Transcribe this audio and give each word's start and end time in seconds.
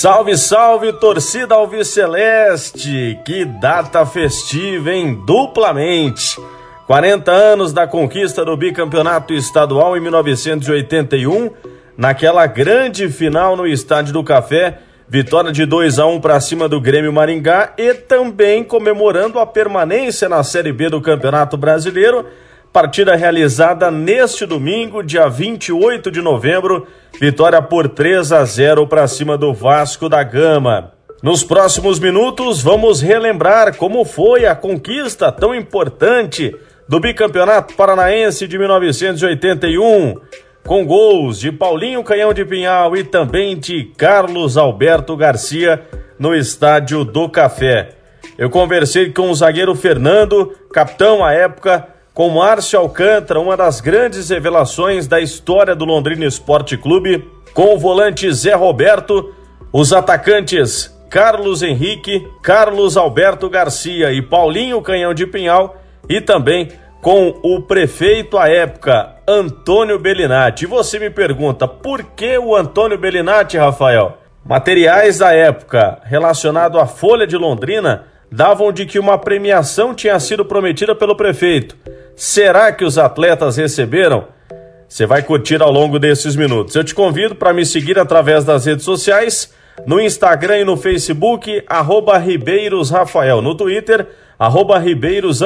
Salve, 0.00 0.34
salve, 0.34 0.94
torcida 0.94 1.54
Alviceleste! 1.54 3.18
Que 3.22 3.44
data 3.44 4.06
festiva, 4.06 4.90
hein? 4.90 5.22
Duplamente! 5.26 6.40
40 6.86 7.30
anos 7.30 7.74
da 7.74 7.86
conquista 7.86 8.42
do 8.42 8.56
bicampeonato 8.56 9.34
estadual 9.34 9.98
em 9.98 10.00
1981, 10.00 11.50
naquela 11.98 12.46
grande 12.46 13.10
final 13.10 13.54
no 13.54 13.66
Estádio 13.66 14.14
do 14.14 14.24
Café, 14.24 14.78
vitória 15.06 15.52
de 15.52 15.66
2 15.66 15.98
a 15.98 16.06
1 16.06 16.18
para 16.18 16.40
cima 16.40 16.66
do 16.66 16.80
Grêmio 16.80 17.12
Maringá 17.12 17.74
e 17.76 17.92
também 17.92 18.64
comemorando 18.64 19.38
a 19.38 19.44
permanência 19.44 20.30
na 20.30 20.42
Série 20.42 20.72
B 20.72 20.88
do 20.88 21.02
Campeonato 21.02 21.58
Brasileiro 21.58 22.24
Partida 22.72 23.16
realizada 23.16 23.90
neste 23.90 24.46
domingo, 24.46 25.02
dia 25.02 25.28
28 25.28 26.08
de 26.08 26.22
novembro, 26.22 26.86
vitória 27.20 27.60
por 27.60 27.88
3 27.88 28.30
a 28.30 28.44
0 28.44 28.86
para 28.86 29.08
cima 29.08 29.36
do 29.36 29.52
Vasco 29.52 30.08
da 30.08 30.22
Gama. 30.22 30.92
Nos 31.20 31.42
próximos 31.42 31.98
minutos, 31.98 32.62
vamos 32.62 33.00
relembrar 33.00 33.76
como 33.76 34.04
foi 34.04 34.46
a 34.46 34.54
conquista 34.54 35.32
tão 35.32 35.52
importante 35.52 36.54
do 36.88 37.00
bicampeonato 37.00 37.74
paranaense 37.74 38.46
de 38.46 38.56
1981, 38.56 40.14
com 40.64 40.86
gols 40.86 41.40
de 41.40 41.50
Paulinho 41.50 42.04
Canhão 42.04 42.32
de 42.32 42.44
Pinhal 42.44 42.96
e 42.96 43.02
também 43.02 43.58
de 43.58 43.90
Carlos 43.96 44.56
Alberto 44.56 45.16
Garcia 45.16 45.82
no 46.16 46.32
Estádio 46.36 47.04
do 47.04 47.28
Café. 47.28 47.96
Eu 48.38 48.48
conversei 48.48 49.12
com 49.12 49.28
o 49.28 49.34
zagueiro 49.34 49.74
Fernando, 49.74 50.54
capitão 50.72 51.24
à 51.24 51.32
época 51.32 51.98
com 52.12 52.28
Márcio 52.28 52.78
Alcântara, 52.78 53.40
uma 53.40 53.56
das 53.56 53.80
grandes 53.80 54.30
revelações 54.30 55.06
da 55.06 55.20
história 55.20 55.74
do 55.74 55.84
Londrina 55.84 56.24
Esporte 56.24 56.76
Clube, 56.76 57.28
com 57.54 57.74
o 57.74 57.78
volante 57.78 58.30
Zé 58.32 58.54
Roberto, 58.54 59.34
os 59.72 59.92
atacantes 59.92 60.96
Carlos 61.08 61.62
Henrique, 61.62 62.26
Carlos 62.42 62.96
Alberto 62.96 63.50
Garcia 63.50 64.12
e 64.12 64.22
Paulinho 64.22 64.80
Canhão 64.80 65.12
de 65.12 65.26
Pinhal 65.26 65.76
e 66.08 66.20
também 66.20 66.68
com 67.00 67.34
o 67.42 67.62
prefeito 67.62 68.38
à 68.38 68.48
época, 68.48 69.16
Antônio 69.26 69.98
Bellinati. 69.98 70.64
E 70.64 70.68
você 70.68 70.98
me 70.98 71.10
pergunta, 71.10 71.66
por 71.66 72.02
que 72.02 72.38
o 72.38 72.54
Antônio 72.54 72.98
Bellinati, 72.98 73.56
Rafael? 73.56 74.18
Materiais 74.44 75.18
da 75.18 75.32
época 75.32 75.98
relacionado 76.04 76.78
à 76.78 76.86
Folha 76.86 77.26
de 77.26 77.36
Londrina 77.36 78.06
davam 78.30 78.72
de 78.72 78.86
que 78.86 78.98
uma 78.98 79.18
premiação 79.18 79.94
tinha 79.94 80.18
sido 80.20 80.44
prometida 80.44 80.94
pelo 80.94 81.16
prefeito. 81.16 81.76
Será 82.14 82.72
que 82.72 82.84
os 82.84 82.98
atletas 82.98 83.56
receberam? 83.56 84.26
Você 84.88 85.06
vai 85.06 85.22
curtir 85.22 85.62
ao 85.62 85.70
longo 85.70 85.98
desses 85.98 86.36
minutos. 86.36 86.74
Eu 86.74 86.84
te 86.84 86.94
convido 86.94 87.34
para 87.34 87.52
me 87.52 87.64
seguir 87.64 87.98
através 87.98 88.44
das 88.44 88.66
redes 88.66 88.84
sociais, 88.84 89.52
no 89.86 90.00
Instagram 90.00 90.58
e 90.58 90.64
no 90.64 90.76
Facebook, 90.76 91.62
arroba 91.66 92.18
Ribeiros 92.18 92.90
Rafael, 92.90 93.40
no 93.40 93.54
Twitter, 93.54 94.06
arroba 94.38 94.78
Ribeiros 94.78 95.40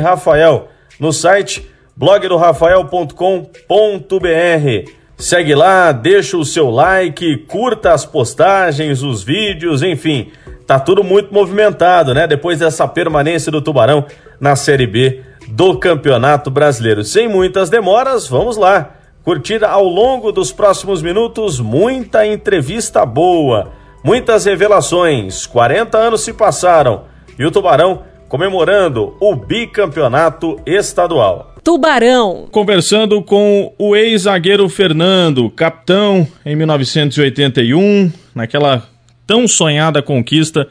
Rafael, 0.00 0.68
no 0.98 1.12
site 1.12 1.68
blogdorafael.com.br. 1.96 4.90
Segue 5.16 5.54
lá, 5.56 5.90
deixa 5.90 6.36
o 6.36 6.44
seu 6.44 6.70
like, 6.70 7.38
curta 7.48 7.92
as 7.92 8.06
postagens, 8.06 9.02
os 9.02 9.24
vídeos, 9.24 9.82
enfim, 9.82 10.30
tá 10.68 10.78
tudo 10.78 11.02
muito 11.02 11.32
movimentado, 11.32 12.12
né? 12.12 12.26
Depois 12.26 12.58
dessa 12.58 12.86
permanência 12.86 13.50
do 13.50 13.62
Tubarão 13.62 14.04
na 14.38 14.54
Série 14.54 14.86
B 14.86 15.22
do 15.48 15.78
Campeonato 15.78 16.50
Brasileiro. 16.50 17.02
Sem 17.02 17.26
muitas 17.26 17.70
demoras, 17.70 18.28
vamos 18.28 18.58
lá. 18.58 18.90
Curtir 19.24 19.64
ao 19.64 19.84
longo 19.84 20.30
dos 20.30 20.52
próximos 20.52 21.00
minutos 21.00 21.58
muita 21.58 22.26
entrevista 22.26 23.06
boa, 23.06 23.72
muitas 24.04 24.44
revelações. 24.44 25.46
40 25.46 25.96
anos 25.96 26.20
se 26.20 26.34
passaram 26.34 27.04
e 27.38 27.46
o 27.46 27.50
Tubarão 27.50 28.02
comemorando 28.28 29.16
o 29.20 29.34
bicampeonato 29.34 30.60
estadual. 30.66 31.54
Tubarão. 31.64 32.46
Conversando 32.52 33.22
com 33.22 33.72
o 33.78 33.96
ex-zagueiro 33.96 34.68
Fernando, 34.68 35.48
capitão 35.48 36.28
em 36.44 36.54
1981, 36.54 38.12
naquela 38.34 38.86
tão 39.28 39.46
sonhada 39.46 40.00
conquista 40.00 40.66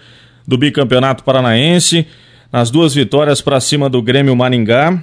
do 0.45 0.57
bicampeonato 0.57 1.23
paranaense, 1.23 2.07
nas 2.51 2.71
duas 2.71 2.95
vitórias 2.95 3.39
para 3.39 3.59
cima 3.59 3.87
do 3.87 4.01
Grêmio 4.01 4.35
Maringá. 4.35 5.01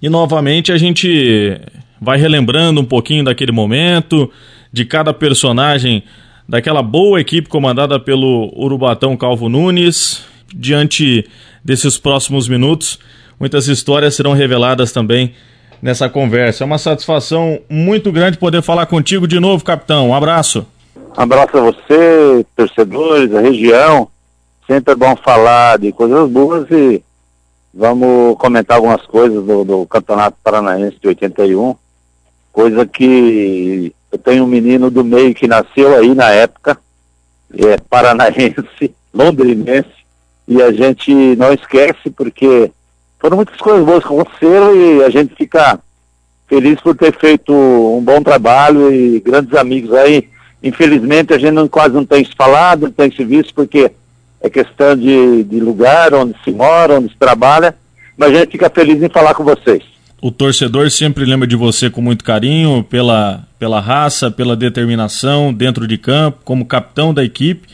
E 0.00 0.08
novamente 0.08 0.70
a 0.70 0.78
gente 0.78 1.60
vai 2.00 2.16
relembrando 2.16 2.80
um 2.80 2.84
pouquinho 2.84 3.24
daquele 3.24 3.50
momento, 3.50 4.30
de 4.72 4.84
cada 4.84 5.12
personagem 5.12 6.04
daquela 6.48 6.80
boa 6.80 7.20
equipe 7.20 7.48
comandada 7.48 7.98
pelo 7.98 8.52
Urubatão 8.56 9.16
Calvo 9.16 9.48
Nunes. 9.48 10.24
Diante 10.54 11.26
desses 11.64 11.98
próximos 11.98 12.46
minutos, 12.46 13.00
muitas 13.40 13.66
histórias 13.66 14.14
serão 14.14 14.32
reveladas 14.32 14.92
também 14.92 15.32
nessa 15.82 16.08
conversa. 16.08 16.62
É 16.62 16.64
uma 16.66 16.78
satisfação 16.78 17.58
muito 17.68 18.12
grande 18.12 18.38
poder 18.38 18.62
falar 18.62 18.86
contigo 18.86 19.26
de 19.26 19.40
novo, 19.40 19.64
capitão. 19.64 20.10
Um 20.10 20.14
abraço. 20.14 20.64
Abraço 21.16 21.56
a 21.56 21.60
você, 21.60 22.44
torcedores, 22.54 23.34
a 23.34 23.40
região. 23.40 24.08
Sempre 24.66 24.92
é 24.92 24.96
bom 24.96 25.16
falar 25.16 25.78
de 25.78 25.92
coisas 25.92 26.28
boas 26.28 26.70
e 26.70 27.02
vamos 27.72 28.36
comentar 28.38 28.76
algumas 28.76 29.02
coisas 29.06 29.44
do, 29.44 29.64
do 29.64 29.86
Campeonato 29.86 30.36
Paranaense 30.42 30.98
de 31.00 31.08
81. 31.08 31.74
Coisa 32.52 32.86
que 32.86 33.94
eu 34.12 34.18
tenho 34.18 34.44
um 34.44 34.48
menino 34.48 34.90
do 34.90 35.04
meio 35.04 35.34
que 35.34 35.46
nasceu 35.46 35.94
aí 35.96 36.14
na 36.14 36.30
época, 36.30 36.78
é 37.54 37.76
paranaense, 37.88 38.94
londrinense, 39.12 39.88
e 40.48 40.62
a 40.62 40.72
gente 40.72 41.12
não 41.36 41.52
esquece 41.52 42.10
porque 42.10 42.70
foram 43.18 43.36
muitas 43.36 43.56
coisas 43.56 43.84
boas 43.84 44.04
que 44.04 44.12
aconteceram 44.12 44.74
e 44.74 45.04
a 45.04 45.10
gente 45.10 45.34
fica 45.34 45.78
feliz 46.46 46.80
por 46.80 46.96
ter 46.96 47.16
feito 47.16 47.52
um 47.52 48.02
bom 48.02 48.22
trabalho 48.22 48.92
e 48.92 49.20
grandes 49.20 49.54
amigos 49.54 49.92
aí 49.92 50.28
Infelizmente 50.62 51.32
a 51.32 51.38
gente 51.38 51.52
não, 51.52 51.68
quase 51.68 51.94
não 51.94 52.04
tem 52.04 52.24
se 52.24 52.32
falado, 52.36 52.82
não 52.82 52.92
tem 52.92 53.10
se 53.10 53.24
visto, 53.24 53.54
porque 53.54 53.90
é 54.40 54.50
questão 54.50 54.96
de, 54.96 55.44
de 55.44 55.60
lugar 55.60 56.14
onde 56.14 56.34
se 56.44 56.50
mora, 56.50 56.98
onde 56.98 57.10
se 57.10 57.18
trabalha, 57.18 57.74
mas 58.16 58.30
a 58.30 58.40
gente 58.40 58.52
fica 58.52 58.70
feliz 58.70 59.02
em 59.02 59.08
falar 59.08 59.34
com 59.34 59.44
vocês. 59.44 59.82
O 60.20 60.30
torcedor 60.30 60.90
sempre 60.90 61.24
lembra 61.24 61.46
de 61.46 61.56
você 61.56 61.90
com 61.90 62.00
muito 62.00 62.24
carinho, 62.24 62.82
pela, 62.82 63.46
pela 63.58 63.80
raça, 63.80 64.30
pela 64.30 64.56
determinação 64.56 65.52
dentro 65.52 65.86
de 65.86 65.98
campo, 65.98 66.38
como 66.42 66.64
capitão 66.64 67.12
da 67.12 67.22
equipe. 67.22 67.68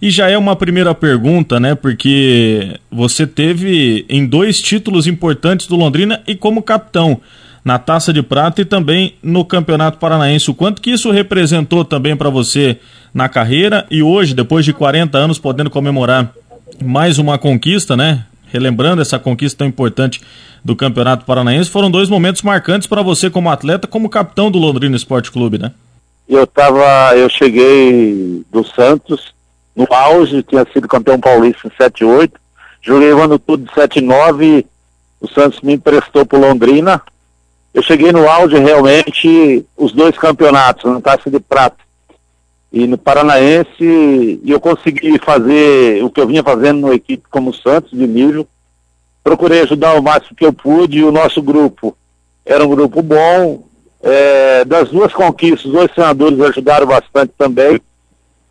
E 0.00 0.10
já 0.10 0.28
é 0.28 0.38
uma 0.38 0.54
primeira 0.54 0.94
pergunta, 0.94 1.58
né? 1.58 1.74
Porque 1.74 2.78
você 2.90 3.26
teve 3.26 4.06
em 4.08 4.26
dois 4.26 4.60
títulos 4.60 5.06
importantes 5.06 5.66
do 5.66 5.74
Londrina 5.74 6.22
e 6.26 6.36
como 6.36 6.62
capitão 6.62 7.20
na 7.64 7.78
Taça 7.78 8.12
de 8.12 8.22
Prata 8.22 8.62
e 8.62 8.64
também 8.64 9.14
no 9.22 9.44
Campeonato 9.44 9.98
Paranaense. 9.98 10.50
O 10.50 10.54
quanto 10.54 10.80
que 10.80 10.90
isso 10.90 11.10
representou 11.10 11.84
também 11.84 12.16
para 12.16 12.30
você 12.30 12.78
na 13.12 13.28
carreira 13.28 13.86
e 13.90 14.02
hoje, 14.02 14.34
depois 14.34 14.64
de 14.64 14.72
40 14.72 15.16
anos, 15.18 15.38
podendo 15.38 15.70
comemorar 15.70 16.32
mais 16.82 17.18
uma 17.18 17.38
conquista, 17.38 17.96
né? 17.96 18.24
Relembrando 18.50 19.02
essa 19.02 19.18
conquista 19.18 19.58
tão 19.58 19.66
importante 19.66 20.20
do 20.64 20.74
Campeonato 20.74 21.24
Paranaense, 21.24 21.70
foram 21.70 21.90
dois 21.90 22.08
momentos 22.08 22.42
marcantes 22.42 22.86
para 22.86 23.02
você 23.02 23.28
como 23.28 23.50
atleta, 23.50 23.86
como 23.86 24.08
capitão 24.08 24.50
do 24.50 24.58
Londrina 24.58 24.96
Esporte 24.96 25.30
Clube, 25.30 25.58
né? 25.58 25.72
Eu 26.28 26.46
tava, 26.46 27.16
eu 27.16 27.28
cheguei 27.28 28.44
do 28.50 28.64
Santos 28.64 29.32
no 29.74 29.86
auge, 29.90 30.42
tinha 30.42 30.66
sido 30.72 30.88
campeão 30.88 31.18
paulista 31.18 31.68
em 31.68 31.70
7-8, 31.70 32.32
joguei 32.82 33.12
o 33.12 33.22
ano 33.22 33.38
todo 33.38 33.64
de 33.64 33.70
7-9, 33.70 34.64
o 35.20 35.28
Santos 35.28 35.60
me 35.60 35.74
emprestou 35.74 36.26
pro 36.26 36.40
Londrina, 36.40 37.00
eu 37.78 37.82
cheguei 37.82 38.10
no 38.10 38.28
auge 38.28 38.58
realmente 38.58 39.64
os 39.76 39.92
dois 39.92 40.18
campeonatos, 40.18 40.90
no 40.90 41.00
Taça 41.00 41.30
de 41.30 41.38
Prata 41.38 41.76
e 42.72 42.88
no 42.88 42.98
Paranaense, 42.98 43.70
e 43.80 44.50
eu 44.50 44.58
consegui 44.58 45.16
fazer 45.20 46.02
o 46.02 46.10
que 46.10 46.20
eu 46.20 46.26
vinha 46.26 46.42
fazendo 46.42 46.88
na 46.88 46.94
equipe 46.94 47.22
como 47.30 47.54
Santos 47.54 47.96
de 47.96 48.04
nível. 48.04 48.48
Procurei 49.22 49.60
ajudar 49.60 49.94
o 49.94 50.02
máximo 50.02 50.34
que 50.36 50.44
eu 50.44 50.52
pude, 50.52 50.98
e 50.98 51.04
o 51.04 51.12
nosso 51.12 51.40
grupo 51.40 51.96
era 52.44 52.66
um 52.66 52.68
grupo 52.68 53.00
bom. 53.00 53.62
É, 54.02 54.64
das 54.64 54.90
duas 54.90 55.12
conquistas, 55.12 55.66
os 55.66 55.72
dois 55.72 55.90
senadores 55.94 56.40
ajudaram 56.40 56.86
bastante 56.86 57.32
também. 57.38 57.80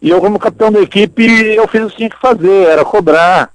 E 0.01 0.09
eu, 0.09 0.21
como 0.21 0.39
capitão 0.39 0.71
da 0.71 0.79
equipe, 0.79 1.25
eu 1.53 1.67
fiz 1.67 1.83
o 1.83 1.89
que 1.89 1.97
tinha 1.97 2.09
que 2.09 2.19
fazer, 2.19 2.67
era 2.67 2.85
cobrar, 2.85 3.49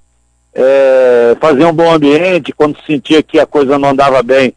é, 0.54 1.34
fazer 1.40 1.64
um 1.64 1.72
bom 1.72 1.90
ambiente, 1.90 2.52
quando 2.52 2.76
sentia 2.86 3.22
que 3.22 3.38
a 3.38 3.46
coisa 3.46 3.78
não 3.78 3.90
andava 3.90 4.22
bem, 4.22 4.54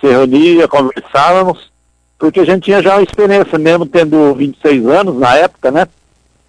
se 0.00 0.06
reunia, 0.06 0.68
conversávamos, 0.68 1.70
porque 2.18 2.40
a 2.40 2.44
gente 2.44 2.64
tinha 2.64 2.82
já 2.82 3.00
experiência, 3.00 3.58
mesmo 3.58 3.86
tendo 3.86 4.34
26 4.34 4.86
anos 4.86 5.16
na 5.16 5.34
época, 5.36 5.70
né? 5.70 5.86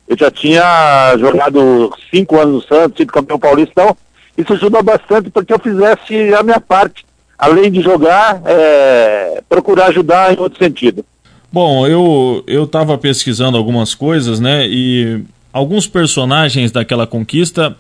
Eu 0.08 0.18
já 0.18 0.32
tinha 0.32 1.16
jogado 1.18 1.94
cinco 2.10 2.40
anos 2.40 2.54
no 2.54 2.62
Santos, 2.64 2.98
sido 2.98 3.14
campeão 3.14 3.38
paulista, 3.38 3.72
então 3.72 3.98
isso 4.38 4.54
ajuda 4.54 4.82
bastante 4.82 5.30
para 5.30 5.46
que 5.46 5.54
eu 5.54 5.60
fizesse 5.60 6.34
a 6.34 6.42
minha 6.42 6.60
parte. 6.60 7.06
Além 7.38 7.72
de 7.72 7.82
jogar, 7.82 8.42
é, 8.46 9.42
procurar 9.48 9.88
ajudar 9.88 10.34
em 10.34 10.40
outro 10.40 10.60
sentido. 10.60 11.06
Bom, 11.52 11.88
eu 11.88 12.44
eu 12.48 12.66
estava 12.66 12.98
pesquisando 12.98 13.58
algumas 13.58 13.96
coisas, 13.96 14.40
né? 14.40 14.68
E 14.68 15.24
alguns 15.54 15.88
personagens 15.88 16.72
daquela 16.72 17.08
conquista, 17.08 17.76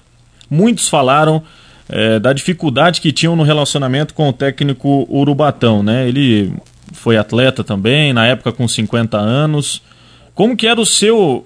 muitos 0.50 0.88
falaram 0.88 1.44
é, 1.90 2.20
da 2.20 2.32
dificuldade 2.32 3.02
que 3.02 3.12
tinham 3.12 3.36
no 3.36 3.44
relacionamento 3.44 4.14
com 4.14 4.30
o 4.30 4.34
técnico 4.34 5.08
Urubatão, 5.10 5.82
né? 5.82 6.08
Ele 6.08 6.54
foi 6.94 7.18
atleta 7.18 7.64
também, 7.64 8.14
na 8.14 8.28
época 8.28 8.52
com 8.52 8.68
50 8.68 9.18
anos. 9.18 9.82
Como 10.36 10.56
que 10.56 10.68
era 10.68 10.80
o 10.80 10.86
seu 10.86 11.46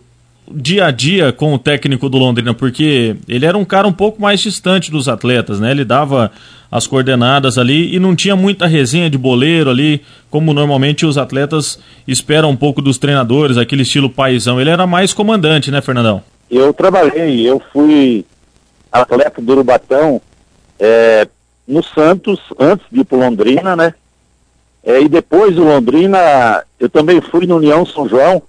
dia 0.52 0.86
a 0.86 0.92
dia 0.92 1.32
com 1.32 1.54
o 1.54 1.58
técnico 1.58 2.10
do 2.10 2.18
Londrina? 2.18 2.54
Porque 2.54 3.16
ele 3.28 3.46
era 3.46 3.58
um 3.58 3.64
cara 3.64 3.88
um 3.88 3.94
pouco 3.94 4.22
mais 4.22 4.42
distante 4.42 4.92
dos 4.92 5.08
atletas, 5.08 5.62
né? 5.62 5.72
Ele 5.72 5.86
dava 5.86 6.30
as 6.70 6.88
coordenadas 6.88 7.58
ali 7.58 7.96
e 7.96 8.00
não 8.00 8.16
tinha 8.16 8.36
muita 8.36 8.66
resenha 8.66 9.10
de 9.10 9.18
boleiro 9.18 9.70
ali, 9.70 10.02
como 10.30 10.54
normalmente 10.54 11.06
os 11.06 11.18
atletas 11.18 11.80
esperam 12.08 12.50
um 12.50 12.56
pouco 12.56 12.82
dos 12.82 12.98
treinadores, 12.98 13.58
aquele 13.58 13.84
estilo 13.84 14.10
paisão. 14.10 14.60
Ele 14.60 14.72
era 14.72 14.86
mais 14.86 15.14
comandante, 15.14 15.72
né, 15.72 15.82
Fernandão? 15.82 16.22
Eu 16.52 16.74
trabalhei, 16.74 17.48
eu 17.48 17.62
fui 17.72 18.26
atleta 18.92 19.42
do 19.42 19.52
Urubatão 19.54 20.22
é, 20.80 21.28
no 21.68 21.84
Santos, 21.84 22.40
antes 22.60 22.86
de 22.92 23.02
ir 23.02 23.04
para 23.04 23.18
Londrina, 23.18 23.76
né? 23.76 23.94
É, 24.84 25.02
e 25.02 25.08
depois 25.08 25.56
do 25.56 25.64
Londrina, 25.64 26.64
eu 26.80 26.90
também 26.90 27.22
fui 27.22 27.48
no 27.48 27.56
União 27.56 27.86
São 27.86 28.08
João, 28.08 28.42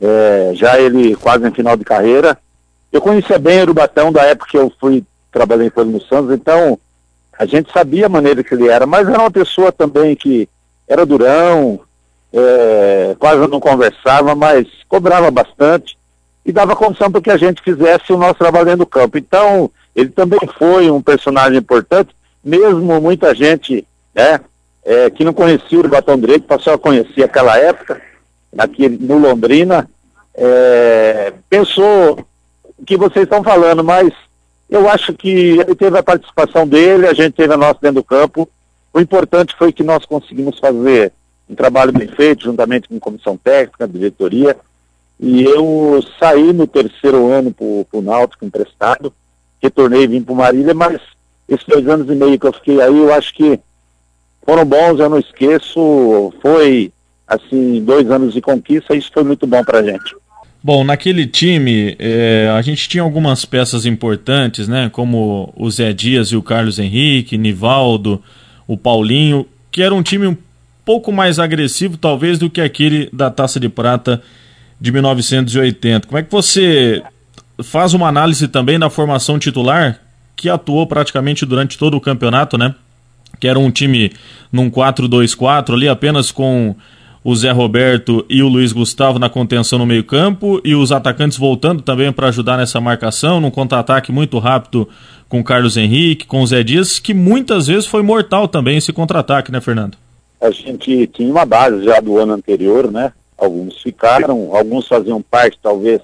é, 0.00 0.52
já 0.54 0.78
ele 0.78 1.16
quase 1.16 1.46
em 1.46 1.52
final 1.52 1.76
de 1.76 1.84
carreira. 1.84 2.38
Eu 2.92 3.00
conhecia 3.00 3.38
bem 3.38 3.60
o 3.60 3.62
Urubatão 3.62 4.12
da 4.12 4.22
época 4.22 4.50
que 4.50 4.58
eu 4.58 4.70
fui, 4.78 5.02
trabalhei 5.32 5.70
com 5.70 5.80
ele 5.80 5.92
no 5.92 6.02
Santos, 6.02 6.34
então 6.34 6.78
a 7.36 7.46
gente 7.46 7.72
sabia 7.72 8.06
a 8.06 8.10
maneira 8.10 8.44
que 8.44 8.54
ele 8.54 8.68
era, 8.68 8.86
mas 8.86 9.08
era 9.08 9.20
uma 9.20 9.30
pessoa 9.30 9.72
também 9.72 10.14
que 10.14 10.48
era 10.86 11.06
durão, 11.06 11.80
é, 12.32 13.16
quase 13.18 13.46
não 13.48 13.58
conversava, 13.58 14.34
mas 14.34 14.66
cobrava 14.88 15.30
bastante 15.30 15.96
e 16.44 16.52
dava 16.52 16.76
condição 16.76 17.10
para 17.10 17.20
que 17.20 17.30
a 17.30 17.36
gente 17.36 17.62
fizesse 17.62 18.12
o 18.12 18.18
nosso 18.18 18.34
trabalho 18.34 18.66
dentro 18.66 18.80
do 18.80 18.86
campo. 18.86 19.16
Então, 19.16 19.70
ele 19.94 20.10
também 20.10 20.40
foi 20.58 20.90
um 20.90 21.02
personagem 21.02 21.58
importante, 21.58 22.14
mesmo 22.42 23.00
muita 23.00 23.34
gente 23.34 23.86
né, 24.14 24.40
é, 24.84 25.08
que 25.10 25.24
não 25.24 25.32
conhecia 25.32 25.80
o 25.80 25.88
Batão 25.88 26.18
Direito, 26.18 26.46
passou 26.46 26.74
a 26.74 26.78
conhecer 26.78 27.22
aquela 27.22 27.56
época, 27.56 28.00
aqui 28.56 28.88
no 28.88 29.18
Londrina, 29.18 29.88
é, 30.34 31.32
pensou 31.48 32.26
o 32.78 32.84
que 32.84 32.96
vocês 32.96 33.24
estão 33.24 33.42
falando, 33.42 33.82
mas 33.82 34.12
eu 34.68 34.88
acho 34.88 35.12
que 35.14 35.28
ele 35.28 35.74
teve 35.74 35.96
a 35.98 36.02
participação 36.02 36.66
dele, 36.66 37.06
a 37.06 37.14
gente 37.14 37.34
teve 37.34 37.52
a 37.52 37.56
nossa 37.56 37.78
dentro 37.80 38.02
do 38.02 38.04
campo. 38.04 38.48
O 38.92 39.00
importante 39.00 39.54
foi 39.56 39.72
que 39.72 39.82
nós 39.82 40.04
conseguimos 40.04 40.58
fazer 40.58 41.12
um 41.48 41.54
trabalho 41.54 41.92
bem 41.92 42.08
feito, 42.08 42.44
juntamente 42.44 42.88
com 42.88 42.96
a 42.96 43.00
comissão 43.00 43.36
técnica, 43.36 43.84
a 43.84 43.88
diretoria, 43.88 44.56
e 45.20 45.44
eu 45.44 46.02
saí 46.18 46.52
no 46.52 46.66
terceiro 46.66 47.30
ano 47.30 47.52
para 47.52 47.98
o 47.98 48.02
Náutico 48.02 48.44
emprestado, 48.44 49.12
retornei 49.64 50.02
e 50.02 50.06
vim 50.06 50.22
para 50.22 50.34
Marília, 50.34 50.74
mas 50.74 51.00
esses 51.48 51.66
dois 51.66 51.86
anos 51.88 52.08
e 52.08 52.14
meio 52.14 52.38
que 52.38 52.46
eu 52.46 52.52
fiquei 52.52 52.80
aí, 52.80 52.96
eu 52.96 53.12
acho 53.12 53.34
que 53.34 53.58
foram 54.44 54.64
bons, 54.64 55.00
eu 55.00 55.08
não 55.08 55.18
esqueço, 55.18 56.32
foi 56.42 56.92
assim, 57.26 57.82
dois 57.82 58.10
anos 58.10 58.34
de 58.34 58.40
conquista, 58.40 58.94
isso 58.94 59.10
foi 59.12 59.24
muito 59.24 59.46
bom 59.46 59.64
para 59.64 59.82
gente. 59.82 60.14
Bom, 60.62 60.84
naquele 60.84 61.26
time 61.26 61.96
é, 61.98 62.50
a 62.54 62.62
gente 62.62 62.88
tinha 62.88 63.02
algumas 63.02 63.44
peças 63.44 63.84
importantes, 63.84 64.66
né? 64.66 64.88
Como 64.90 65.52
o 65.56 65.70
Zé 65.70 65.92
Dias 65.92 66.28
e 66.28 66.36
o 66.36 66.42
Carlos 66.42 66.78
Henrique, 66.78 67.36
Nivaldo, 67.36 68.22
o 68.66 68.76
Paulinho, 68.76 69.46
que 69.70 69.82
era 69.82 69.94
um 69.94 70.02
time 70.02 70.26
um 70.26 70.36
pouco 70.82 71.12
mais 71.12 71.38
agressivo, 71.38 71.98
talvez, 71.98 72.38
do 72.38 72.48
que 72.48 72.62
aquele 72.62 73.10
da 73.12 73.30
Taça 73.30 73.60
de 73.60 73.68
Prata 73.68 74.22
de 74.80 74.90
1980. 74.90 76.06
Como 76.06 76.18
é 76.18 76.22
que 76.22 76.32
você 76.32 77.02
faz 77.62 77.94
uma 77.94 78.08
análise 78.08 78.48
também 78.48 78.78
da 78.78 78.90
formação 78.90 79.38
titular, 79.38 80.00
que 80.36 80.48
atuou 80.48 80.86
praticamente 80.86 81.46
durante 81.46 81.78
todo 81.78 81.96
o 81.96 82.00
campeonato, 82.00 82.58
né? 82.58 82.74
Que 83.38 83.48
era 83.48 83.58
um 83.58 83.70
time 83.70 84.12
num 84.52 84.70
4-2-4 84.70 85.74
ali, 85.74 85.88
apenas 85.88 86.30
com 86.30 86.74
o 87.24 87.34
Zé 87.34 87.50
Roberto 87.50 88.24
e 88.28 88.42
o 88.42 88.48
Luiz 88.48 88.70
Gustavo 88.72 89.18
na 89.18 89.30
contenção 89.30 89.78
no 89.78 89.86
meio-campo 89.86 90.60
e 90.62 90.74
os 90.74 90.92
atacantes 90.92 91.38
voltando 91.38 91.82
também 91.82 92.12
para 92.12 92.28
ajudar 92.28 92.58
nessa 92.58 92.80
marcação, 92.80 93.40
num 93.40 93.50
contra-ataque 93.50 94.12
muito 94.12 94.38
rápido 94.38 94.86
com 95.26 95.40
o 95.40 95.44
Carlos 95.44 95.76
Henrique, 95.76 96.26
com 96.26 96.42
o 96.42 96.46
Zé 96.46 96.62
Dias, 96.62 96.98
que 96.98 97.14
muitas 97.14 97.66
vezes 97.66 97.86
foi 97.86 98.02
mortal 98.02 98.46
também 98.46 98.76
esse 98.76 98.92
contra-ataque, 98.92 99.50
né, 99.50 99.60
Fernando? 99.60 99.96
A 100.40 100.50
gente 100.50 101.06
tinha 101.06 101.30
uma 101.30 101.46
base 101.46 101.82
já 101.82 101.98
do 101.98 102.18
ano 102.18 102.34
anterior, 102.34 102.92
né? 102.92 103.10
Alguns 103.38 103.80
ficaram, 103.80 104.54
alguns 104.54 104.86
faziam 104.86 105.22
parte, 105.22 105.58
talvez, 105.62 106.02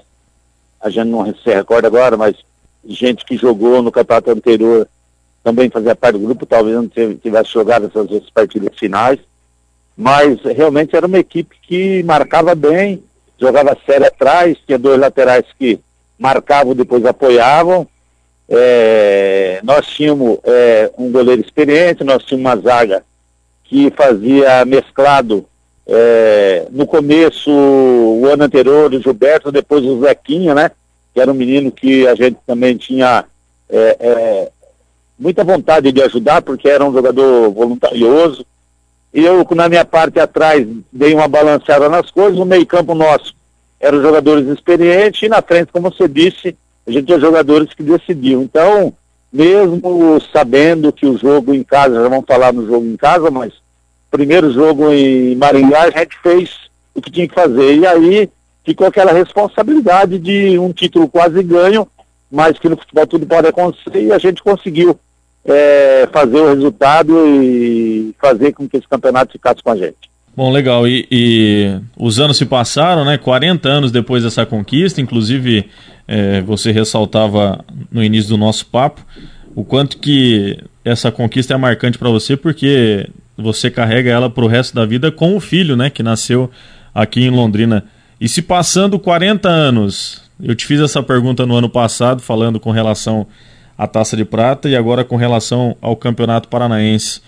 a 0.81 0.89
gente 0.89 1.09
não 1.09 1.27
se 1.27 1.55
recorda 1.55 1.89
agora, 1.89 2.17
mas 2.17 2.37
gente 2.85 3.25
que 3.25 3.37
jogou 3.37 3.83
no 3.83 3.93
campeonato 3.93 4.31
anterior 4.31 4.89
também 5.43 5.71
fazia 5.71 5.95
parte 5.95 6.19
do 6.19 6.27
grupo, 6.27 6.47
talvez 6.47 6.77
não 6.77 6.89
tivesse 6.89 7.53
jogado 7.53 7.87
essas 7.87 8.31
partidas 8.31 8.79
finais, 8.79 9.19
mas 9.97 10.41
realmente 10.43 10.95
era 10.95 11.07
uma 11.07 11.19
equipe 11.19 11.57
que 11.63 12.03
marcava 12.03 12.55
bem, 12.55 13.03
jogava 13.39 13.77
sério 13.87 14.07
atrás, 14.07 14.59
tinha 14.67 14.79
dois 14.79 14.99
laterais 14.99 15.45
que 15.59 15.81
marcavam 16.19 16.75
depois 16.75 17.05
apoiavam. 17.05 17.87
É, 18.49 19.61
nós 19.63 19.87
tínhamos 19.87 20.39
é, 20.45 20.91
um 20.99 21.11
goleiro 21.11 21.41
experiente, 21.41 22.05
nós 22.05 22.23
tínhamos 22.25 22.47
uma 22.47 22.57
zaga 22.57 23.05
que 23.65 23.91
fazia 23.93 24.65
mesclado 24.65 25.47
é, 25.93 26.69
no 26.71 26.87
começo, 26.87 27.51
o 27.51 28.25
ano 28.27 28.45
anterior, 28.45 28.95
o 28.95 29.03
Gilberto, 29.03 29.51
depois 29.51 29.85
o 29.85 30.01
Zequinha, 30.01 30.55
né? 30.55 30.71
Que 31.13 31.21
era 31.21 31.33
um 31.33 31.35
menino 31.35 31.73
que 31.73 32.07
a 32.07 32.15
gente 32.15 32.39
também 32.47 32.77
tinha 32.77 33.25
é, 33.69 33.97
é, 33.99 34.51
muita 35.19 35.43
vontade 35.43 35.91
de 35.91 36.01
ajudar, 36.01 36.43
porque 36.43 36.69
era 36.69 36.85
um 36.85 36.93
jogador 36.93 37.51
voluntarioso. 37.51 38.47
E 39.13 39.25
eu, 39.25 39.45
na 39.51 39.69
minha 39.69 39.85
parte 39.85 40.21
atrás, 40.21 40.65
dei 40.93 41.13
uma 41.13 41.27
balanceada 41.27 41.89
nas 41.89 42.09
coisas. 42.09 42.39
O 42.39 42.45
meio-campo 42.45 42.95
nosso 42.95 43.35
eram 43.81 44.01
jogadores 44.01 44.47
experientes, 44.47 45.23
e 45.25 45.29
na 45.29 45.43
frente, 45.43 45.73
como 45.73 45.91
você 45.91 46.07
disse, 46.07 46.57
a 46.87 46.93
gente 46.93 47.07
tinha 47.07 47.19
jogadores 47.19 47.75
que 47.75 47.83
decidiam. 47.83 48.43
Então, 48.43 48.93
mesmo 49.33 50.21
sabendo 50.33 50.93
que 50.93 51.07
o 51.07 51.19
jogo 51.19 51.53
em 51.53 51.65
casa, 51.65 52.01
já 52.01 52.09
vamos 52.09 52.27
falar 52.29 52.53
no 52.53 52.65
jogo 52.65 52.87
em 52.87 52.97
casa, 52.97 53.29
mas 53.29 53.53
primeiro 54.11 54.53
jogo 54.53 54.93
em 54.93 55.35
Maringá, 55.37 55.83
a 55.83 55.91
gente 55.91 56.17
fez 56.23 56.51
o 56.95 57.01
que 57.01 57.11
tinha 57.11 57.29
que 57.29 57.35
fazer. 57.35 57.77
E 57.77 57.87
aí 57.87 58.29
ficou 58.65 58.87
aquela 58.87 59.13
responsabilidade 59.13 60.19
de 60.19 60.59
um 60.59 60.73
título 60.73 61.09
quase 61.09 61.43
ganho, 61.43 61.87
mas 62.31 62.59
que 62.59 62.69
no 62.69 62.77
futebol 62.77 63.07
tudo 63.07 63.27
pode 63.27 63.47
acontecer 63.47 64.03
e 64.03 64.13
a 64.13 64.19
gente 64.19 64.43
conseguiu 64.43 64.99
é, 65.45 66.09
fazer 66.13 66.39
o 66.39 66.49
resultado 66.49 67.27
e 67.27 68.15
fazer 68.21 68.53
com 68.53 68.69
que 68.69 68.77
esse 68.77 68.89
campeonato 68.89 69.33
ficasse 69.33 69.63
com 69.63 69.71
a 69.71 69.77
gente. 69.77 70.11
Bom, 70.37 70.51
legal. 70.51 70.87
E, 70.87 71.07
e 71.11 71.81
os 71.97 72.21
anos 72.21 72.37
se 72.37 72.47
passaram, 72.47 73.05
né? 73.05 73.19
40 73.19 73.69
anos 73.69 73.93
depois 73.93 74.23
dessa 74.23 74.47
conquista, 74.47 75.01
inclusive 75.01 75.69
é, 76.07 76.41
você 76.41 76.71
ressaltava 76.71 77.65
no 77.91 78.03
início 78.03 78.31
do 78.31 78.37
nosso 78.37 78.67
papo 78.67 79.05
o 79.55 79.65
quanto 79.65 79.99
que 79.99 80.59
essa 80.85 81.11
conquista 81.11 81.55
é 81.55 81.57
marcante 81.57 81.99
para 81.99 82.09
você, 82.09 82.37
porque 82.37 83.09
você 83.41 83.71
carrega 83.71 84.11
ela 84.11 84.31
para 84.31 84.45
o 84.45 84.49
resto 84.49 84.75
da 84.75 84.85
vida 84.85 85.11
com 85.11 85.37
o 85.37 85.41
filho, 85.41 85.77
né, 85.77 85.91
que 85.91 86.03
nasceu 86.03 86.51
aqui 86.95 87.23
em 87.23 87.31
Londrina. 87.31 87.85
E 88.21 88.29
se 88.29 88.43
passando 88.43 88.99
40 88.99 89.49
anos, 89.49 90.23
eu 90.43 90.55
te 90.55 90.67
fiz 90.67 90.81
essa 90.81 91.03
pergunta 91.03 91.47
no 91.47 91.57
ano 91.57 91.69
passado, 91.69 92.21
falando 92.21 92.61
com 92.61 92.71
relação 92.71 93.27
à 93.77 93.87
Taça 93.87 94.17
de 94.17 94.25
Prata 94.25 94.69
e 94.69 94.77
agora 94.77 95.05
com 95.05 95.17
relação 95.17 95.77
ao 95.81 95.97
Campeonato 95.97 96.49
Paranaense. 96.49 97.21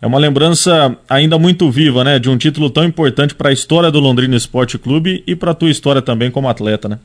É 0.00 0.06
uma 0.06 0.18
lembrança 0.18 0.96
ainda 1.08 1.38
muito 1.38 1.70
viva, 1.70 2.04
né, 2.04 2.18
de 2.18 2.30
um 2.30 2.38
título 2.38 2.70
tão 2.70 2.84
importante 2.84 3.34
para 3.34 3.50
a 3.50 3.52
história 3.52 3.90
do 3.90 3.98
Londrina 3.98 4.36
Esporte 4.36 4.78
Clube 4.78 5.22
e 5.26 5.34
para 5.34 5.50
a 5.50 5.54
tua 5.54 5.70
história 5.70 6.00
também 6.00 6.30
como 6.30 6.48
atleta, 6.48 6.88
né? 6.88 6.98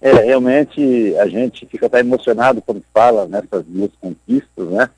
É, 0.00 0.12
realmente 0.12 1.14
a 1.18 1.26
gente 1.26 1.66
fica 1.66 1.86
até 1.86 2.00
emocionado 2.00 2.62
quando 2.62 2.82
fala 2.92 3.26
nessas 3.26 3.64
duas 3.66 3.90
conquistas, 4.00 4.68
né? 4.68 4.88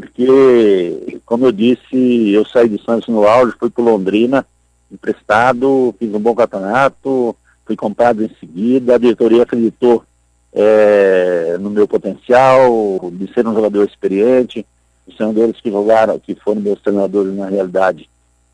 Porque, 0.00 1.20
como 1.26 1.46
eu 1.46 1.50
disse, 1.50 2.30
eu 2.30 2.46
saí 2.46 2.68
de 2.68 2.80
Santos 2.84 3.08
no 3.08 3.26
auge, 3.26 3.56
fui 3.58 3.68
para 3.68 3.82
Londrina, 3.82 4.46
emprestado, 4.92 5.92
fiz 5.98 6.14
um 6.14 6.20
bom 6.20 6.36
campeonato, 6.36 7.34
fui 7.66 7.74
comprado 7.74 8.22
em 8.22 8.30
seguida, 8.38 8.94
a 8.94 8.98
diretoria 8.98 9.42
acreditou 9.42 10.04
é, 10.52 11.56
no 11.58 11.68
meu 11.68 11.88
potencial, 11.88 13.10
de 13.12 13.32
ser 13.34 13.44
um 13.44 13.54
jogador 13.54 13.88
experiente, 13.88 14.64
os 15.04 15.16
treinadores 15.16 15.60
que 15.60 15.68
jogaram, 15.68 16.16
que 16.16 16.36
foram 16.36 16.60
meus 16.60 16.80
treinadores 16.80 17.34
na 17.34 17.48
realidade, 17.48 18.08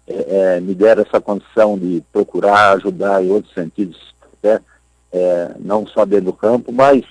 é, 0.09 0.57
é, 0.57 0.61
me 0.61 0.75
deram 0.75 1.03
essa 1.03 1.21
condição 1.21 1.79
de 1.79 2.03
procurar 2.11 2.73
ajudar 2.79 3.23
em 3.23 3.31
outros 3.31 3.53
sentidos, 3.53 4.15
né? 4.43 4.61
não 5.61 5.87
só 5.87 6.07
dentro 6.07 6.27
do 6.27 6.33
campo, 6.33 6.73
mas 6.73 7.05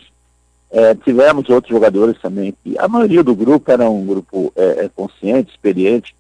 é, 0.73 0.95
tivemos 0.95 1.47
outros 1.49 1.71
jogadores 1.71 2.19
também, 2.19 2.51
que 2.63 2.75
a 2.79 2.87
maioria 2.87 3.23
do 3.23 3.35
grupo 3.35 3.71
era 3.71 3.87
um 3.87 4.03
grupo 4.03 4.51
é, 4.55 4.85
é, 4.85 4.89
consciente, 4.89 5.51
experiente, 5.51 6.15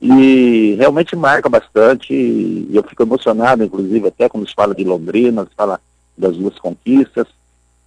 e 0.00 0.74
realmente 0.78 1.14
marca 1.14 1.50
bastante, 1.50 2.14
e 2.14 2.70
eu 2.72 2.82
fico 2.82 3.02
emocionado, 3.02 3.62
inclusive, 3.62 4.08
até 4.08 4.26
quando 4.26 4.48
se 4.48 4.54
fala 4.54 4.74
de 4.74 4.84
Londrina, 4.84 5.44
se 5.44 5.54
fala 5.54 5.78
das 6.16 6.34
duas 6.34 6.58
conquistas, 6.58 7.26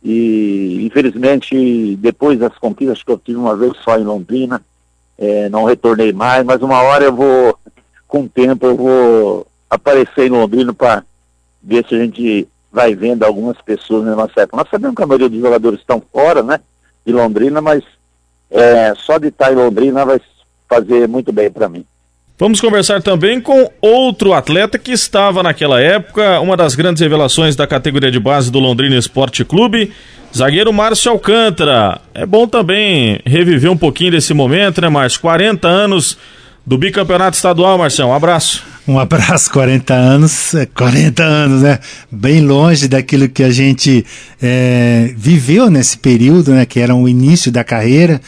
E 0.04 0.86
infelizmente, 0.86 1.96
depois 1.96 2.38
das 2.38 2.56
conquistas 2.60 3.02
que 3.02 3.10
eu 3.10 3.18
tive 3.18 3.40
uma 3.40 3.56
vez 3.56 3.74
só 3.84 3.98
em 3.98 4.04
Londrina, 4.04 4.62
é, 5.18 5.50
não 5.50 5.64
retornei 5.64 6.12
mais, 6.12 6.46
mas 6.46 6.62
uma 6.62 6.82
hora 6.82 7.06
eu 7.06 7.16
vou, 7.16 7.58
com 8.08 8.24
o 8.24 8.30
tempo, 8.30 8.68
eu 8.68 8.76
vou 8.76 9.48
aparecer 9.70 10.28
em 10.28 10.30
Londrina 10.30 10.74
para 10.74 11.04
ver 11.62 11.86
se 11.88 11.96
a 11.96 12.00
gente 12.00 12.48
vai 12.74 12.96
vendo 12.96 13.24
algumas 13.24 13.62
pessoas 13.62 14.04
na 14.04 14.16
nossa 14.16 14.42
época. 14.42 14.58
Nós 14.58 14.70
sabemos 14.70 14.96
que 14.96 15.04
a 15.04 15.06
maioria 15.06 15.30
dos 15.30 15.40
jogadores 15.40 15.80
estão 15.80 16.02
fora, 16.12 16.42
né, 16.42 16.60
de 17.06 17.14
Londrina, 17.14 17.62
mas 17.62 17.84
é, 18.50 18.94
só 18.96 19.20
de 19.20 19.28
estar 19.28 19.54
em 19.54 19.56
Londrina 19.56 20.04
vai 20.04 20.20
fazer 20.68 21.08
muito 21.08 21.32
bem 21.32 21.52
para 21.52 21.70
mim. 21.70 21.86
Vamos 22.38 22.60
conversar 22.60 23.00
também 23.02 23.40
com 23.40 23.72
outro 23.80 24.34
atleta 24.34 24.80
que 24.80 24.92
estava 24.92 25.44
naquela 25.44 25.80
época, 25.80 26.40
uma 26.40 26.58
das 26.58 26.74
grandes 26.74 27.00
revelações 27.00 27.56
da 27.56 27.68
categoria 27.68 28.10
de 28.10 28.20
base 28.20 28.52
do 28.52 28.58
Londrina 28.60 28.98
Esporte 28.98 29.46
Clube, 29.46 29.94
zagueiro 30.36 30.74
Márcio 30.74 31.12
Alcântara. 31.12 32.02
É 32.12 32.26
bom 32.26 32.48
também 32.48 33.22
reviver 33.24 33.72
um 33.72 33.78
pouquinho 33.78 34.12
desse 34.12 34.34
momento, 34.34 34.82
né, 34.82 34.90
Márcio? 34.90 35.22
40 35.22 35.68
anos 35.68 36.18
do 36.66 36.76
bicampeonato 36.76 37.38
estadual, 37.38 37.78
Marcelo. 37.78 38.10
Um 38.10 38.16
abraço. 38.16 38.73
Um 38.88 39.00
abraço, 39.00 39.50
40 39.52 39.94
anos, 39.94 40.52
40 40.76 41.24
é, 41.24 41.26
anos, 41.26 41.62
né? 41.62 41.80
Bem 42.12 42.42
longe 42.42 42.88
daquilo 42.88 43.30
que 43.30 43.44
a 43.44 43.50
gente 43.50 44.06
é, 44.42 45.14
viveu 45.16 45.70
nesse 45.70 45.98
período, 45.98 46.52
né? 46.52 46.66
Que 46.66 46.80
era 46.80 46.94
o 46.94 47.08
início 47.08 47.52
da 47.52 47.64
carreira 47.64 48.20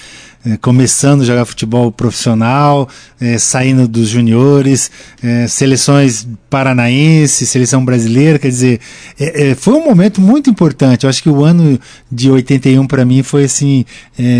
é, 0.45 0.57
começando 0.57 1.21
a 1.21 1.25
jogar 1.25 1.43
futebol 1.43 1.91
profissional, 1.91 2.88
é, 3.19 3.35
saindo 3.39 3.88
dos 3.88 4.09
juniores, 4.09 4.91
é, 5.24 5.47
seleções 5.47 6.27
paranaense, 6.51 7.47
seleção 7.47 7.83
brasileira, 7.83 8.38
quer 8.38 8.50
dizer, 8.50 8.79
é, 9.19 9.55
foi 9.55 9.74
um 9.74 9.83
momento 9.83 10.21
muito 10.21 10.47
importante. 10.47 11.03
Eu 11.03 11.09
acho 11.09 11.24
que 11.24 11.29
o 11.29 11.43
ano 11.43 11.79
de 12.12 12.29
81 12.29 12.85
para 12.85 13.03
mim 13.03 13.24
foi 13.24 13.45
assim 13.45 13.83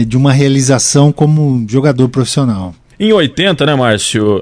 de 0.07 0.15
uma 0.15 0.31
realização 0.31 1.12
como 1.12 1.65
jogador 1.67 2.07
profissional. 2.07 2.74
Em 3.00 3.12
80, 3.12 3.66
né, 3.66 3.75
Márcio? 3.75 4.42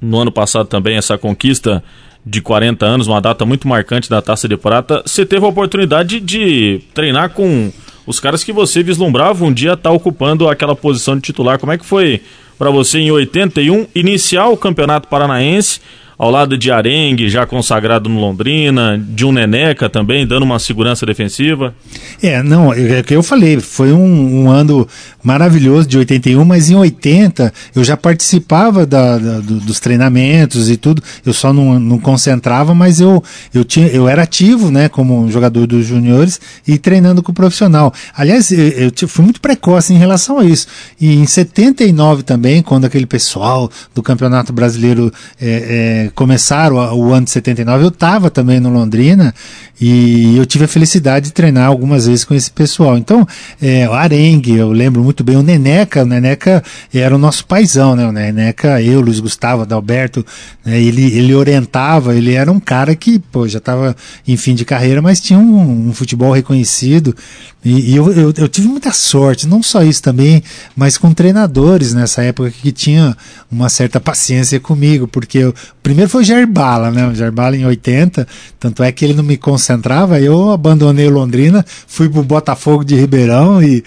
no 0.00 0.18
ano 0.18 0.32
passado 0.32 0.66
também 0.66 0.96
essa 0.96 1.16
conquista 1.16 1.82
de 2.24 2.40
40 2.40 2.84
anos, 2.84 3.06
uma 3.06 3.20
data 3.20 3.46
muito 3.46 3.66
marcante 3.66 4.10
da 4.10 4.20
Taça 4.20 4.46
de 4.46 4.56
Prata, 4.56 5.02
você 5.06 5.24
teve 5.24 5.44
a 5.44 5.48
oportunidade 5.48 6.20
de 6.20 6.80
treinar 6.92 7.30
com 7.30 7.72
os 8.06 8.20
caras 8.20 8.44
que 8.44 8.52
você 8.52 8.82
vislumbrava 8.82 9.44
um 9.44 9.52
dia 9.52 9.72
estar 9.72 9.90
tá 9.90 9.92
ocupando 9.92 10.48
aquela 10.48 10.76
posição 10.76 11.14
de 11.16 11.22
titular. 11.22 11.58
Como 11.58 11.72
é 11.72 11.78
que 11.78 11.84
foi 11.84 12.20
para 12.58 12.70
você 12.70 12.98
em 12.98 13.10
81 13.10 13.86
iniciar 13.94 14.48
o 14.48 14.56
Campeonato 14.56 15.08
Paranaense 15.08 15.80
ao 16.20 16.30
lado 16.30 16.58
de 16.58 16.70
Arengue, 16.70 17.30
já 17.30 17.46
consagrado 17.46 18.06
no 18.06 18.20
Londrina, 18.20 19.02
de 19.02 19.24
um 19.24 19.32
Neneca 19.32 19.88
também, 19.88 20.26
dando 20.26 20.42
uma 20.42 20.58
segurança 20.58 21.06
defensiva. 21.06 21.74
É, 22.22 22.42
não, 22.42 22.74
é 22.74 23.02
que 23.02 23.16
eu 23.16 23.22
falei, 23.22 23.58
foi 23.58 23.90
um, 23.90 24.42
um, 24.42 24.50
ano 24.50 24.86
maravilhoso 25.22 25.88
de 25.88 25.96
81, 25.96 26.44
mas 26.44 26.68
em 26.68 26.74
80 26.74 27.50
eu 27.74 27.82
já 27.82 27.96
participava 27.96 28.84
da, 28.84 29.16
da, 29.16 29.40
dos 29.40 29.80
treinamentos 29.80 30.68
e 30.68 30.76
tudo, 30.76 31.02
eu 31.24 31.32
só 31.32 31.54
não, 31.54 31.80
não 31.80 31.98
concentrava, 31.98 32.74
mas 32.74 33.00
eu, 33.00 33.24
eu, 33.54 33.64
tinha, 33.64 33.86
eu 33.86 34.06
era 34.06 34.24
ativo, 34.24 34.70
né, 34.70 34.90
como 34.90 35.30
jogador 35.30 35.66
dos 35.66 35.86
juniores 35.86 36.38
e 36.68 36.76
treinando 36.76 37.22
com 37.22 37.32
o 37.32 37.34
profissional. 37.34 37.94
Aliás, 38.14 38.52
eu, 38.52 38.92
eu 39.00 39.08
fui 39.08 39.24
muito 39.24 39.40
precoce 39.40 39.94
em 39.94 39.96
relação 39.96 40.38
a 40.38 40.44
isso. 40.44 40.66
E 41.00 41.14
em 41.14 41.26
79 41.26 42.24
também, 42.24 42.62
quando 42.62 42.84
aquele 42.84 43.06
pessoal 43.06 43.70
do 43.94 44.02
Campeonato 44.02 44.52
Brasileiro 44.52 45.10
é, 45.40 46.04
é, 46.06 46.09
começaram 46.14 46.76
o 46.76 47.12
ano 47.12 47.24
de 47.24 47.30
79, 47.30 47.84
eu 47.84 47.88
estava 47.88 48.30
também 48.30 48.60
no 48.60 48.70
Londrina 48.70 49.34
e 49.80 50.36
eu 50.36 50.44
tive 50.44 50.64
a 50.64 50.68
felicidade 50.68 51.26
de 51.26 51.32
treinar 51.32 51.66
algumas 51.66 52.06
vezes 52.06 52.24
com 52.24 52.34
esse 52.34 52.50
pessoal. 52.50 52.98
Então, 52.98 53.26
é, 53.62 53.88
o 53.88 53.92
Arengue, 53.92 54.56
eu 54.56 54.70
lembro 54.70 55.02
muito 55.02 55.24
bem, 55.24 55.36
o 55.36 55.42
Neneca, 55.42 56.02
o 56.02 56.06
Neneca 56.06 56.62
era 56.92 57.14
o 57.14 57.18
nosso 57.18 57.46
paizão, 57.46 57.96
né? 57.96 58.06
O 58.06 58.12
Neneca, 58.12 58.82
eu, 58.82 59.00
Luiz 59.00 59.20
Gustavo, 59.20 59.62
Adalberto, 59.62 60.24
né? 60.64 60.78
ele, 60.80 61.16
ele 61.16 61.34
orientava, 61.34 62.14
ele 62.14 62.34
era 62.34 62.52
um 62.52 62.60
cara 62.60 62.94
que, 62.94 63.18
pô, 63.18 63.48
já 63.48 63.58
estava 63.58 63.96
em 64.28 64.36
fim 64.36 64.54
de 64.54 64.66
carreira, 64.66 65.00
mas 65.00 65.18
tinha 65.18 65.38
um, 65.38 65.88
um 65.88 65.94
futebol 65.94 66.32
reconhecido. 66.32 67.16
E, 67.64 67.92
e 67.92 67.96
eu, 67.96 68.10
eu, 68.12 68.34
eu, 68.36 68.48
tive 68.48 68.68
muita 68.68 68.90
sorte, 68.90 69.46
não 69.46 69.62
só 69.62 69.82
isso 69.82 70.02
também, 70.02 70.42
mas 70.74 70.96
com 70.96 71.12
treinadores 71.12 71.92
nessa 71.92 72.22
época 72.22 72.50
que 72.50 72.72
tinha 72.72 73.14
uma 73.50 73.68
certa 73.68 74.00
paciência 74.00 74.58
comigo, 74.58 75.06
porque 75.06 75.44
o 75.44 75.54
primeiro 75.82 76.10
foi 76.10 76.22
o 76.22 76.24
Jair 76.24 76.46
Bala, 76.46 76.90
né? 76.90 77.06
O 77.06 77.14
Jair 77.14 77.32
Bala 77.32 77.56
em 77.56 77.66
80, 77.66 78.26
tanto 78.58 78.82
é 78.82 78.90
que 78.90 79.04
ele 79.04 79.12
não 79.12 79.22
me 79.22 79.36
concentrava, 79.70 80.20
eu 80.20 80.50
abandonei 80.50 81.08
Londrina, 81.08 81.64
fui 81.86 82.08
pro 82.08 82.22
Botafogo 82.22 82.84
de 82.84 82.96
Ribeirão 82.96 83.62
e 83.62 83.84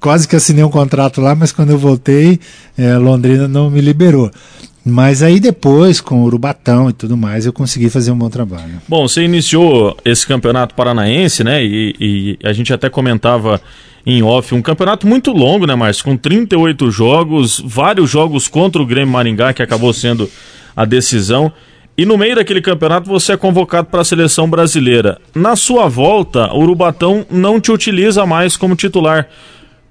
quase 0.00 0.26
que 0.26 0.34
assinei 0.34 0.64
um 0.64 0.70
contrato 0.70 1.20
lá, 1.20 1.34
mas 1.34 1.52
quando 1.52 1.70
eu 1.70 1.78
voltei, 1.78 2.40
é, 2.78 2.96
Londrina 2.96 3.46
não 3.46 3.70
me 3.70 3.80
liberou. 3.80 4.30
Mas 4.82 5.22
aí 5.22 5.38
depois, 5.38 6.00
com 6.00 6.22
o 6.22 6.24
Urubatão 6.24 6.88
e 6.88 6.92
tudo 6.94 7.16
mais, 7.16 7.44
eu 7.44 7.52
consegui 7.52 7.90
fazer 7.90 8.10
um 8.12 8.16
bom 8.16 8.30
trabalho. 8.30 8.80
Bom, 8.88 9.06
você 9.06 9.22
iniciou 9.22 9.94
esse 10.04 10.26
campeonato 10.26 10.74
paranaense, 10.74 11.44
né? 11.44 11.62
E, 11.62 11.94
e 12.00 12.38
a 12.42 12.52
gente 12.54 12.72
até 12.72 12.88
comentava 12.88 13.60
em 14.06 14.22
off, 14.22 14.54
um 14.54 14.62
campeonato 14.62 15.06
muito 15.06 15.32
longo, 15.32 15.66
né, 15.66 15.74
Márcio? 15.74 16.02
Com 16.02 16.16
38 16.16 16.90
jogos, 16.90 17.62
vários 17.62 18.08
jogos 18.08 18.48
contra 18.48 18.80
o 18.80 18.86
Grêmio 18.86 19.12
Maringá, 19.12 19.52
que 19.52 19.62
acabou 19.62 19.92
sendo 19.92 20.30
a 20.74 20.86
decisão. 20.86 21.52
E 21.96 22.06
no 22.06 22.16
meio 22.16 22.36
daquele 22.36 22.62
campeonato 22.62 23.08
você 23.08 23.32
é 23.32 23.36
convocado 23.36 23.88
para 23.88 24.00
a 24.00 24.04
seleção 24.04 24.48
brasileira. 24.48 25.18
Na 25.34 25.54
sua 25.54 25.88
volta, 25.88 26.52
o 26.52 26.60
Urubatão 26.60 27.26
não 27.30 27.60
te 27.60 27.70
utiliza 27.70 28.24
mais 28.24 28.56
como 28.56 28.74
titular. 28.74 29.28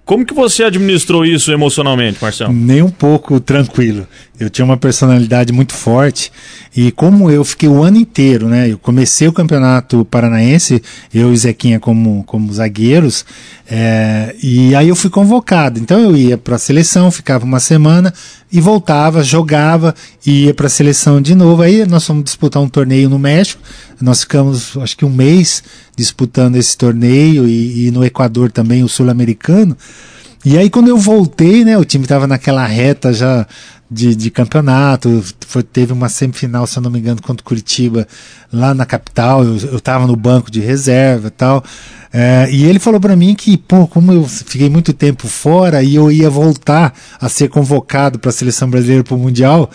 Como 0.09 0.25
que 0.25 0.33
você 0.33 0.63
administrou 0.63 1.23
isso 1.23 1.51
emocionalmente, 1.51 2.17
Marcelo? 2.19 2.51
Nem 2.51 2.81
um 2.81 2.89
pouco 2.89 3.39
tranquilo. 3.39 4.07
Eu 4.39 4.49
tinha 4.49 4.63
uma 4.63 4.77
personalidade 4.77 5.51
muito 5.51 5.73
forte 5.73 6.31
e 6.75 6.91
como 6.91 7.29
eu 7.29 7.43
fiquei 7.43 7.67
o 7.67 7.83
ano 7.83 7.97
inteiro, 7.97 8.47
né? 8.47 8.71
Eu 8.71 8.77
comecei 8.77 9.27
o 9.27 9.33
campeonato 9.33 10.05
paranaense, 10.05 10.81
eu 11.13 11.33
e 11.33 11.37
Zequinha 11.37 11.79
como, 11.79 12.23
como 12.23 12.53
zagueiros, 12.53 13.25
é, 13.69 14.33
e 14.41 14.73
aí 14.75 14.87
eu 14.87 14.95
fui 14.95 15.09
convocado. 15.09 15.79
Então 15.79 15.99
eu 15.99 16.15
ia 16.15 16.37
para 16.37 16.55
a 16.55 16.59
seleção, 16.59 17.11
ficava 17.11 17.43
uma 17.43 17.59
semana 17.59 18.13
e 18.51 18.61
voltava, 18.61 19.23
jogava, 19.23 19.93
ia 20.25 20.53
para 20.53 20.67
a 20.67 20.69
seleção 20.69 21.21
de 21.21 21.35
novo. 21.35 21.61
Aí 21.61 21.85
nós 21.85 22.05
fomos 22.05 22.23
disputar 22.23 22.61
um 22.61 22.69
torneio 22.69 23.09
no 23.09 23.19
México. 23.19 23.61
Nós 23.99 24.21
ficamos, 24.21 24.77
acho 24.77 24.95
que 24.95 25.03
um 25.03 25.11
mês 25.11 25.61
disputando 25.97 26.55
esse 26.55 26.77
torneio 26.77 27.45
e, 27.45 27.87
e 27.87 27.91
no 27.91 28.05
Equador 28.05 28.51
também 28.51 28.83
o 28.83 28.87
sul-americano. 28.87 29.75
E 30.45 30.57
aí 30.57 30.69
quando 30.69 30.87
eu 30.87 30.97
voltei, 30.97 31.65
né, 31.65 31.77
o 31.77 31.83
time 31.83 32.05
estava 32.05 32.25
naquela 32.25 32.65
reta 32.65 33.11
já 33.11 33.45
de, 33.89 34.15
de 34.15 34.29
campeonato, 34.29 35.23
foi, 35.47 35.63
teve 35.63 35.91
uma 35.91 36.09
semifinal, 36.09 36.67
se 36.67 36.77
eu 36.77 36.83
não 36.83 36.91
me 36.91 36.99
engano, 36.99 37.21
contra 37.21 37.41
o 37.41 37.45
Curitiba, 37.45 38.07
lá 38.53 38.73
na 38.73 38.85
capital, 38.85 39.43
eu, 39.43 39.57
eu 39.57 39.79
tava 39.79 40.05
no 40.05 40.15
banco 40.15 40.51
de 40.51 40.59
reserva 40.59 41.27
e 41.27 41.31
tal, 41.31 41.63
é, 42.13 42.47
e 42.51 42.65
ele 42.65 42.79
falou 42.79 42.99
para 42.99 43.15
mim 43.15 43.33
que, 43.33 43.57
pô, 43.57 43.87
como 43.87 44.11
eu 44.11 44.25
fiquei 44.25 44.69
muito 44.69 44.93
tempo 44.93 45.27
fora 45.27 45.81
e 45.81 45.95
eu 45.95 46.11
ia 46.11 46.29
voltar 46.29 46.93
a 47.19 47.27
ser 47.27 47.49
convocado 47.49 48.19
para 48.19 48.29
a 48.29 48.33
seleção 48.33 48.69
brasileira 48.69 49.03
para 49.03 49.15
o 49.15 49.19
Mundial, 49.19 49.71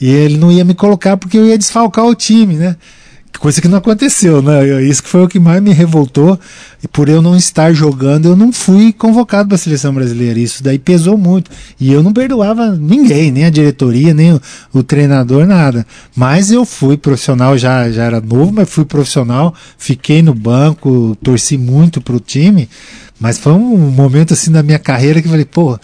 e 0.00 0.08
ele 0.08 0.38
não 0.38 0.50
ia 0.50 0.64
me 0.64 0.74
colocar 0.74 1.16
porque 1.16 1.36
eu 1.36 1.46
ia 1.46 1.58
desfalcar 1.58 2.06
o 2.06 2.14
time, 2.14 2.54
né? 2.54 2.76
Coisa 3.38 3.60
que 3.60 3.68
não 3.68 3.78
aconteceu, 3.78 4.42
né? 4.42 4.82
Isso 4.82 5.02
que 5.02 5.08
foi 5.08 5.22
o 5.22 5.28
que 5.28 5.38
mais 5.38 5.62
me 5.62 5.72
revoltou. 5.72 6.38
E 6.82 6.88
por 6.88 7.08
eu 7.08 7.22
não 7.22 7.36
estar 7.36 7.72
jogando, 7.72 8.26
eu 8.26 8.36
não 8.36 8.52
fui 8.52 8.92
convocado 8.92 9.48
para 9.48 9.54
a 9.54 9.58
seleção 9.58 9.94
brasileira. 9.94 10.40
Isso 10.40 10.62
daí 10.62 10.78
pesou 10.78 11.16
muito. 11.16 11.48
E 11.78 11.92
eu 11.92 12.02
não 12.02 12.12
perdoava 12.12 12.72
ninguém, 12.72 13.30
nem 13.30 13.44
a 13.44 13.50
diretoria, 13.50 14.12
nem 14.12 14.32
o, 14.32 14.40
o 14.72 14.82
treinador, 14.82 15.46
nada. 15.46 15.86
Mas 16.16 16.50
eu 16.50 16.64
fui 16.64 16.96
profissional, 16.96 17.56
já, 17.56 17.88
já 17.90 18.04
era 18.04 18.20
novo, 18.20 18.52
mas 18.52 18.68
fui 18.68 18.84
profissional. 18.84 19.54
Fiquei 19.76 20.20
no 20.20 20.34
banco, 20.34 21.16
torci 21.22 21.56
muito 21.56 22.00
pro 22.00 22.18
time. 22.18 22.68
Mas 23.20 23.38
foi 23.38 23.52
um 23.52 23.76
momento 23.90 24.32
assim 24.32 24.50
na 24.50 24.62
minha 24.62 24.78
carreira 24.78 25.20
que 25.20 25.26
eu 25.26 25.30
falei, 25.30 25.44
pô, 25.44 25.78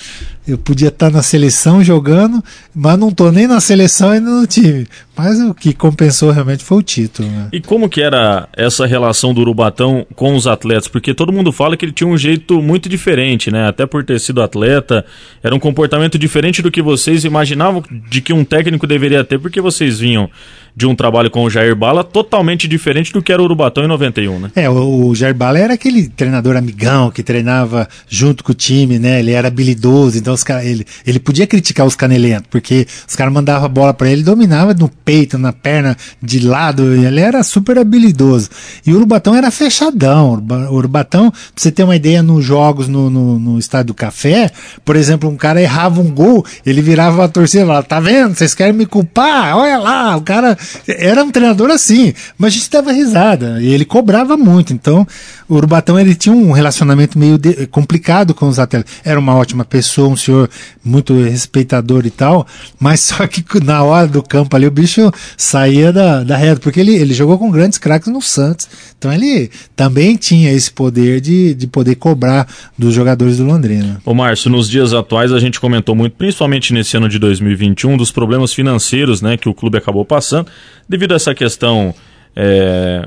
eu 0.46 0.58
podia 0.58 0.88
estar 0.88 1.10
na 1.10 1.22
seleção 1.22 1.82
jogando, 1.82 2.42
mas 2.74 2.98
não 2.98 3.10
tô 3.10 3.30
nem 3.30 3.46
na 3.46 3.60
seleção 3.60 4.14
e 4.14 4.20
no 4.20 4.46
time. 4.46 4.86
Mas 5.16 5.40
o 5.40 5.54
que 5.54 5.72
compensou 5.72 6.30
realmente 6.30 6.62
foi 6.64 6.78
o 6.78 6.82
título. 6.82 7.28
Né? 7.28 7.48
E 7.52 7.60
como 7.60 7.88
que 7.88 8.02
era 8.02 8.48
essa 8.52 8.84
relação 8.84 9.32
do 9.32 9.40
Urubatão 9.40 10.06
com 10.14 10.34
os 10.34 10.46
atletas? 10.46 10.88
Porque 10.88 11.14
todo 11.14 11.32
mundo 11.32 11.52
fala 11.52 11.76
que 11.76 11.84
ele 11.84 11.92
tinha 11.92 12.08
um 12.08 12.18
jeito 12.18 12.60
muito 12.60 12.88
diferente, 12.88 13.50
né? 13.50 13.68
Até 13.68 13.86
por 13.86 14.04
ter 14.04 14.18
sido 14.18 14.42
atleta, 14.42 15.04
era 15.42 15.54
um 15.54 15.60
comportamento 15.60 16.18
diferente 16.18 16.60
do 16.60 16.70
que 16.70 16.82
vocês 16.82 17.24
imaginavam 17.24 17.82
de 18.10 18.20
que 18.20 18.32
um 18.32 18.44
técnico 18.44 18.86
deveria 18.86 19.24
ter, 19.24 19.38
porque 19.38 19.60
vocês 19.60 20.00
vinham 20.00 20.28
de 20.76 20.86
um 20.86 20.94
trabalho 20.94 21.30
com 21.30 21.44
o 21.44 21.50
Jair 21.50 21.76
Bala 21.76 22.02
totalmente 22.02 22.66
diferente 22.66 23.12
do 23.12 23.22
que 23.22 23.32
era 23.32 23.40
o 23.40 23.44
Urubatão 23.44 23.84
em 23.84 23.88
91, 23.88 24.40
né? 24.40 24.50
É, 24.56 24.68
o, 24.68 25.06
o 25.06 25.14
Jair 25.14 25.34
Bala 25.34 25.58
era 25.58 25.74
aquele 25.74 26.08
treinador 26.08 26.56
amigão 26.56 27.10
que 27.12 27.22
treinava 27.22 27.88
junto 28.08 28.42
com 28.42 28.50
o 28.50 28.54
time, 28.54 28.98
né? 28.98 29.20
Ele 29.20 29.30
era 29.30 29.46
habilidoso, 29.46 30.18
então 30.18 30.33
os 30.34 30.44
cara, 30.44 30.64
ele, 30.64 30.86
ele 31.06 31.18
podia 31.18 31.46
criticar 31.46 31.86
os 31.86 31.94
canelentos, 31.96 32.48
porque 32.50 32.86
os 33.08 33.16
caras 33.16 33.32
mandavam 33.32 33.66
a 33.66 33.68
bola 33.68 33.94
para 33.94 34.10
ele, 34.10 34.22
dominava 34.22 34.74
no 34.74 34.88
peito, 34.88 35.38
na 35.38 35.52
perna, 35.52 35.96
de 36.22 36.40
lado, 36.40 36.94
ele 36.94 37.20
era 37.20 37.42
super 37.42 37.78
habilidoso. 37.78 38.48
E 38.86 38.92
o 38.92 38.96
Urubatão 38.96 39.34
era 39.34 39.50
fechadão. 39.50 40.44
O 40.70 40.74
Urubatão, 40.74 41.30
pra 41.30 41.40
você 41.56 41.70
ter 41.70 41.84
uma 41.84 41.96
ideia, 41.96 42.22
nos 42.22 42.44
jogos 42.44 42.88
no, 42.88 43.08
no, 43.08 43.38
no 43.38 43.58
Estádio 43.58 43.88
do 43.88 43.94
Café, 43.94 44.50
por 44.84 44.96
exemplo, 44.96 45.28
um 45.28 45.36
cara 45.36 45.60
errava 45.60 46.00
um 46.00 46.10
gol, 46.10 46.44
ele 46.64 46.82
virava 46.82 47.24
a 47.24 47.28
torcida 47.28 47.64
e 47.64 47.66
falava, 47.66 47.86
tá 47.86 48.00
vendo? 48.00 48.34
Vocês 48.34 48.54
querem 48.54 48.72
me 48.72 48.86
culpar? 48.86 49.56
Olha 49.56 49.78
lá, 49.78 50.16
o 50.16 50.22
cara 50.22 50.56
era 50.88 51.22
um 51.22 51.30
treinador 51.30 51.70
assim, 51.70 52.12
mas 52.38 52.52
a 52.52 52.56
gente 52.56 52.70
dava 52.70 52.92
risada 52.92 53.60
e 53.60 53.72
ele 53.72 53.84
cobrava 53.84 54.36
muito. 54.36 54.72
Então, 54.72 55.06
o 55.48 55.54
Urubatão 55.54 55.98
ele 55.98 56.14
tinha 56.14 56.34
um 56.34 56.52
relacionamento 56.52 57.18
meio 57.18 57.38
de, 57.38 57.66
complicado 57.66 58.34
com 58.34 58.48
os 58.48 58.58
atletas. 58.58 58.90
Era 59.04 59.18
uma 59.18 59.34
ótima 59.34 59.64
pessoa, 59.64 60.08
um 60.08 60.16
senhor 60.24 60.50
muito 60.84 61.14
respeitador 61.22 62.06
e 62.06 62.10
tal, 62.10 62.46
mas 62.78 63.00
só 63.00 63.26
que 63.26 63.44
na 63.64 63.82
hora 63.82 64.06
do 64.06 64.22
campo 64.22 64.54
ali 64.56 64.66
o 64.66 64.70
bicho 64.70 65.10
saía 65.36 65.92
da, 65.92 66.22
da 66.22 66.36
reta, 66.36 66.60
porque 66.60 66.80
ele, 66.80 66.94
ele 66.94 67.14
jogou 67.14 67.38
com 67.38 67.50
grandes 67.50 67.78
craques 67.78 68.12
no 68.12 68.20
Santos. 68.20 68.68
Então 68.98 69.12
ele 69.12 69.50
também 69.76 70.16
tinha 70.16 70.52
esse 70.52 70.70
poder 70.70 71.20
de, 71.20 71.54
de 71.54 71.66
poder 71.66 71.96
cobrar 71.96 72.48
dos 72.76 72.94
jogadores 72.94 73.38
do 73.38 73.44
Londrina. 73.44 74.00
Ô 74.04 74.14
Márcio, 74.14 74.50
nos 74.50 74.68
dias 74.68 74.92
atuais 74.92 75.32
a 75.32 75.38
gente 75.38 75.60
comentou 75.60 75.94
muito, 75.94 76.16
principalmente 76.16 76.72
nesse 76.72 76.96
ano 76.96 77.08
de 77.08 77.18
2021, 77.18 77.96
dos 77.96 78.10
problemas 78.10 78.52
financeiros 78.52 79.20
né, 79.20 79.36
que 79.36 79.48
o 79.48 79.54
clube 79.54 79.78
acabou 79.78 80.04
passando, 80.04 80.48
devido 80.88 81.12
a 81.12 81.16
essa 81.16 81.34
questão. 81.34 81.94
É, 82.36 83.06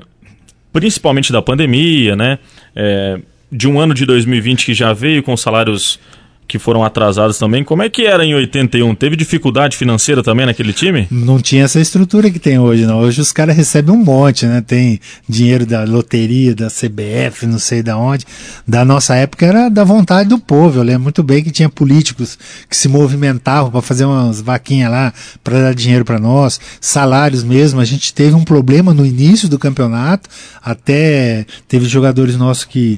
principalmente 0.72 1.32
da 1.32 1.42
pandemia, 1.42 2.16
né? 2.16 2.38
É, 2.76 3.20
de 3.52 3.68
um 3.68 3.80
ano 3.80 3.94
de 3.94 4.06
2020 4.06 4.66
que 4.66 4.74
já 4.74 4.94
veio 4.94 5.24
com 5.24 5.36
salários 5.36 6.00
que 6.48 6.58
foram 6.58 6.84
atrasadas 6.84 7.38
também. 7.38 7.64
Como 7.64 7.84
é 7.84 7.90
que 7.90 8.06
era 8.06 8.24
em 8.24 8.34
81? 8.34 8.96
Teve 8.96 9.16
dificuldade 9.16 9.76
financeira 9.76 10.24
também 10.24 10.46
naquele 10.46 10.72
time? 10.72 11.08
Não 11.12 11.40
tinha 11.40 11.66
essa 11.66 11.80
estrutura 11.80 12.32
que 12.32 12.40
tem 12.40 12.58
hoje, 12.58 12.86
não. 12.86 13.00
Hoje 13.00 13.20
os 13.20 13.32
caras 13.32 13.56
recebem 13.56 13.94
um 13.94 14.04
monte, 14.04 14.46
né? 14.46 14.64
Tem 14.66 15.00
dinheiro 15.28 15.66
da 15.66 15.84
loteria, 15.84 16.56
da 16.56 16.68
CBF, 16.68 17.46
não 17.46 17.60
sei 17.60 17.84
da 17.84 17.98
onde. 17.98 18.26
Da 18.66 18.86
nossa 18.86 19.16
época 19.16 19.46
era 19.46 19.70
da 19.70 19.84
vontade 19.84 20.30
do 20.30 20.40
povo. 20.40 20.80
Eu 20.80 20.84
lembro 20.84 21.04
muito 21.04 21.22
bem 21.22 21.44
que 21.44 21.52
tinha 21.52 21.70
políticos 21.70 22.38
que 22.70 22.78
se 22.78 22.88
movimentavam 22.88 23.70
para 23.70 23.82
fazer 23.82 24.06
umas 24.06 24.40
vaquinhas 24.42 24.90
lá 24.90 25.14
para 25.44 25.62
dar 25.62 25.76
dinheiro 25.76 26.06
para 26.06 26.20
nós, 26.20 26.60
salários 26.80 27.44
mesmo. 27.44 27.82
A 27.82 27.86
gente 27.86 28.14
teve 28.14 28.36
um 28.36 28.44
problema 28.44 28.94
no 28.94 29.06
início 29.06 29.50
do 29.50 29.60
campeonato, 29.60 30.30
até 30.64 31.46
teve 31.68 31.86
jogadores 31.86 32.38
nossos 32.38 32.64
que 32.64 32.98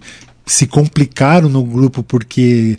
se 0.50 0.66
complicaram 0.66 1.48
no 1.48 1.64
grupo 1.64 2.02
porque 2.02 2.78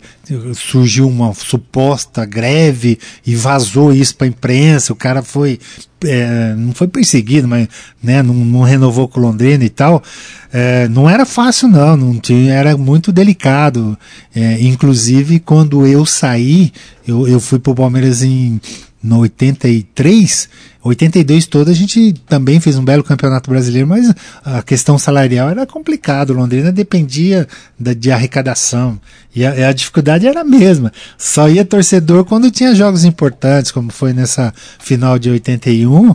surgiu 0.53 1.07
uma 1.07 1.33
suposta 1.33 2.25
greve 2.25 2.99
e 3.25 3.33
vazou 3.33 3.93
isso 3.93 4.15
para 4.15 4.27
a 4.27 4.29
imprensa. 4.29 4.91
O 4.91 4.95
cara 4.95 5.23
foi 5.23 5.57
é, 6.03 6.53
não 6.55 6.73
foi 6.73 6.87
perseguido, 6.87 7.47
mas 7.47 7.69
né, 8.03 8.21
não, 8.21 8.33
não, 8.33 8.61
renovou 8.61 9.07
com 9.07 9.21
Londrina 9.21 9.63
e 9.63 9.69
tal. 9.69 10.03
É, 10.51 10.89
não 10.89 11.09
era 11.09 11.25
fácil 11.25 11.69
não, 11.69 11.95
não 11.95 12.19
tinha, 12.19 12.53
era 12.53 12.75
muito 12.75 13.11
delicado. 13.11 13.97
É, 14.35 14.61
inclusive 14.61 15.39
quando 15.39 15.87
eu 15.87 16.05
saí, 16.05 16.73
eu, 17.07 17.25
eu 17.25 17.39
fui 17.39 17.57
para 17.57 17.71
o 17.71 17.75
Palmeiras 17.75 18.21
em 18.21 18.59
no 19.01 19.19
83, 19.19 20.49
82 20.83 21.45
toda 21.45 21.71
a 21.71 21.73
gente 21.73 22.13
também 22.27 22.59
fez 22.59 22.77
um 22.77 22.83
belo 22.83 23.03
campeonato 23.03 23.49
brasileiro, 23.49 23.87
mas 23.87 24.11
a 24.43 24.61
questão 24.63 24.97
salarial 24.97 25.49
era 25.49 25.65
complicado. 25.65 26.33
Londrina 26.33 26.71
dependia 26.71 27.47
da, 27.79 27.93
de 27.93 28.11
arrecadação 28.11 28.99
e 29.33 29.45
a, 29.45 29.69
a, 29.69 29.73
dificuldade 29.73 30.27
era 30.27 30.41
a 30.41 30.43
mesma. 30.43 30.91
Só 31.17 31.47
ia 31.47 31.63
torcedor 31.63 32.25
quando 32.25 32.51
tinha 32.51 32.75
jogos 32.75 33.05
importantes, 33.05 33.71
como 33.71 33.91
foi 33.91 34.11
nessa 34.11 34.53
final 34.79 35.17
de 35.17 35.29
81. 35.29 36.13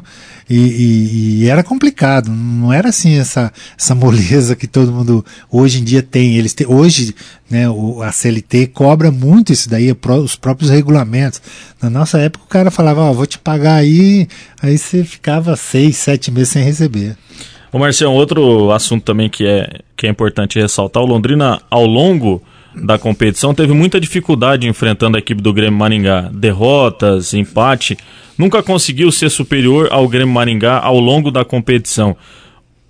E, 0.48 0.55
e, 0.55 1.42
e, 1.42 1.48
era 1.48 1.64
complicado, 1.64 2.31
não 2.31 2.72
era 2.72 2.90
assim 2.90 3.18
essa, 3.18 3.52
essa 3.76 3.94
moleza 3.96 4.55
que 4.55 4.66
todo 4.66 4.92
mundo 4.92 5.24
hoje 5.50 5.81
em 5.81 5.85
dia 5.85 6.02
tem. 6.02 6.37
Eles 6.37 6.52
têm, 6.52 6.66
hoje 6.66 7.14
né, 7.50 7.68
o, 7.68 8.02
a 8.02 8.12
CLT 8.12 8.68
cobra 8.68 9.11
muito 9.11 9.52
isso 9.52 9.68
daí, 9.68 9.96
os 10.22 10.37
próprios 10.37 10.70
regulamentos. 10.70 11.40
Na 11.81 11.88
nossa 11.88 12.18
época 12.18 12.44
o 12.44 12.48
cara 12.48 12.70
falava, 12.70 13.00
ó, 13.00 13.11
oh, 13.11 13.14
vou 13.14 13.26
te 13.26 13.38
pagar 13.38 13.76
aí, 13.76 14.29
aí 14.62 14.79
você 14.79 15.05
ficava 15.05 15.57
seis, 15.57 15.97
sete 15.97 16.31
meses 16.31 16.51
sem 16.51 16.62
receber. 16.62 17.16
Ô 17.73 17.79
Marcelo, 17.79 18.12
outro 18.12 18.71
assunto 18.71 19.05
também 19.05 19.29
que 19.29 19.47
é, 19.47 19.81
que 19.97 20.07
é 20.07 20.11
importante 20.11 20.59
ressaltar, 20.59 21.03
o 21.03 21.07
Londrina 21.07 21.61
ao 21.71 21.85
longo 21.85 22.42
da 22.75 22.99
competição 22.99 23.55
teve 23.55 23.73
muita 23.73 23.99
dificuldade 23.99 24.66
enfrentando 24.66 25.16
a 25.16 25.21
equipe 25.21 25.42
do 25.42 25.53
Grêmio 25.53 25.79
Maringá. 25.79 26.31
Derrotas, 26.33 27.33
empate, 27.33 27.97
nunca 28.37 28.62
conseguiu 28.62 29.11
ser 29.11 29.31
superior 29.31 29.88
ao 29.90 30.07
Grêmio 30.09 30.35
Maringá 30.35 30.79
ao 30.79 30.99
longo 30.99 31.31
da 31.31 31.45
competição. 31.45 32.16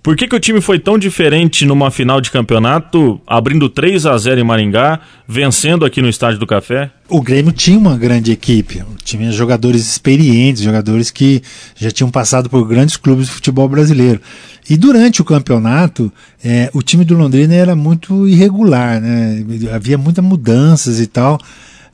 Por 0.01 0.15
que, 0.15 0.27
que 0.27 0.35
o 0.35 0.39
time 0.39 0.61
foi 0.61 0.79
tão 0.79 0.97
diferente 0.97 1.65
numa 1.65 1.91
final 1.91 2.21
de 2.21 2.31
campeonato, 2.31 3.19
abrindo 3.27 3.67
3 3.67 4.05
a 4.05 4.17
0 4.17 4.39
em 4.39 4.43
Maringá, 4.43 5.01
vencendo 5.27 5.83
aqui 5.83 6.01
no 6.01 6.07
Estádio 6.07 6.39
do 6.39 6.47
Café? 6.47 6.89
O 7.09 7.21
Grêmio 7.21 7.51
tinha 7.51 7.77
uma 7.77 7.97
grande 7.97 8.31
equipe, 8.31 8.83
tinha 9.03 9.31
jogadores 9.33 9.85
experientes, 9.85 10.61
jogadores 10.61 11.11
que 11.11 11.41
já 11.75 11.91
tinham 11.91 12.09
passado 12.09 12.49
por 12.49 12.65
grandes 12.65 12.95
clubes 12.95 13.27
de 13.27 13.33
futebol 13.33 13.67
brasileiro. 13.67 14.21
E 14.69 14.77
durante 14.77 15.21
o 15.21 15.25
campeonato, 15.25 16.11
é, 16.43 16.69
o 16.73 16.81
time 16.81 17.03
do 17.03 17.15
Londrina 17.15 17.53
era 17.53 17.75
muito 17.75 18.27
irregular, 18.27 19.01
né? 19.01 19.45
havia 19.73 19.97
muitas 19.97 20.23
mudanças 20.23 20.99
e 20.99 21.07
tal. 21.07 21.37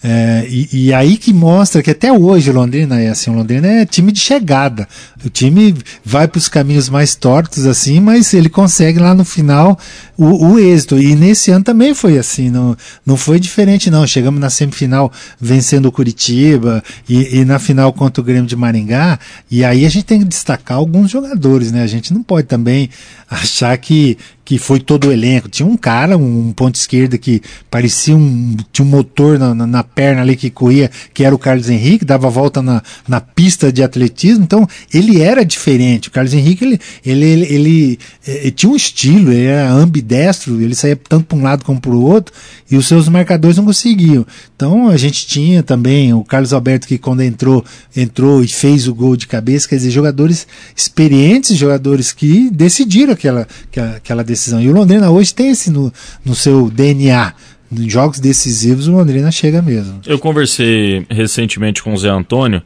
É, 0.06 0.46
e, 0.50 0.88
e, 0.88 0.94
aí 0.94 1.16
que 1.16 1.32
mostra 1.32 1.82
que 1.82 1.90
até 1.90 2.12
hoje 2.12 2.52
Londrina 2.52 3.00
é 3.00 3.08
assim, 3.08 3.32
Londrina 3.32 3.66
é 3.66 3.86
time 3.86 4.12
de 4.12 4.20
chegada. 4.20 4.86
O 5.26 5.30
time 5.30 5.74
vai 6.04 6.28
para 6.28 6.38
os 6.38 6.50
caminhos 6.50 6.90
mais 6.90 7.16
tortos 7.16 7.66
assim, 7.66 8.02
mas 8.02 8.34
ele 8.34 8.50
consegue 8.50 9.00
lá 9.00 9.14
no 9.16 9.24
final 9.24 9.80
o, 10.18 10.48
o, 10.48 10.60
êxito. 10.60 11.00
E 11.00 11.16
nesse 11.16 11.52
ano 11.52 11.64
também 11.64 11.94
foi 11.94 12.18
assim, 12.18 12.50
não, 12.50 12.76
não 13.06 13.16
foi 13.16 13.40
diferente 13.40 13.90
não. 13.90 14.06
Chegamos 14.06 14.42
na 14.42 14.50
semifinal 14.50 15.10
vencendo 15.40 15.86
o 15.86 15.92
Curitiba 15.92 16.84
e, 17.08 17.40
e 17.40 17.46
na 17.46 17.58
final 17.58 17.94
contra 17.94 18.20
o 18.20 18.26
Grêmio 18.26 18.46
de 18.46 18.58
Maringá. 18.58 19.18
E 19.50 19.64
aí 19.64 19.86
a 19.86 19.90
gente 19.90 20.04
tem 20.04 20.20
que 20.20 20.26
destacar 20.26 20.80
alguns 20.80 21.10
jogadores, 21.10 21.72
né? 21.72 21.82
A 21.82 21.88
gente 21.88 22.14
não 22.14 22.22
pode 22.22 22.48
também 22.48 22.90
achar 23.30 23.78
que 23.78 24.18
que 24.46 24.58
foi 24.58 24.80
todo 24.80 25.08
o 25.08 25.12
elenco. 25.12 25.48
Tinha 25.48 25.68
um 25.68 25.78
cara, 25.78 26.18
um, 26.18 26.52
ponto 26.52 26.76
esquerda 26.76 27.18
que 27.18 27.42
parecia 27.70 28.16
um. 28.16 28.58
tinha 28.72 28.86
um 28.86 28.90
motor 28.90 29.40
na, 29.40 29.56
na, 29.56 29.66
na, 29.66 29.84
perna 29.84 30.22
ali 30.22 30.36
que 30.36 30.50
corria, 30.50 30.92
que 31.14 31.24
era 31.24 31.34
o 31.34 31.40
Carlos 31.40 31.70
Henrique, 31.70 32.04
dava 32.04 32.30
volta 32.30 32.62
na, 32.62 32.82
na 33.08 33.22
pista 33.22 33.72
de 33.72 33.82
atletismo. 33.82 34.44
Então, 34.44 34.68
ele 34.94 35.22
era 35.22 35.46
diferente. 35.46 36.10
O 36.10 36.12
Carlos 36.12 36.34
Henrique, 36.34 36.66
ele, 36.66 36.80
ele, 37.06 37.26
ele, 37.26 37.46
ele, 37.46 38.00
ele 38.28 38.48
eh, 38.48 38.52
tinha 38.52 38.72
um 38.72 38.76
estilo, 38.76 39.32
ele 39.32 39.46
era 39.46 39.72
ambidestro, 39.72 40.62
ele 40.62 40.76
saía 40.76 40.96
tanto 40.96 41.26
para 41.26 41.38
um 41.38 41.44
lado 41.44 41.64
como 41.64 41.80
para 41.80 41.92
o 41.92 42.02
outro, 42.02 42.34
e 42.70 42.76
os 42.76 42.88
seus 42.88 43.08
marcadores 43.08 43.58
não 43.58 43.66
conseguiam. 43.66 44.26
Então, 44.56 44.90
a 44.90 44.98
gente 44.98 45.26
tinha 45.26 45.64
também 45.64 46.14
o 46.14 46.24
Carlos 46.24 46.54
Alberto, 46.54 46.88
que 46.88 46.98
quando 46.98 47.22
entrou, 47.22 47.64
entrou 47.96 48.44
e 48.44 48.48
fez 48.48 48.88
o 48.88 48.94
gol 48.94 49.16
de 49.16 49.28
cabeça, 49.28 49.68
quer 49.68 49.76
dizer, 49.76 49.92
jogadores 49.92 50.48
experientes, 50.76 51.58
jogadores 51.58 52.12
que 52.12 52.50
decidiram 52.50 53.14
aquela, 53.14 53.48
aquela 53.96 54.24
decisão. 54.34 54.62
E 54.62 54.70
o 54.70 54.74
Londrina 54.74 55.10
hoje 55.10 55.34
tem 55.34 55.50
esse 55.52 55.70
no, 55.70 55.92
no 56.26 56.36
seu 56.36 56.70
DNA. 56.70 57.34
Em 57.72 57.90
jogos 57.90 58.20
decisivos, 58.20 58.88
o 58.88 58.92
Londrina 58.92 59.32
chega 59.32 59.62
mesmo. 59.62 60.00
Eu 60.06 60.20
conversei 60.20 61.06
recentemente 61.10 61.82
com 61.82 61.94
o 61.94 61.98
Zé 61.98 62.10
Antônio 62.10 62.62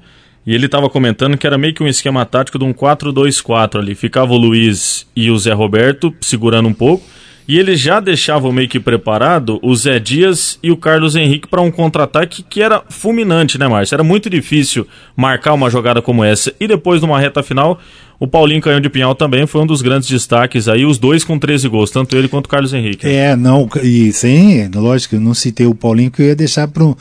e 0.46 0.54
ele 0.54 0.66
estava 0.66 0.90
comentando 0.90 1.38
que 1.38 1.46
era 1.46 1.58
meio 1.58 1.74
que 1.74 1.84
um 1.84 1.88
esquema 1.88 2.26
tático 2.26 2.58
de 2.58 2.66
um 2.66 2.74
4-2-4 2.74 3.80
ali. 3.80 3.96
Ficava 3.96 4.34
o 4.34 4.38
Luiz 4.38 5.06
e 5.16 5.30
o 5.30 5.38
Zé 5.38 5.54
Roberto 5.54 6.14
segurando 6.22 6.68
um 6.68 6.74
pouco. 6.74 7.04
E 7.48 7.58
eles 7.58 7.80
já 7.80 8.00
deixavam 8.02 8.52
meio 8.52 8.68
que 8.68 8.80
preparado 8.80 9.58
o 9.64 9.74
Zé 9.74 10.00
Dias 10.00 10.60
e 10.62 10.70
o 10.70 10.76
Carlos 10.76 11.16
Henrique 11.16 11.48
para 11.48 11.62
um 11.62 11.72
contra-ataque 11.72 12.44
que 12.44 12.62
era 12.62 12.84
fulminante, 12.90 13.58
né, 13.58 13.68
Márcio? 13.68 13.96
Era 13.96 14.04
muito 14.04 14.30
difícil 14.30 14.86
marcar 15.16 15.54
uma 15.54 15.70
jogada 15.70 16.02
como 16.02 16.24
essa. 16.26 16.54
E 16.60 16.68
depois, 16.68 17.02
numa 17.02 17.20
reta 17.20 17.42
final, 17.42 17.80
o 18.20 18.28
Paulinho 18.28 18.62
Canhão 18.62 18.82
de 18.82 18.90
Pinhal 18.90 19.16
também 19.16 19.46
foi 19.46 19.62
um 19.62 19.66
dos 19.66 19.82
grandes 19.82 20.10
destaques 20.10 20.68
aí, 20.68 20.86
os 20.86 20.98
dois 20.98 21.24
com 21.24 21.38
13 21.38 21.70
gols, 21.70 21.92
tanto 21.92 22.18
ele 22.18 22.28
quanto 22.28 22.48
o 22.48 22.50
Carlos 22.50 22.74
Henrique. 22.74 23.08
É, 23.08 23.36
não, 23.36 23.70
e 23.82 24.12
sem, 24.12 24.70
lógico, 24.70 25.16
eu 25.16 25.22
não 25.22 25.34
citei 25.34 25.68
o 25.68 25.76
Paulinho 25.76 26.12
que 26.12 26.22
eu 26.22 26.26
ia 26.26 26.36
deixar 26.36 26.68
para 26.68 26.84
um 26.84 26.96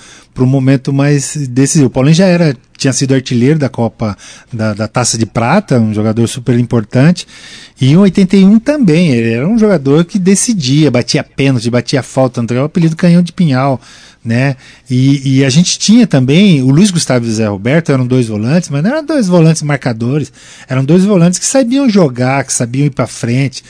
momento 0.47 0.93
mais 0.93 1.35
decisivo. 1.49 1.89
O 1.89 1.91
Paulinho 1.91 2.15
já 2.15 2.27
era 2.27 2.55
tinha 2.87 2.93
sido 2.93 3.15
artilheiro 3.15 3.59
da 3.59 3.69
Copa 3.69 4.17
da, 4.53 4.73
da 4.73 4.89
Taça 4.89 5.19
de 5.19 5.27
Prata, 5.27 5.79
um 5.79 5.93
jogador 5.93 6.27
super 6.29 6.59
importante. 6.59 7.27
E 7.81 7.91
em 7.91 7.97
81 7.97 8.59
também, 8.61 9.11
ele 9.11 9.33
era 9.33 9.47
um 9.47 9.59
jogador 9.59 10.05
que 10.05 10.19
decidia, 10.19 10.91
batia 10.91 11.25
pênalti, 11.25 11.69
batia 11.69 12.03
falta, 12.03 12.45
é 12.55 12.61
o 12.61 12.65
apelido 12.65 12.95
canhão 12.97 13.23
de 13.23 13.33
pinhal, 13.33 13.81
né? 14.25 14.57
E, 14.89 15.39
e, 15.39 15.45
a 15.45 15.51
gente 15.51 15.79
tinha 15.79 16.07
também, 16.07 16.63
o 16.63 16.71
Luiz 16.71 16.91
Gustavo 16.91 17.27
e 17.27 17.29
o 17.29 17.33
Zé 17.33 17.47
Roberto 17.47 17.93
eram 17.93 18.07
dois 18.07 18.29
volantes, 18.29 18.71
mas 18.71 18.83
não 18.83 18.91
eram 18.91 19.05
dois 19.05 19.27
volantes 19.27 19.63
marcadores, 19.63 20.33
eram 20.69 20.85
dois 20.85 21.05
volantes 21.05 21.39
que 21.39 21.45
sabiam 21.45 21.89
jogar, 21.89 22.45
que 22.45 22.53
sabiam 22.53 22.87
ir 22.87 22.91
para 22.91 23.07
frente, 23.07 23.63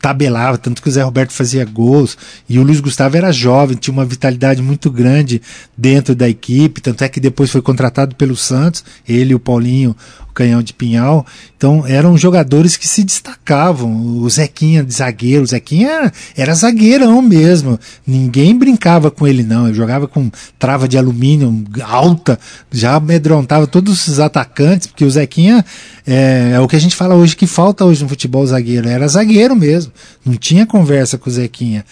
tabelava, 0.00 0.56
tanto 0.56 0.82
que 0.82 0.88
o 0.88 0.92
Zé 0.92 1.02
Roberto 1.02 1.32
fazia 1.32 1.64
gols 1.64 2.16
e 2.48 2.58
o 2.58 2.62
Luiz 2.62 2.80
Gustavo 2.80 3.16
era 3.16 3.30
jovem, 3.30 3.76
tinha 3.76 3.92
uma 3.92 4.04
vitalidade 4.04 4.62
muito 4.62 4.90
grande 4.90 5.42
dentro 5.76 6.14
da 6.14 6.28
equipe, 6.28 6.80
tanto 6.80 7.04
é 7.04 7.08
que 7.08 7.20
depois 7.20 7.50
foi 7.50 7.60
contratado 7.60 8.16
pelo 8.16 8.34
Santos, 8.34 8.82
ele 9.06 9.32
e 9.32 9.34
o 9.34 9.38
Paulinho, 9.38 9.94
Canhão 10.40 10.62
de 10.62 10.72
Pinhal. 10.72 11.26
Então 11.54 11.86
eram 11.86 12.16
jogadores 12.16 12.74
que 12.74 12.88
se 12.88 13.04
destacavam. 13.04 13.94
O 14.22 14.30
Zequinha 14.30 14.82
de 14.82 14.94
zagueiro, 14.94 15.42
o 15.42 15.46
Zequinha 15.46 15.88
era, 15.90 16.12
era 16.34 16.54
zagueirão 16.54 17.20
mesmo. 17.20 17.78
Ninguém 18.06 18.56
brincava 18.56 19.10
com 19.10 19.28
ele, 19.28 19.42
não. 19.42 19.66
Ele 19.66 19.76
jogava 19.76 20.08
com 20.08 20.30
trava 20.58 20.88
de 20.88 20.96
alumínio 20.96 21.62
alta, 21.82 22.38
já 22.72 22.94
amedrontava 22.94 23.66
todos 23.66 24.08
os 24.08 24.18
atacantes, 24.18 24.86
porque 24.86 25.04
o 25.04 25.10
Zequinha 25.10 25.62
é, 26.06 26.52
é 26.54 26.60
o 26.60 26.66
que 26.66 26.76
a 26.76 26.80
gente 26.80 26.96
fala 26.96 27.14
hoje 27.14 27.36
que 27.36 27.46
falta 27.46 27.84
hoje 27.84 28.02
no 28.02 28.08
futebol 28.08 28.46
zagueiro. 28.46 28.88
Era 28.88 29.06
zagueiro 29.06 29.54
mesmo. 29.54 29.92
Não 30.24 30.36
tinha 30.36 30.64
conversa 30.64 31.18
com 31.18 31.28
o 31.28 31.32
Zequinha. 31.32 31.84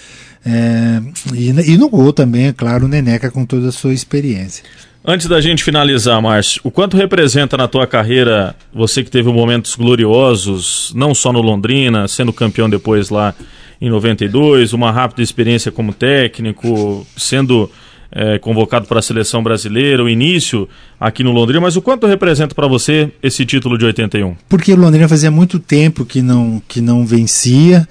É, 0.47 1.03
e, 1.35 1.51
e 1.51 1.77
no 1.77 1.91
gol 1.91 2.15
também, 2.15 2.47
é 2.47 2.53
claro, 2.55 2.87
o 2.87 2.89
Neneca 2.89 3.31
com 3.31 3.45
toda 3.45 3.69
a 3.69 3.73
sua 3.73 3.93
experiência. 3.93 4.65
Antes 5.05 5.27
da 5.27 5.41
gente 5.41 5.65
finalizar, 5.65 6.21
Márcio, 6.21 6.61
o 6.65 6.71
quanto 6.71 6.97
representa 6.97 7.57
na 7.57 7.69
tua 7.69 7.87
carreira 7.87 8.55
você 8.75 9.03
que 9.03 9.11
teve 9.11 9.33
momentos 9.33 9.75
gloriosos, 9.75 10.93
não 10.95 11.15
só 11.15 11.33
no 11.33 11.41
Londrina, 11.41 12.07
sendo 12.09 12.33
campeão 12.33 12.69
depois 12.69 13.09
lá 13.09 13.35
em 13.81 13.89
92, 13.89 14.73
uma 14.73 14.91
rápida 14.91 15.23
experiência 15.23 15.71
como 15.71 15.93
técnico, 15.93 17.07
sendo 17.17 17.71
é, 18.11 18.39
convocado 18.39 18.87
para 18.87 18.99
a 18.99 19.03
seleção 19.03 19.43
brasileira, 19.43 20.03
o 20.03 20.09
início 20.09 20.69
aqui 20.99 21.23
no 21.23 21.33
Londrina, 21.33 21.61
mas 21.61 21.77
o 21.77 21.83
quanto 21.83 22.07
representa 22.07 22.55
para 22.55 22.67
você 22.67 23.11
esse 23.23 23.47
título 23.47 23.79
de 23.79 23.85
81? 23.85 24.37
Porque 24.49 24.73
o 24.73 24.77
Londrina 24.77 25.09
fazia 25.09 25.31
muito 25.31 25.59
tempo 25.59 26.05
que 26.05 26.21
não, 26.21 26.61
que 26.67 26.81
não 26.81 27.07
vencia, 27.07 27.87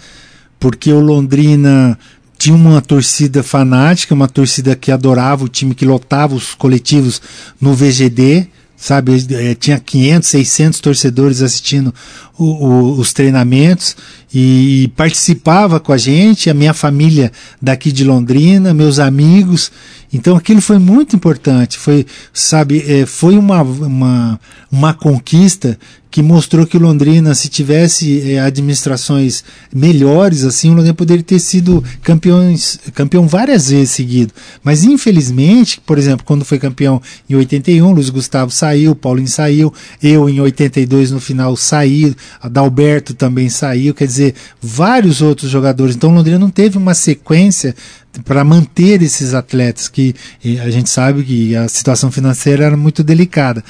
porque 0.60 0.91
o 0.91 1.00
Londrina 1.00 1.98
tinha 2.38 2.56
uma 2.56 2.82
torcida 2.82 3.41
fanática, 3.41 4.13
uma 4.13 4.28
torcida 4.28 4.76
que 4.76 4.91
adorava 4.91 5.43
o 5.45 5.50
time, 5.50 5.73
que 5.73 5.86
lotava 5.86 6.36
os 6.36 6.54
coletivos 6.54 7.21
no 7.60 7.73
VGD, 7.73 8.47
sabe? 8.78 9.26
É, 9.32 9.56
tinha 9.56 9.80
500, 9.80 10.30
600 10.30 10.80
torcedores 10.80 11.41
assistindo 11.41 11.93
o, 12.38 12.45
o, 12.45 13.00
os 13.00 13.12
treinamentos 13.12 13.97
e, 14.32 14.84
e 14.84 14.88
participava 14.89 15.80
com 15.80 15.91
a 15.91 15.97
gente, 15.97 16.50
a 16.50 16.54
minha 16.54 16.73
família 16.73 17.32
daqui 17.60 17.91
de 17.91 18.04
Londrina, 18.04 18.73
meus 18.73 19.00
amigos. 19.00 19.71
Então 20.12 20.38
aquilo 20.38 20.62
foi 20.62 20.80
muito 20.80 21.15
importante, 21.15 21.78
foi, 21.78 22.06
sabe, 22.34 22.84
é, 22.88 23.06
foi 23.06 23.38
uma, 23.38 23.62
uma, 23.62 24.39
uma 24.72 24.93
conquista 24.93 25.78
que 26.10 26.22
mostrou 26.24 26.65
que 26.65 26.78
Londrina, 26.78 27.36
se 27.36 27.50
tivesse 27.50 28.32
é, 28.32 28.39
administrações 28.39 29.43
melhores, 29.74 30.43
assim, 30.43 30.70
o 30.70 30.74
Londrina 30.74 30.93
poderia 30.93 31.24
ter 31.24 31.39
sido 31.39 31.84
campeões, 32.02 32.80
campeão 32.93 33.28
várias 33.28 33.70
vezes 33.70 33.91
seguido. 33.91 34.34
Mas 34.63 34.84
infelizmente, 34.84 35.82
por 35.86 35.98
exemplo, 35.98 36.26
quando 36.26 36.46
foi 36.46 36.58
campeão 36.58 37.02
em 37.30 37.36
81, 37.36 37.91
Luiz 37.91 38.10
Gustavo 38.10 38.50
saiu, 38.50 38.96
Paulinho 38.96 39.28
saiu, 39.28 39.74
eu 40.02 40.30
em 40.30 40.39
82 40.39 41.12
no 41.12 41.20
final 41.20 41.56
saí, 41.58 42.15
Adalberto 42.41 43.13
também 43.13 43.50
saiu, 43.50 43.93
quer 43.93 44.08
dizer, 44.08 44.34
vários 44.62 45.22
outros 45.22 45.52
jogadores. 45.52 45.96
Então 45.96 46.13
Londrina 46.13 46.39
não 46.39 46.50
teve 46.50 46.78
uma 46.78 46.93
sequência 46.93 47.76
para 48.23 48.43
manter 48.43 49.01
esses 49.01 49.34
atletas, 49.34 49.88
que 49.88 50.15
a 50.63 50.69
gente 50.69 50.89
sabe 50.89 51.23
que 51.23 51.56
a 51.56 51.67
situação 51.67 52.12
financeira 52.12 52.65
era 52.65 52.77
muito 52.77 53.03
delicada, 53.03 53.63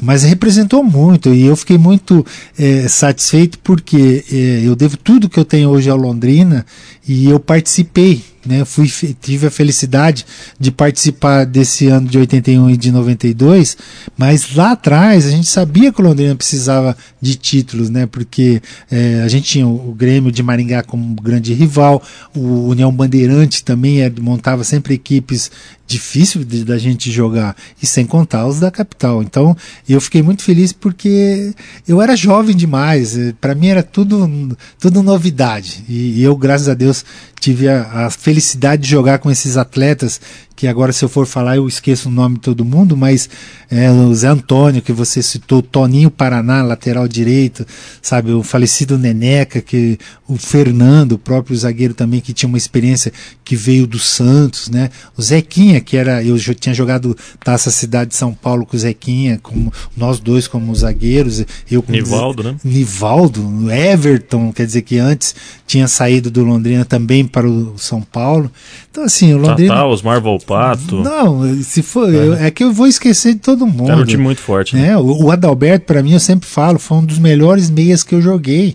mas 0.00 0.22
representou 0.22 0.82
muito 0.82 1.32
e 1.32 1.46
eu 1.46 1.56
fiquei 1.56 1.78
muito 1.78 2.24
é, 2.58 2.88
satisfeito 2.88 3.58
porque 3.60 4.24
é, 4.30 4.62
eu 4.66 4.74
devo 4.74 4.96
tudo 4.96 5.28
que 5.28 5.38
eu 5.38 5.44
tenho 5.44 5.70
hoje 5.70 5.88
ao 5.88 5.96
Londrina 5.96 6.64
e 7.06 7.28
eu 7.28 7.38
participei 7.38 8.22
né? 8.46 8.64
Fui, 8.64 8.90
tive 9.20 9.46
a 9.46 9.50
felicidade 9.50 10.26
de 10.58 10.70
participar 10.70 11.44
desse 11.44 11.86
ano 11.86 12.08
de 12.08 12.18
81 12.18 12.70
e 12.70 12.76
de 12.76 12.92
92, 12.92 13.76
mas 14.16 14.54
lá 14.54 14.72
atrás 14.72 15.26
a 15.26 15.30
gente 15.30 15.46
sabia 15.46 15.92
que 15.92 16.00
o 16.00 16.04
Londrina 16.04 16.34
precisava 16.34 16.96
de 17.20 17.36
títulos, 17.36 17.88
né? 17.88 18.06
Porque 18.06 18.60
é, 18.90 19.22
a 19.22 19.28
gente 19.28 19.48
tinha 19.48 19.66
o, 19.66 19.94
Grêmio 19.94 20.30
de 20.30 20.42
Maringá 20.42 20.82
como 20.82 21.14
grande 21.14 21.54
rival, 21.54 22.02
o 22.34 22.68
União 22.68 22.92
Bandeirante 22.92 23.64
também 23.64 24.02
é, 24.02 24.12
montava 24.20 24.64
sempre 24.64 24.94
equipes 24.94 25.50
difícil 25.86 26.44
de, 26.44 26.64
da 26.64 26.78
gente 26.78 27.10
jogar, 27.10 27.56
e 27.82 27.86
sem 27.86 28.06
contar 28.06 28.46
os 28.46 28.60
da 28.60 28.70
capital. 28.70 29.22
Então 29.22 29.56
eu 29.88 30.00
fiquei 30.00 30.22
muito 30.22 30.42
feliz 30.42 30.72
porque 30.72 31.54
eu 31.86 32.00
era 32.00 32.16
jovem 32.16 32.56
demais, 32.56 33.16
eh, 33.16 33.34
para 33.40 33.54
mim 33.54 33.68
era 33.68 33.82
tudo, 33.82 34.56
tudo 34.78 35.02
novidade, 35.02 35.84
e, 35.88 36.20
e 36.20 36.22
eu, 36.22 36.36
graças 36.36 36.68
a 36.68 36.74
Deus, 36.74 37.04
tive 37.38 37.68
a, 37.68 38.06
a, 38.06 38.10
felicidade 38.10 38.82
de 38.82 38.88
jogar 38.88 39.18
com 39.18 39.30
esses 39.30 39.58
atletas 39.58 40.18
que 40.56 40.66
agora 40.66 40.92
se 40.92 41.04
eu 41.04 41.08
for 41.08 41.26
falar 41.26 41.56
eu 41.56 41.68
esqueço 41.68 42.08
o 42.08 42.12
nome 42.12 42.36
de 42.36 42.42
todo 42.42 42.64
mundo, 42.64 42.96
mas 42.96 43.28
é, 43.70 43.90
o 43.90 44.14
Zé 44.14 44.28
Antônio, 44.28 44.80
que 44.80 44.92
você 44.92 45.22
citou, 45.22 45.60
Toninho 45.60 46.10
Paraná, 46.10 46.62
lateral 46.62 47.06
direito, 47.06 47.66
sabe, 48.00 48.32
o 48.32 48.42
falecido 48.42 48.96
Neneca, 48.96 49.60
que 49.60 49.98
o 50.26 50.36
Fernando, 50.36 51.12
o 51.12 51.18
próprio 51.18 51.56
zagueiro 51.56 51.92
também, 51.92 52.20
que 52.20 52.32
tinha 52.32 52.48
uma 52.48 52.56
experiência 52.56 53.12
que 53.44 53.54
veio 53.54 53.86
do 53.86 53.98
Santos, 53.98 54.70
né, 54.70 54.90
o 55.16 55.22
Zequinha, 55.22 55.80
que 55.80 55.96
era, 55.96 56.22
eu 56.24 56.36
já 56.38 56.54
tinha 56.54 56.74
jogado 56.74 57.16
Taça 57.42 57.70
Cidade 57.70 58.10
de 58.10 58.16
São 58.16 58.32
Paulo 58.32 58.64
com 58.64 58.76
o 58.76 58.80
Zequinha, 58.80 59.38
como, 59.42 59.72
nós 59.96 60.18
dois 60.18 60.48
como 60.48 60.74
zagueiros, 60.74 61.44
eu 61.70 61.82
com 61.82 61.92
Nivaldo, 61.92 62.42
né? 62.42 62.56
Nivaldo, 62.64 63.70
Everton, 63.70 64.52
quer 64.52 64.64
dizer 64.64 64.82
que 64.82 64.98
antes 64.98 65.34
tinha 65.66 65.86
saído 65.86 66.30
do 66.30 66.42
Londrina 66.42 66.84
também 66.84 67.26
para 67.26 67.46
o 67.46 67.74
São 67.76 68.00
Paulo, 68.00 68.50
então 68.90 69.04
assim, 69.04 69.34
o 69.34 69.38
Londrina... 69.38 69.74
Tatá, 69.74 69.86
Osmar 69.86 70.20
Volpato. 70.22 71.02
Não, 71.02 71.62
se 71.62 71.82
for, 71.82 72.12
é. 72.12 72.16
Eu, 72.16 72.34
é 72.34 72.50
que 72.50 72.64
eu 72.64 72.72
vou 72.72 72.86
esquecer 72.86 73.34
de 73.34 73.40
todo 73.40 73.66
mundo. 73.66 73.90
Era 73.90 74.00
um 74.00 74.06
time 74.06 74.22
muito 74.22 74.40
forte. 74.40 74.74
Né? 74.74 74.90
É, 74.90 74.96
o, 74.96 75.24
o 75.24 75.30
Adalberto, 75.30 75.84
para 75.84 76.02
mim, 76.02 76.12
eu 76.12 76.20
sempre 76.20 76.48
falo, 76.48 76.78
foi 76.78 76.98
um 76.98 77.04
dos 77.04 77.18
melhores 77.18 77.68
meias 77.68 78.02
que 78.02 78.14
eu 78.14 78.22
joguei. 78.22 78.74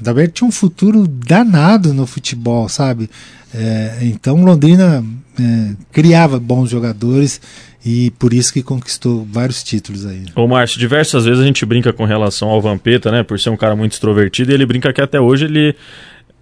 Adalberto 0.00 0.34
tinha 0.34 0.48
um 0.48 0.52
futuro 0.52 1.06
danado 1.06 1.94
no 1.94 2.06
futebol, 2.06 2.68
sabe? 2.68 3.08
É, 3.54 3.98
então 4.02 4.44
Londrina 4.44 5.04
é, 5.38 5.70
criava 5.92 6.40
bons 6.40 6.70
jogadores 6.70 7.40
e 7.84 8.10
por 8.12 8.32
isso 8.32 8.52
que 8.52 8.62
conquistou 8.62 9.26
vários 9.30 9.62
títulos 9.62 10.06
aí. 10.06 10.24
Ô 10.34 10.48
Márcio, 10.48 10.80
diversas 10.80 11.24
vezes 11.24 11.40
a 11.40 11.46
gente 11.46 11.64
brinca 11.66 11.92
com 11.92 12.04
relação 12.04 12.48
ao 12.48 12.60
Vampeta, 12.60 13.12
né? 13.12 13.22
Por 13.22 13.38
ser 13.38 13.50
um 13.50 13.56
cara 13.56 13.76
muito 13.76 13.92
extrovertido, 13.92 14.50
e 14.50 14.54
ele 14.54 14.64
brinca 14.66 14.92
que 14.92 15.00
até 15.00 15.20
hoje 15.20 15.44
ele 15.44 15.76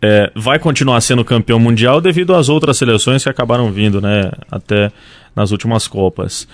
é, 0.00 0.30
vai 0.34 0.58
continuar 0.58 1.00
sendo 1.00 1.24
campeão 1.24 1.58
mundial 1.58 2.00
devido 2.00 2.34
às 2.34 2.48
outras 2.48 2.76
seleções 2.76 3.22
que 3.22 3.28
acabaram 3.28 3.72
vindo, 3.72 4.00
né? 4.00 4.30
Até 4.50 4.90
nas 5.34 5.50
últimas 5.50 5.88
Copas. 5.88 6.46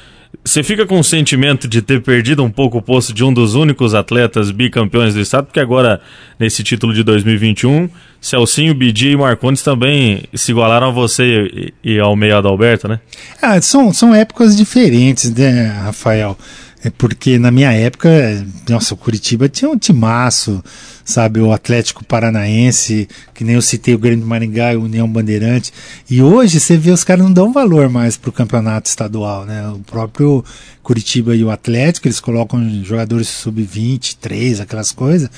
Você 0.45 0.63
fica 0.63 0.87
com 0.87 0.99
o 0.99 1.05
sentimento 1.05 1.67
de 1.67 1.83
ter 1.83 2.03
perdido 2.03 2.43
um 2.43 2.51
pouco 2.51 2.79
o 2.79 2.83
posto 2.83 3.13
de 3.13 3.25
um 3.25 3.33
dos 3.33 3.55
únicos 3.55 3.95
atletas 3.95 4.51
bicampeões 4.51 5.15
do 5.15 5.21
estado, 5.21 5.47
porque 5.47 5.61
agora, 5.61 6.01
nesse 6.39 6.63
título 6.63 6.95
de 6.95 7.03
2021, 7.03 7.89
Celcinho, 8.21 8.75
Bidi 8.75 9.11
e 9.11 9.17
Marcondes 9.17 9.63
também 9.63 10.25
se 10.35 10.51
igualaram 10.51 10.89
a 10.89 10.91
você 10.91 11.73
e, 11.83 11.99
ao 11.99 12.17
meio 12.17 12.37
Adalberto, 12.37 12.89
né? 12.89 13.01
Ah, 13.41 13.61
são, 13.61 13.93
são 13.93 14.15
épocas 14.15 14.57
diferentes, 14.57 15.33
né, 15.35 15.67
Rafael? 15.85 16.37
É 16.85 16.91
porque 16.91 17.39
na 17.39 17.51
minha 17.51 17.73
época, 17.73 18.09
nossa, 18.69 18.95
o 18.95 18.97
Curitiba 18.97 19.49
tinha 19.49 19.71
um 19.71 19.77
timaço, 19.77 20.63
sabe? 21.09 21.41
O 21.41 21.53
Atlético 21.53 22.05
Paranaense, 22.05 23.09
que 23.33 23.43
nem 23.43 23.55
eu 23.55 23.63
citei 23.63 23.95
o 23.95 23.99
Grande 23.99 24.23
Maringá 24.23 24.75
e 24.75 24.77
o 24.77 24.85
União 24.85 25.09
Bandeirante. 25.09 25.73
E 26.09 26.21
hoje 26.21 26.61
você 26.61 26.77
vê 26.77 26.91
os 26.91 27.03
caras 27.03 27.25
não 27.25 27.33
dão 27.33 27.51
valor 27.51 27.89
mais 27.89 28.19
pro 28.19 28.31
campeonato 28.31 28.91
estadual, 28.91 29.47
né? 29.47 29.67
O 29.71 29.79
próprio 29.79 30.45
Curitiba 30.89 31.37
e 31.37 31.45
o 31.45 31.51
Atlético, 31.51 32.09
eles 32.09 32.19
colocam 32.19 32.83
jogadores 32.83 33.29
sub-20, 33.29 34.17
3, 34.21 34.61
aquelas 34.61 34.91
coisas. 34.91 35.31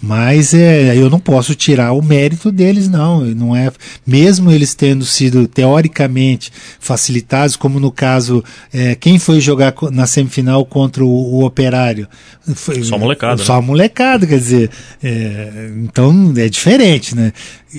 Mas 0.00 0.54
é, 0.54 0.96
eu 0.96 1.08
não 1.08 1.20
posso 1.20 1.54
tirar 1.54 1.92
o 1.92 2.02
mérito 2.02 2.50
deles, 2.50 2.88
não. 2.88 3.20
Não 3.20 3.54
é 3.54 3.70
mesmo 4.04 4.50
eles 4.50 4.74
tendo 4.74 5.04
sido 5.04 5.46
teoricamente 5.46 6.52
facilitados, 6.80 7.54
como 7.54 7.78
no 7.78 7.90
caso 7.90 8.44
é, 8.72 8.96
quem 8.96 9.18
foi 9.18 9.40
jogar 9.40 9.74
na 9.92 10.06
semifinal 10.06 10.64
contra 10.64 11.04
o, 11.04 11.08
o 11.08 11.44
Operário. 11.44 12.08
Foi, 12.54 12.82
só 12.82 12.98
molecada. 12.98 13.42
Só 13.42 13.60
né? 13.60 13.66
molecada, 13.66 14.26
quer 14.26 14.38
dizer. 14.38 14.70
É, 15.02 15.11
É, 15.12 15.70
então 15.76 16.32
é 16.36 16.48
diferente, 16.48 17.14
né? 17.14 17.32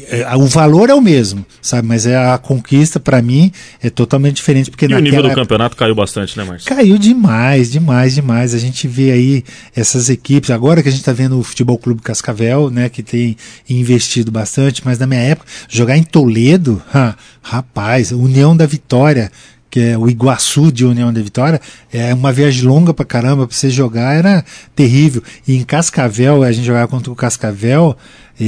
É, 0.10 0.36
o 0.36 0.46
valor 0.46 0.89
é 0.89 0.93
o 0.93 1.02
mesmo, 1.02 1.46
sabe? 1.62 1.88
Mas 1.88 2.06
é 2.06 2.15
a 2.15 2.38
conquista 2.38 3.00
para 3.00 3.22
mim 3.22 3.52
é 3.82 3.89
totalmente 3.89 4.36
diferente 4.36 4.69
porque 4.69 4.86
e 4.86 4.93
o 4.93 5.00
nível 5.00 5.24
do 5.24 5.34
campeonato 5.34 5.76
caiu 5.76 5.96
bastante, 5.96 6.38
né, 6.38 6.43
Márcio? 6.43 6.67
Caiu 6.67 6.98
demais, 6.98 7.72
demais, 7.72 8.15
demais. 8.15 8.54
A 8.54 8.60
gente 8.60 8.88
vê 8.88 9.12
aí 9.12 9.43
essas 9.76 10.10
equipes 10.10 10.52
agora 10.52 10.82
que 10.84 10.89
a 10.89 10.91
gente 10.91 11.02
está 11.02 11.13
vendo 11.13 11.39
o 11.39 11.43
Futebol 11.43 11.78
Clube 11.78 12.02
Cascavel, 12.02 12.69
né, 12.69 12.89
que 12.89 13.02
tem 13.02 13.36
investido 13.69 14.32
bastante, 14.32 14.82
mas 14.86 15.00
na 15.00 15.08
minha 15.08 15.22
época 15.22 15.48
jogar 15.69 15.98
em 15.98 16.04
Toledo, 16.04 16.82
rapaz, 17.41 18.12
União 18.12 18.56
da 18.56 18.65
Vitória 18.65 19.32
que 19.74 19.80
é 19.80 19.98
o 19.98 20.08
Iguaçu 20.08 20.72
de 20.72 20.86
União 20.86 21.12
da 21.12 21.20
Vitória, 21.20 21.60
é 21.92 22.14
uma 22.14 22.32
viagem 22.32 22.64
longa 22.64 22.94
pra 22.94 23.04
caramba, 23.04 23.48
pra 23.48 23.58
você 23.58 23.72
jogar 23.72 24.14
era 24.14 24.46
terrível. 24.76 25.24
E 25.48 25.56
em 25.56 25.64
Cascavel, 25.64 26.44
a 26.44 26.52
gente 26.52 26.64
jogava 26.64 26.88
contra 26.88 27.12
o 27.12 27.16
Cascavel, 27.16 27.98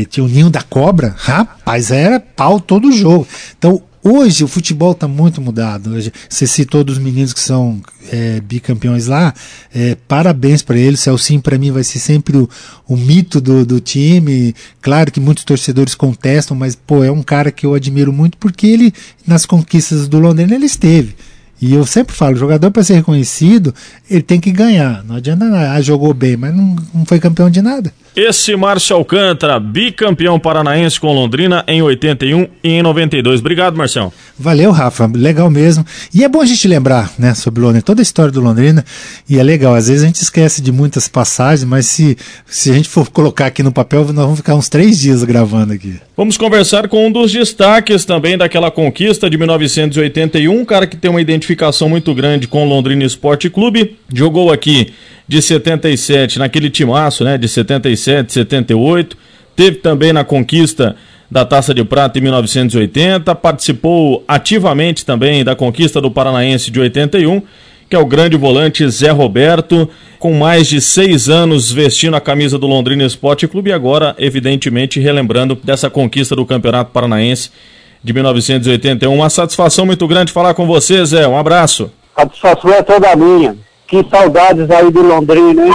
tinha 0.08 0.24
o 0.24 0.30
Ninho 0.30 0.52
da 0.52 0.62
Cobra, 0.62 1.16
rapaz, 1.18 1.90
era 1.90 2.20
pau 2.20 2.60
todo 2.60 2.92
jogo. 2.92 3.28
Então, 3.58 3.82
Hoje 4.08 4.44
o 4.44 4.48
futebol 4.48 4.91
está 4.91 5.08
muito 5.08 5.41
mudado. 5.41 5.89
Hoje, 5.89 6.13
você 6.30 6.46
citou 6.46 6.84
dos 6.84 7.00
meninos 7.00 7.34
que 7.34 7.39
são 7.39 7.82
é, 8.12 8.39
bicampeões 8.39 9.08
lá. 9.08 9.34
É, 9.74 9.98
parabéns 10.08 10.62
para 10.62 10.78
eles. 10.78 11.00
Celcinho 11.00 11.41
para 11.41 11.58
mim 11.58 11.72
vai 11.72 11.84
ser 11.84 11.98
sempre 11.98 12.38
o, 12.38 12.48
o 12.88 12.96
mito 12.96 13.41
do, 13.41 13.65
do, 13.65 13.80
time. 13.80 14.54
Claro 14.80 15.12
que 15.12 15.20
muitos 15.20 15.44
torcedores 15.44 15.96
contestam, 15.96 16.56
mas 16.56 16.76
pô, 16.76 17.04
é 17.04 17.10
um 17.10 17.24
cara 17.24 17.52
que 17.52 17.65
eu 17.65 17.74
admiro 17.74 18.13
muito 18.13 18.38
porque 18.38 18.68
ele 18.68 18.94
nas 19.26 19.44
conquistas 19.44 20.08
do 20.08 20.20
Londrina 20.20 20.54
ele 20.54 20.68
esteve. 20.68 21.15
E 21.60 21.74
eu 21.74 21.84
sempre 21.84 22.15
falo, 22.15 22.36
jogador 22.36 22.70
para 22.70 22.84
ser 22.84 22.94
reconhecido, 22.94 23.74
ele 24.08 24.22
tem 24.22 24.39
que 24.39 24.52
ganhar. 24.52 25.04
Não 25.04 25.15
adianta 25.15 25.46
nada, 25.46 25.72
ah, 25.72 25.82
jogou 25.82 26.13
bem, 26.13 26.38
mas 26.38 26.56
não, 26.56 26.76
não 26.94 27.06
foi 27.08 27.20
campeão 27.20 27.50
de 27.50 27.60
nada. 27.60 27.91
Esse 28.15 28.56
Márcio 28.56 28.95
Alcântara, 28.95 29.60
bicampeão 29.60 30.39
paranaense 30.39 30.97
com 30.97 31.12
Londrina 31.12 31.65
em 31.67 31.82
81 31.82 32.47
e 32.63 32.69
em 32.69 32.82
92. 32.82 33.41
Obrigado, 33.41 33.75
Marcião. 33.75 34.10
Valeu, 34.39 34.71
Rafa. 34.71 35.12
Legal 35.13 35.49
mesmo. 35.49 35.86
E 36.13 36.23
é 36.23 36.30
bom 36.30 36.39
a 36.39 36.45
gente 36.45 36.65
lembrar, 36.65 37.12
né, 37.19 37.34
sobre 37.34 37.62
Londrina, 37.62 37.82
toda 37.82 37.99
a 37.99 38.04
história 38.04 38.32
do 38.32 38.39
Londrina. 38.39 38.86
E 39.30 39.38
é 39.38 39.43
legal. 39.43 39.75
Às 39.75 39.89
vezes 39.89 40.04
a 40.04 40.06
gente 40.06 40.21
esquece 40.21 40.62
de 40.62 40.71
muitas 40.71 41.10
passagens, 41.10 41.65
mas 41.65 41.88
se, 41.88 42.17
se 42.45 42.71
a 42.71 42.73
gente 42.73 42.88
for 42.88 43.10
colocar 43.10 43.47
aqui 43.47 43.62
no 43.62 43.71
papel, 43.73 44.06
nós 44.06 44.23
vamos 44.23 44.38
ficar 44.38 44.56
uns 44.56 44.69
três 44.69 44.97
dias 44.97 45.21
gravando 45.25 45.73
aqui. 45.73 45.99
Vamos 46.15 46.38
conversar 46.38 46.88
com 46.88 47.08
um 47.08 47.12
dos 47.12 47.34
destaques 47.34 48.06
também 48.06 48.38
daquela 48.38 48.71
conquista 48.71 49.30
de 49.30 49.38
1981, 49.38 50.58
um 50.58 50.63
cara 50.63 50.88
que 50.88 50.95
tem 50.95 51.12
uma 51.12 51.19
identificação 51.19 51.89
muito 51.89 52.15
grande 52.15 52.47
com 52.47 52.65
o 52.65 52.69
Londrina 52.69 53.04
Esporte 53.04 53.49
Clube. 53.49 53.97
Jogou 54.13 54.54
aqui 54.54 54.93
de 55.28 55.42
77, 55.42 56.40
naquele 56.40 56.70
timaço, 56.70 57.24
né, 57.24 57.38
de 57.38 57.48
77, 57.48 58.34
78. 58.34 59.18
Teve 59.56 59.78
também 59.78 60.14
na 60.14 60.24
conquista 60.24 60.96
da 61.30 61.44
Taça 61.44 61.74
de 61.74 61.84
Prata 61.84 62.20
em 62.20 62.22
1980, 62.22 63.34
participou 63.36 64.24
ativamente 64.28 65.06
também 65.06 65.44
da 65.44 65.56
conquista 65.56 66.00
do 66.00 66.12
Paranaense 66.12 66.70
de 66.70 66.80
81, 66.80 67.42
que 67.90 67.96
é 67.96 68.00
o 68.00 68.06
grande 68.06 68.38
volante 68.38 68.88
Zé 68.90 69.12
Roberto, 69.12 69.90
com 70.20 70.34
mais 70.34 70.68
de 70.68 70.82
seis 70.82 71.30
anos 71.30 71.72
vestindo 71.72 72.16
a 72.16 72.22
camisa 72.22 72.58
do 72.58 72.68
Londrina 72.68 73.04
Esporte 73.04 73.48
Clube 73.48 73.70
e 73.70 73.74
agora, 73.74 74.16
evidentemente, 74.18 75.00
relembrando 75.00 75.56
dessa 75.64 75.90
conquista 75.90 76.36
do 76.36 76.46
Campeonato 76.46 76.92
Paranaense 76.92 77.52
de 78.04 78.14
1981. 78.14 79.14
Uma 79.14 79.30
satisfação 79.30 79.86
muito 79.86 80.08
grande 80.08 80.32
falar 80.32 80.54
com 80.54 80.66
você, 80.68 81.04
Zé. 81.06 81.28
Um 81.28 81.38
abraço. 81.38 81.92
Satisfação 82.16 82.72
é 82.72 82.82
toda 82.82 83.16
minha. 83.16 83.56
Que 83.88 84.04
saudades 84.10 84.69
aí 84.69 84.91
de 84.91 85.00
Londrina, 85.00 85.67
hein? 85.67 85.74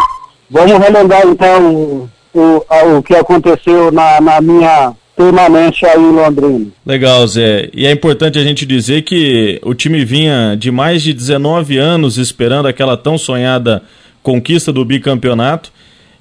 Vamos 0.51 0.79
relembrar 0.79 1.27
então 1.27 2.09
o, 2.35 2.65
o, 2.97 3.03
que 3.03 3.15
aconteceu 3.15 3.93
na, 3.93 4.21
na 4.21 4.41
minha 4.41 4.93
permanente 5.17 5.85
aí 5.87 6.01
em 6.01 6.13
Londrina. 6.13 6.67
Legal, 6.85 7.27
Zé. 7.27 7.69
E 7.73 7.87
é 7.87 7.93
importante 7.93 8.39
a 8.39 8.43
gente 8.43 8.67
dizer 8.67 9.03
que 9.03 9.61
o 9.63 9.75
time 9.75 10.05
vinha 10.05 10.57
de 10.59 10.71
mais 10.71 11.03
de 11.03 11.13
19 11.13 11.77
anos 11.77 12.19
esperando 12.19 12.67
aquela 12.67 12.97
tão 12.97 13.17
sonhada 13.17 13.83
conquista 14.23 14.73
do 14.73 14.85
bicampeonato. 14.85 15.71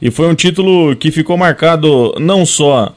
E 0.02 0.12
foi 0.12 0.28
um 0.28 0.36
título 0.36 0.95
que 0.95 1.12
ficou 1.12 1.38
marcado 1.38 2.13
não 2.19 2.45
só 2.45 2.93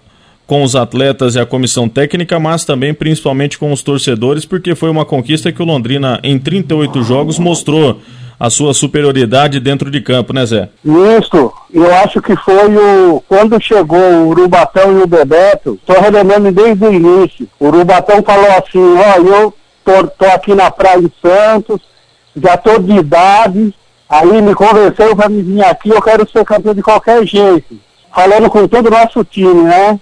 com 0.46 0.62
os 0.62 0.76
atletas 0.76 1.34
e 1.34 1.40
a 1.40 1.46
comissão 1.46 1.88
técnica, 1.88 2.38
mas 2.38 2.64
também 2.64 2.92
principalmente 2.92 3.58
com 3.58 3.72
os 3.72 3.82
torcedores, 3.82 4.44
porque 4.44 4.74
foi 4.74 4.90
uma 4.90 5.04
conquista 5.04 5.50
que 5.50 5.62
o 5.62 5.64
Londrina, 5.64 6.20
em 6.22 6.38
38 6.38 7.02
jogos, 7.02 7.38
mostrou 7.38 8.00
a 8.42 8.50
sua 8.50 8.74
superioridade 8.74 9.60
dentro 9.60 9.88
de 9.88 10.00
campo, 10.00 10.32
né, 10.32 10.44
Zé? 10.44 10.68
Isso, 10.84 11.52
eu 11.72 11.94
acho 11.94 12.20
que 12.20 12.34
foi 12.34 12.76
o. 12.76 13.22
Quando 13.28 13.62
chegou 13.62 14.00
o 14.00 14.28
Urubatão 14.30 14.98
e 14.98 15.02
o 15.04 15.06
Bebeto, 15.06 15.78
estou 15.80 16.02
relembrando 16.02 16.50
desde 16.50 16.84
o 16.84 16.92
início. 16.92 17.48
O 17.60 17.68
Urubatão 17.68 18.20
falou 18.20 18.50
assim: 18.50 18.96
ó, 18.98 19.20
eu 19.20 19.54
tô, 19.84 20.08
tô 20.08 20.24
aqui 20.24 20.56
na 20.56 20.72
Praia 20.72 21.00
de 21.00 21.12
Santos, 21.22 21.80
já 22.34 22.56
tô 22.56 22.80
de 22.80 22.96
idade, 22.96 23.72
aí 24.08 24.42
me 24.42 24.56
convenceu 24.56 25.14
para 25.14 25.28
me 25.28 25.40
vir 25.40 25.64
aqui, 25.64 25.90
eu 25.90 26.02
quero 26.02 26.28
ser 26.28 26.44
campeão 26.44 26.74
de 26.74 26.82
qualquer 26.82 27.24
jeito. 27.24 27.78
Falando 28.12 28.50
com 28.50 28.66
todo 28.66 28.88
o 28.88 28.90
nosso 28.90 29.22
time, 29.22 29.62
né? 29.62 30.00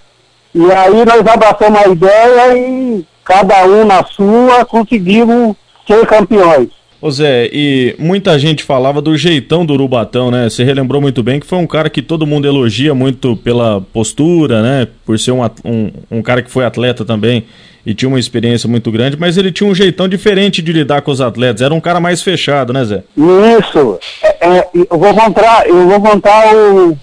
E 0.55 0.73
aí 0.73 1.05
nós 1.05 1.27
abraçamos 1.27 1.79
a 1.79 1.89
ideia 1.89 2.57
e 2.57 3.07
cada 3.23 3.67
um 3.67 3.85
na 3.85 4.03
sua 4.03 4.65
conseguimos 4.65 5.55
ser 5.87 6.07
campeões. 6.07 6.80
Ô 7.03 7.11
Zé, 7.11 7.49
e 7.51 7.97
muita 7.99 8.39
gente 8.39 8.63
falava 8.63 9.01
do 9.01 9.17
jeitão 9.17 9.65
do 9.65 9.73
Urubatão, 9.73 10.31
né? 10.31 10.51
Você 10.51 10.63
relembrou 10.63 11.01
muito 11.01 11.23
bem 11.23 11.41
que 11.41 11.47
foi 11.47 11.57
um 11.57 11.67
cara 11.67 11.89
que 11.89 12.03
todo 12.03 12.27
mundo 12.27 12.47
elogia 12.47 12.95
muito 12.95 13.35
pela 13.39 13.81
postura, 13.81 14.61
né? 14.61 14.87
Por 15.07 15.19
ser 15.19 15.31
um, 15.31 15.43
um, 15.65 15.91
um 16.11 16.23
cara 16.23 16.43
que 16.43 16.51
foi 16.51 16.63
atleta 16.63 17.03
também 17.03 17.47
e 17.87 17.95
tinha 17.95 18.07
uma 18.07 18.21
experiência 18.21 18.69
muito 18.69 18.93
grande, 18.93 19.17
mas 19.19 19.39
ele 19.39 19.51
tinha 19.51 19.69
um 19.69 19.75
jeitão 19.75 20.07
diferente 20.07 20.61
de 20.61 20.75
lidar 20.75 21.01
com 21.01 21.11
os 21.11 21.23
atletas. 21.23 21.63
Era 21.63 21.73
um 21.73 21.81
cara 21.81 22.01
mais 22.01 22.23
fechado, 22.23 22.71
né, 22.71 22.85
Zé? 22.85 23.03
Isso. 23.17 23.99
É, 24.23 24.59
é 24.59 24.69
eu 24.75 24.99
vou 24.99 25.15
contar, 25.15 25.67
eu 25.67 25.89
vou 25.89 26.01
contar 26.03 26.55
um, 26.55 26.95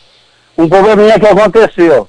um 0.60 0.70
probleminha 0.70 1.20
que 1.20 1.26
aconteceu. 1.26 2.08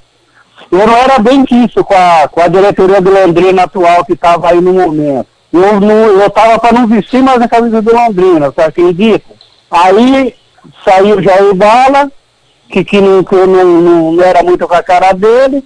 Eu 0.71 0.87
não 0.87 0.95
era 0.95 1.19
bem 1.19 1.43
quisto 1.43 1.83
com 1.83 1.95
a, 1.95 2.29
com 2.29 2.43
a 2.43 2.49
diretoria 2.49 3.01
do 3.01 3.11
Londrina 3.11 3.63
atual 3.63 4.05
que 4.05 4.13
estava 4.13 4.51
aí 4.51 4.61
no 4.61 4.75
momento 4.75 5.38
eu, 5.53 5.81
não, 5.81 6.21
eu 6.21 6.31
tava 6.31 6.59
para 6.59 6.73
não 6.73 6.87
vestir 6.87 7.23
mais 7.23 7.41
a 7.41 7.49
camisa 7.49 7.81
do 7.81 7.95
Londrina, 7.95 8.51
você 8.51 8.63
acredita? 8.63 9.25
Aí 9.71 10.35
saiu 10.85 11.17
o 11.51 11.55
Bala, 11.55 12.11
que, 12.71 12.85
que, 12.85 13.01
não, 13.01 13.25
que 13.25 13.35
não, 13.35 13.65
não, 13.65 14.13
não, 14.13 14.23
era 14.23 14.43
muito 14.43 14.69
com 14.69 14.75
a 14.75 14.83
cara 14.83 15.13
dele, 15.13 15.65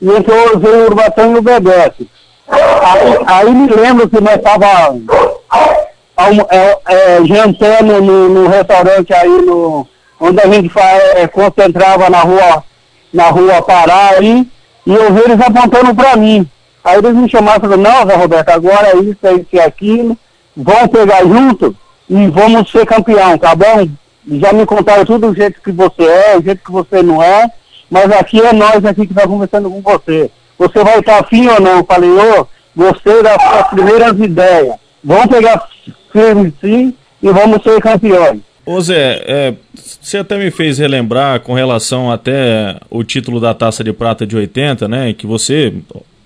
e 0.00 0.08
entrou 0.08 0.58
veio 0.58 0.82
o 0.82 0.86
Urbatão 0.86 1.32
e 1.32 1.38
o 1.38 1.42
Bebeto. 1.42 2.06
Aí, 2.48 3.18
aí 3.26 3.50
me 3.54 3.68
lembro 3.68 4.08
que 4.08 4.20
nós 4.20 4.40
tava 4.42 4.96
é, 6.50 6.78
é, 6.88 7.24
jantando 7.24 8.02
no, 8.02 8.28
no, 8.28 8.48
restaurante 8.48 9.14
aí 9.14 9.42
no, 9.42 9.86
onde 10.20 10.40
a 10.40 10.46
gente 10.46 10.70
é, 11.14 11.26
concentrava 11.28 12.10
na 12.10 12.20
rua, 12.20 12.64
na 13.12 13.30
rua 13.30 13.62
Pará 13.62 14.10
aí, 14.18 14.46
e 14.84 14.94
eu 14.94 15.12
vi 15.12 15.20
eles 15.20 15.40
apontando 15.40 15.94
para 15.94 16.16
mim. 16.16 16.48
Aí 16.84 16.98
eles 16.98 17.14
me 17.14 17.30
chamaram 17.30 17.58
e 17.58 17.60
falaram, 17.60 17.82
não, 17.82 18.06
Zé 18.06 18.16
Roberto, 18.16 18.48
agora 18.50 18.88
é 18.88 18.96
isso, 18.96 19.18
é 19.22 19.34
isso 19.34 19.46
e 19.52 19.60
aquilo, 19.60 20.18
vamos 20.56 20.88
pegar 20.88 21.22
junto 21.22 21.76
e 22.08 22.26
vamos 22.28 22.70
ser 22.70 22.84
campeão, 22.84 23.38
tá 23.38 23.54
bom? 23.54 23.88
Já 24.28 24.52
me 24.52 24.66
contaram 24.66 25.04
tudo 25.04 25.28
o 25.28 25.34
jeito 25.34 25.60
que 25.62 25.72
você 25.72 26.02
é, 26.02 26.36
o 26.36 26.42
jeito 26.42 26.64
que 26.64 26.72
você 26.72 27.02
não 27.02 27.22
é, 27.22 27.50
mas 27.90 28.10
aqui 28.12 28.40
é 28.40 28.52
nós 28.52 28.84
aqui 28.84 29.06
que 29.06 29.12
está 29.12 29.26
conversando 29.26 29.70
com 29.70 29.80
você. 29.80 30.30
Você 30.58 30.82
vai 30.84 30.98
estar 30.98 31.20
afim 31.20 31.46
ou 31.48 31.60
não? 31.60 31.78
Eu 31.78 31.84
falei, 31.84 32.10
ô, 32.10 32.46
gostei 32.76 33.22
das 33.22 33.42
suas 33.42 33.68
primeiras 33.68 34.18
ideias. 34.18 34.76
Vamos 35.02 35.26
pegar 35.26 35.68
firme 36.12 36.52
sim 36.60 36.94
e 37.22 37.30
vamos 37.30 37.62
ser 37.62 37.80
campeões. 37.80 38.40
Ô 38.64 38.80
Zé, 38.80 39.22
é, 39.26 39.54
você 39.74 40.18
até 40.18 40.38
me 40.38 40.50
fez 40.50 40.78
relembrar 40.78 41.40
com 41.40 41.52
relação 41.52 42.12
até 42.12 42.76
o 42.88 43.02
título 43.02 43.40
da 43.40 43.52
Taça 43.52 43.82
de 43.82 43.92
Prata 43.92 44.24
de 44.24 44.36
80, 44.36 44.86
né? 44.86 45.12
Que 45.12 45.26
você, 45.26 45.74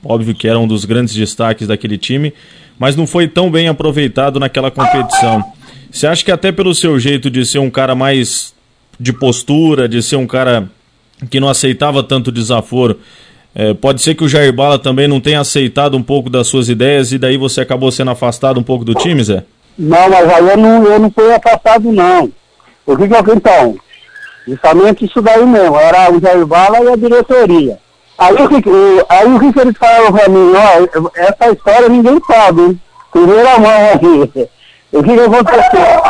óbvio 0.08 0.34
que 0.34 0.48
era 0.48 0.58
um 0.58 0.66
dos 0.66 0.84
grandes 0.84 1.14
destaques 1.14 1.68
daquele 1.68 1.98
time, 1.98 2.32
mas 2.78 2.96
não 2.96 3.06
foi 3.06 3.26
tão 3.26 3.50
bem 3.50 3.68
aproveitado 3.68 4.38
naquela 4.38 4.70
competição. 4.70 5.44
Você 5.90 6.06
acha 6.06 6.24
que 6.24 6.32
até 6.32 6.52
pelo 6.52 6.74
seu 6.74 6.98
jeito 6.98 7.30
de 7.30 7.44
ser 7.44 7.58
um 7.58 7.70
cara 7.70 7.94
mais 7.94 8.54
de 8.98 9.12
postura, 9.12 9.88
de 9.88 10.02
ser 10.02 10.16
um 10.16 10.26
cara 10.26 10.68
que 11.30 11.40
não 11.40 11.48
aceitava 11.48 12.02
tanto 12.02 12.30
desaforo, 12.30 12.98
é, 13.54 13.72
pode 13.72 14.02
ser 14.02 14.14
que 14.14 14.22
o 14.22 14.28
Jair 14.28 14.52
Bala 14.52 14.78
também 14.78 15.08
não 15.08 15.20
tenha 15.20 15.40
aceitado 15.40 15.96
um 15.96 16.02
pouco 16.02 16.28
das 16.28 16.46
suas 16.46 16.68
ideias 16.68 17.12
e 17.12 17.18
daí 17.18 17.38
você 17.38 17.62
acabou 17.62 17.90
sendo 17.90 18.10
afastado 18.10 18.60
um 18.60 18.62
pouco 18.62 18.84
do 18.84 18.94
time, 18.94 19.24
Zé? 19.24 19.44
Não, 19.78 20.10
mas 20.10 20.28
aí 20.28 20.48
eu 20.48 20.56
não, 20.58 20.84
eu 20.84 20.98
não 20.98 21.10
fui 21.10 21.32
afastado, 21.32 21.90
não. 21.90 22.30
O 22.84 22.96
que 22.96 23.08
que 23.08 23.14
eu, 23.14 23.34
então? 23.34 23.76
Justamente 24.46 25.06
isso 25.06 25.20
daí 25.22 25.44
mesmo, 25.44 25.76
era 25.76 26.12
o 26.12 26.20
Jair 26.20 26.46
Bala 26.46 26.80
e 26.80 26.88
a 26.88 26.96
diretoria. 26.96 27.78
Aí 28.18 28.34
o 28.34 28.48
que, 28.48 28.70
aí, 29.08 29.26
o 29.26 29.60
eles 29.60 29.76
falaram 29.78 30.12
pra 30.12 30.28
mim? 30.28 30.52
Ó, 30.54 31.10
essa 31.14 31.52
história 31.52 31.88
ninguém 31.88 32.18
sabe, 32.26 32.62
hein? 32.62 32.80
Primeira 33.12 33.58
mão 33.58 33.92
aqui. 33.92 34.48
O 34.92 35.02
que, 35.02 35.20
aconteceu? 35.20 36.02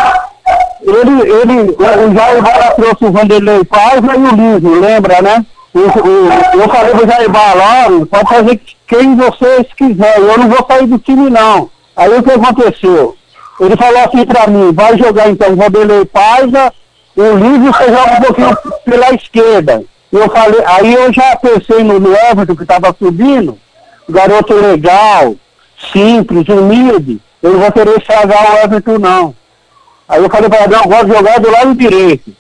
Ele, 0.82 1.30
ele, 1.30 1.70
o 1.70 2.14
Jair 2.14 2.42
Bala 2.42 2.70
trouxe 2.76 3.04
o 3.04 3.10
Vanderlei 3.10 3.64
Paiva 3.64 4.14
e 4.14 4.20
o 4.20 4.36
Livro, 4.36 4.80
lembra, 4.80 5.20
né? 5.20 5.44
eu 5.74 6.68
falei 6.68 6.94
pro 6.94 7.08
Jair 7.08 7.28
Balão, 7.28 8.06
pode 8.06 8.28
fazer 8.28 8.60
quem 8.86 9.16
vocês 9.16 9.66
quiserem, 9.76 10.24
eu 10.24 10.38
não 10.38 10.48
vou 10.48 10.64
sair 10.66 10.86
do 10.86 10.98
time 10.98 11.28
não. 11.28 11.68
Aí 11.96 12.16
o 12.16 12.22
que 12.22 12.30
aconteceu? 12.30 13.16
Ele 13.58 13.76
falou 13.76 13.98
assim 14.04 14.24
pra 14.24 14.46
mim, 14.46 14.72
vai 14.72 14.96
jogar 14.96 15.28
então 15.28 15.52
o 15.52 15.56
Vanderlei 15.56 16.04
Paiva, 16.04 16.72
o 17.16 17.36
Livre 17.36 17.72
você 17.72 17.84
joga 17.84 18.12
um 18.12 18.20
pouquinho 18.20 18.58
pela 18.84 19.14
esquerda. 19.14 19.82
Eu 20.12 20.30
falei, 20.30 20.60
aí 20.64 20.94
eu 20.94 21.12
já 21.12 21.36
pensei 21.36 21.82
no 21.82 22.14
Everton 22.14 22.56
que 22.56 22.62
estava 22.62 22.94
subindo, 22.98 23.58
garoto 24.08 24.54
legal, 24.54 25.34
simples, 25.92 26.48
humilde, 26.48 27.20
eu 27.42 27.52
não 27.52 27.60
vou 27.60 27.72
querer 27.72 27.98
estragar 27.98 28.54
o 28.54 28.58
Everton 28.58 28.98
não. 28.98 29.34
Aí 30.08 30.22
eu 30.22 30.30
falei 30.30 30.48
para 30.48 30.64
ele, 30.64 30.74
eu 30.74 30.84
gosto 30.84 31.08
jogar 31.08 31.40
do 31.40 31.50
lado 31.50 31.74
direito. 31.74 32.32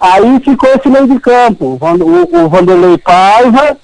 Aí 0.00 0.40
ficou 0.40 0.70
esse 0.70 0.88
meio 0.88 1.08
de 1.08 1.18
campo, 1.18 1.76
o, 1.80 2.44
o 2.44 2.48
Vanderlei 2.48 2.96
Paiva, 2.98 3.76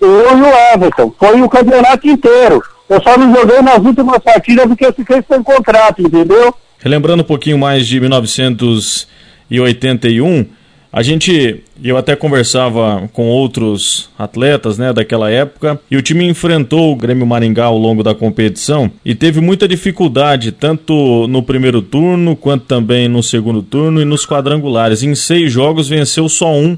eu 0.00 0.36
e 0.36 0.42
o 0.42 0.74
Everton. 0.74 1.14
Foi 1.18 1.40
o 1.40 1.48
campeonato 1.48 2.08
inteiro. 2.08 2.60
Eu 2.88 3.00
só 3.02 3.16
não 3.16 3.32
joguei 3.34 3.62
nas 3.62 3.78
últimas 3.78 4.18
partidas 4.18 4.66
porque 4.66 4.84
eu 4.84 4.92
fiquei 4.92 5.22
sem 5.26 5.42
contrato, 5.42 6.02
entendeu? 6.02 6.54
Relembrando 6.78 7.22
um 7.22 7.26
pouquinho 7.26 7.56
mais 7.56 7.86
de 7.86 7.98
1981, 8.00 10.46
a 10.92 11.02
gente, 11.02 11.64
eu 11.82 11.96
até 11.96 12.14
conversava 12.14 13.08
com 13.14 13.28
outros 13.30 14.10
atletas, 14.18 14.76
né, 14.76 14.92
daquela 14.92 15.30
época, 15.30 15.80
e 15.90 15.96
o 15.96 16.02
time 16.02 16.28
enfrentou 16.28 16.92
o 16.92 16.96
Grêmio 16.96 17.26
Maringá 17.26 17.64
ao 17.64 17.78
longo 17.78 18.02
da 18.02 18.14
competição 18.14 18.90
e 19.02 19.14
teve 19.14 19.40
muita 19.40 19.66
dificuldade, 19.66 20.52
tanto 20.52 21.26
no 21.28 21.42
primeiro 21.42 21.80
turno, 21.80 22.36
quanto 22.36 22.66
também 22.66 23.08
no 23.08 23.22
segundo 23.22 23.62
turno 23.62 24.02
e 24.02 24.04
nos 24.04 24.26
quadrangulares. 24.26 25.02
Em 25.02 25.14
seis 25.14 25.50
jogos 25.50 25.88
venceu 25.88 26.28
só 26.28 26.52
um, 26.52 26.76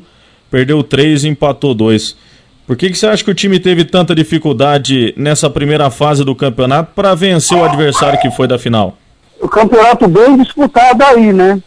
perdeu 0.48 0.80
três 0.84 1.24
e 1.24 1.28
empatou 1.28 1.74
dois. 1.74 2.16
Por 2.68 2.76
que, 2.76 2.90
que 2.90 2.96
você 2.96 3.08
acha 3.08 3.24
que 3.24 3.30
o 3.32 3.34
time 3.34 3.58
teve 3.58 3.84
tanta 3.84 4.14
dificuldade 4.14 5.12
nessa 5.16 5.50
primeira 5.50 5.90
fase 5.90 6.24
do 6.24 6.36
campeonato 6.36 6.92
para 6.94 7.16
vencer 7.16 7.58
o 7.58 7.64
adversário 7.64 8.20
que 8.20 8.30
foi 8.30 8.46
da 8.46 8.60
final? 8.60 8.96
O 9.40 9.48
campeonato 9.48 10.06
bem 10.06 10.36
disputado 10.36 11.02
aí, 11.02 11.32
né? 11.32 11.60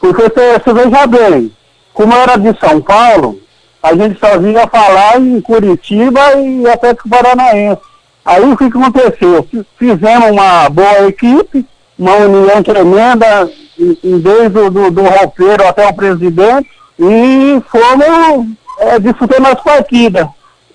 Porque 0.00 0.22
você 0.22 0.74
veja 0.74 1.06
bem, 1.06 1.50
como 1.94 2.12
era 2.12 2.36
de 2.36 2.58
São 2.58 2.80
Paulo, 2.82 3.40
a 3.82 3.94
gente 3.94 4.18
só 4.18 4.38
vinha 4.38 4.66
falar 4.66 5.20
em 5.20 5.40
Curitiba 5.40 6.20
e 6.34 6.68
Atlético 6.68 7.08
Paranaense. 7.08 7.80
Aí 8.24 8.42
o 8.42 8.56
que, 8.56 8.70
que 8.70 8.78
aconteceu? 8.78 9.46
Fizemos 9.78 10.30
uma 10.30 10.68
boa 10.68 11.06
equipe, 11.06 11.64
uma 11.98 12.16
união 12.16 12.62
tremenda, 12.62 13.48
desde 14.02 14.58
o 14.58 14.70
do, 14.70 14.90
do 14.90 15.02
roupeiro 15.02 15.66
até 15.66 15.86
o 15.86 15.94
presidente, 15.94 16.68
e 16.98 17.62
fomos 17.70 18.48
é, 18.80 18.98
disputando 18.98 19.46
as 19.46 19.62
partidas. 19.62 20.26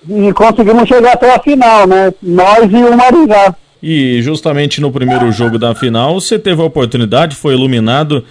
E 0.08 0.32
conseguimos 0.32 0.88
chegar 0.88 1.12
até 1.12 1.34
a 1.34 1.40
final, 1.40 1.86
né? 1.86 2.14
Nós 2.22 2.70
e 2.70 2.76
o 2.76 2.96
Maringá. 2.96 3.54
E 3.82 4.22
justamente 4.22 4.80
no 4.80 4.92
primeiro 4.92 5.30
jogo 5.32 5.58
da 5.58 5.74
final, 5.74 6.20
você 6.20 6.38
teve 6.38 6.62
a 6.62 6.64
oportunidade, 6.64 7.36
foi 7.36 7.54
iluminado 7.54 8.24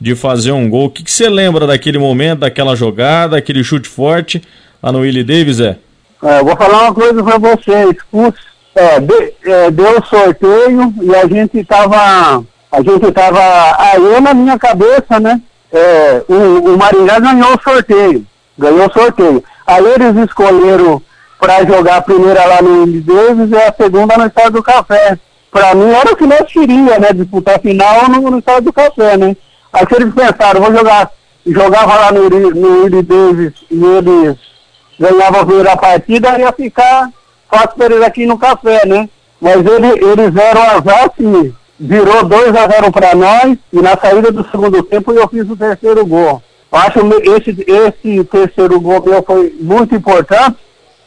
de 0.00 0.14
fazer 0.14 0.52
um 0.52 0.68
gol. 0.68 0.86
O 0.86 0.90
que, 0.90 1.10
você 1.10 1.28
lembra 1.28 1.66
daquele 1.66 1.98
momento, 1.98 2.40
daquela 2.40 2.76
jogada, 2.76 3.36
aquele 3.36 3.64
chute 3.64 3.88
forte 3.88 4.42
lá 4.82 4.92
no 4.92 5.00
Willie 5.00 5.24
Davis, 5.24 5.60
é? 5.60 5.76
é 6.22 6.42
vou 6.42 6.56
falar 6.56 6.82
uma 6.82 6.94
coisa 6.94 7.22
para 7.22 7.38
vocês. 7.38 7.96
É, 8.74 9.00
de, 9.00 9.32
é, 9.46 9.70
deu 9.70 10.04
sorteio 10.04 10.92
e 11.02 11.14
a 11.14 11.26
gente 11.26 11.64
tava. 11.64 12.44
A 12.70 12.82
gente 12.82 13.10
tava. 13.10 13.40
Aí 13.78 14.20
na 14.20 14.34
minha 14.34 14.58
cabeça, 14.58 15.18
né? 15.18 15.40
É, 15.72 16.22
o, 16.28 16.74
o 16.74 16.78
Maringá 16.78 17.18
ganhou 17.18 17.54
o 17.54 17.62
sorteio. 17.62 18.26
Ganhou 18.58 18.86
o 18.86 18.92
sorteio. 18.92 19.42
Aí 19.66 19.84
eles 19.84 20.28
escolheram 20.28 21.00
para 21.40 21.64
jogar 21.64 21.96
a 21.96 22.02
primeira 22.02 22.44
lá 22.44 22.60
no 22.60 22.82
Willie 22.82 23.00
Davis 23.00 23.50
e 23.50 23.56
a 23.56 23.72
segunda 23.72 24.16
no 24.18 24.26
Estado 24.26 24.52
do 24.52 24.62
Café. 24.62 25.18
Para 25.50 25.74
mim 25.74 25.90
era 25.90 26.12
o 26.12 26.16
que 26.16 26.26
nós 26.26 26.52
queríamos, 26.52 26.98
né? 26.98 27.12
Disputar 27.14 27.56
a 27.56 27.58
final 27.58 28.08
no, 28.10 28.30
no 28.30 28.38
Estado 28.38 28.64
do 28.64 28.72
Café, 28.74 29.16
né? 29.16 29.34
Aí 29.76 29.86
eles 29.94 30.14
pensaram, 30.14 30.62
vou 30.62 30.74
jogar, 30.74 31.10
jogava 31.46 31.94
lá 31.96 32.12
no, 32.12 32.30
no 32.30 32.82
Willie 32.84 33.02
Davis 33.02 33.52
e 33.70 33.84
eles 33.84 34.38
ganhavam 34.98 35.42
a 35.42 35.44
primeira 35.44 35.76
partida, 35.76 36.38
ia 36.38 36.50
ficar 36.50 37.10
fácil 37.50 37.76
para 37.76 37.86
eles 37.94 38.02
aqui 38.02 38.24
no 38.24 38.38
café, 38.38 38.86
né? 38.86 39.06
Mas 39.38 39.56
ele, 39.56 39.88
eles 40.02 40.34
eram 40.34 40.62
azar, 40.62 41.10
assim, 41.10 41.54
virou 41.78 42.24
2 42.24 42.56
a 42.56 42.66
0 42.68 42.90
para 42.90 43.14
nós, 43.14 43.58
e 43.70 43.82
na 43.82 43.98
saída 43.98 44.32
do 44.32 44.50
segundo 44.50 44.82
tempo 44.82 45.12
eu 45.12 45.28
fiz 45.28 45.42
o 45.50 45.54
terceiro 45.54 46.06
gol. 46.06 46.42
Eu 46.72 46.78
acho 46.78 47.00
que 47.00 47.30
esse, 47.30 47.66
esse 47.70 48.24
terceiro 48.24 48.80
gol 48.80 49.04
meu 49.04 49.22
foi 49.22 49.54
muito 49.60 49.94
importante, 49.94 50.56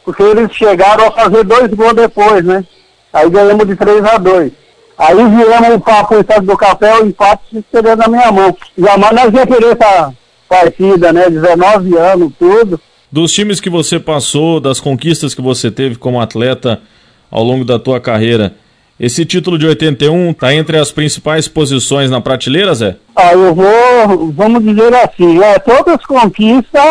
porque 0.04 0.22
eles 0.22 0.52
chegaram 0.52 1.08
a 1.08 1.10
fazer 1.10 1.42
dois 1.42 1.74
gols 1.74 1.94
depois, 1.94 2.44
né? 2.44 2.64
Aí 3.12 3.28
ganhamos 3.28 3.66
de 3.66 3.74
3 3.74 4.04
a 4.04 4.16
2 4.16 4.52
Aí 5.00 5.14
viemos 5.14 5.82
para 5.82 6.14
o 6.14 6.20
estado 6.20 6.46
do 6.46 6.56
café, 6.58 7.00
o 7.00 7.06
empate 7.06 7.64
seria 7.72 7.96
na 7.96 8.06
minha 8.06 8.30
mão. 8.30 8.54
Jamais 8.76 9.12
nós 9.12 9.32
ia 9.32 9.72
essa 9.72 10.12
partida, 10.46 11.10
né? 11.10 11.30
19 11.30 11.96
anos, 11.96 12.32
tudo. 12.38 12.78
Dos 13.10 13.32
times 13.32 13.62
que 13.62 13.70
você 13.70 13.98
passou, 13.98 14.60
das 14.60 14.78
conquistas 14.78 15.34
que 15.34 15.40
você 15.40 15.70
teve 15.70 15.96
como 15.96 16.20
atleta 16.20 16.82
ao 17.30 17.42
longo 17.42 17.64
da 17.64 17.78
tua 17.78 17.98
carreira, 17.98 18.54
esse 19.00 19.24
título 19.24 19.58
de 19.58 19.66
81 19.66 20.32
está 20.32 20.54
entre 20.54 20.76
as 20.76 20.92
principais 20.92 21.48
posições 21.48 22.10
na 22.10 22.20
prateleira, 22.20 22.74
Zé? 22.74 22.96
Ah, 23.16 23.32
eu 23.32 23.54
vou, 23.54 24.30
vamos 24.30 24.62
dizer 24.62 24.94
assim, 24.94 25.42
é, 25.42 25.58
todas 25.58 25.94
as 25.94 26.04
conquistas 26.04 26.82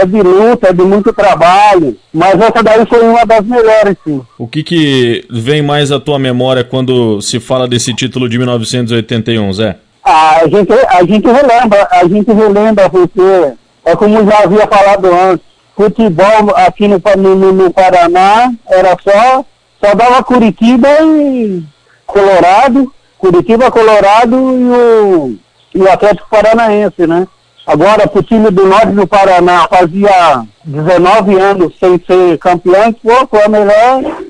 é 0.00 0.06
de 0.06 0.22
luta, 0.22 0.68
é 0.68 0.72
de 0.72 0.82
muito 0.82 1.12
trabalho, 1.12 1.94
mas 2.12 2.40
essa 2.40 2.62
daí 2.62 2.86
foi 2.86 3.02
uma 3.06 3.26
das 3.26 3.44
melhores, 3.44 3.94
sim. 4.02 4.22
O 4.38 4.48
que 4.48 4.62
que 4.62 5.26
vem 5.30 5.60
mais 5.60 5.92
à 5.92 6.00
tua 6.00 6.18
memória 6.18 6.64
quando 6.64 7.20
se 7.20 7.38
fala 7.38 7.68
desse 7.68 7.92
título 7.92 8.26
de 8.26 8.38
1981, 8.38 9.52
Zé? 9.52 9.76
Ah, 10.02 10.38
a 10.42 10.48
gente, 10.48 10.72
a 10.72 11.04
gente 11.04 11.26
relembra, 11.26 11.88
a 11.90 12.08
gente 12.08 12.32
relembra 12.32 12.88
porque, 12.88 13.52
é 13.84 13.94
como 13.94 14.24
já 14.24 14.44
havia 14.44 14.66
falado 14.66 15.06
antes, 15.12 15.44
futebol 15.76 16.56
aqui 16.56 16.88
no, 16.88 17.00
no, 17.18 17.52
no 17.52 17.70
Paraná 17.70 18.50
era 18.66 18.96
só 19.02 19.44
só 19.84 19.94
dava 19.94 20.24
Curitiba 20.24 20.88
e 21.02 21.62
Colorado, 22.06 22.90
Curitiba, 23.18 23.70
Colorado 23.70 24.34
e 24.34 24.64
o, 24.70 25.36
e 25.74 25.78
o 25.78 25.92
Atlético 25.92 26.28
Paranaense, 26.30 27.06
né? 27.06 27.28
Agora, 27.66 28.06
para 28.06 28.20
o 28.20 28.22
time 28.22 28.50
do 28.50 28.66
norte 28.66 28.92
do 28.92 29.06
Paraná, 29.06 29.68
fazia 29.68 30.44
19 30.64 31.38
anos 31.38 31.74
sem 31.78 32.00
ser 32.06 32.38
campeão, 32.38 32.92
pô, 32.94 33.26
foi 33.26 33.42
a 33.42 33.48
melhor 33.48 34.22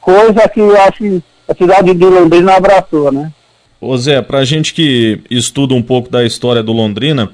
coisa 0.00 0.48
que 0.48 0.60
eu 0.60 0.80
acho 0.82 0.98
que 0.98 1.22
a 1.48 1.54
cidade 1.54 1.94
de 1.94 2.04
Londrina 2.04 2.54
abraçou, 2.54 3.12
né? 3.12 3.30
Ô 3.80 3.96
Zé, 3.98 4.22
pra 4.22 4.44
gente 4.44 4.72
que 4.72 5.20
estuda 5.30 5.74
um 5.74 5.82
pouco 5.82 6.10
da 6.10 6.24
história 6.24 6.62
do 6.62 6.72
Londrina, 6.72 7.30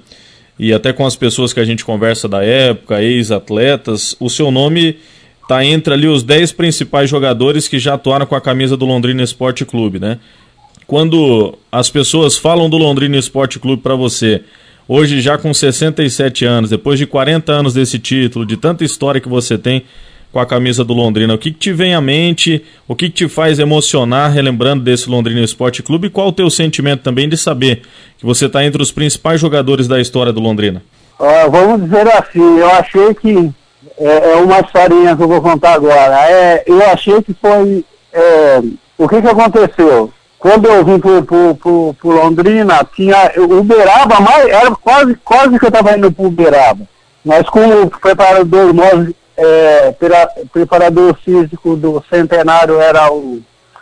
e 0.58 0.72
até 0.72 0.92
com 0.92 1.06
as 1.06 1.16
pessoas 1.16 1.52
que 1.52 1.60
a 1.60 1.64
gente 1.64 1.84
conversa 1.84 2.28
da 2.28 2.44
época, 2.44 3.02
ex-atletas, 3.02 4.16
o 4.20 4.28
seu 4.28 4.50
nome 4.50 4.98
está 5.50 5.64
entre 5.64 5.92
ali 5.92 6.06
os 6.06 6.22
10 6.22 6.52
principais 6.52 7.10
jogadores 7.10 7.66
que 7.66 7.76
já 7.76 7.94
atuaram 7.94 8.24
com 8.24 8.36
a 8.36 8.40
camisa 8.40 8.76
do 8.76 8.86
Londrina 8.86 9.20
Esporte 9.24 9.64
Clube, 9.64 9.98
né? 9.98 10.18
Quando 10.86 11.58
as 11.72 11.90
pessoas 11.90 12.38
falam 12.38 12.70
do 12.70 12.76
Londrina 12.76 13.16
Esporte 13.16 13.58
Clube 13.58 13.82
para 13.82 13.96
você, 13.96 14.42
hoje 14.86 15.20
já 15.20 15.36
com 15.36 15.52
67 15.52 16.44
anos, 16.44 16.70
depois 16.70 17.00
de 17.00 17.06
40 17.06 17.50
anos 17.50 17.74
desse 17.74 17.98
título, 17.98 18.46
de 18.46 18.56
tanta 18.56 18.84
história 18.84 19.20
que 19.20 19.28
você 19.28 19.58
tem 19.58 19.82
com 20.32 20.38
a 20.38 20.46
camisa 20.46 20.84
do 20.84 20.94
Londrina, 20.94 21.34
o 21.34 21.38
que, 21.38 21.50
que 21.50 21.58
te 21.58 21.72
vem 21.72 21.94
à 21.94 22.00
mente, 22.00 22.62
o 22.86 22.94
que, 22.94 23.08
que 23.08 23.26
te 23.26 23.28
faz 23.28 23.58
emocionar 23.58 24.30
relembrando 24.30 24.84
desse 24.84 25.10
Londrina 25.10 25.40
Esporte 25.40 25.82
Clube 25.82 26.06
e 26.06 26.10
qual 26.10 26.28
o 26.28 26.32
teu 26.32 26.48
sentimento 26.48 27.02
também 27.02 27.28
de 27.28 27.36
saber 27.36 27.82
que 28.16 28.24
você 28.24 28.46
está 28.46 28.64
entre 28.64 28.80
os 28.80 28.92
principais 28.92 29.40
jogadores 29.40 29.88
da 29.88 30.00
história 30.00 30.32
do 30.32 30.38
Londrina? 30.38 30.80
Uh, 31.18 31.50
vamos 31.50 31.82
dizer 31.82 32.08
assim, 32.12 32.58
eu 32.58 32.70
achei 32.70 33.14
que 33.14 33.52
é, 33.98 34.32
é, 34.32 34.36
uma 34.36 34.60
historinha 34.60 35.16
que 35.16 35.22
eu 35.22 35.28
vou 35.28 35.40
contar 35.40 35.74
agora. 35.74 36.30
É, 36.30 36.64
eu 36.66 36.82
achei 36.90 37.22
que 37.22 37.34
foi. 37.34 37.84
É, 38.12 38.60
o 38.98 39.08
que, 39.08 39.20
que 39.20 39.28
aconteceu? 39.28 40.12
Quando 40.38 40.66
eu 40.66 40.84
vim 40.84 40.98
para 40.98 42.10
Londrina, 42.10 42.86
tinha. 42.94 43.32
O 43.36 43.58
Uberaba, 43.58 44.20
mais, 44.20 44.48
era 44.48 44.70
quase, 44.76 45.14
quase 45.16 45.58
que 45.58 45.64
eu 45.64 45.68
estava 45.68 45.96
indo 45.96 46.10
para 46.10 46.26
Uberaba. 46.26 46.86
Mas 47.24 47.48
como 47.48 47.90
preparador, 47.90 48.72
nós, 48.72 49.10
é, 49.36 49.94
preparador 50.50 51.14
físico 51.22 51.76
do 51.76 52.02
centenário 52.08 52.80
era 52.80 53.12
o 53.12 53.40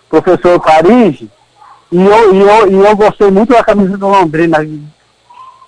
professor 0.08 0.58
Paris, 0.61 1.22
e 1.92 2.04
eu, 2.04 2.34
e, 2.34 2.40
eu, 2.40 2.70
e 2.70 2.87
eu 2.87 2.96
gostei 2.96 3.30
muito 3.30 3.52
da 3.52 3.62
camisa 3.62 3.96
do 3.96 4.08
Londrina. 4.08 4.58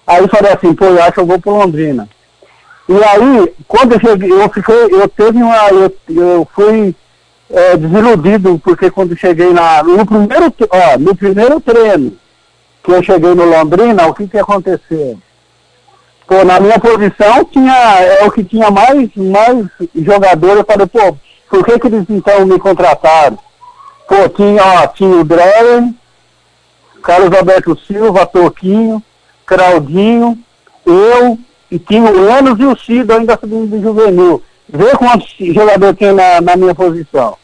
Aí 0.07 0.29
falei 0.29 0.53
assim, 0.53 0.75
pô, 0.75 0.87
eu 0.87 1.03
acho 1.03 1.13
que 1.13 1.21
eu 1.21 1.27
vou 1.27 1.41
para 1.41 1.53
Londrina. 1.53 2.09
E 2.91 3.05
aí, 3.05 3.55
quando 3.69 3.93
eu 3.93 4.01
cheguei, 4.01 4.33
eu 4.33 4.49
fiquei, 4.51 4.85
eu 4.91 5.09
teve 5.09 5.43
uma, 5.43 5.69
eu, 5.69 5.97
eu 6.09 6.49
fui 6.55 6.95
é, 7.49 7.77
desiludido, 7.77 8.61
porque 8.63 8.91
quando 8.91 9.17
cheguei 9.17 9.53
na, 9.53 9.83
no 9.83 10.05
primeiro, 10.05 10.53
ó, 10.71 10.99
no 10.99 11.15
primeiro 11.15 11.61
treino 11.61 12.13
que 12.83 12.91
eu 12.91 13.03
cheguei 13.03 13.35
no 13.35 13.45
Londrina, 13.45 14.07
o 14.07 14.15
que 14.15 14.27
que 14.27 14.39
aconteceu? 14.39 15.19
pô, 16.31 16.45
na 16.45 16.61
minha 16.61 16.79
posição 16.79 17.45
tinha, 17.45 17.75
é 17.75 18.25
o 18.25 18.31
que 18.31 18.45
tinha 18.45 18.71
mais, 18.71 19.11
mais 19.17 19.67
jogador. 19.97 20.57
Eu 20.57 20.65
falei, 20.65 20.87
pô, 20.87 21.17
por 21.49 21.65
que, 21.65 21.77
que 21.81 21.89
eles 21.89 22.07
então 22.09 22.47
me 22.47 22.57
contrataram? 22.57 23.37
Pô, 24.09 24.29
tinha, 24.29 24.65
ó, 24.65 24.87
tinha 24.87 25.17
o 25.17 25.25
Dreyer, 25.25 25.93
Carlos 27.03 27.37
Alberto 27.37 27.77
Silva, 27.85 28.27
Toquinho, 28.27 29.03
Claudinho, 29.45 30.39
eu, 30.87 31.37
e 31.71 31.79
tinha 31.79 32.11
o 32.11 32.29
Enos 32.29 32.59
e 32.59 32.65
o 32.65 32.77
Cido 32.77 33.13
ainda 33.13 33.39
subindo 33.39 33.67
do 33.67 33.83
juvenil. 33.83 34.43
Vê 34.69 34.91
quantos 34.97 35.35
jogadores 35.39 35.99
tem 35.99 36.13
na, 36.13 36.41
na 36.41 36.57
minha 36.57 36.75
posição. 36.75 37.37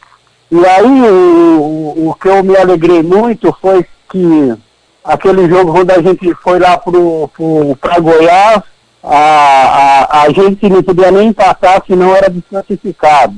E 0.51 0.65
aí 0.65 1.01
o, 1.09 1.93
o, 1.95 2.09
o, 2.09 2.13
que 2.15 2.27
eu 2.29 2.43
me 2.43 2.55
alegrei 2.55 3.03
muito 3.03 3.55
foi 3.61 3.85
que 4.09 4.55
aquele 5.03 5.47
jogo 5.49 5.73
quando 5.73 5.91
a 5.91 6.01
gente 6.01 6.33
foi 6.35 6.59
lá 6.59 6.77
para 6.77 7.99
Goiás, 7.99 8.61
a, 9.03 9.17
a, 9.17 10.21
a 10.23 10.29
gente 10.29 10.69
não 10.69 10.81
podia 10.81 11.11
nem 11.11 11.33
passar, 11.33 11.81
senão 11.85 12.15
era 12.15 12.29
desclassificado. 12.29 13.35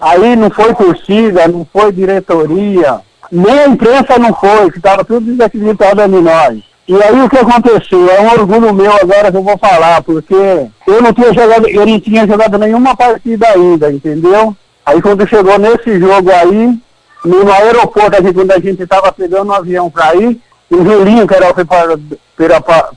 Aí 0.00 0.34
não 0.34 0.50
foi 0.50 0.74
torcida, 0.74 1.46
não 1.48 1.66
foi 1.70 1.92
diretoria, 1.92 3.00
nem 3.30 3.58
a 3.58 3.68
imprensa 3.68 4.18
não 4.18 4.34
foi, 4.34 4.70
que 4.70 4.78
estava 4.78 5.04
tudo 5.04 5.26
desacreditado 5.26 6.02
em 6.02 6.22
nós. 6.22 6.71
E 6.88 7.00
aí 7.00 7.20
o 7.20 7.28
que 7.28 7.38
aconteceu? 7.38 8.10
É 8.10 8.20
um 8.20 8.32
orgulho 8.32 8.74
meu 8.74 8.92
agora 8.92 9.30
que 9.30 9.36
eu 9.36 9.42
vou 9.42 9.56
falar, 9.56 10.02
porque 10.02 10.34
eu 10.34 11.00
não 11.00 11.12
tinha 11.12 11.32
jogado, 11.32 11.68
eu 11.68 11.86
não 11.86 12.00
tinha 12.00 12.26
jogado 12.26 12.58
nenhuma 12.58 12.96
partida 12.96 13.48
ainda, 13.48 13.92
entendeu? 13.92 14.56
Aí 14.84 15.00
quando 15.00 15.28
chegou 15.28 15.58
nesse 15.58 15.98
jogo 16.00 16.30
aí, 16.30 16.76
no 17.24 17.52
aeroporto, 17.52 18.16
a 18.16 18.20
gente, 18.20 18.34
quando 18.34 18.50
a 18.50 18.58
gente 18.58 18.82
estava 18.82 19.12
pegando 19.12 19.50
um 19.50 19.54
avião 19.54 19.88
para 19.88 20.14
ir, 20.16 20.40
o 20.70 20.84
Julinho, 20.84 21.26
que 21.26 21.34
era 21.34 21.50
o 21.50 21.54
preparador, 21.54 22.00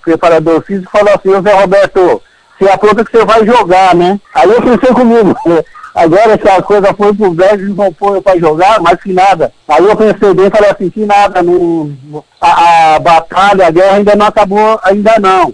preparador 0.01 0.61
físico, 0.63 0.91
falou 0.91 1.13
assim, 1.13 1.41
Zé 1.41 1.53
Roberto, 1.53 2.21
se 2.57 2.69
apronta 2.69 3.05
que 3.05 3.11
você 3.11 3.23
vai 3.23 3.45
jogar, 3.45 3.93
né? 3.93 4.19
Aí 4.33 4.49
eu 4.49 4.61
pensei 4.61 4.93
comigo, 4.93 5.35
Agora 5.95 6.37
se 6.37 6.49
a 6.49 6.61
coisa 6.61 6.93
foi 6.93 7.13
pro 7.13 7.31
velho, 7.31 7.73
não 7.73 7.89
foi 7.93 8.19
para 8.19 8.37
jogar, 8.37 8.81
mais 8.81 9.01
que 9.01 9.13
nada. 9.13 9.53
Aí 9.65 9.81
eu 9.81 9.95
pensei 9.95 10.33
bem 10.33 10.49
falei 10.49 10.69
assim, 10.69 10.89
que 10.89 11.05
nada, 11.05 11.41
no, 11.41 11.95
a, 12.41 12.95
a, 12.95 12.99
batalha, 12.99 13.67
a 13.67 13.71
guerra 13.71 13.95
ainda 13.95 14.13
não 14.13 14.25
acabou, 14.25 14.77
ainda 14.83 15.17
não. 15.21 15.53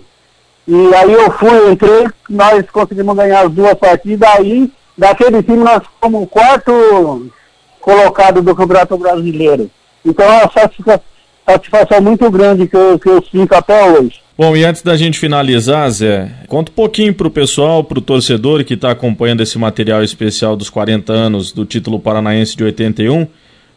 E 0.68 0.96
aí 0.96 1.14
eu 1.14 1.32
fui, 1.34 1.72
entrei, 1.72 2.08
nós 2.28 2.66
conseguimos 2.72 3.16
ganhar 3.16 3.46
as 3.46 3.52
duas 3.52 3.76
partidas, 3.76 4.28
aí 4.30 4.72
daquele 4.98 5.44
time 5.44 5.60
nós 5.60 5.84
fomos 6.02 6.24
o 6.24 6.28
quarto 6.28 7.32
colocado 7.80 8.42
do 8.42 8.56
Campeonato 8.56 8.98
Brasileiro. 8.98 9.70
Então 10.04 10.26
é 10.26 10.38
uma 10.44 10.52
satisfação, 10.52 11.02
satisfação 11.46 12.02
muito 12.02 12.32
grande 12.32 12.68
que 12.68 12.76
eu, 12.76 12.98
que 12.98 13.10
eu 13.10 13.24
sinto 13.24 13.54
até 13.54 13.92
hoje. 13.92 14.20
Bom, 14.42 14.58
e 14.58 14.66
antes 14.66 14.82
da 14.82 14.98
gente 14.98 15.20
finalizar, 15.20 15.88
Zé, 15.92 16.28
conta 16.48 16.72
um 16.72 16.74
pouquinho 16.74 17.14
para 17.14 17.28
o 17.28 17.30
pessoal, 17.30 17.84
para 17.84 18.00
o 18.00 18.02
torcedor 18.02 18.64
que 18.64 18.74
está 18.74 18.89
acompanhando 18.89 19.42
esse 19.44 19.56
material 19.60 20.04
especial 20.04 20.56
dos 20.56 20.68
40 20.68 21.14
anos 21.14 21.52
do 21.52 21.64
título 21.64 22.00
paranaense 22.00 22.58
de 22.58 22.64
81. 22.64 23.28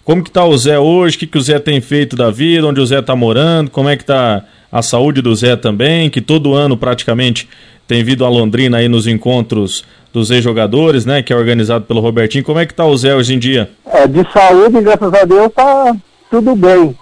Como 0.03 0.23
que 0.23 0.31
está 0.31 0.43
o 0.43 0.57
Zé 0.57 0.79
hoje? 0.79 1.17
O 1.17 1.19
que, 1.19 1.27
que 1.27 1.37
o 1.37 1.43
Zé 1.43 1.59
tem 1.59 1.83
feito 1.83 2.17
da 2.17 2.31
vida? 2.31 2.67
Onde 2.67 2.81
o 2.81 2.87
Zé 2.87 3.01
está 3.01 3.15
morando? 3.15 3.71
Como 3.71 3.91
é 3.91 3.95
que 3.95 4.05
está 4.05 4.43
a 4.73 4.81
saúde 4.81 5.21
do 5.21 5.37
Zé 5.37 5.55
também? 5.55 6.09
Que 6.09 6.23
todo 6.23 6.55
ano 6.55 6.79
praticamente 6.79 7.47
tem 7.87 8.03
vindo 8.03 8.25
a 8.25 8.31
Londrina 8.31 8.79
aí 8.79 8.89
nos 8.89 9.07
encontros 9.07 9.85
dos 10.15 10.31
ex-jogadores, 10.31 11.05
né? 11.05 11.23
Que 11.23 11.35
é 11.35 11.37
organizado 11.37 11.85
pelo 11.85 12.01
Robertinho. 12.01 12.43
Como 12.43 12.59
é 12.59 12.65
que 12.65 12.73
está 12.73 12.87
o 12.87 12.97
Zé 12.97 13.15
hoje 13.15 13.35
em 13.35 13.39
dia? 13.39 13.69
É, 13.85 14.07
de 14.07 14.27
saúde, 14.33 14.81
graças 14.81 15.13
a 15.13 15.25
Deus, 15.27 15.53
tá 15.53 15.95
tudo 16.31 16.57
bem. 16.57 16.97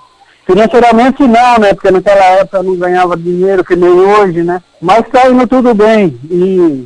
Financeiramente 0.47 1.22
não, 1.22 1.59
né? 1.59 1.72
Porque 1.72 1.90
naquela 1.90 2.24
época 2.24 2.62
não 2.62 2.76
ganhava 2.76 3.16
dinheiro 3.16 3.64
que 3.64 3.76
nem 3.76 3.90
hoje, 3.90 4.43
né? 4.43 4.61
Mas 4.80 5.09
tá 5.09 5.28
indo 5.28 5.47
tudo 5.47 5.72
bem. 5.74 6.18
E 6.30 6.84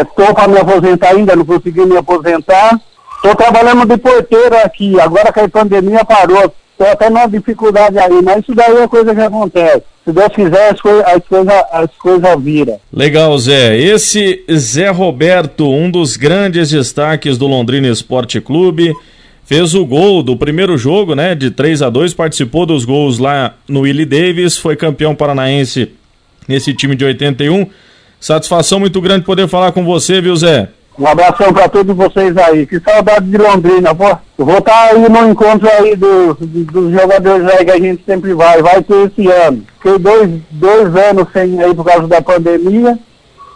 estou 0.00 0.24
é, 0.26 0.32
para 0.32 0.48
me 0.48 0.58
aposentar 0.58 1.10
ainda, 1.10 1.36
não 1.36 1.44
consegui 1.44 1.84
me 1.84 1.96
aposentar. 1.96 2.80
Estou 3.16 3.36
trabalhando 3.36 3.86
de 3.86 3.96
porteiro 3.98 4.56
aqui. 4.64 4.98
Agora 5.00 5.32
que 5.32 5.40
a 5.40 5.48
pandemia 5.48 6.04
parou, 6.04 6.52
estou 6.72 6.86
até 6.90 7.08
numa 7.08 7.28
dificuldade 7.28 7.98
aí, 7.98 8.22
mas 8.22 8.38
isso 8.38 8.54
daí 8.54 8.76
é 8.76 8.88
coisa 8.88 9.14
que 9.14 9.20
acontece. 9.20 9.82
Se 10.04 10.12
Deus 10.12 10.34
quiser, 10.34 10.70
as 10.70 10.80
coisas 10.80 11.04
as 11.06 11.24
coisa, 11.28 11.66
as 11.70 11.90
coisa 11.96 12.36
viram. 12.36 12.80
Legal, 12.92 13.38
Zé. 13.38 13.76
Esse 13.76 14.44
Zé 14.50 14.88
Roberto, 14.88 15.70
um 15.70 15.88
dos 15.88 16.16
grandes 16.16 16.70
destaques 16.70 17.38
do 17.38 17.46
Londrina 17.46 17.86
Esporte 17.86 18.40
Clube 18.40 18.92
fez 19.52 19.74
o 19.74 19.84
gol 19.84 20.22
do 20.22 20.34
primeiro 20.34 20.78
jogo, 20.78 21.14
né, 21.14 21.34
de 21.34 21.50
3 21.50 21.82
a 21.82 21.90
2 21.90 22.14
participou 22.14 22.64
dos 22.64 22.86
gols 22.86 23.18
lá 23.18 23.54
no 23.68 23.80
Willie 23.80 24.06
Davis, 24.06 24.56
foi 24.56 24.76
campeão 24.76 25.14
paranaense 25.14 25.92
nesse 26.48 26.72
time 26.72 26.96
de 26.96 27.04
81. 27.04 27.66
Satisfação 28.18 28.80
muito 28.80 28.98
grande 28.98 29.26
poder 29.26 29.46
falar 29.48 29.70
com 29.72 29.84
você, 29.84 30.22
viu, 30.22 30.34
Zé? 30.34 30.70
Um 30.98 31.06
abração 31.06 31.52
para 31.52 31.68
todos 31.68 31.94
vocês 31.94 32.34
aí. 32.38 32.66
Que 32.66 32.80
saudade 32.80 33.26
de 33.26 33.36
Londrina. 33.36 33.92
Vou, 33.92 34.18
vou 34.38 34.56
estar 34.56 34.72
tá 34.72 34.82
aí 34.84 35.06
no 35.06 35.30
encontro 35.30 35.68
aí 35.68 35.96
do, 35.96 36.32
do, 36.32 36.64
dos 36.64 36.92
jogadores 36.92 37.46
aí 37.48 37.64
que 37.64 37.70
a 37.72 37.78
gente 37.78 38.02
sempre 38.06 38.32
vai. 38.32 38.62
Vai 38.62 38.82
ter 38.82 39.06
esse 39.06 39.28
ano. 39.28 39.64
Fiquei 39.82 39.98
dois, 39.98 40.30
dois 40.50 40.96
anos 40.96 41.26
sem 41.30 41.62
aí 41.62 41.74
por 41.74 41.84
causa 41.84 42.06
da 42.06 42.22
pandemia. 42.22 42.98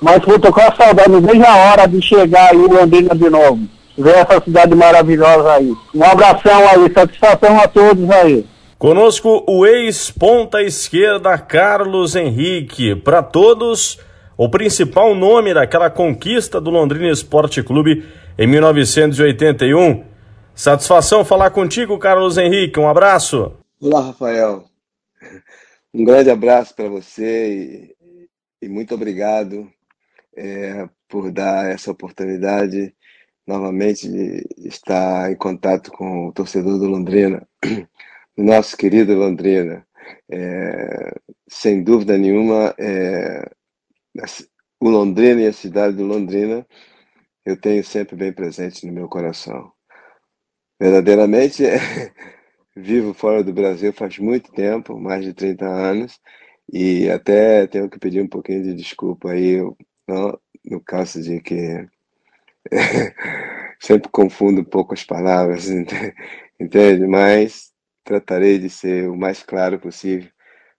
Mas 0.03 0.23
vou 0.25 0.39
tocar 0.39 0.73
a 0.73 0.77
saudade. 0.77 1.09
Não 1.09 1.49
a 1.49 1.71
hora 1.71 1.87
de 1.87 2.03
chegar 2.03 2.51
aí 2.51 2.59
em 2.59 2.69
Londrina 2.69 3.15
de 3.15 3.31
novo 3.31 3.76
ver 3.97 4.17
essa 4.17 4.41
cidade 4.43 4.75
maravilhosa 4.75 5.53
aí. 5.53 5.73
Um 5.95 6.05
abração 6.05 6.69
aí, 6.69 6.93
satisfação 6.93 7.59
a 7.61 7.69
todos 7.69 8.11
aí. 8.11 8.47
Conosco 8.79 9.45
o 9.49 9.65
ex-ponta 9.67 10.63
esquerda 10.63 11.39
Carlos 11.39 12.15
Henrique. 12.15 12.95
Para 12.95 13.23
todos, 13.23 13.99
o 14.37 14.51
principal 14.51 15.15
nome 15.15 15.55
daquela 15.55 15.89
conquista 15.89 16.61
do 16.61 16.71
Londrina 16.71 17.11
Esporte 17.11 17.63
Clube 17.63 18.05
em 18.39 18.47
1981. 18.47 20.05
Satisfação 20.55 21.25
falar 21.25 21.51
contigo, 21.51 21.99
Carlos 21.99 22.37
Henrique. 22.37 22.79
Um 22.79 22.89
abraço. 22.89 23.53
Olá, 23.81 24.01
Rafael. 24.01 24.65
Um 25.93 26.05
grande 26.05 26.31
abraço 26.31 26.75
para 26.75 26.89
você 26.89 27.95
e, 28.61 28.67
e, 28.67 28.69
muito 28.69 28.95
obrigado 28.95 29.71
é, 30.37 30.89
por 31.09 31.31
dar 31.31 31.71
essa 31.71 31.91
oportunidade 31.91 32.95
novamente 33.47 34.09
estar 34.59 35.31
em 35.31 35.37
contato 35.37 35.91
com 35.93 36.29
o 36.29 36.33
torcedor 36.33 36.79
do 36.79 36.87
Londrina, 36.87 37.47
nosso 38.37 38.77
querido 38.77 39.15
Londrina. 39.15 39.87
É, 40.31 41.15
sem 41.49 41.83
dúvida 41.83 42.19
nenhuma, 42.19 42.75
é, 42.79 43.51
o 44.81 44.89
Londrina 44.89 45.43
e 45.43 45.47
a 45.47 45.53
cidade 45.53 45.97
do 45.97 46.05
Londrina 46.05 46.67
eu 47.45 47.59
tenho 47.59 47.85
sempre 47.85 48.17
bem 48.17 48.33
presente 48.33 48.85
no 48.87 48.93
meu 48.93 49.09
coração. 49.09 49.73
Verdadeiramente, 50.81 51.65
é, 51.65 51.79
vivo 52.77 53.15
fora 53.15 53.43
do 53.45 53.53
Brasil 53.53 53.93
faz 53.93 54.19
muito 54.19 54.53
tempo, 54.53 54.99
mais 54.99 55.25
de 55.25 55.33
30 55.33 55.65
anos, 55.67 56.21
e 56.73 57.09
até 57.09 57.67
tenho 57.69 57.89
que 57.89 57.99
pedir 57.99 58.21
um 58.23 58.29
pouquinho 58.29 58.65
de 58.65 58.75
desculpa 58.75 59.31
aí, 59.31 59.59
no, 60.09 60.41
no 60.65 60.81
caso 60.81 61.23
de 61.23 61.41
que 61.41 61.87
Sempre 63.81 64.09
confundo 64.11 64.63
um 64.63 64.65
pouco 64.65 64.95
as 64.95 65.05
palavras, 65.05 65.69
entende? 66.59 67.07
Mas 67.07 67.73
tratarei 68.05 68.59
de 68.59 68.71
ser 68.71 69.09
o 69.09 69.17
mais 69.17 69.43
claro 69.43 69.79
possível 69.79 70.31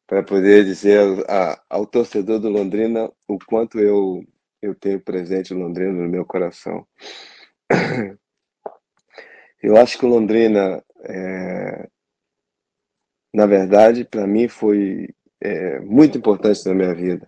para 0.08 0.24
poder 0.24 0.64
dizer 0.64 1.00
ao, 1.28 1.58
ao, 1.70 1.86
torcedor 1.86 2.40
do 2.40 2.50
Londrina 2.50 3.12
o 3.28 3.38
quanto 3.38 3.78
eu, 3.80 4.24
eu 4.62 4.74
tenho 4.74 5.02
presente 5.02 5.54
o 5.54 5.58
Londrina 5.58 5.92
no 5.92 6.08
meu 6.08 6.26
coração. 6.26 6.88
Eu 9.62 9.76
acho 9.76 9.98
que 9.98 10.06
o 10.06 10.10
Londrina, 10.10 10.84
é, 11.04 11.90
na 13.34 13.48
verdade, 13.48 14.06
para 14.06 14.28
mim 14.28 14.48
foi 14.48 15.10
é, 15.42 15.80
muito 15.80 16.18
importante 16.18 16.66
na 16.68 16.76
minha 16.76 16.94
vida. 16.94 17.28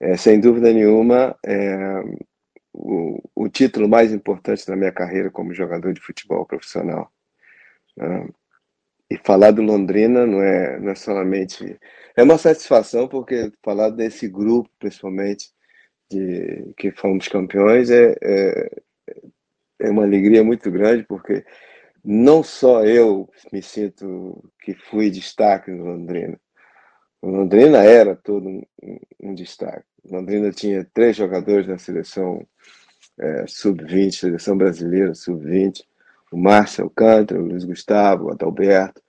É, 0.00 0.16
sem 0.16 0.40
dúvida 0.40 0.72
nenhuma, 0.72 1.38
é, 1.44 2.02
o, 2.72 3.20
o 3.34 3.48
título 3.48 3.88
mais 3.88 4.12
importante 4.12 4.66
da 4.66 4.76
minha 4.76 4.92
carreira 4.92 5.30
como 5.30 5.54
jogador 5.54 5.92
de 5.92 6.00
futebol 6.00 6.46
profissional. 6.46 7.12
Né? 7.96 8.28
E 9.10 9.18
falar 9.18 9.50
do 9.50 9.62
Londrina 9.62 10.26
não 10.26 10.42
é, 10.42 10.78
não 10.80 10.90
é 10.90 10.94
solamente. 10.94 11.78
É 12.16 12.22
uma 12.22 12.38
satisfação, 12.38 13.06
porque 13.08 13.52
falar 13.62 13.90
desse 13.90 14.28
grupo, 14.28 14.70
principalmente, 14.78 15.52
de 16.10 16.72
que 16.76 16.90
fomos 16.92 17.28
campeões, 17.28 17.90
é, 17.90 18.14
é, 18.22 18.82
é 19.80 19.90
uma 19.90 20.04
alegria 20.04 20.42
muito 20.42 20.70
grande, 20.70 21.04
porque 21.04 21.44
não 22.04 22.42
só 22.42 22.84
eu 22.84 23.28
me 23.52 23.62
sinto 23.62 24.42
que 24.60 24.74
fui 24.74 25.10
destaque 25.10 25.70
no 25.70 25.84
Londrina. 25.84 26.40
O 27.20 27.28
Londrina 27.28 27.84
era 27.84 28.16
todo 28.16 28.48
um, 28.48 28.62
um 29.20 29.34
destaque. 29.34 29.91
Londrina 30.04 30.50
tinha 30.50 30.86
três 30.92 31.16
jogadores 31.16 31.66
na 31.66 31.78
seleção 31.78 32.46
é, 33.18 33.44
sub-20, 33.46 34.12
seleção 34.12 34.56
brasileira 34.56 35.14
sub-20, 35.14 35.82
o 36.30 36.36
Márcio 36.36 36.84
Alcântara, 36.84 37.40
o 37.40 37.46
Luiz 37.46 37.64
Gustavo, 37.64 38.26
o 38.26 38.30
Adalberto, 38.30 39.02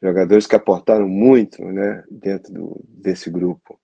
jogadores 0.00 0.46
que 0.46 0.54
aportaram 0.54 1.08
muito 1.08 1.64
né, 1.64 2.04
dentro 2.10 2.52
do, 2.52 2.84
desse 2.86 3.30
grupo. 3.30 3.80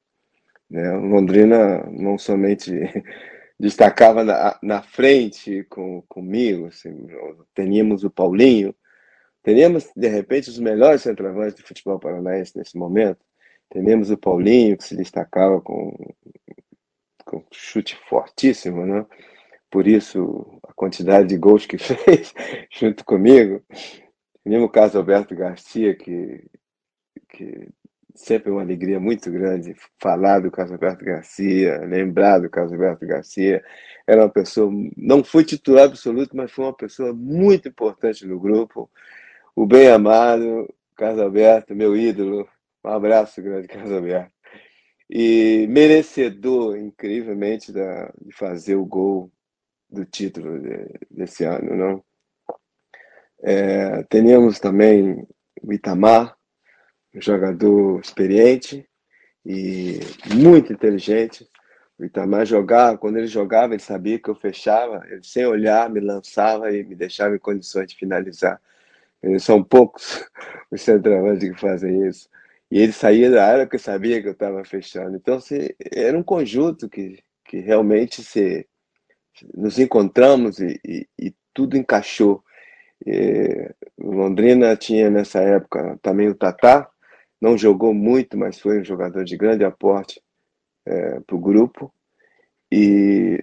Né? 0.70 0.90
Londrina 0.92 1.84
não 1.90 2.18
somente 2.18 2.70
destacava 3.58 4.22
na, 4.22 4.58
na 4.62 4.82
frente 4.82 5.64
com, 5.64 6.02
comigo, 6.08 6.66
assim, 6.66 7.06
teníamos 7.54 8.04
o 8.04 8.10
Paulinho, 8.10 8.74
teníamos, 9.42 9.90
de 9.96 10.08
repente, 10.08 10.50
os 10.50 10.58
melhores 10.58 11.02
centroavantes 11.02 11.54
do 11.54 11.66
futebol 11.66 11.98
paranaense 11.98 12.56
nesse 12.56 12.76
momento. 12.76 13.20
Teníamos 13.72 14.10
o 14.10 14.18
Paulinho, 14.18 14.76
que 14.76 14.84
se 14.84 14.94
destacava 14.94 15.58
com, 15.58 15.96
com 17.24 17.42
chute 17.50 17.96
fortíssimo, 18.06 18.84
né? 18.84 19.06
Por 19.70 19.86
isso, 19.88 20.60
a 20.68 20.74
quantidade 20.74 21.28
de 21.28 21.38
gols 21.38 21.64
que 21.64 21.78
fez 21.80 22.34
junto 22.70 23.02
comigo. 23.02 23.62
Mesmo 24.44 24.66
o 24.66 24.68
caso 24.68 24.98
Alberto 24.98 25.34
Garcia, 25.34 25.94
que, 25.94 26.44
que 27.30 27.66
sempre 28.14 28.50
é 28.50 28.52
uma 28.52 28.60
alegria 28.60 29.00
muito 29.00 29.30
grande 29.32 29.74
falar 29.98 30.40
do 30.40 30.50
Carlos 30.50 30.74
Alberto 30.74 31.02
Garcia, 31.02 31.78
lembrar 31.86 32.40
do 32.40 32.50
Carlos 32.50 32.74
Alberto 32.74 33.06
Garcia. 33.06 33.64
Era 34.06 34.22
uma 34.24 34.28
pessoa, 34.28 34.70
não 34.94 35.24
foi 35.24 35.44
titular 35.44 35.86
absoluto, 35.86 36.36
mas 36.36 36.52
foi 36.52 36.66
uma 36.66 36.76
pessoa 36.76 37.14
muito 37.14 37.68
importante 37.70 38.26
no 38.26 38.38
grupo. 38.38 38.90
O 39.56 39.64
bem 39.66 39.88
amado, 39.88 40.68
Carlos 40.94 41.22
Alberto, 41.22 41.74
meu 41.74 41.96
ídolo. 41.96 42.46
Um 42.84 42.90
abraço 42.90 43.40
grande, 43.42 43.68
Carlos 43.68 43.92
Alberto. 43.92 44.32
E 45.08 45.66
merecedor, 45.68 46.76
incrivelmente, 46.76 47.72
da, 47.72 48.10
de 48.20 48.32
fazer 48.32 48.76
o 48.76 48.84
gol 48.84 49.30
do 49.90 50.04
título 50.04 50.58
de, 50.58 50.88
desse 51.10 51.44
ano, 51.44 51.76
não? 51.76 52.04
É, 53.42 54.02
teníamos 54.04 54.58
também 54.58 55.26
o 55.62 55.72
Itamar, 55.72 56.36
um 57.14 57.20
jogador 57.20 58.00
experiente 58.00 58.88
e 59.44 60.00
muito 60.34 60.72
inteligente. 60.72 61.46
O 61.98 62.04
Itamar 62.04 62.46
jogava, 62.46 62.96
quando 62.96 63.18
ele 63.18 63.26
jogava, 63.26 63.74
ele 63.74 63.82
sabia 63.82 64.18
que 64.18 64.30
eu 64.30 64.34
fechava, 64.34 65.04
ele 65.08 65.22
sem 65.22 65.44
olhar 65.44 65.90
me 65.90 66.00
lançava 66.00 66.72
e 66.72 66.82
me 66.84 66.94
deixava 66.94 67.36
em 67.36 67.40
condições 67.40 67.88
de 67.88 67.96
finalizar. 67.96 68.60
Eles 69.22 69.44
são 69.44 69.62
poucos 69.62 70.24
os 70.70 70.80
centroavantes 70.80 71.48
que 71.50 71.60
fazem 71.60 72.08
isso. 72.08 72.30
E 72.72 72.78
ele 72.78 72.92
saía 72.92 73.30
da 73.30 73.46
área 73.46 73.66
porque 73.66 73.78
sabia 73.78 74.22
que 74.22 74.28
eu 74.28 74.32
estava 74.32 74.64
fechando. 74.64 75.14
Então, 75.14 75.38
se, 75.38 75.76
era 75.94 76.16
um 76.16 76.22
conjunto 76.22 76.88
que, 76.88 77.22
que 77.44 77.60
realmente 77.60 78.24
se, 78.24 78.66
nos 79.52 79.78
encontramos 79.78 80.58
e, 80.58 80.80
e, 80.82 81.06
e 81.18 81.34
tudo 81.52 81.76
encaixou. 81.76 82.42
E, 83.06 83.70
Londrina 83.98 84.74
tinha 84.74 85.10
nessa 85.10 85.40
época 85.40 85.98
também 86.00 86.30
o 86.30 86.34
Tatá, 86.34 86.88
não 87.38 87.58
jogou 87.58 87.92
muito, 87.92 88.38
mas 88.38 88.58
foi 88.58 88.80
um 88.80 88.84
jogador 88.84 89.22
de 89.22 89.36
grande 89.36 89.66
aporte 89.66 90.22
é, 90.86 91.20
para 91.20 91.36
o 91.36 91.40
grupo. 91.40 91.92
E, 92.72 93.38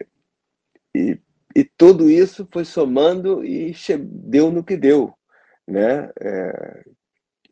e, 0.95 1.19
e, 1.55 1.63
tudo 1.77 2.09
isso 2.09 2.47
foi 2.51 2.65
somando 2.65 3.45
e 3.45 3.75
deu 3.99 4.51
no 4.51 4.63
que 4.63 4.75
deu. 4.75 5.13
Né? 5.67 6.09
É, 6.19 6.83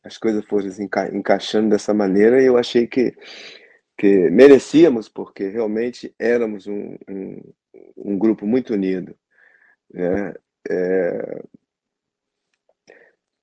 as 0.08 0.18
coisas 0.18 0.44
foram 0.46 0.68
enca 0.80 1.14
encaixando 1.14 1.70
dessa 1.70 1.94
maneira 1.94 2.42
e 2.42 2.46
eu 2.46 2.58
achei 2.58 2.88
que, 2.88 3.14
que 3.98 4.30
merecíamos, 4.30 5.10
porque 5.10 5.50
realmente 5.50 6.16
éramos 6.18 6.66
um, 6.66 6.96
um, 7.10 7.54
um 7.98 8.18
grupo 8.18 8.46
muito 8.48 8.74
unido. 8.74 9.16
Né? 9.94 10.34
É, 10.70 11.44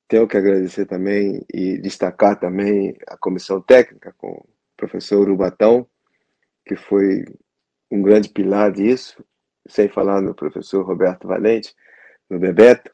tenho 0.09 0.27
que 0.27 0.37
agradecer 0.37 0.87
também 0.87 1.45
e 1.53 1.79
destacar 1.79 2.39
também 2.41 2.97
a 3.07 3.17
comissão 3.17 3.61
técnica 3.61 4.15
com 4.17 4.33
o 4.33 4.49
professor 4.77 5.21
Urubatão, 5.21 5.87
que 6.67 6.77
foi 6.77 7.25
um 7.91 8.01
grande 8.03 8.31
pilar 8.31 8.73
disso, 8.73 9.23
sem 9.69 9.89
falar 9.89 10.23
no 10.23 10.35
professor 10.35 10.85
Roberto 10.85 11.29
Valente, 11.29 11.75
no 12.29 12.39
Bebeto, 12.39 12.91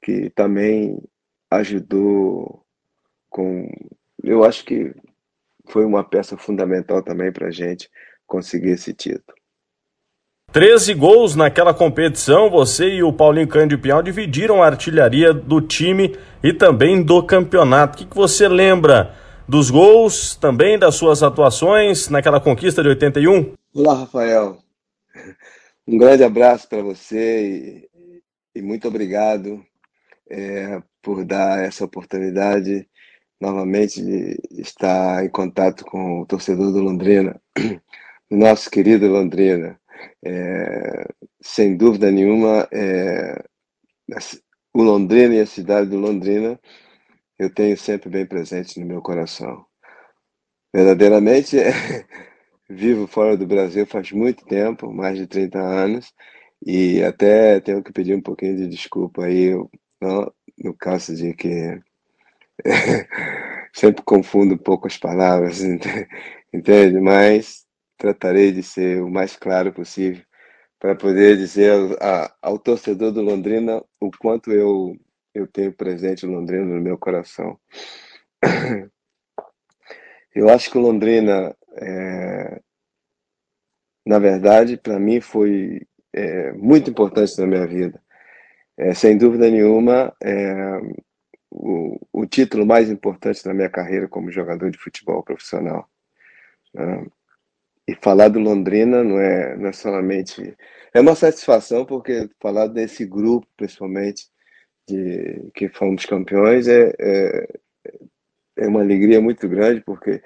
que 0.00 0.30
também 0.30 1.00
ajudou 1.50 2.61
com. 3.32 3.66
Eu 4.22 4.44
acho 4.44 4.64
que 4.64 4.94
foi 5.68 5.84
uma 5.84 6.04
peça 6.04 6.36
fundamental 6.36 7.02
também 7.02 7.32
para 7.32 7.48
a 7.48 7.50
gente 7.50 7.90
conseguir 8.26 8.70
esse 8.70 8.92
título. 8.92 9.36
13 10.52 10.92
gols 10.92 11.34
naquela 11.34 11.72
competição, 11.72 12.50
você 12.50 12.88
e 12.90 13.02
o 13.02 13.12
Paulinho 13.12 13.48
Cândido 13.48 13.80
Pião 13.80 14.02
dividiram 14.02 14.62
a 14.62 14.66
artilharia 14.66 15.32
do 15.32 15.62
time 15.62 16.14
e 16.44 16.52
também 16.52 17.02
do 17.02 17.22
campeonato. 17.22 17.94
O 17.94 17.98
que, 17.98 18.06
que 18.06 18.14
você 18.14 18.46
lembra 18.46 19.14
dos 19.48 19.70
gols, 19.70 20.36
também 20.36 20.78
das 20.78 20.94
suas 20.94 21.22
atuações 21.22 22.10
naquela 22.10 22.38
conquista 22.38 22.82
de 22.82 22.90
81? 22.90 23.54
Olá, 23.74 23.94
Rafael. 23.94 24.58
Um 25.88 25.96
grande 25.96 26.22
abraço 26.22 26.68
para 26.68 26.82
você 26.82 27.88
e, 28.54 28.58
e, 28.58 28.62
muito 28.62 28.86
obrigado 28.86 29.64
é, 30.30 30.82
por 31.00 31.24
dar 31.24 31.64
essa 31.64 31.84
oportunidade 31.84 32.86
novamente 33.42 34.00
estar 34.52 35.24
em 35.24 35.28
contato 35.28 35.84
com 35.84 36.20
o 36.20 36.26
torcedor 36.26 36.72
do 36.72 36.80
Londrina, 36.80 37.40
nosso 38.30 38.70
querido 38.70 39.08
Londrina. 39.08 39.78
É, 40.24 41.06
sem 41.40 41.76
dúvida 41.76 42.10
nenhuma, 42.10 42.68
é, 42.72 43.44
o 44.72 44.82
Londrina 44.82 45.34
e 45.34 45.40
a 45.40 45.46
cidade 45.46 45.90
do 45.90 45.98
Londrina 45.98 46.58
eu 47.38 47.52
tenho 47.52 47.76
sempre 47.76 48.08
bem 48.08 48.24
presente 48.26 48.78
no 48.78 48.86
meu 48.86 49.02
coração. 49.02 49.66
Verdadeiramente, 50.72 51.58
é, 51.58 51.72
vivo 52.70 53.06
fora 53.08 53.36
do 53.36 53.46
Brasil 53.46 53.86
faz 53.86 54.12
muito 54.12 54.44
tempo, 54.46 54.92
mais 54.92 55.18
de 55.18 55.26
30 55.26 55.58
anos, 55.58 56.14
e 56.64 57.02
até 57.02 57.60
tenho 57.60 57.82
que 57.82 57.92
pedir 57.92 58.14
um 58.14 58.22
pouquinho 58.22 58.56
de 58.56 58.68
desculpa 58.68 59.24
aí, 59.24 59.50
no 60.58 60.74
caso 60.78 61.14
de 61.16 61.34
que 61.34 61.80
sempre 63.72 64.02
confundo 64.04 64.54
um 64.54 64.58
pouco 64.58 64.86
as 64.86 64.96
palavras, 64.96 65.60
entende? 66.52 67.00
Mas 67.00 67.64
tratarei 67.96 68.52
de 68.52 68.62
ser 68.62 69.02
o 69.02 69.10
mais 69.10 69.36
claro 69.36 69.72
possível 69.72 70.24
para 70.78 70.96
poder 70.96 71.36
dizer 71.36 71.70
ao, 72.00 72.30
ao 72.42 72.58
torcedor 72.58 73.12
do 73.12 73.22
Londrina 73.22 73.82
o 74.00 74.10
quanto 74.18 74.50
eu, 74.50 74.96
eu 75.32 75.46
tenho 75.46 75.72
presente 75.72 76.26
o 76.26 76.30
Londrina 76.30 76.64
no 76.64 76.80
meu 76.80 76.98
coração. 76.98 77.58
Eu 80.34 80.48
acho 80.48 80.70
que 80.70 80.78
o 80.78 80.80
Londrina, 80.80 81.54
é, 81.76 82.60
na 84.06 84.18
verdade, 84.18 84.78
para 84.78 84.98
mim 84.98 85.20
foi 85.20 85.86
é, 86.12 86.52
muito 86.52 86.90
importante 86.90 87.38
na 87.38 87.46
minha 87.46 87.66
vida. 87.66 88.02
É, 88.78 88.94
sem 88.94 89.18
dúvida 89.18 89.50
nenhuma, 89.50 90.16
é, 90.22 90.80
o, 91.52 92.00
o 92.12 92.26
título 92.26 92.64
mais 92.64 92.90
importante 92.90 93.44
da 93.44 93.52
minha 93.52 93.68
carreira 93.68 94.08
como 94.08 94.30
jogador 94.30 94.70
de 94.70 94.78
futebol 94.78 95.22
profissional. 95.22 95.88
Né? 96.72 97.06
E 97.86 97.94
falar 97.96 98.28
do 98.28 98.40
Londrina 98.40 99.04
não 99.04 99.18
é, 99.20 99.56
não 99.56 99.68
é 99.68 99.72
solamente. 99.72 100.56
É 100.94 101.00
uma 101.00 101.14
satisfação, 101.14 101.84
porque 101.84 102.30
falar 102.40 102.68
desse 102.68 103.04
grupo, 103.04 103.46
principalmente, 103.56 104.28
de 104.88 105.50
que 105.54 105.68
fomos 105.68 106.06
campeões, 106.06 106.68
é, 106.68 106.92
é, 106.98 107.48
é 108.56 108.66
uma 108.66 108.80
alegria 108.80 109.20
muito 109.20 109.48
grande, 109.48 109.80
porque 109.82 110.22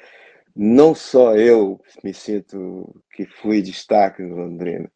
não 0.54 0.94
só 0.94 1.34
eu 1.36 1.80
me 2.04 2.14
sinto 2.14 3.02
que 3.12 3.26
fui 3.26 3.62
destaque 3.62 4.22
no 4.22 4.36
Londrina. 4.36 4.90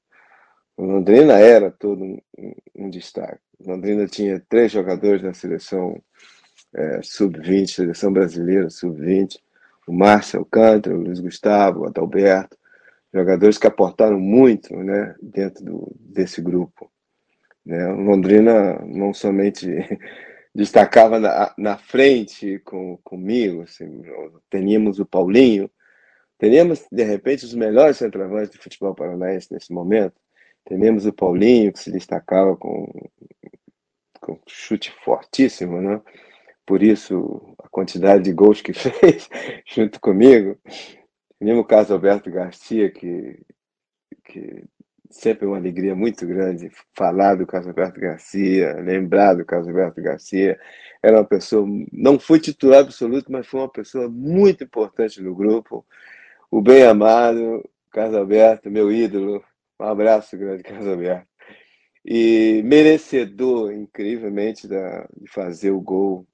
O 0.77 0.85
Londrina 0.85 1.39
era 1.39 1.71
todo 1.71 2.03
um, 2.03 2.19
um 2.75 2.91
destaque. 2.91 3.50
Londrina 3.65 4.07
tinha 4.07 4.43
três 4.49 4.73
jogadores 4.73 5.23
na 5.23 5.35
seleção 5.35 6.01
é, 6.75 7.01
sub-20, 7.03 7.69
seleção 7.69 8.13
brasileira 8.13 8.71
sub-20 8.71 9.39
o 9.91 9.93
Márcio 9.93 10.39
Alcântara, 10.39 10.97
o 10.97 11.01
Luiz 11.01 11.19
Gustavo, 11.19 11.81
o 11.81 11.87
Adalberto, 11.87 12.57
jogadores 13.13 13.59
que 13.59 13.67
aportaram 13.67 14.21
muito 14.21 14.75
né, 14.77 15.17
dentro 15.21 15.65
do, 15.65 15.93
desse 15.99 16.41
grupo. 16.41 16.89
Né? 17.67 17.89
Londrina 17.89 18.79
não 18.87 19.13
somente 19.13 19.67
destacava 20.55 21.19
na, 21.19 21.53
na 21.59 21.77
frente 21.77 22.61
com, 22.61 22.99
comigo, 23.03 23.63
assim, 23.63 24.03
teníamos 24.49 25.01
o 25.01 25.05
Paulinho, 25.07 25.69
teníamos, 26.39 26.87
de 26.91 27.03
repente, 27.03 27.45
os 27.45 27.55
melhores 27.55 27.97
centroavantes 27.97 28.51
do 28.51 28.63
futebol 28.63 28.95
paranaense 28.95 29.53
nesse 29.53 29.73
momento. 29.73 30.15
Teníamos 30.71 31.05
o 31.05 31.13
Paulinho, 31.13 31.73
que 31.73 31.81
se 31.81 31.91
destacava 31.91 32.57
com, 32.57 32.87
com 34.21 34.39
chute 34.47 34.93
fortíssimo, 35.05 35.81
né? 35.81 36.01
por 36.65 36.81
isso 36.81 37.57
a 37.59 37.69
quantidade 37.69 38.23
de 38.23 38.33
gols 38.33 38.63
que 38.63 38.71
fez 38.79 39.29
junto 39.67 39.99
comigo. 39.99 40.57
Mesmo 41.41 41.65
caso 41.65 41.93
Alberto 41.93 42.31
Garcia, 42.31 42.89
que, 42.89 43.41
que 44.25 44.63
sempre 45.11 45.45
é 45.45 45.49
uma 45.49 45.57
alegria 45.57 45.97
muito 45.97 46.25
grande 46.25 46.71
falar 46.95 47.35
do 47.35 47.49
caso 47.49 47.67
Alberto 47.67 47.99
Garcia, 47.99 48.75
lembrar 48.75 49.35
do 49.35 49.45
caso 49.45 49.69
Alberto 49.69 50.01
Garcia. 50.01 50.57
Era 51.03 51.17
uma 51.17 51.25
pessoa, 51.25 51.67
não 51.93 52.17
foi 52.17 52.39
titular 52.39 52.83
absoluto, 52.83 53.33
mas 53.33 53.49
foi 53.49 53.59
uma 53.59 53.73
pessoa 53.73 54.09
muito 54.09 54.63
importante 54.63 55.21
no 55.21 55.35
grupo. 55.35 55.85
o 56.49 56.63
bem 56.63 56.85
amado 56.85 57.69
Carlos 57.91 58.17
Alberto, 58.17 58.71
meu 58.71 58.93
ídolo. 58.93 59.43
Um 59.81 59.85
abraço 59.85 60.37
grande, 60.37 60.63
Carlos 60.65 60.87
Alberto. 60.87 61.27
E 62.05 62.63
merecedor, 62.65 63.73
incrivelmente, 63.73 64.69
da, 64.69 65.09
de 65.17 65.27
fazer 65.29 65.71
o 65.71 65.81
gol 65.81 66.27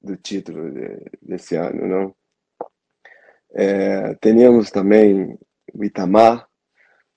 do 0.00 0.16
título 0.16 0.70
de, 0.70 0.98
desse 1.20 1.56
ano, 1.56 1.86
não? 1.86 2.14
É, 3.54 4.14
teníamos 4.14 4.70
também 4.70 5.38
o 5.72 5.84
Itamar, 5.84 6.46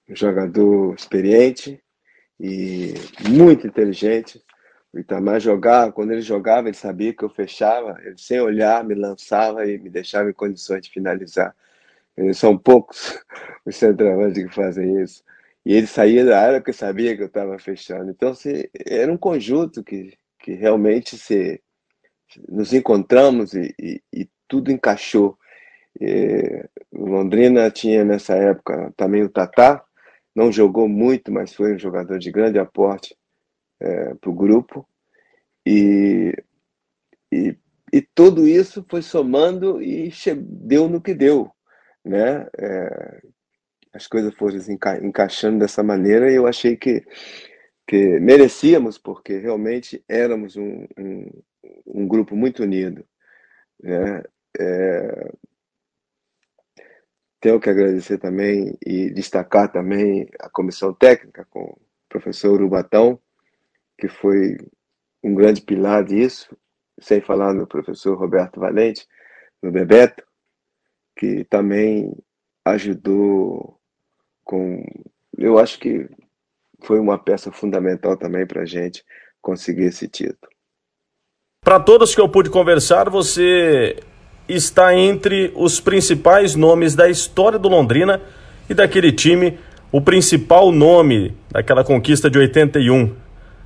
um 0.10 0.16
jogador 0.16 0.96
experiente 0.96 1.82
e 2.40 2.94
muito 3.30 3.68
inteligente. 3.68 4.42
O 4.94 5.00
Itamar 5.00 5.40
jogava, 5.40 5.92
quando 5.92 6.12
ele 6.12 6.22
jogava, 6.22 6.68
ele 6.68 6.78
sabia 6.78 7.14
que 7.14 7.24
eu 7.24 7.30
fechava, 7.30 8.00
ele 8.02 8.18
sem 8.18 8.40
olhar 8.40 8.84
me 8.84 8.96
lançava 8.96 9.66
e 9.66 9.78
me 9.78 9.90
deixava 9.90 10.30
em 10.30 10.34
condições 10.34 10.82
de 10.82 10.92
finalizar. 10.92 11.56
Eles 12.18 12.38
são 12.38 12.58
poucos 12.58 13.18
os 13.66 13.76
centroavantes 13.76 14.44
que 14.44 14.54
fazem 14.54 15.02
isso. 15.02 15.24
E 15.66 15.74
ele 15.74 15.88
saía 15.88 16.26
da 16.26 16.42
área 16.42 16.60
porque 16.60 16.74
sabia 16.74 17.16
que 17.16 17.22
eu 17.22 17.28
estava 17.28 17.60
fechando. 17.60 18.10
Então, 18.12 18.34
se, 18.34 18.70
era 18.88 19.12
um 19.12 19.18
conjunto 19.18 19.84
que, 19.84 20.18
que 20.40 20.54
realmente 20.54 21.18
se, 21.18 21.62
nos 22.48 22.74
encontramos 22.74 23.54
e, 23.54 23.74
e, 23.80 24.02
e 24.14 24.30
tudo 24.48 24.72
encaixou. 24.72 25.38
E, 26.00 26.66
Londrina 26.94 27.70
tinha 27.70 28.04
nessa 28.04 28.36
época 28.36 28.94
também 28.96 29.24
o 29.24 29.30
Tatá, 29.30 29.84
não 30.36 30.52
jogou 30.52 30.88
muito, 30.88 31.32
mas 31.32 31.54
foi 31.54 31.76
um 31.76 31.80
jogador 31.80 32.18
de 32.20 32.32
grande 32.32 32.58
aporte 32.60 33.16
é, 33.80 34.14
para 34.16 34.30
o 34.30 34.34
grupo. 34.34 34.88
E, 35.66 36.34
e, 37.32 37.56
e 37.92 38.02
tudo 38.02 38.48
isso 38.48 38.86
foi 38.90 39.02
somando 39.02 39.82
e 39.82 40.12
deu 40.36 40.88
no 40.88 41.02
que 41.02 41.14
deu 41.14 41.52
né? 42.04 42.48
É, 42.58 43.22
as 43.94 44.08
coisas 44.08 44.34
foram 44.36 44.58
enca 44.70 45.04
encaixando 45.04 45.60
dessa 45.60 45.84
maneira 45.84 46.32
e 46.32 46.36
eu 46.36 46.48
achei 46.48 46.76
que, 46.78 47.04
que 47.88 48.20
merecíamos, 48.20 48.98
porque 48.98 49.38
realmente 49.38 50.04
éramos 50.08 50.56
um, 50.56 50.86
um, 50.98 51.44
um 51.86 52.08
grupo 52.08 52.36
muito 52.36 52.64
unido. 52.64 53.06
Né? 53.82 54.24
É, 54.60 55.32
tenho 57.40 57.60
que 57.60 57.70
agradecer 57.70 58.18
também 58.18 58.78
e 58.86 59.10
destacar 59.12 59.72
também 59.72 60.28
a 60.40 60.50
comissão 60.50 60.94
técnica 60.94 61.48
com 61.50 61.62
o 61.62 61.80
professor 62.10 62.54
Urubatão, 62.54 63.20
que 63.98 64.08
foi 64.08 64.58
um 65.24 65.34
grande 65.34 65.62
pilar 65.62 66.04
disso, 66.04 66.56
sem 67.00 67.22
falar 67.22 67.54
no 67.54 67.66
professor 67.66 68.18
Roberto 68.18 68.60
Valente, 68.60 69.08
no 69.62 69.72
Bebeto, 69.72 70.24
que 71.16 71.44
também 71.46 72.14
ajudou 72.66 73.79
com. 74.50 74.84
Eu 75.38 75.60
acho 75.60 75.80
que 75.80 76.10
foi 76.82 77.00
uma 77.00 77.20
peça 77.20 77.52
fundamental 77.52 78.18
também 78.18 78.48
para 78.48 78.64
a 78.64 78.66
gente 78.66 79.04
conseguir 79.40 79.84
esse 79.84 80.08
título. 80.08 80.52
Para 81.64 81.80
todos 81.80 82.16
que 82.16 82.22
eu 82.22 82.28
pude 82.28 82.50
conversar, 82.50 83.12
você 83.12 83.98
está 84.48 84.96
entre 84.96 85.54
os 85.56 85.80
principais 85.80 86.56
nomes 86.56 86.96
da 86.96 87.08
história 87.08 87.60
do 87.60 87.70
Londrina 87.70 88.20
e 88.68 88.74
daquele 88.74 89.12
time, 89.12 89.60
o 89.92 90.02
principal 90.02 90.72
nome 90.72 91.38
daquela 91.52 91.84
conquista 91.84 92.28
de 92.28 92.40
81. 92.40 93.16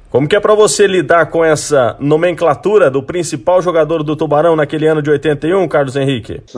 Como 0.10 0.28
que 0.28 0.36
é 0.36 0.40
para 0.40 0.54
você 0.54 0.86
lidar 0.86 1.28
com 1.28 1.46
essa 1.46 1.96
nomenclatura 2.00 2.92
do 2.92 3.02
principal 3.02 3.62
jogador 3.62 4.04
do 4.04 4.18
Tubarão 4.18 4.56
naquele 4.56 4.86
ano 4.86 5.02
de 5.02 5.10
81, 5.10 5.66
Carlos 5.70 5.96
Henrique? 5.96 6.42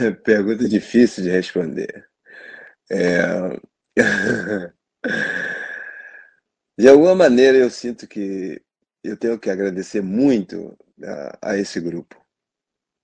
É, 0.00 0.10
pergunta 0.12 0.68
difícil 0.68 1.24
de 1.24 1.30
responder. 1.30 2.06
É... 2.90 3.58
De 6.78 6.88
alguma 6.88 7.14
maneira 7.14 7.56
eu 7.56 7.70
sinto 7.70 8.06
que 8.06 8.62
eu 9.02 9.16
tenho 9.16 9.38
que 9.38 9.48
agradecer 9.48 10.02
muito 10.02 10.76
a, 11.02 11.52
a 11.52 11.58
esse 11.58 11.80
grupo. 11.80 12.20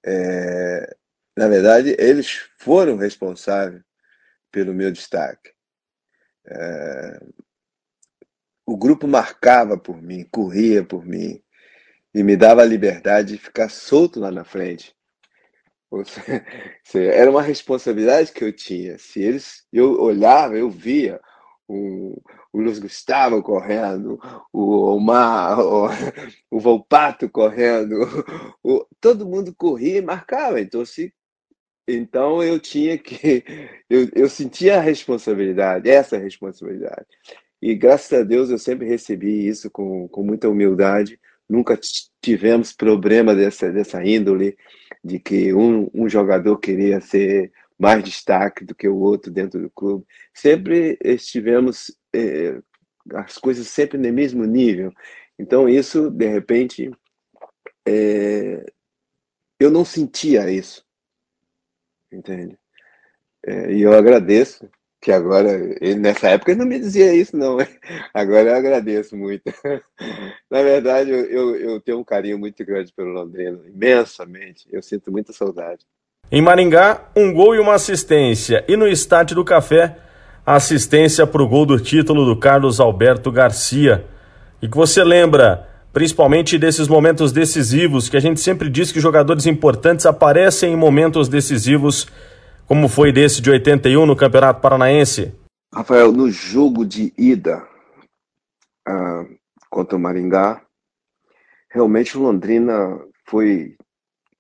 É... 0.05 0.95
Na 1.37 1.49
verdade, 1.49 1.97
eles 1.99 2.51
foram 2.59 2.97
responsáveis 2.97 3.83
pelo 4.51 4.75
meu 4.75 4.93
destaque. 4.93 5.53
É 6.47 7.19
o 8.67 8.77
grupo 8.77 9.07
marcava 9.07 9.77
por 9.77 10.01
mim, 10.01 10.27
corria 10.31 10.85
por 10.85 11.05
mim 11.05 11.43
e 12.15 12.23
me 12.23 12.37
dava 12.37 12.63
a 12.63 12.67
liberdade 12.67 13.35
de 13.35 13.39
ficar 13.39 13.69
solto 13.69 14.21
lá 14.21 14.31
na 14.31 14.45
frente. 14.45 14.95
Era 16.95 17.31
uma 17.31 17.43
responsabilidade 17.43 18.33
que 18.33 18.45
eu 18.45 18.53
tinha. 18.53 18.99
Se 18.99 19.23
eles, 19.23 19.67
eu 19.73 20.01
olhava, 20.01 20.57
eu 20.57 20.71
via 20.71 21.21
o, 21.69 22.21
o 22.53 22.61
Luiz 22.61 22.79
Gustavo 22.79 23.43
correndo, 23.43 24.19
o 24.53 24.95
Omar, 24.95 25.61
o, 25.61 25.89
o 26.51 26.61
Volpato 26.61 27.29
correndo, 27.29 27.97
o, 28.63 28.87
todo 29.01 29.29
mundo 29.29 29.55
corria 29.55 29.99
e 29.99 30.03
marcava. 30.03 30.61
Então, 30.61 30.85
se, 30.85 31.13
então 31.87 32.43
eu 32.43 32.59
tinha 32.61 32.99
que, 32.99 33.45
eu, 33.89 34.09
eu 34.15 34.29
sentia 34.29 34.79
a 34.79 34.83
responsabilidade, 34.83 35.91
essa 35.91 36.19
responsabilidade. 36.19 37.07
E 37.61 37.75
graças 37.75 38.13
a 38.13 38.25
Deus 38.25 38.51
eu 38.51 38.59
sempre 38.59 38.87
recebi 38.89 39.47
isso 39.47 39.71
com, 39.71 40.09
com 40.09 40.23
muita 40.23 40.49
humildade. 40.49 41.19
Nunca 41.53 41.79
tivemos 42.23 42.73
problema 42.73 43.35
dessa, 43.35 43.71
dessa 43.71 44.03
índole, 44.03 44.57
de 45.05 45.19
que 45.19 45.53
um, 45.53 45.91
um 45.93 46.09
jogador 46.09 46.57
queria 46.57 46.99
ser 46.99 47.53
mais 47.79 48.03
destaque 48.03 48.65
do 48.65 48.75
que 48.75 48.89
o 48.89 48.97
outro 48.97 49.31
dentro 49.31 49.61
do 49.61 49.69
clube. 49.69 50.07
Sempre 50.33 50.97
estivemos, 51.05 51.95
eh, 52.15 52.59
as 53.13 53.37
coisas 53.37 53.67
sempre 53.69 53.99
no 53.99 54.11
mesmo 54.11 54.47
nível. 54.47 54.95
Então, 55.39 55.69
isso, 55.69 56.11
de 56.11 56.27
repente, 56.27 56.91
eh, 57.87 58.65
eu 59.61 59.71
não 59.71 59.85
sentia 59.85 60.51
isso. 60.51 60.83
Entende? 62.11 62.59
Eh, 63.47 63.75
e 63.75 63.83
eu 63.83 63.93
agradeço 63.93 64.71
que 65.03 65.11
agora, 65.11 65.59
nessa 65.99 66.29
época 66.29 66.53
ele 66.53 66.61
não 66.61 66.67
me 66.67 66.79
dizia 66.79 67.13
isso, 67.13 67.37
não. 67.37 67.59
Agora 68.15 68.51
eu 68.51 68.55
agradeço 68.55 69.17
muito. 69.17 69.43
Na 70.49 70.63
verdade, 70.63 71.11
eu, 71.11 71.57
eu, 71.57 71.81
tenho 71.81 71.99
um 71.99 72.05
carinho 72.05 72.39
muito 72.39 72.65
grande 72.65 72.93
pelo 72.93 73.11
Londrina, 73.11 73.59
imensamente. 73.67 74.65
Eu 74.71 74.81
sinto 74.81 75.11
muita 75.11 75.33
saudade. 75.33 75.85
Em 76.31 76.41
Maringá, 76.41 77.11
um 77.17 77.33
gol 77.33 77.57
e 77.57 77.59
uma 77.59 77.75
assistência. 77.75 78.65
E 78.69 78.77
no 78.77 78.87
Estádio 78.87 79.35
do 79.35 79.45
Café, 79.45 79.99
assistência 80.47 81.27
para 81.27 81.43
o 81.43 81.49
gol 81.49 81.67
do 81.67 81.81
título 81.81 82.25
do 82.25 82.37
Carlos 82.37 82.79
Alberto 82.79 83.33
Garcia. 83.33 84.05
E 84.63 84.69
que 84.69 84.77
você 84.77 85.03
lembra, 85.03 85.69
principalmente 85.93 86.57
desses 86.57 86.87
momentos 86.87 87.33
decisivos, 87.33 88.09
que 88.09 88.17
a 88.17 88.21
gente 88.21 88.41
sempre 88.41 88.71
diz 88.71 88.93
que 88.93 89.01
jogadores 89.01 89.47
importantes 89.47 90.07
aparecem 90.07 90.73
em 90.73 90.77
momentos 90.77 91.29
decisivos 91.29 92.07
como 92.67 92.89
foi 92.89 93.13
desse 93.13 93.41
de 93.41 93.51
81 93.51 94.07
no 94.07 94.17
Campeonato 94.17 94.61
Paranaense? 94.61 95.35
Rafael, 95.75 96.13
no 96.13 96.31
jogo 96.31 96.85
de 96.85 97.13
ida 97.17 97.67
uh, 98.89 99.39
contra 99.71 99.97
o 99.97 100.01
Maringá, 100.01 100.65
realmente 101.71 102.17
o 102.17 102.23
Londrina 102.23 102.99
foi 103.27 103.77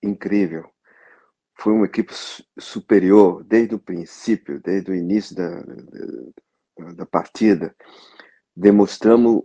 incrível. 0.03 0.69
Foi 1.59 1.73
uma 1.73 1.87
equipe 1.87 2.13
superior 2.59 3.45
desde 3.45 3.75
o 3.75 3.79
princípio, 3.79 4.61
desde 4.61 4.91
o 4.91 4.95
início 4.95 5.35
da, 5.37 5.63
da, 5.63 6.93
da 6.93 7.07
partida. 7.07 7.75
Demonstramos 8.55 9.43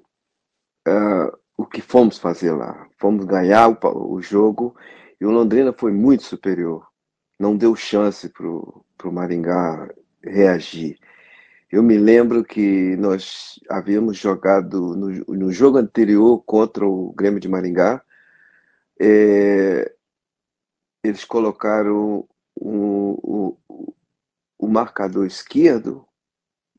uh, 0.88 1.38
o 1.58 1.66
que 1.66 1.82
fomos 1.82 2.18
fazer 2.18 2.52
lá. 2.52 2.88
Fomos 3.00 3.26
ganhar 3.26 3.70
o, 3.70 4.14
o 4.14 4.22
jogo 4.22 4.76
e 5.22 5.26
o 5.26 5.32
Londrina 5.32 5.74
foi 5.74 5.92
muito 5.92 6.24
superior 6.24 6.86
não 7.40 7.56
deu 7.56 7.76
chance 7.76 8.30
para 8.30 8.48
o 8.48 9.12
Maringá 9.12 9.90
reagir. 10.24 11.00
Eu 11.70 11.84
me 11.84 11.98
lembro 11.98 12.44
que 12.46 12.96
nós 12.96 13.60
havíamos 13.70 14.18
jogado 14.18 14.96
no, 14.96 15.10
no 15.10 15.52
jogo 15.52 15.78
anterior 15.78 16.42
contra 16.46 16.88
o 16.88 17.14
Grêmio 17.14 17.40
de 17.40 17.50
Maringá. 17.50 18.02
É, 19.00 19.94
eles 21.04 21.26
colocaram 21.26 22.28
o, 22.56 23.58
o, 23.68 23.94
o, 24.58 24.68
marcador 24.68 25.26
esquerdo 25.28 26.08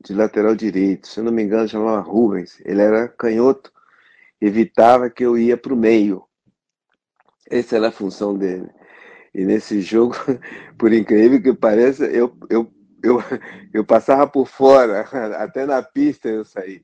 de 0.03 0.13
lateral 0.13 0.55
direito. 0.55 1.07
Se 1.07 1.19
eu 1.19 1.23
não 1.23 1.31
me 1.31 1.43
engano, 1.43 1.69
chamava 1.69 2.01
Rubens. 2.01 2.59
Ele 2.65 2.81
era 2.81 3.07
canhoto, 3.07 3.71
evitava 4.41 5.09
que 5.09 5.23
eu 5.23 5.37
ia 5.37 5.55
para 5.55 5.73
o 5.73 5.77
meio. 5.77 6.23
Essa 7.49 7.75
era 7.77 7.89
a 7.89 7.91
função 7.91 8.35
dele. 8.35 8.69
E 9.33 9.45
nesse 9.45 9.81
jogo, 9.81 10.15
por 10.77 10.91
incrível 10.93 11.41
que 11.41 11.53
pareça, 11.53 12.05
eu, 12.05 12.35
eu, 12.49 12.71
eu, 13.03 13.19
eu 13.73 13.85
passava 13.85 14.27
por 14.27 14.47
fora, 14.47 15.01
até 15.37 15.65
na 15.65 15.81
pista 15.81 16.29
eu 16.29 16.43
saí. 16.45 16.83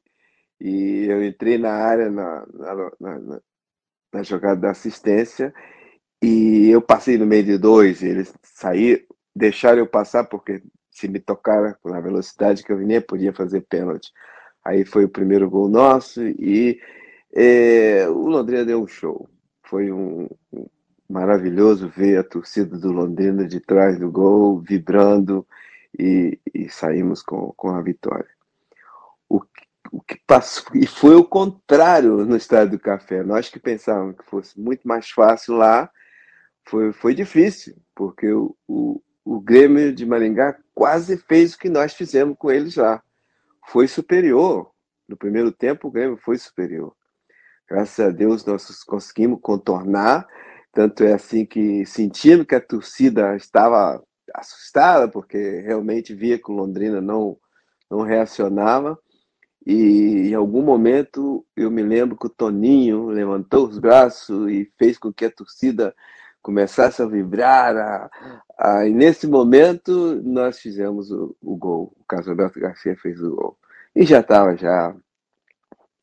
E 0.59 1.05
eu 1.09 1.23
entrei 1.23 1.57
na 1.57 1.71
área, 1.71 2.09
na, 2.09 2.45
na, 2.53 2.91
na, 2.99 3.41
na 4.13 4.23
jogada 4.23 4.61
da 4.61 4.71
assistência, 4.71 5.53
e 6.21 6.69
eu 6.69 6.81
passei 6.81 7.17
no 7.17 7.25
meio 7.25 7.43
de 7.43 7.57
dois, 7.57 8.01
eles 8.01 8.33
saíram, 8.41 9.03
deixaram 9.35 9.79
eu 9.79 9.87
passar, 9.87 10.23
porque 10.25 10.63
se 10.91 11.07
me 11.09 11.19
tocar 11.19 11.77
na 11.83 11.99
velocidade 11.99 12.63
que 12.63 12.71
eu 12.71 12.77
vinha, 12.77 13.01
podia 13.01 13.33
fazer 13.33 13.61
pênalti. 13.61 14.11
Aí 14.63 14.85
foi 14.85 15.03
o 15.05 15.09
primeiro 15.09 15.49
gol 15.49 15.67
nosso 15.67 16.25
e 16.25 16.79
é, 17.33 18.07
o 18.07 18.27
Londrina 18.27 18.63
deu 18.63 18.81
um 18.81 18.87
show. 18.87 19.29
Foi 19.63 19.91
um, 19.91 20.27
maravilhoso 21.09 21.87
ver 21.89 22.17
a 22.17 22.23
torcida 22.23 22.77
do 22.77 22.91
Londrina 22.91 23.47
de 23.47 23.59
trás 23.59 23.99
do 23.99 24.11
gol, 24.11 24.59
vibrando 24.59 25.45
e, 25.97 26.39
e 26.53 26.69
saímos 26.69 27.21
com, 27.21 27.53
com 27.55 27.69
a 27.69 27.81
vitória. 27.81 28.29
O, 29.29 29.41
o 29.91 30.01
que 30.01 30.19
passou, 30.25 30.65
e 30.73 30.85
foi 30.87 31.15
o 31.15 31.23
contrário 31.23 32.25
no 32.25 32.35
Estádio 32.35 32.77
do 32.77 32.79
Café. 32.79 33.23
Nós 33.23 33.49
que 33.49 33.59
pensávamos 33.59 34.17
que 34.17 34.25
fosse 34.25 34.59
muito 34.59 34.87
mais 34.87 35.09
fácil 35.09 35.55
lá, 35.55 35.89
foi, 36.65 36.91
foi 36.91 37.13
difícil, 37.13 37.75
porque 37.93 38.31
o, 38.31 38.55
o, 38.67 39.01
o 39.23 39.39
Grêmio 39.39 39.93
de 39.93 40.05
Maringá 40.05 40.57
quase 40.73 41.17
fez 41.17 41.53
o 41.53 41.59
que 41.59 41.69
nós 41.69 41.93
fizemos 41.93 42.35
com 42.37 42.51
eles 42.51 42.75
lá. 42.75 43.01
Foi 43.67 43.87
superior. 43.87 44.71
No 45.07 45.15
primeiro 45.15 45.51
tempo, 45.51 45.87
o 45.87 45.91
Grêmio 45.91 46.17
foi 46.17 46.37
superior. 46.37 46.95
Graças 47.69 48.05
a 48.05 48.09
Deus, 48.09 48.45
nós 48.45 48.83
conseguimos 48.83 49.39
contornar. 49.41 50.27
Tanto 50.75 51.05
é 51.05 51.13
assim 51.13 51.45
que, 51.45 51.85
sentindo 51.85 52.45
que 52.45 52.53
a 52.53 52.59
torcida 52.59 53.33
estava 53.37 54.03
assustada, 54.33 55.07
porque 55.07 55.61
realmente 55.61 56.13
via 56.13 56.37
que 56.37 56.51
o 56.51 56.53
Londrina 56.53 56.99
não, 56.99 57.37
não 57.89 58.01
reacionava, 58.01 58.99
e 59.65 60.29
em 60.29 60.33
algum 60.35 60.61
momento 60.61 61.45
eu 61.55 61.71
me 61.71 61.81
lembro 61.81 62.17
que 62.17 62.27
o 62.27 62.29
Toninho 62.29 63.07
levantou 63.07 63.67
os 63.67 63.79
braços 63.79 64.51
e 64.51 64.69
fez 64.77 64.97
com 64.97 65.13
que 65.13 65.23
a 65.23 65.31
torcida 65.31 65.95
começasse 66.41 67.01
a 67.01 67.05
vibrar. 67.07 67.77
A, 67.77 68.11
a, 68.59 68.85
e 68.85 68.93
nesse 68.93 69.27
momento 69.27 70.21
nós 70.23 70.59
fizemos 70.59 71.09
o, 71.09 71.37
o 71.41 71.55
gol. 71.55 71.93
O 71.97 72.03
Carlos 72.03 72.27
Alberto 72.27 72.59
Garcia 72.59 72.97
fez 72.97 73.21
o 73.23 73.33
gol. 73.33 73.57
E 73.95 74.05
já 74.05 74.19
estava 74.19 74.57
já 74.57 74.93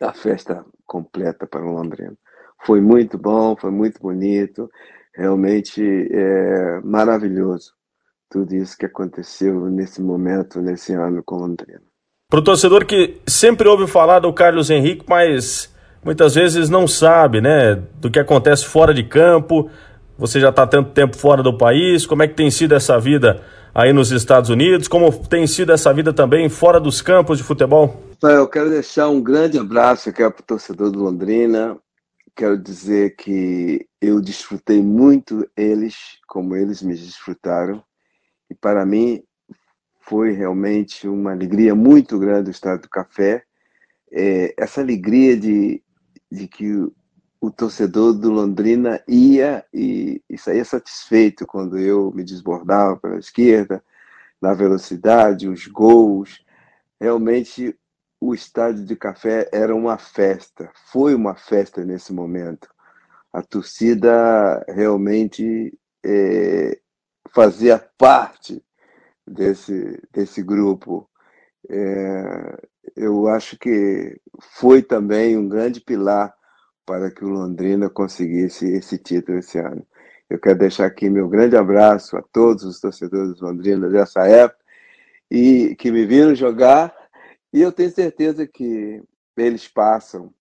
a 0.01 0.12
festa 0.14 0.64
completa 0.87 1.47
para 1.47 1.64
o 1.64 1.73
Londrina. 1.73 2.16
Foi 2.65 2.81
muito 2.81 3.19
bom, 3.19 3.57
foi 3.57 3.71
muito 3.71 4.01
bonito, 4.01 4.69
realmente 5.15 5.83
é, 6.11 6.81
maravilhoso 6.83 7.73
tudo 8.33 8.55
isso 8.55 8.79
que 8.79 8.87
aconteceu 8.87 9.67
nesse 9.67 10.01
momento, 10.01 10.61
nesse 10.63 10.95
ano 10.95 11.23
com 11.25 11.37
Londrina. 11.37 11.83
Para 12.31 12.41
o 12.41 12.45
torcedor 12.45 12.87
que 12.87 13.21
sempre 13.27 13.69
ouve 13.69 13.87
falar 13.87 14.21
do 14.21 14.33
Carlos 14.33 14.71
Henrique, 14.71 15.05
mas 15.07 15.71
muitas 16.03 16.35
vezes 16.35 16.71
não 16.71 16.89
sabe, 16.89 17.43
né, 17.43 17.75
do 18.01 18.11
que 18.11 18.19
acontece 18.19 18.65
fora 18.65 18.95
de 18.95 19.03
campo. 19.03 19.69
Você 20.17 20.41
já 20.41 20.49
está 20.49 20.67
tanto 20.67 20.93
tempo 20.93 21.15
fora 21.15 21.43
do 21.43 21.59
país. 21.59 22.07
Como 22.07 22.23
é 22.23 22.29
que 22.29 22.35
tem 22.35 22.51
sido 22.51 22.75
essa 22.75 22.99
vida 22.99 23.43
aí 23.75 23.93
nos 23.93 24.11
Estados 24.11 24.49
Unidos? 24.49 24.89
Como 24.89 25.13
tem 25.29 25.47
sido 25.47 25.73
essa 25.73 25.93
vida 25.93 26.11
também 26.11 26.49
fora 26.49 26.81
dos 26.81 27.03
campos 27.03 27.37
de 27.37 27.45
futebol? 27.45 28.03
Eu 28.23 28.49
quero 28.49 28.71
deixar 28.71 29.11
um 29.11 29.21
grande 29.21 29.59
abraço 29.59 30.09
aqui 30.09 30.23
para 30.23 30.41
o 30.41 30.47
torcedor 30.47 30.91
do 30.91 31.01
Londrina. 31.01 31.77
Quero 32.35 32.57
dizer 32.57 33.14
que 33.16 33.87
eu 34.01 34.20
desfrutei 34.20 34.83
muito 34.83 35.47
eles, 35.57 36.18
como 36.26 36.57
eles 36.57 36.83
me 36.83 36.95
desfrutaram. 36.95 37.85
E 38.49 38.55
para 38.55 38.87
mim 38.87 39.22
foi 40.01 40.33
realmente 40.33 41.07
uma 41.07 41.33
alegria 41.33 41.74
muito 41.74 42.18
grande 42.18 42.49
o 42.49 42.51
Estado 42.51 42.83
do 42.83 42.89
Café. 42.89 43.45
É, 44.11 44.55
essa 44.59 44.80
alegria 44.80 45.37
de, 45.37 45.83
de 46.30 46.49
que 46.49 46.74
o, 46.74 46.93
o, 47.41 47.51
torcedor 47.51 48.14
do 48.14 48.30
Londrina 48.30 49.03
ia 49.07 49.64
e, 49.72 50.22
e 50.28 50.39
saía 50.39 50.64
satisfeito 50.64 51.47
quando 51.47 51.78
eu 51.78 52.11
me 52.12 52.24
desbordava 52.24 52.97
pela 52.97 53.18
esquerda, 53.18 53.83
na 54.41 54.55
velocidade, 54.55 55.49
os 55.49 55.66
gols. 55.66 56.43
Realmente 57.01 57.76
o 58.23 58.33
estádio 58.33 58.85
de 58.85 58.95
café 58.95 59.49
era 59.51 59.75
uma 59.75 59.99
festa, 59.99 60.70
foi 60.93 61.12
uma 61.12 61.35
festa 61.35 61.85
nesse 61.85 62.12
momento. 62.12 62.68
A 63.33 63.43
torcida 63.43 64.64
realmente 64.68 65.77
é, 66.05 66.79
fazia 67.35 67.85
parte 67.99 68.62
desse, 69.27 70.01
desse 70.12 70.41
grupo. 70.41 71.11
É, 71.68 72.62
eu 72.95 73.27
acho 73.27 73.59
que 73.59 74.16
foi 74.41 74.83
também 74.83 75.37
um 75.37 75.49
grande 75.49 75.81
pilar 75.81 76.33
para 76.87 77.11
que 77.11 77.25
o 77.25 77.29
Londrina 77.29 77.91
conseguisse 77.91 78.70
esse 78.70 78.99
título 78.99 79.39
esse 79.39 79.59
ano. 79.59 79.85
Eu 80.31 80.39
quero 80.39 80.61
deixar 80.61 80.87
aqui 80.87 81.11
meu 81.11 81.29
grande 81.29 81.57
abraço 81.57 82.16
a 82.16 82.23
todos 82.23 82.62
os 82.62 82.79
torcedores 82.79 83.35
do 83.35 83.47
Londrina 83.47 83.89
dessa 83.89 84.29
época 84.29 84.62
e 85.29 85.75
que 85.75 85.91
me 85.91 86.07
viram 86.07 86.37
jogar 86.37 87.01
e 87.53 87.61
eu 87.61 87.72
tenho 87.72 87.90
certeza 87.90 88.46
que 88.46 89.03
eles 89.36 89.68
passam 89.68 90.32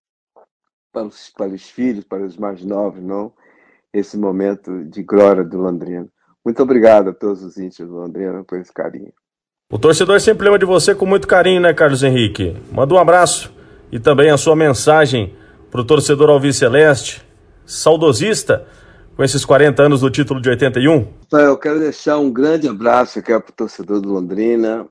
para 0.92 1.06
os, 1.06 1.30
para 1.30 1.48
os 1.48 1.68
filhos, 1.68 2.04
para 2.04 2.24
os 2.24 2.36
mais 2.36 2.64
novos, 2.64 3.02
não 3.02 3.32
esse 3.92 4.16
momento 4.16 4.84
de 4.84 5.02
glória 5.02 5.44
do 5.44 5.58
Londrina. 5.58 6.08
Muito 6.44 6.62
obrigado 6.62 7.10
a 7.10 7.14
todos 7.14 7.42
os 7.42 7.58
íntimos 7.58 7.90
do 7.90 7.98
Londrina 7.98 8.42
por 8.44 8.58
esse 8.58 8.72
carinho. 8.72 9.12
O 9.70 9.78
torcedor 9.78 10.20
sempre 10.20 10.44
lembra 10.44 10.58
de 10.58 10.64
você 10.64 10.94
com 10.94 11.06
muito 11.06 11.28
carinho, 11.28 11.60
né, 11.60 11.72
Carlos 11.72 12.02
Henrique? 12.02 12.56
Manda 12.70 12.94
um 12.94 12.98
abraço 12.98 13.52
e 13.90 14.00
também 14.00 14.30
a 14.30 14.36
sua 14.36 14.56
mensagem 14.56 15.34
para 15.70 15.80
o 15.80 15.84
torcedor 15.84 16.30
Alvi 16.30 16.52
Celeste, 16.52 17.22
saudosista, 17.64 18.66
com 19.16 19.22
esses 19.22 19.44
40 19.44 19.82
anos 19.82 20.00
do 20.00 20.10
título 20.10 20.40
de 20.40 20.48
81. 20.48 21.06
Eu 21.32 21.56
quero 21.56 21.78
deixar 21.78 22.18
um 22.18 22.30
grande 22.30 22.68
abraço 22.68 23.18
aqui 23.18 23.28
para 23.28 23.50
o 23.50 23.56
torcedor 23.56 24.00
do 24.00 24.12
Londrina. 24.12 24.86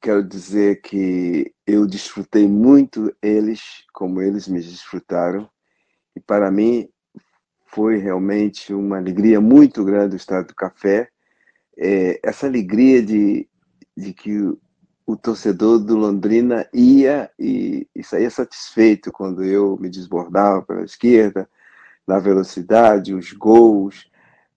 Quero 0.00 0.22
dizer 0.22 0.80
que 0.80 1.52
eu 1.66 1.86
desfrutei 1.86 2.46
muito 2.46 3.12
eles, 3.20 3.84
como 3.92 4.22
eles 4.22 4.46
me 4.46 4.60
desfrutaram. 4.60 5.50
E 6.14 6.20
para 6.20 6.50
mim, 6.50 6.88
foi 7.66 7.98
realmente 7.98 8.72
uma 8.72 8.96
alegria 8.96 9.40
muito 9.40 9.84
grande 9.84 10.14
o 10.14 10.16
Estado 10.16 10.48
do 10.48 10.54
Café. 10.54 11.08
É, 11.76 12.20
essa 12.22 12.46
alegria 12.46 13.02
de, 13.02 13.48
de 13.96 14.12
que 14.12 14.40
o, 14.40 14.58
o, 15.06 15.16
torcedor 15.16 15.78
do 15.78 15.96
Londrina 15.96 16.68
ia 16.72 17.30
e, 17.38 17.86
e 17.94 18.02
saía 18.02 18.30
satisfeito 18.30 19.12
quando 19.12 19.44
eu 19.44 19.76
me 19.78 19.88
desbordava 19.88 20.62
pela 20.62 20.84
esquerda, 20.84 21.48
na 22.06 22.18
velocidade, 22.18 23.14
os 23.14 23.32
gols. 23.32 24.08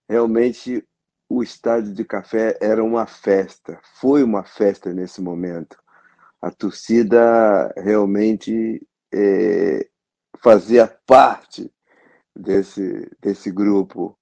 Realmente 0.07 0.83
o 1.31 1.41
estádio 1.41 1.93
de 1.93 2.03
café 2.03 2.57
era 2.59 2.83
uma 2.83 3.05
festa, 3.05 3.79
foi 4.01 4.21
uma 4.21 4.43
festa 4.43 4.93
nesse 4.93 5.21
momento. 5.21 5.77
A 6.41 6.51
torcida 6.51 7.73
realmente 7.77 8.85
é, 9.13 9.87
fazia 10.43 10.87
parte 11.07 11.71
desse, 12.35 13.09
desse 13.21 13.49
grupo. 13.49 14.17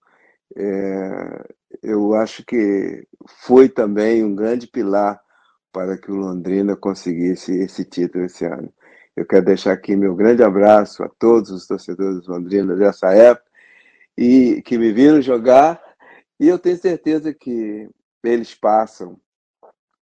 É, 0.55 1.47
eu 1.81 2.13
acho 2.13 2.45
que 2.45 3.07
foi 3.27 3.67
também 3.67 4.23
um 4.23 4.35
grande 4.35 4.67
pilar 4.67 5.19
para 5.71 5.97
que 5.97 6.11
o 6.11 6.15
Londrina 6.15 6.75
conseguisse 6.75 7.57
esse 7.57 7.85
título 7.85 8.25
esse 8.25 8.45
ano. 8.45 8.71
Eu 9.15 9.25
quero 9.25 9.45
deixar 9.45 9.73
aqui 9.73 9.95
meu 9.95 10.15
grande 10.15 10.43
abraço 10.43 11.03
a 11.03 11.09
todos 11.17 11.49
os 11.49 11.65
torcedores 11.65 12.21
do 12.21 12.31
Londrina 12.31 12.75
dessa 12.75 13.11
época 13.13 13.49
e 14.15 14.61
que 14.63 14.77
me 14.77 14.91
viram 14.91 15.21
jogar 15.21 15.88
e 16.39 16.47
eu 16.47 16.57
tenho 16.57 16.77
certeza 16.77 17.33
que 17.33 17.89
eles 18.23 18.53
passam 18.53 19.17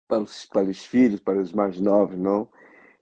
para 0.08 0.20
os, 0.20 0.46
para 0.52 0.64
os 0.64 0.84
filhos, 0.84 1.20
para 1.20 1.40
os 1.40 1.52
mais 1.52 1.80
novos, 1.80 2.18
não 2.18 2.48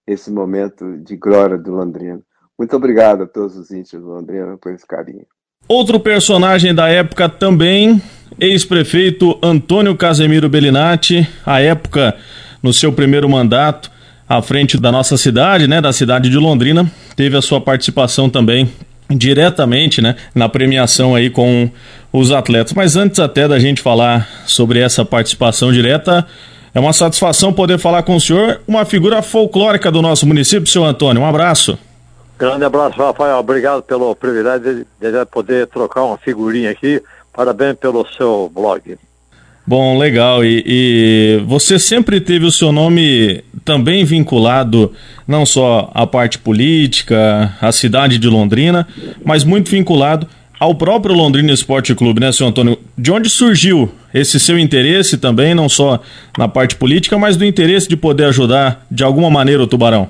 esse 0.06 0.30
momento 0.30 0.98
de 0.98 1.16
glória 1.16 1.58
do 1.58 1.72
Londrina. 1.72 2.20
Muito 2.58 2.76
obrigado 2.76 3.24
a 3.24 3.26
todos 3.26 3.56
os 3.56 3.70
íntimos 3.70 4.04
do 4.04 4.12
Londrina 4.12 4.56
por 4.56 4.72
esse 4.72 4.86
carinho. 4.86 5.26
Outro 5.68 5.98
personagem 5.98 6.72
da 6.72 6.88
época 6.88 7.28
também, 7.28 8.00
ex-prefeito 8.38 9.36
Antônio 9.42 9.96
Casemiro 9.96 10.48
Bellinati, 10.48 11.28
à 11.44 11.60
época, 11.60 12.16
no 12.62 12.72
seu 12.72 12.92
primeiro 12.92 13.28
mandato, 13.28 13.90
à 14.28 14.40
frente 14.40 14.78
da 14.78 14.92
nossa 14.92 15.16
cidade, 15.16 15.66
né, 15.66 15.80
da 15.80 15.92
cidade 15.92 16.30
de 16.30 16.36
Londrina, 16.36 16.90
teve 17.16 17.36
a 17.36 17.42
sua 17.42 17.60
participação 17.60 18.30
também 18.30 18.70
diretamente, 19.08 20.00
né, 20.02 20.16
na 20.34 20.48
premiação 20.48 21.14
aí 21.14 21.30
com 21.30 21.70
os 22.12 22.30
atletas. 22.30 22.72
Mas 22.72 22.96
antes 22.96 23.20
até 23.20 23.46
da 23.46 23.58
gente 23.58 23.80
falar 23.80 24.28
sobre 24.46 24.80
essa 24.80 25.04
participação 25.04 25.72
direta, 25.72 26.26
é 26.74 26.80
uma 26.80 26.92
satisfação 26.92 27.52
poder 27.52 27.78
falar 27.78 28.02
com 28.02 28.16
o 28.16 28.20
senhor, 28.20 28.60
uma 28.66 28.84
figura 28.84 29.22
folclórica 29.22 29.90
do 29.90 30.02
nosso 30.02 30.26
município, 30.26 30.66
seu 30.66 30.84
Antônio. 30.84 31.22
Um 31.22 31.26
abraço. 31.26 31.78
Grande 32.38 32.64
abraço, 32.64 32.98
Rafael. 32.98 33.38
Obrigado 33.38 33.82
pelo 33.82 34.14
privilégio 34.14 34.84
de, 35.00 35.10
de 35.12 35.26
poder 35.26 35.66
trocar 35.68 36.04
uma 36.04 36.18
figurinha 36.18 36.70
aqui. 36.70 37.02
Parabéns 37.32 37.76
pelo 37.76 38.06
seu 38.08 38.50
blog. 38.54 38.98
Bom, 39.66 39.98
legal. 39.98 40.44
E, 40.44 40.62
e, 40.64 41.44
você 41.44 41.78
sempre 41.78 42.20
teve 42.20 42.44
o 42.44 42.52
seu 42.52 42.70
nome 42.70 43.42
também 43.64 44.04
vinculado 44.04 44.92
não 45.26 45.44
só 45.44 45.90
à 45.92 46.06
parte 46.06 46.38
política, 46.38 47.52
à 47.60 47.72
cidade 47.72 48.16
de 48.16 48.28
Londrina, 48.28 48.86
mas 49.24 49.42
muito 49.42 49.68
vinculado 49.68 50.28
ao 50.58 50.72
próprio 50.74 51.14
Londrina 51.14 51.52
Esporte 51.52 51.94
Clube, 51.96 52.20
né, 52.20 52.30
senhor 52.30 52.50
Antônio? 52.50 52.78
De 52.96 53.10
onde 53.10 53.28
surgiu 53.28 53.90
esse 54.14 54.38
seu 54.38 54.56
interesse 54.56 55.18
também, 55.18 55.52
não 55.52 55.68
só 55.68 56.00
na 56.38 56.46
parte 56.46 56.76
política, 56.76 57.18
mas 57.18 57.36
do 57.36 57.44
interesse 57.44 57.88
de 57.88 57.96
poder 57.96 58.26
ajudar 58.26 58.86
de 58.88 59.02
alguma 59.02 59.28
maneira 59.28 59.64
o 59.64 59.66
Tubarão? 59.66 60.08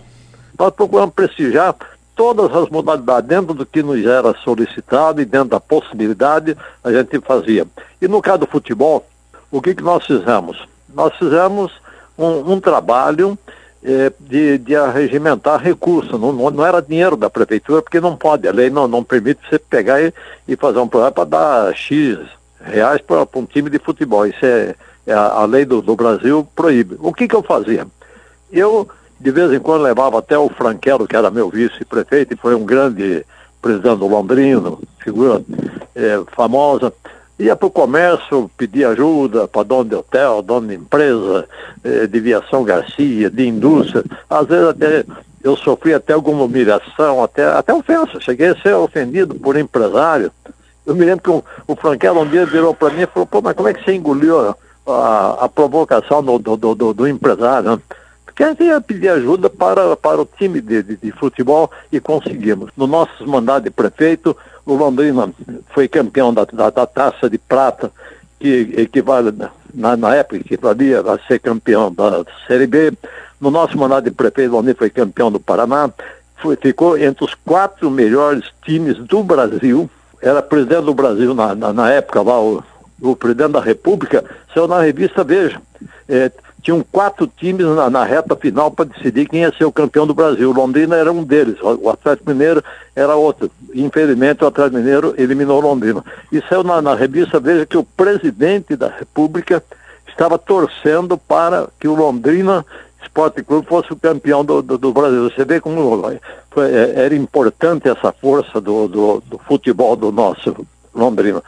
Nós 0.58 0.72
procuramos 0.74 1.14
prestigiar 1.14 1.74
todas 2.14 2.54
as 2.54 2.68
modalidades, 2.68 3.28
dentro 3.28 3.54
do 3.54 3.64
que 3.64 3.82
nos 3.82 4.04
era 4.04 4.34
solicitado 4.44 5.20
e 5.20 5.24
dentro 5.24 5.48
da 5.48 5.60
possibilidade, 5.60 6.56
a 6.84 6.92
gente 6.92 7.18
fazia. 7.20 7.66
E 8.00 8.06
no 8.06 8.22
caso 8.22 8.40
do 8.40 8.46
futebol, 8.46 9.04
o 9.50 9.62
que, 9.62 9.74
que 9.74 9.82
nós 9.82 10.04
fizemos? 10.04 10.66
Nós 10.94 11.14
fizemos 11.16 11.72
um, 12.18 12.52
um 12.52 12.60
trabalho 12.60 13.38
eh, 13.82 14.12
de, 14.18 14.58
de 14.58 14.74
arregimentar 14.74 15.60
recursos, 15.62 16.18
não, 16.20 16.32
não, 16.32 16.66
era 16.66 16.82
dinheiro 16.82 17.16
da 17.16 17.30
prefeitura, 17.30 17.82
porque 17.82 18.00
não 18.00 18.16
pode, 18.16 18.48
a 18.48 18.52
lei 18.52 18.70
não, 18.70 18.88
não 18.88 19.04
permite 19.04 19.40
você 19.48 19.58
pegar 19.58 20.00
e, 20.02 20.12
e 20.48 20.56
fazer 20.56 20.78
um 20.78 20.88
programa 20.88 21.12
para 21.12 21.24
dar 21.24 21.74
X 21.74 22.18
reais 22.60 23.00
para 23.00 23.26
um 23.36 23.46
time 23.46 23.70
de 23.70 23.78
futebol. 23.78 24.26
Isso 24.26 24.44
é, 24.44 24.74
é 25.06 25.12
a, 25.12 25.26
a, 25.26 25.44
lei 25.44 25.64
do, 25.64 25.80
do 25.80 25.94
Brasil 25.94 26.46
proíbe. 26.54 26.96
O 26.98 27.12
que, 27.12 27.28
que 27.28 27.36
eu 27.36 27.42
fazia? 27.42 27.86
Eu, 28.50 28.88
de 29.20 29.30
vez 29.30 29.52
em 29.52 29.60
quando, 29.60 29.82
levava 29.82 30.18
até 30.18 30.36
o 30.36 30.48
Franquelo, 30.48 31.06
que 31.06 31.16
era 31.16 31.30
meu 31.30 31.48
vice-prefeito, 31.48 32.34
e 32.34 32.36
foi 32.36 32.54
um 32.54 32.64
grande 32.64 33.24
presidente 33.62 33.98
do 33.98 34.08
Londrino, 34.08 34.80
figura 34.98 35.42
é, 35.94 36.22
famosa, 36.34 36.92
ia 37.38 37.54
para 37.54 37.66
o 37.66 37.70
comércio 37.70 38.50
pedir 38.56 38.84
ajuda 38.86 39.46
para 39.46 39.62
dono 39.62 39.90
de 39.90 39.94
hotel, 39.94 40.42
dono 40.42 40.68
de 40.68 40.74
empresa, 40.74 41.46
eh, 41.84 42.06
de 42.06 42.20
viação 42.20 42.64
Garcia, 42.64 43.28
de 43.28 43.46
indústria. 43.46 44.04
Às 44.28 44.46
vezes 44.46 44.68
até 44.68 45.04
eu 45.42 45.56
sofri 45.56 45.94
até 45.94 46.12
alguma 46.12 46.44
humilhação, 46.44 47.22
até, 47.22 47.44
até 47.46 47.72
ofensa. 47.72 48.20
Cheguei 48.20 48.48
a 48.48 48.56
ser 48.56 48.74
ofendido 48.74 49.34
por 49.34 49.56
empresário. 49.56 50.32
Eu 50.84 50.94
me 50.94 51.04
lembro 51.04 51.22
que 51.22 51.30
um, 51.30 51.42
o 51.68 51.76
Franquelo 51.76 52.22
um 52.22 52.28
dia 52.28 52.46
virou 52.46 52.74
para 52.74 52.92
mim 52.92 53.02
e 53.02 53.06
falou, 53.06 53.26
pô, 53.26 53.40
mas 53.42 53.54
como 53.54 53.68
é 53.68 53.74
que 53.74 53.84
você 53.84 53.94
engoliu 53.94 54.54
a, 54.86 55.38
a, 55.40 55.48
provocação 55.48 56.22
do, 56.22 56.38
do, 56.38 56.56
do, 56.56 56.94
do 56.94 57.08
empresário? 57.08 57.72
Né? 57.72 57.78
Gente 58.38 58.64
ia 58.64 58.80
pedir 58.80 59.08
ajuda 59.08 59.48
para, 59.48 59.96
para 59.96 60.20
o 60.20 60.26
time 60.26 60.60
de, 60.60 60.82
de, 60.82 60.96
de 60.96 61.10
futebol 61.12 61.70
e 61.90 61.98
conseguimos. 61.98 62.70
No 62.76 62.86
nosso 62.86 63.26
mandato 63.26 63.64
de 63.64 63.70
prefeito, 63.70 64.36
o 64.66 64.74
Londrina 64.74 65.32
foi 65.72 65.88
campeão 65.88 66.34
da, 66.34 66.44
da, 66.44 66.68
da 66.68 66.86
taça 66.86 67.30
de 67.30 67.38
prata, 67.38 67.90
que 68.38 68.74
equivale, 68.76 69.32
na, 69.72 69.96
na 69.96 70.14
época, 70.14 70.36
equivalia 70.36 71.00
a 71.00 71.18
ser 71.26 71.38
campeão 71.38 71.90
da 71.90 72.24
Série 72.46 72.66
B. 72.66 72.92
No 73.40 73.50
nosso 73.50 73.78
mandato 73.78 74.04
de 74.04 74.10
prefeito, 74.10 74.50
o 74.50 74.56
Londrina 74.56 74.76
foi 74.76 74.90
campeão 74.90 75.32
do 75.32 75.40
Paraná. 75.40 75.90
Foi, 76.36 76.56
ficou 76.56 76.98
entre 76.98 77.24
os 77.24 77.32
quatro 77.34 77.90
melhores 77.90 78.44
times 78.62 78.98
do 78.98 79.22
Brasil. 79.22 79.88
Era 80.20 80.42
presidente 80.42 80.84
do 80.84 80.92
Brasil 80.92 81.34
na, 81.34 81.54
na, 81.54 81.72
na 81.72 81.90
época 81.90 82.20
lá, 82.20 82.38
o, 82.38 82.62
o 83.00 83.16
presidente 83.16 83.52
da 83.52 83.60
República, 83.60 84.22
saiu 84.52 84.68
na 84.68 84.82
revista 84.82 85.24
Veja. 85.24 85.60
É, 86.06 86.30
tinham 86.66 86.84
quatro 86.90 87.28
times 87.28 87.64
na, 87.64 87.88
na 87.88 88.02
reta 88.02 88.34
final 88.34 88.72
para 88.72 88.86
decidir 88.86 89.28
quem 89.28 89.42
ia 89.42 89.54
ser 89.56 89.64
o 89.64 89.70
campeão 89.70 90.04
do 90.04 90.12
Brasil. 90.12 90.50
Londrina 90.50 90.96
era 90.96 91.12
um 91.12 91.22
deles, 91.22 91.56
o 91.62 91.88
Atlético 91.88 92.30
Mineiro 92.30 92.62
era 92.96 93.14
outro. 93.14 93.48
Infelizmente, 93.72 94.42
o 94.42 94.48
Atlético 94.48 94.78
Mineiro 94.78 95.14
eliminou 95.16 95.60
Londrina. 95.60 96.04
E 96.32 96.42
saiu 96.48 96.64
na, 96.64 96.82
na 96.82 96.96
revista 96.96 97.38
Veja 97.38 97.64
que 97.64 97.78
o 97.78 97.84
presidente 97.84 98.74
da 98.74 98.88
República 98.88 99.62
estava 100.08 100.36
torcendo 100.38 101.16
para 101.16 101.68
que 101.78 101.86
o 101.86 101.94
Londrina 101.94 102.66
Esporte 103.00 103.44
Clube 103.44 103.68
fosse 103.68 103.92
o 103.92 103.96
campeão 103.96 104.44
do, 104.44 104.60
do, 104.60 104.76
do, 104.76 104.92
Brasil. 104.92 105.30
Você 105.30 105.44
vê 105.44 105.60
como 105.60 106.02
foi, 106.50 106.68
é, 106.68 106.94
era 106.96 107.14
importante 107.14 107.88
essa 107.88 108.10
força 108.10 108.60
do, 108.60 108.88
do, 108.88 109.22
do, 109.24 109.38
futebol 109.38 109.94
do 109.94 110.10
nosso 110.10 110.66
Londrina. 110.92 111.40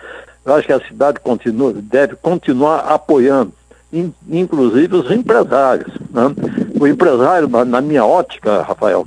Eu 0.47 0.55
acho 0.55 0.67
que 0.69 0.73
a 0.73 0.87
cidade 0.87 1.19
continua, 1.19 1.73
deve 1.73 2.15
continuar 2.15 2.81
apoiando 2.81 3.58
in, 3.93 4.13
inclusive 4.29 4.95
os 4.97 5.11
empresários. 5.11 5.93
Né? 6.11 6.35
O 6.79 6.87
empresário, 6.87 7.49
na, 7.49 7.65
na, 7.65 7.81
minha 7.81 8.05
ótica, 8.05 8.63
Rafael, 8.63 9.07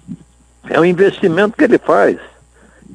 é 0.70 0.80
o 0.80 0.86
investimento 0.86 1.58
que 1.58 1.64
ele 1.64 1.78
faz. 1.78 2.18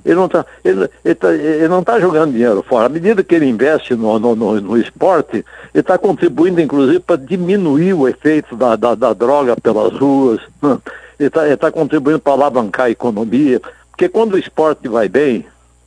Ele 0.04 0.14
não 0.14 0.26
está 0.26 0.46
ele, 0.64 0.88
ele 1.04 1.14
tá, 1.14 1.34
ele 1.34 1.84
tá 1.84 1.98
jogando 1.98 2.32
dinheiro 2.32 2.62
fora. 2.62 2.86
À 2.86 2.88
medida 2.88 3.24
que 3.24 3.34
ele 3.34 3.46
investe 3.46 3.94
no, 3.94 4.18
no, 4.18 4.36
no, 4.36 4.60
no 4.60 4.78
esporte, 4.78 5.44
ele 5.74 5.80
está 5.80 5.98
contribuindo, 5.98 6.60
inclusive, 6.60 7.00
para 7.00 7.16
diminuir 7.16 7.92
o 7.92 8.06
efeito 8.06 8.54
da, 8.54 8.76
da, 8.76 8.94
da 8.94 9.12
droga 9.12 9.56
pelas 9.56 9.92
ruas. 9.98 10.40
Né? 10.62 10.78
Ele 11.18 11.28
está 11.28 11.56
tá 11.56 11.72
contribuindo 11.72 12.20
para 12.20 12.34
alavancar 12.34 12.86
a 12.86 12.90
economia. 12.90 13.60
Porque 13.90 14.08
quando 14.08 14.34
o 14.34 14.38
esporte 14.38 14.86
vai 14.86 15.08
bem, 15.08 15.44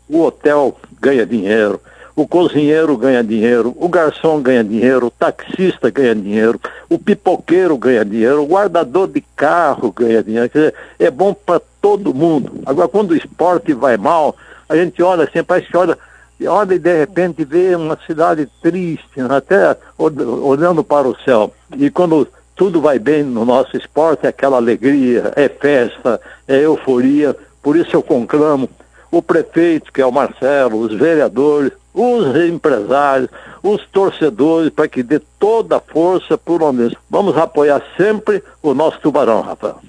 o 0.09 0.23
hotel 0.23 0.75
ganha 0.99 1.25
dinheiro, 1.25 1.79
o 2.21 2.27
cozinheiro 2.27 2.97
ganha 2.97 3.23
dinheiro, 3.23 3.73
o 3.77 3.87
garçom 3.87 4.41
ganha 4.41 4.61
dinheiro, 4.61 5.07
o 5.07 5.11
taxista 5.11 5.89
ganha 5.89 6.13
dinheiro, 6.13 6.59
o 6.89 6.99
pipoqueiro 6.99 7.77
ganha 7.77 8.03
dinheiro, 8.03 8.43
o 8.43 8.47
guardador 8.47 9.07
de 9.07 9.21
carro 9.37 9.89
ganha 9.91 10.21
dinheiro. 10.21 10.49
Quer 10.49 10.57
dizer, 10.57 10.73
é 10.99 11.09
bom 11.09 11.33
para 11.33 11.61
todo 11.81 12.13
mundo. 12.13 12.61
Agora, 12.65 12.89
quando 12.89 13.11
o 13.11 13.15
esporte 13.15 13.71
vai 13.71 13.95
mal, 13.95 14.35
a 14.67 14.75
gente 14.75 15.01
olha 15.01 15.23
assim, 15.23 15.41
parece 15.41 15.67
que 15.69 15.77
olha, 15.77 15.97
olha 16.45 16.73
e 16.73 16.79
de 16.79 16.97
repente 16.97 17.45
vê 17.45 17.73
uma 17.73 17.97
cidade 18.05 18.49
triste, 18.61 19.21
até 19.29 19.77
olhando 19.97 20.83
para 20.83 21.07
o 21.07 21.15
céu. 21.23 21.53
E 21.77 21.89
quando 21.89 22.27
tudo 22.53 22.81
vai 22.81 22.99
bem 22.99 23.23
no 23.23 23.45
nosso 23.45 23.77
esporte, 23.77 24.25
é 24.25 24.29
aquela 24.29 24.57
alegria, 24.57 25.31
é 25.37 25.47
festa, 25.47 26.19
é 26.45 26.57
euforia. 26.65 27.33
Por 27.63 27.77
isso 27.77 27.95
eu 27.95 28.03
conclamo 28.03 28.69
o 29.11 29.21
prefeito, 29.21 29.91
que 29.91 30.01
é 30.01 30.05
o 30.05 30.11
Marcelo, 30.11 30.79
os 30.79 30.93
vereadores, 30.93 31.71
os 31.93 32.35
empresários, 32.47 33.29
os 33.63 33.85
torcedores, 33.87 34.69
para 34.69 34.87
que 34.87 35.03
dê 35.03 35.19
toda 35.39 35.77
a 35.77 35.79
força 35.79 36.37
por 36.37 36.61
onde 36.63 36.97
Vamos 37.09 37.37
apoiar 37.37 37.81
sempre 37.97 38.43
o 38.61 38.73
nosso 38.73 38.99
tubarão, 38.99 39.41
Rafael. 39.41 39.79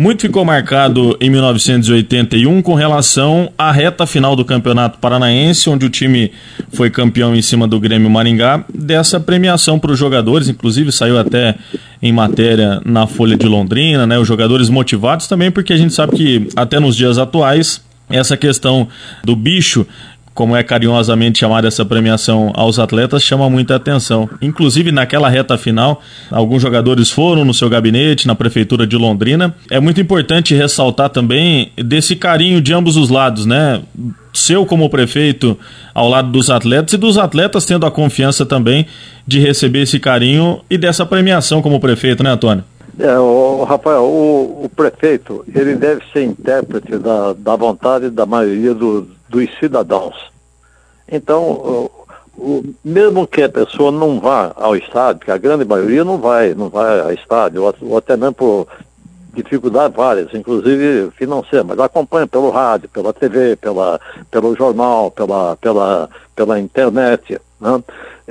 Muito 0.00 0.22
ficou 0.22 0.46
marcado 0.46 1.14
em 1.20 1.28
1981 1.28 2.62
com 2.62 2.72
relação 2.72 3.52
à 3.58 3.70
reta 3.70 4.06
final 4.06 4.34
do 4.34 4.46
Campeonato 4.46 4.98
Paranaense, 4.98 5.68
onde 5.68 5.84
o 5.84 5.90
time 5.90 6.32
foi 6.72 6.88
campeão 6.88 7.36
em 7.36 7.42
cima 7.42 7.68
do 7.68 7.78
Grêmio 7.78 8.08
Maringá, 8.08 8.64
dessa 8.72 9.20
premiação 9.20 9.78
para 9.78 9.92
os 9.92 9.98
jogadores, 9.98 10.48
inclusive 10.48 10.90
saiu 10.90 11.18
até 11.18 11.54
em 12.00 12.14
matéria 12.14 12.80
na 12.82 13.06
Folha 13.06 13.36
de 13.36 13.46
Londrina, 13.46 14.06
né? 14.06 14.18
Os 14.18 14.26
jogadores 14.26 14.70
motivados 14.70 15.26
também, 15.26 15.50
porque 15.50 15.74
a 15.74 15.76
gente 15.76 15.92
sabe 15.92 16.16
que 16.16 16.48
até 16.56 16.80
nos 16.80 16.96
dias 16.96 17.18
atuais 17.18 17.82
essa 18.10 18.36
questão 18.36 18.88
do 19.24 19.34
bicho 19.34 19.86
como 20.40 20.56
é 20.56 20.62
carinhosamente 20.62 21.40
chamada 21.40 21.68
essa 21.68 21.84
premiação 21.84 22.50
aos 22.54 22.78
atletas, 22.78 23.22
chama 23.22 23.50
muita 23.50 23.76
atenção. 23.76 24.26
Inclusive, 24.40 24.92
naquela 24.92 25.28
reta 25.28 25.58
final, 25.58 26.00
alguns 26.30 26.62
jogadores 26.62 27.10
foram 27.10 27.44
no 27.44 27.52
seu 27.52 27.68
gabinete, 27.68 28.26
na 28.26 28.34
prefeitura 28.34 28.86
de 28.86 28.96
Londrina. 28.96 29.54
É 29.70 29.78
muito 29.80 30.00
importante 30.00 30.54
ressaltar 30.54 31.10
também 31.10 31.72
desse 31.76 32.16
carinho 32.16 32.60
de 32.60 32.72
ambos 32.72 32.96
os 32.96 33.10
lados, 33.10 33.44
né? 33.44 33.82
Seu 34.32 34.64
como 34.64 34.88
prefeito 34.88 35.58
ao 35.92 36.08
lado 36.08 36.30
dos 36.30 36.48
atletas 36.48 36.94
e 36.94 36.96
dos 36.96 37.18
atletas 37.18 37.66
tendo 37.66 37.84
a 37.84 37.90
confiança 37.90 38.46
também 38.46 38.86
de 39.26 39.40
receber 39.40 39.82
esse 39.82 39.98
carinho 39.98 40.60
e 40.70 40.78
dessa 40.78 41.04
premiação 41.04 41.60
como 41.60 41.80
prefeito, 41.80 42.22
né, 42.22 42.30
Antônio? 42.30 42.64
É, 43.00 43.18
o, 43.18 43.64
Rafael, 43.64 44.02
o, 44.04 44.64
o, 44.64 44.68
prefeito, 44.68 45.42
ele 45.54 45.74
deve 45.74 46.04
ser 46.12 46.22
intérprete 46.22 46.98
da, 46.98 47.32
da 47.32 47.56
vontade 47.56 48.10
da 48.10 48.26
maioria 48.26 48.74
do, 48.74 49.08
dos 49.26 49.48
cidadãos. 49.58 50.30
Então, 51.10 51.42
o, 51.42 51.90
o, 52.36 52.74
mesmo 52.84 53.26
que 53.26 53.42
a 53.42 53.48
pessoa 53.48 53.90
não 53.90 54.20
vá 54.20 54.52
ao 54.54 54.76
estádio, 54.76 55.22
que 55.24 55.30
a 55.30 55.38
grande 55.38 55.64
maioria 55.64 56.04
não 56.04 56.18
vai, 56.18 56.52
não 56.52 56.68
vai 56.68 57.00
ao 57.00 57.10
estádio, 57.10 57.62
ou, 57.62 57.74
ou 57.80 57.96
até 57.96 58.18
mesmo 58.18 58.34
por 58.34 58.68
dificuldades 59.32 59.96
várias, 59.96 60.34
inclusive 60.34 61.10
financeiras, 61.12 61.66
mas 61.66 61.78
acompanha 61.78 62.26
pelo 62.26 62.50
rádio, 62.50 62.90
pela 62.90 63.14
TV, 63.14 63.56
pela, 63.56 63.98
pelo 64.30 64.54
jornal, 64.54 65.10
pela, 65.10 65.56
pela, 65.56 66.10
pela 66.36 66.60
internet. 66.60 67.40
Né? 67.58 67.82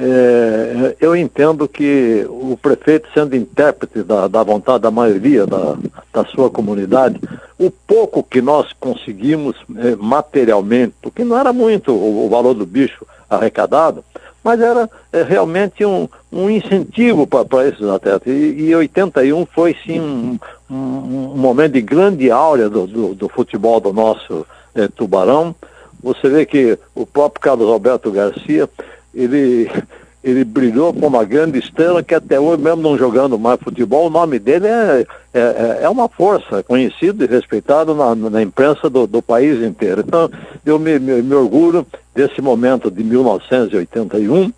É, 0.02 0.96
eu 1.02 1.14
entendo 1.14 1.68
que 1.68 2.26
o 2.30 2.56
prefeito, 2.56 3.10
sendo 3.14 3.36
intérprete 3.36 4.02
da, 4.02 4.30
da 4.30 4.42
vontade 4.44 4.84
da 4.84 4.90
maioria 4.90 5.46
da, 5.46 5.76
da 6.14 6.24
sua 6.24 6.50
comunidade, 6.50 7.20
o 7.58 7.70
pouco 7.70 8.24
que 8.24 8.42
nós 8.42 8.72
conseguimos 8.80 9.58
é, 9.76 9.98
materialmente, 9.98 10.94
porque 11.02 11.26
não 11.26 11.38
era 11.38 11.52
muito 11.52 11.92
o, 11.92 12.26
o, 12.26 12.30
valor 12.30 12.54
do 12.54 12.66
bicho 12.66 13.06
arrecadado, 13.30 14.02
mas 14.42 14.62
era 14.62 14.90
é, 15.12 15.22
realmente 15.22 15.84
um, 15.84 16.08
um 16.32 16.50
incentivo 16.50 17.28
para 17.28 17.68
esses 17.68 17.84
atletas. 17.84 18.26
E, 18.26 18.70
e 18.70 18.74
81 18.74 19.46
foi 19.48 19.76
sim 19.86 20.00
um, 20.00 20.40
um, 20.72 20.76
um, 20.76 21.38
momento 21.38 21.74
de 21.74 21.82
grande 21.82 22.32
áurea 22.32 22.70
do, 22.70 22.88
do, 22.88 23.16
do 23.16 23.28
futebol 23.28 23.82
do 23.82 23.92
nosso 23.92 24.48
é, 24.74 24.88
Tubarão. 24.88 25.54
Você 26.02 26.30
vê 26.30 26.46
que 26.46 26.80
o 26.96 27.06
próprio 27.06 27.42
Carlos 27.42 27.68
Alberto 27.68 28.10
Garcia 28.10 28.70
ele, 29.20 29.70
ele 30.24 30.44
brilhou 30.44 30.94
como 30.94 31.08
uma 31.08 31.26
grande 31.26 31.60
estrela 31.60 32.02
que 32.02 32.16
até 32.16 32.40
hoje, 32.40 32.62
mesmo 32.62 32.82
não 32.82 32.98
jogando 32.98 33.38
mais 33.38 33.60
futebol, 33.60 34.08
o 34.08 34.10
nome 34.10 34.40
dele 34.40 34.68
é, 34.68 35.06
é, 35.34 35.40
é, 35.40 35.80
é 35.84 35.90
uma 35.90 36.08
força, 36.08 36.64
conhecido 36.64 37.24
e 37.24 37.28
respeitado 37.28 37.94
na, 37.94 38.16
na 38.16 38.42
imprensa 38.42 38.90
do, 38.90 39.06
do, 39.06 39.22
país 39.22 39.62
inteiro. 39.62 40.04
Então, 40.08 40.30
eu 40.66 40.80
me, 40.80 40.98
me, 40.98 41.22
me, 41.22 41.36
orgulho 41.36 41.86
desse 42.16 42.42
momento 42.42 42.90
de 42.90 43.04
1981 43.04 44.54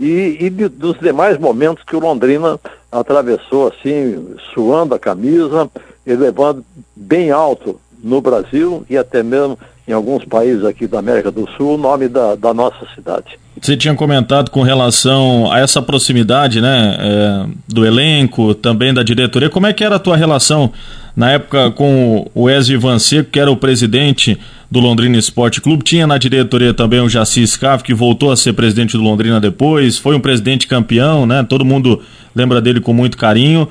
e, 0.00 0.38
e 0.40 0.50
de, 0.50 0.68
dos 0.68 0.98
demais 0.98 1.38
momentos 1.38 1.84
que 1.84 1.96
o 1.96 2.00
Londrina 2.00 2.58
atravessou 2.90 3.68
assim, 3.68 4.34
suando 4.54 4.94
a 4.94 4.98
camisa, 4.98 5.70
elevando 6.06 6.64
bem 6.94 7.30
alto 7.30 7.78
no 8.02 8.20
Brasil 8.20 8.84
e 8.88 8.96
até 8.96 9.22
mesmo 9.22 9.58
em 9.86 9.92
alguns 9.92 10.24
países 10.24 10.64
aqui 10.64 10.86
da 10.86 10.98
América 10.98 11.30
do 11.30 11.48
Sul 11.56 11.74
o 11.74 11.78
nome 11.78 12.08
da, 12.08 12.34
da 12.34 12.52
nossa 12.52 12.86
cidade. 12.94 13.38
Você 13.60 13.76
tinha 13.76 13.94
comentado 13.94 14.50
com 14.50 14.62
relação 14.62 15.50
a 15.50 15.58
essa 15.60 15.80
proximidade 15.80 16.60
né, 16.60 16.96
é, 16.98 17.46
do 17.66 17.86
elenco, 17.86 18.54
também 18.54 18.92
da 18.92 19.02
diretoria. 19.02 19.48
Como 19.48 19.66
é 19.66 19.72
que 19.72 19.82
era 19.82 19.96
a 19.96 19.98
tua 19.98 20.16
relação 20.16 20.72
na 21.16 21.30
época 21.30 21.70
com 21.70 22.30
o 22.34 22.50
Ezio 22.50 22.78
Vanseco, 22.78 23.30
que 23.30 23.40
era 23.40 23.50
o 23.50 23.56
presidente 23.56 24.38
do 24.70 24.78
Londrina 24.78 25.16
Esporte 25.16 25.62
Clube? 25.62 25.84
Tinha 25.84 26.06
na 26.06 26.18
diretoria 26.18 26.74
também 26.74 27.00
o 27.00 27.08
Jaci 27.08 27.46
Scaf, 27.46 27.82
que 27.82 27.94
voltou 27.94 28.30
a 28.30 28.36
ser 28.36 28.52
presidente 28.52 28.94
do 28.94 29.02
Londrina 29.02 29.40
depois. 29.40 29.96
Foi 29.96 30.14
um 30.14 30.20
presidente 30.20 30.66
campeão, 30.66 31.24
né? 31.24 31.42
Todo 31.42 31.64
mundo 31.64 32.02
lembra 32.34 32.60
dele 32.60 32.80
com 32.80 32.92
muito 32.92 33.16
carinho. 33.16 33.66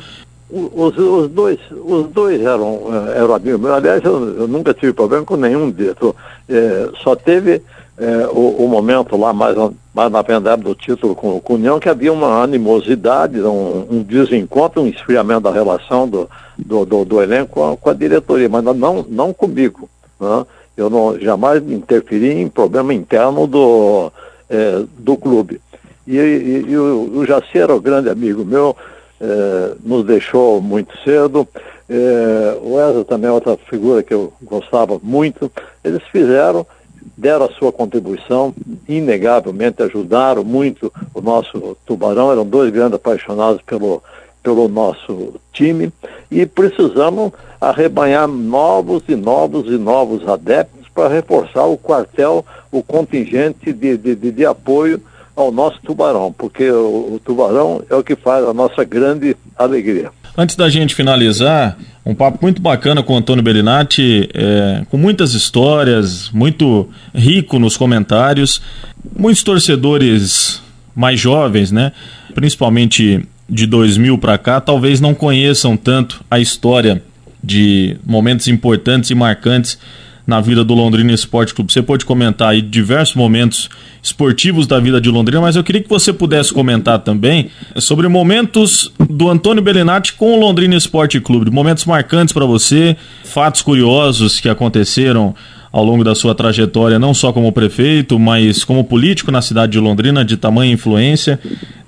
Os, 0.50 0.96
os, 0.96 1.30
dois, 1.32 1.60
os 1.72 2.08
dois 2.10 2.40
eram, 2.40 2.82
eh, 2.92 3.18
eram 3.18 3.34
amigos. 3.34 3.70
Aliás, 3.70 4.04
eu, 4.04 4.42
eu 4.42 4.48
nunca 4.48 4.74
tive 4.74 4.94
problema 4.94 5.26
com 5.26 5.36
nenhum 5.36 5.72
deles. 5.72 5.96
É, 6.48 6.90
só 7.02 7.16
teve 7.16 7.64
é, 7.98 8.28
o, 8.28 8.64
o, 8.64 8.68
momento 8.68 9.18
lá, 9.18 9.34
mais, 9.34 9.56
mais 9.94 10.12
na 10.12 10.22
verdade, 10.22 10.62
do 10.62 10.76
título 10.76 11.16
com, 11.16 11.40
com 11.40 11.54
o 11.54 11.56
União, 11.56 11.80
que 11.80 11.90
havia 11.90 12.12
uma 12.12 12.44
animosidade, 12.44 13.42
um, 13.42 13.88
um 13.90 14.04
desencontro, 14.04 14.82
um 14.82 14.88
esfriamento 14.88 15.42
da 15.42 15.52
relação 15.52 16.08
do, 16.08 16.30
do, 16.58 16.86
do, 16.86 17.06
do 17.06 17.22
elenco 17.22 17.54
com 17.54 17.72
a, 17.72 17.78
com 17.78 17.90
a, 17.90 17.94
diretoria, 17.94 18.50
mas 18.50 18.64
não, 18.64 19.06
não 19.10 19.34
comigo. 19.34 19.90
Né? 20.20 20.46
Eu 20.78 20.90
não, 20.90 21.18
jamais 21.20 21.64
interferi 21.70 22.34
em 22.34 22.50
problema 22.50 22.94
interno 22.94 23.48
do, 23.48 24.12
é, 24.50 24.84
do 25.00 25.16
clube. 25.16 25.62
E, 26.06 26.18
e, 26.18 26.66
e 26.68 26.78
o, 26.78 27.12
o 27.16 27.26
Jaci 27.26 27.58
era 27.58 27.74
um 27.74 27.80
grande 27.80 28.10
amigo 28.10 28.46
meu, 28.46 28.76
é, 29.20 29.76
nos 29.84 30.06
deixou 30.06 30.62
muito 30.62 30.98
cedo. 31.04 31.48
É, 31.90 32.58
o 32.62 32.74
Wesley 32.74 33.06
também 33.06 33.30
é 33.30 33.34
outra 33.34 33.58
figura 33.58 34.04
que 34.04 34.14
eu 34.14 34.34
gostava 34.42 35.00
muito. 35.02 35.52
Eles 35.84 36.02
fizeram, 36.12 36.66
deram 37.16 37.46
a 37.46 37.52
sua 37.52 37.72
contribuição, 37.72 38.54
inegavelmente 38.88 39.84
ajudaram 39.84 40.44
muito 40.44 40.92
o 41.14 41.22
nosso 41.22 41.78
Tubarão, 41.86 42.32
eram 42.32 42.46
dois 42.46 42.72
grandes 42.72 42.96
apaixonados 42.96 43.62
pelo, 43.62 44.02
pelo 44.44 44.68
nosso 44.68 45.36
time 45.54 45.92
e 46.30 46.46
precisamos 46.46 47.32
arrebanhar 47.60 48.28
novos 48.28 49.04
e 49.08 49.16
novos 49.16 49.68
e 49.68 49.78
novos 49.78 50.28
adeptos 50.28 50.88
para 50.94 51.10
reforçar 51.10 51.66
o 51.66 51.78
quartel, 51.78 52.46
o 52.72 52.82
contingente 52.82 53.74
de, 53.74 53.98
de, 53.98 54.16
de, 54.16 54.32
de 54.32 54.46
apoio 54.46 55.02
ao 55.36 55.52
nosso 55.52 55.80
tubarão, 55.82 56.34
porque 56.38 56.70
o, 56.70 57.16
o, 57.16 57.22
tubarão 57.24 57.84
é 57.90 57.96
o 57.96 58.04
que 58.04 58.16
faz 58.16 58.46
a 58.46 58.54
nossa 58.54 58.84
grande 58.84 59.36
alegria. 59.58 60.10
Antes 60.38 60.56
da 60.56 60.70
gente 60.70 60.96
finalizar, 60.96 61.78
um 62.06 62.14
papo 62.14 62.40
muito 62.42 62.62
bacana 62.62 63.02
com 63.04 63.14
o 63.14 63.18
Antônio 63.18 63.44
Bellinati, 63.44 64.30
é, 64.34 64.84
com 64.90 64.98
muitas 64.98 65.34
histórias, 65.34 66.30
muito 66.32 66.88
rico 67.14 67.60
nos 67.60 67.78
comentários, 67.78 68.62
muitos 69.18 69.44
torcedores 69.44 70.62
mais 70.96 71.20
jovens, 71.20 71.72
né? 71.72 71.92
Principalmente 72.34 73.26
de 73.50 73.66
2000 73.66 74.18
para 74.18 74.38
cá, 74.38 74.60
talvez 74.60 75.00
não 75.00 75.14
conheçam 75.14 75.78
tanto 75.78 76.24
a 76.30 76.40
história 76.40 77.02
de 77.44 77.98
momentos 78.06 78.48
importantes 78.48 79.12
e 79.12 79.16
marcantes 79.16 79.78
na 80.26 80.42
vida 80.42 80.64
do 80.64 80.74
Londrina 80.74 81.14
Esporte 81.14 81.54
Clube. 81.54 81.72
Você 81.72 81.82
pode 81.82 82.06
comentar 82.06 82.50
aí 82.50 82.62
diversos 82.62 83.16
momentos 83.16 83.70
esportivos 84.06 84.68
da 84.68 84.80
vida 84.80 85.02
de 85.02 85.10
Londrina, 85.10 85.42
mas 85.42 85.56
eu 85.56 85.64
queria 85.64 85.82
que 85.82 85.90
você 85.90 86.14
pudesse 86.14 86.54
comentar 86.54 87.00
também 87.00 87.50
sobre 87.78 88.08
momentos 88.08 88.94
do 89.10 89.28
Antônio 89.28 89.64
Belenati 89.64 90.14
com 90.14 90.38
o 90.38 90.40
Londrina 90.40 90.76
Esporte 90.76 91.20
Clube, 91.20 91.50
momentos 91.50 91.86
marcantes 91.86 92.32
para 92.32 92.46
você, 92.46 92.96
fatos 93.24 93.64
curiosos 93.64 94.40
que 94.40 94.48
aconteceram 94.48 95.34
ao 95.72 95.84
longo 95.84 96.04
da 96.04 96.14
sua 96.14 96.36
trajetória, 96.36 97.00
não 97.00 97.16
só 97.16 97.34
como 97.34 97.52
prefeito, 97.52 98.20
mas 98.20 98.64
como 98.64 98.84
político 98.84 99.32
na 99.32 99.42
cidade 99.42 99.72
de 99.72 99.80
Londrina, 99.80 100.24
de 100.24 100.38
tamanha 100.38 100.72
influência. 100.72 101.40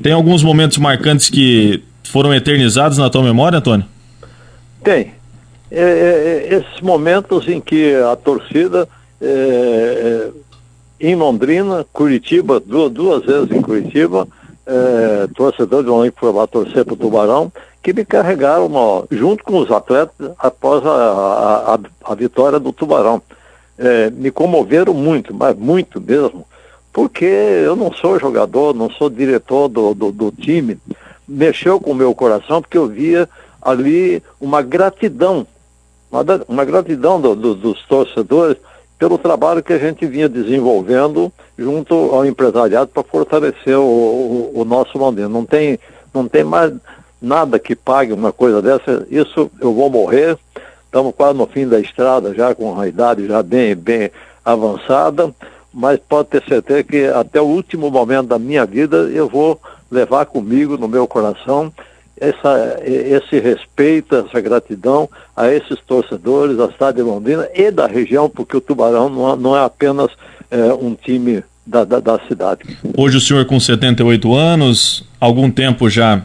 Tem 0.02 0.12
alguns 0.12 0.42
momentos 0.42 0.80
marcantes 0.80 1.30
que 1.30 1.84
foram 2.04 2.34
eternizados 2.34 2.98
na 2.98 3.12
tua 3.12 3.22
memória, 3.22 3.60
Antônio? 3.60 3.86
Tem. 4.84 5.14
É, 5.70 5.82
é, 5.82 5.84
é, 5.84 6.56
esses 6.56 6.82
momentos 6.82 7.48
em 7.48 7.62
que 7.62 7.94
a 7.96 8.16
torcida 8.16 8.88
é, 9.22 9.28
é 9.28 10.47
em 11.00 11.16
Londrina, 11.16 11.86
Curitiba, 11.94 12.60
duas, 12.60 12.92
duas 12.92 13.26
vezes 13.26 13.52
em 13.52 13.62
Curitiba, 13.62 14.28
é, 14.66 15.28
torcedor 15.36 15.84
de 15.84 15.90
Londrina 15.90 16.12
que 16.12 16.20
foi 16.20 16.32
lá 16.32 16.48
torcer 16.48 16.84
para 16.84 16.94
o 16.94 16.98
Tubarão, 16.98 17.52
que 17.82 17.94
me 17.94 18.04
carregaram 18.04 18.70
ó, 18.74 19.04
junto 19.12 19.44
com 19.44 19.60
os 19.60 19.72
atletas 19.72 20.32
após 20.40 20.86
a, 20.86 21.76
a, 21.76 21.80
a, 22.12 22.16
vitória 22.16 22.60
do 22.60 22.74
Tubarão. 22.74 23.22
me 24.14 24.32
comoveram 24.32 24.94
muito, 24.94 25.34
mas 25.34 25.56
muito 25.56 26.02
mesmo, 26.02 26.46
porque 26.92 27.26
eu 27.26 27.76
não 27.76 27.94
sou 27.94 28.20
jogador, 28.20 28.74
não 28.74 28.90
sou 28.90 29.10
diretor 29.10 29.70
do, 29.70 29.94
do, 29.94 30.12
do 30.12 30.32
time, 30.32 30.78
mexeu 31.28 31.80
com 31.80 31.92
o 31.92 31.96
meu 31.96 32.14
coração 32.16 32.62
porque 32.62 32.78
eu 32.78 32.88
via 32.88 33.30
ali 33.62 34.24
uma 34.40 34.62
gratidão 34.62 35.46
uma, 36.12 36.24
uma 36.48 36.66
gratidão 36.66 37.20
do, 37.20 37.36
do, 37.36 37.56
dos 37.56 37.86
torcedores 37.86 38.58
pelo 38.98 39.18
trabalho 39.18 39.64
que 39.64 39.74
a 39.74 39.78
gente 39.78 40.06
vinha 40.06 40.28
desenvolvendo 40.28 41.32
junto 41.58 41.94
ao 41.94 42.26
empresariado 42.26 42.88
para 42.88 43.04
fortalecer 43.04 43.78
o, 43.78 43.84
o, 43.84 44.52
o, 44.62 44.66
nosso 44.66 44.98
Londrina. 44.98 45.30
Não 45.30 45.46
tem, 45.46 45.80
não 46.14 46.28
tem 46.28 46.44
mais 46.44 46.74
nada 47.22 47.60
que 47.60 47.76
pague 47.76 48.12
uma 48.12 48.32
coisa 48.32 48.62
dessa. 48.62 49.06
Isso 49.10 49.52
eu 49.62 49.74
vou 49.74 49.90
morrer. 49.90 50.38
Estamos 50.86 51.14
quase 51.16 51.38
no 51.38 51.46
fim 51.46 51.68
da 51.68 51.80
estrada, 51.80 52.34
já 52.34 52.56
com 52.56 52.80
a 52.80 52.88
idade 52.88 53.28
já 53.28 53.44
bem, 53.44 53.76
bem 53.76 54.10
avançada, 54.44 55.32
mas 55.74 56.00
pode 56.00 56.30
ter 56.30 56.44
certeza 56.44 56.84
que 56.84 57.06
até 57.06 57.42
o 57.42 57.46
último 57.46 57.92
momento 57.92 58.28
da 58.28 58.40
minha 58.40 58.66
vida 58.66 58.98
eu 59.14 59.28
vou 59.28 59.60
levar 59.92 60.26
comigo 60.26 60.78
no 60.78 60.88
meu 60.88 61.06
coração 61.06 61.72
essa, 62.20 62.80
esse 62.84 63.40
respeito, 63.40 64.16
essa 64.16 64.42
gratidão 64.42 65.10
a 65.36 65.52
esses 65.52 65.80
torcedores 65.86 66.58
da 66.58 66.72
cidade 66.72 66.98
de 66.98 67.04
Londrina 67.04 67.48
e 67.54 67.72
da 67.72 67.88
região, 67.88 68.30
porque 68.30 68.58
o 68.58 68.62
Tubarão 68.62 69.10
não, 69.10 69.36
não 69.36 69.56
é 69.56 69.64
apenas 69.64 70.10
é, 70.50 70.74
um 70.74 70.96
time 70.96 71.44
da, 71.66 71.84
da, 71.84 72.00
da, 72.00 72.20
cidade. 72.28 72.62
Hoje 72.96 73.18
o 73.18 73.22
senhor 73.22 73.46
com 73.46 73.60
78 73.60 74.34
anos, 74.34 75.06
algum 75.20 75.52
tempo 75.52 75.90
já 75.90 76.24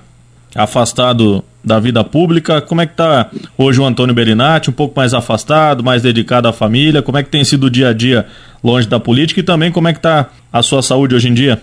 afastado 0.54 1.44
da 1.64 1.78
vida 1.78 2.02
pública, 2.02 2.60
como 2.60 2.80
é 2.80 2.86
que 2.86 2.92
está 2.92 3.30
hoje 3.56 3.80
o 3.80 3.84
Antônio 3.84 4.14
Berinatti, 4.14 4.70
um 4.70 4.72
pouco 4.72 4.94
mais 4.96 5.14
afastado, 5.14 5.82
mais 5.82 6.02
dedicado 6.02 6.48
à 6.48 6.52
família, 6.52 7.02
como 7.02 7.18
é 7.18 7.22
que 7.22 7.30
tem 7.30 7.44
sido 7.44 7.64
o 7.64 7.70
dia 7.70 7.90
a 7.90 7.92
dia 7.92 8.26
longe 8.62 8.88
da 8.88 8.98
política 8.98 9.40
e 9.40 9.42
também 9.42 9.70
como 9.70 9.88
é 9.88 9.92
que 9.92 9.98
está 9.98 10.28
a 10.52 10.62
sua 10.62 10.82
saúde 10.82 11.14
hoje 11.14 11.28
em 11.28 11.34
dia? 11.34 11.60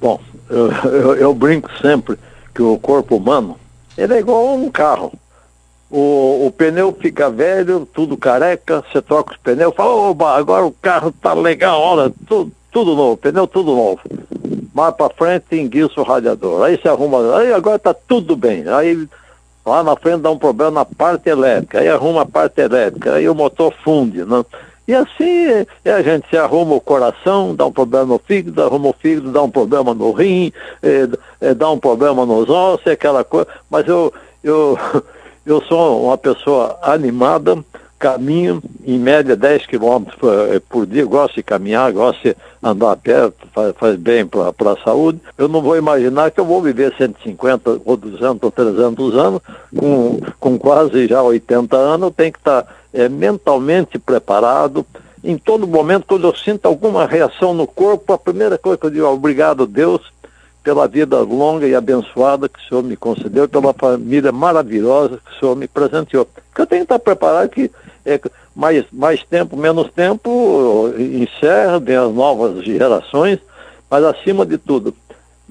Bom, 0.00 0.20
eu, 0.48 0.72
eu, 0.84 1.14
eu 1.16 1.34
brinco 1.34 1.70
sempre 1.80 2.16
que 2.56 2.62
o 2.62 2.78
corpo 2.78 3.16
humano, 3.16 3.58
ele 3.98 4.14
é 4.14 4.18
igual 4.18 4.48
a 4.48 4.52
um 4.54 4.70
carro. 4.70 5.12
O, 5.90 6.46
o 6.46 6.50
pneu 6.50 6.90
fica 6.98 7.28
velho, 7.28 7.86
tudo 7.92 8.16
careca, 8.16 8.82
você 8.90 9.02
troca 9.02 9.32
os 9.32 9.36
pneus, 9.36 9.74
fala, 9.74 9.90
oba, 9.90 10.34
agora 10.34 10.64
o 10.64 10.72
carro 10.72 11.12
tá 11.12 11.34
legal, 11.34 11.78
olha, 11.78 12.10
tudo, 12.26 12.50
tudo 12.72 12.96
novo, 12.96 13.16
pneu 13.18 13.46
tudo 13.46 13.76
novo. 13.76 14.00
Mais 14.74 14.94
para 14.94 15.12
frente 15.12 15.54
enguiça 15.54 16.00
o 16.00 16.04
radiador. 16.04 16.64
Aí 16.64 16.80
se 16.80 16.88
arruma, 16.88 17.38
aí 17.38 17.52
agora 17.52 17.78
tá 17.78 17.94
tudo 17.94 18.34
bem. 18.34 18.66
Aí 18.68 19.06
lá 19.64 19.82
na 19.82 19.96
frente 19.96 20.22
dá 20.22 20.30
um 20.30 20.38
problema 20.38 20.70
na 20.70 20.84
parte 20.84 21.28
elétrica, 21.28 21.80
aí 21.80 21.88
arruma 21.88 22.22
a 22.22 22.26
parte 22.26 22.60
elétrica, 22.60 23.14
aí 23.14 23.28
o 23.28 23.34
motor 23.34 23.72
funde. 23.84 24.24
Né? 24.24 24.44
E 24.86 24.94
assim 24.94 25.46
é, 25.84 25.92
a 25.92 26.00
gente 26.00 26.28
se 26.28 26.36
arruma 26.36 26.76
o 26.76 26.80
coração, 26.80 27.54
dá 27.54 27.66
um 27.66 27.72
problema 27.72 28.06
no 28.06 28.18
fígado, 28.18 28.62
arruma 28.62 28.90
o 28.90 28.92
fígado, 28.92 29.32
dá 29.32 29.42
um 29.42 29.50
problema 29.50 29.92
no 29.92 30.12
rim, 30.12 30.52
é, 30.82 31.08
é, 31.40 31.54
dá 31.54 31.68
um 31.70 31.78
problema 31.78 32.24
nos 32.24 32.48
ossos, 32.48 32.86
aquela 32.86 33.24
coisa. 33.24 33.48
Mas 33.68 33.86
eu, 33.88 34.12
eu, 34.44 34.78
eu 35.44 35.60
sou 35.62 36.04
uma 36.04 36.16
pessoa 36.16 36.78
animada, 36.82 37.58
caminho 37.98 38.62
em 38.84 38.98
média 38.98 39.34
10 39.34 39.66
quilômetros 39.66 40.16
por, 40.16 40.30
por, 40.68 40.86
dia, 40.86 41.04
gosto 41.04 41.34
de 41.34 41.42
caminhar, 41.42 41.90
gosto 41.92 42.22
de 42.22 42.36
andar 42.62 42.96
perto, 42.96 43.46
faz, 43.52 43.74
faz 43.76 43.96
bem 43.96 44.24
para 44.24 44.72
a 44.72 44.84
saúde. 44.84 45.20
Eu 45.36 45.48
não 45.48 45.60
vou 45.62 45.76
imaginar 45.76 46.30
que 46.30 46.38
eu 46.38 46.44
vou 46.44 46.62
viver 46.62 46.94
150 46.96 47.80
ou 47.84 47.96
200 47.96 48.40
ou 48.40 48.50
300 48.52 49.16
anos, 49.16 49.40
com, 49.76 50.20
com 50.38 50.58
quase 50.58 51.08
já 51.08 51.22
80 51.22 51.76
anos, 51.76 52.02
eu 52.02 52.10
tenho 52.12 52.32
que 52.32 52.38
estar 52.38 52.66
é, 52.96 53.08
mentalmente 53.08 53.98
preparado. 53.98 54.84
Em 55.22 55.36
todo 55.36 55.66
momento, 55.66 56.06
quando 56.06 56.26
eu 56.26 56.34
sinto 56.34 56.66
alguma 56.66 57.06
reação 57.06 57.52
no 57.52 57.66
corpo, 57.66 58.12
a 58.12 58.18
primeira 58.18 58.56
coisa 58.56 58.78
que 58.78 58.86
eu 58.86 58.90
digo 58.90 59.04
é 59.04 59.08
obrigado, 59.08 59.66
Deus, 59.66 60.00
pela 60.64 60.88
vida 60.88 61.20
longa 61.20 61.66
e 61.66 61.74
abençoada 61.74 62.48
que 62.48 62.58
o 62.58 62.68
Senhor 62.68 62.82
me 62.82 62.96
concedeu, 62.96 63.48
pela 63.48 63.74
família 63.74 64.32
maravilhosa 64.32 65.20
que 65.24 65.36
o 65.36 65.38
Senhor 65.38 65.56
me 65.56 65.68
presenteou. 65.68 66.24
Porque 66.24 66.62
eu 66.62 66.66
tenho 66.66 66.80
que 66.80 66.92
estar 66.92 66.98
preparado 66.98 67.50
que 67.50 67.70
é, 68.04 68.18
mais, 68.54 68.84
mais 68.90 69.22
tempo, 69.24 69.56
menos 69.56 69.90
tempo, 69.92 70.90
encerra, 70.98 71.78
vem 71.78 71.96
as 71.96 72.12
novas 72.12 72.64
gerações, 72.64 73.38
mas 73.90 74.04
acima 74.04 74.46
de 74.46 74.56
tudo, 74.56 74.94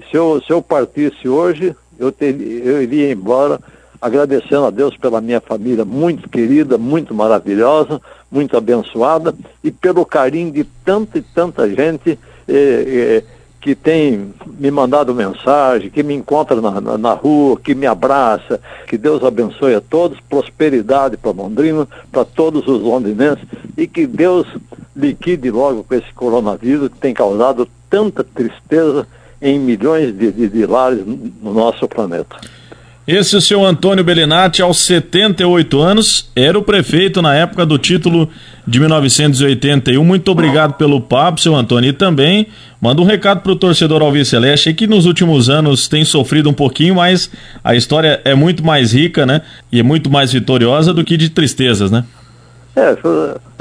se 0.09 0.17
eu, 0.17 0.41
se 0.45 0.51
eu 0.51 0.61
partisse 0.61 1.29
hoje, 1.29 1.75
eu, 1.99 2.11
ter, 2.11 2.35
eu 2.41 2.81
iria 2.81 3.11
embora 3.11 3.59
agradecendo 4.01 4.65
a 4.65 4.69
Deus 4.69 4.95
pela 4.97 5.21
minha 5.21 5.41
família 5.41 5.85
muito 5.85 6.29
querida, 6.29 6.77
muito 6.77 7.13
maravilhosa, 7.13 8.01
muito 8.31 8.57
abençoada 8.57 9.33
e 9.63 9.71
pelo 9.71 10.05
carinho 10.05 10.51
de 10.51 10.63
tanta 10.83 11.17
e 11.17 11.21
tanta 11.21 11.69
gente 11.69 12.19
eh, 12.47 13.23
eh, 13.23 13.23
que 13.65 13.73
tem 13.73 14.31
me 14.59 14.69
mandado 14.69 15.15
mensagem, 15.15 15.89
que 15.89 16.03
me 16.03 16.13
encontra 16.13 16.61
na, 16.61 16.79
na, 16.79 16.97
na, 16.99 17.13
rua, 17.13 17.59
que 17.59 17.73
me 17.73 17.87
abraça. 17.87 18.61
Que 18.85 18.95
Deus 18.95 19.23
abençoe 19.23 19.73
a 19.73 19.81
todos, 19.81 20.19
prosperidade 20.29 21.17
para 21.17 21.31
Londrina, 21.31 21.87
para 22.11 22.23
todos 22.23 22.67
os 22.67 22.79
londrinenses 22.83 23.43
e 23.75 23.87
que 23.87 24.05
Deus 24.05 24.45
liquide 24.95 25.49
logo 25.49 25.83
com 25.83 25.95
esse 25.95 26.13
coronavírus 26.13 26.89
que 26.89 26.99
tem 26.99 27.11
causado 27.11 27.67
tanta 27.89 28.23
tristeza 28.23 29.07
em 29.41 29.59
milhões 29.59 30.15
de, 30.15 30.31
de, 30.31 30.47
de 30.47 30.65
lares 30.67 31.03
no 31.05 31.51
nosso 31.51 31.87
planeta. 31.87 32.35
Esse 33.08 33.36
é 33.36 33.38
o 33.38 33.41
seu 33.41 33.64
Antônio 33.64 34.03
Bellinati, 34.03 34.64
aos 34.64 34.80
78 34.80 35.80
anos, 35.80 36.28
era 36.36 36.58
o 36.58 36.64
prefeito 36.64 37.22
na 37.22 37.36
época 37.36 37.64
do 37.64 37.78
título 37.78 38.28
de 38.68 38.80
1981. 38.80 40.03
Muito 40.03 40.32
obrigado 40.32 40.74
pelo 40.74 40.99
papo, 40.99 41.39
seu 41.39 41.56
Antônio. 41.56 41.91
E 41.91 41.93
também 41.93 42.47
manda 42.82 43.03
um 43.03 43.06
recado 43.06 43.41
para 43.41 43.51
o 43.51 43.56
torcedor 43.56 44.01
Alves 44.01 44.30
Celeste, 44.30 44.74
que 44.74 44.88
nos 44.88 45.06
últimos 45.06 45.51
anos 45.51 45.88
tem 45.88 46.03
sofrido 46.03 46.49
um 46.49 46.53
pouquinho, 46.53 46.95
mas 46.95 47.30
a 47.64 47.76
história 47.76 48.20
é 48.26 48.34
muito 48.34 48.66
mais 48.66 48.93
rica, 48.93 49.24
né? 49.24 49.43
E 49.72 49.80
é 49.80 49.84
muito 49.84 50.10
mais 50.10 50.34
vitoriosa 50.34 50.91
do 50.91 51.03
que 51.03 51.16
de 51.16 51.30
tristezas, 51.30 51.91
né? 51.91 52.06
É, 52.76 52.91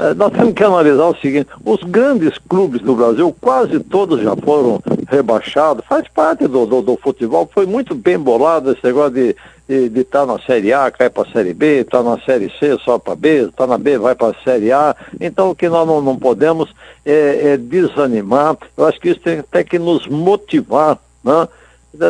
é, 0.03 0.13
nós 0.13 0.33
temos 0.33 0.53
que 0.53 0.63
analisar 0.63 1.05
o 1.05 1.15
seguinte, 1.15 1.47
os 1.63 1.81
grandes 1.83 2.37
clubes 2.37 2.81
do 2.81 2.95
Brasil, 2.95 3.33
quase 3.39 3.79
todos 3.79 4.21
já 4.21 4.35
foram 4.35 4.81
rebaixados, 5.07 5.85
faz 5.87 6.05
parte 6.09 6.47
do, 6.47 6.65
do, 6.65 6.81
do 6.81 6.97
futebol, 6.97 7.49
foi 7.53 7.65
muito 7.65 7.95
bem 7.95 8.19
bolado 8.19 8.71
esse 8.71 8.83
negócio 8.83 9.11
de 9.11 9.35
estar 9.67 10.25
tá 10.25 10.25
na 10.25 10.39
Série 10.39 10.73
A, 10.73 10.91
cai 10.91 11.09
para 11.09 11.23
a 11.27 11.31
Série 11.31 11.53
B, 11.53 11.81
está 11.81 12.03
na 12.03 12.19
Série 12.19 12.51
C, 12.59 12.77
só 12.83 12.99
para 12.99 13.15
B, 13.15 13.45
está 13.45 13.65
na 13.65 13.77
B, 13.77 13.97
vai 13.97 14.15
para 14.15 14.35
a 14.37 14.43
Série 14.43 14.71
A. 14.71 14.93
Então 15.19 15.49
o 15.49 15.55
que 15.55 15.69
nós 15.69 15.87
não, 15.87 16.01
não 16.01 16.17
podemos 16.17 16.73
é, 17.05 17.53
é, 17.53 17.57
desanimar, 17.57 18.57
eu 18.77 18.85
acho 18.85 18.99
que 18.99 19.09
isso 19.09 19.21
tem 19.21 19.39
até 19.39 19.63
que 19.63 19.79
nos 19.79 20.07
motivar, 20.07 20.99
né? 21.23 21.47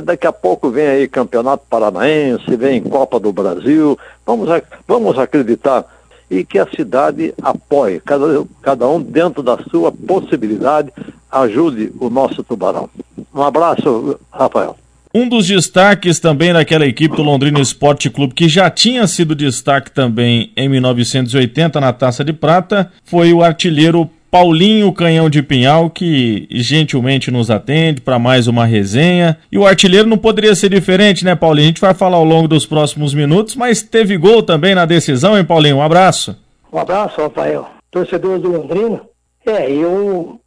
Daqui 0.03 0.25
a 0.25 0.31
pouco 0.31 0.71
vem 0.71 0.87
aí 0.87 1.07
Campeonato 1.07 1.63
Paranaense, 1.69 2.55
vem 2.55 2.81
Copa 2.81 3.19
do 3.19 3.31
Brasil, 3.31 3.95
vamos, 4.25 4.49
vamos 4.87 5.19
acreditar 5.19 5.85
e 6.29 6.43
que 6.43 6.57
a 6.57 6.67
cidade 6.67 7.33
apoie, 7.41 7.99
cada, 7.99 8.43
cada 8.61 8.87
um 8.87 9.01
dentro 9.01 9.43
da 9.43 9.57
sua 9.69 9.91
possibilidade, 9.91 10.91
ajude 11.31 11.91
o 11.99 12.09
nosso 12.09 12.43
tubarão. 12.43 12.89
Um 13.33 13.41
abraço, 13.41 14.19
Rafael. 14.31 14.75
Um 15.13 15.29
dos 15.29 15.47
destaques 15.47 16.19
também 16.19 16.51
daquela 16.51 16.85
equipe 16.85 17.15
do 17.15 17.23
Londrina 17.23 17.61
Esporte 17.61 18.09
Clube, 18.09 18.33
que 18.33 18.49
já 18.49 18.69
tinha 18.69 19.07
sido 19.07 19.33
destaque 19.33 19.89
também 19.89 20.51
em 20.57 20.67
1980 20.67 21.79
na 21.79 21.93
Taça 21.93 22.21
de 22.21 22.33
Prata, 22.33 22.91
foi 23.05 23.31
o 23.31 23.41
artilheiro 23.41 24.09
Paulinho 24.35 24.91
Canhão 24.91 25.29
de 25.29 25.41
Pinhal, 25.41 25.89
que 25.89 26.45
gentilmente 26.51 27.31
nos 27.31 27.49
atende 27.49 28.01
para 28.01 28.19
mais 28.19 28.47
uma 28.47 28.65
resenha. 28.65 29.37
E 29.49 29.57
o 29.57 29.65
artilheiro 29.65 30.09
não 30.09 30.17
poderia 30.17 30.53
ser 30.53 30.67
diferente, 30.67 31.23
né, 31.23 31.35
Paulinho? 31.37 31.63
A 31.63 31.69
gente 31.69 31.79
vai 31.79 31.93
falar 31.93 32.17
ao 32.17 32.25
longo 32.25 32.45
dos 32.45 32.65
próximos 32.65 33.13
minutos, 33.13 33.55
mas 33.55 33.81
teve 33.81 34.17
gol 34.17 34.43
também 34.43 34.75
na 34.75 34.83
decisão, 34.85 35.37
hein, 35.37 35.45
Paulinho? 35.45 35.77
Um 35.77 35.81
abraço. 35.81 36.37
Um 36.69 36.77
abraço, 36.77 37.21
Rafael. 37.21 37.65
Torcedor 37.89 38.37
do 38.39 38.51
Londrina. 38.51 39.03
É, 39.45 39.71
eu. 39.71 40.37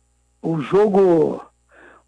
O 0.43 0.61
jogo. 0.61 1.41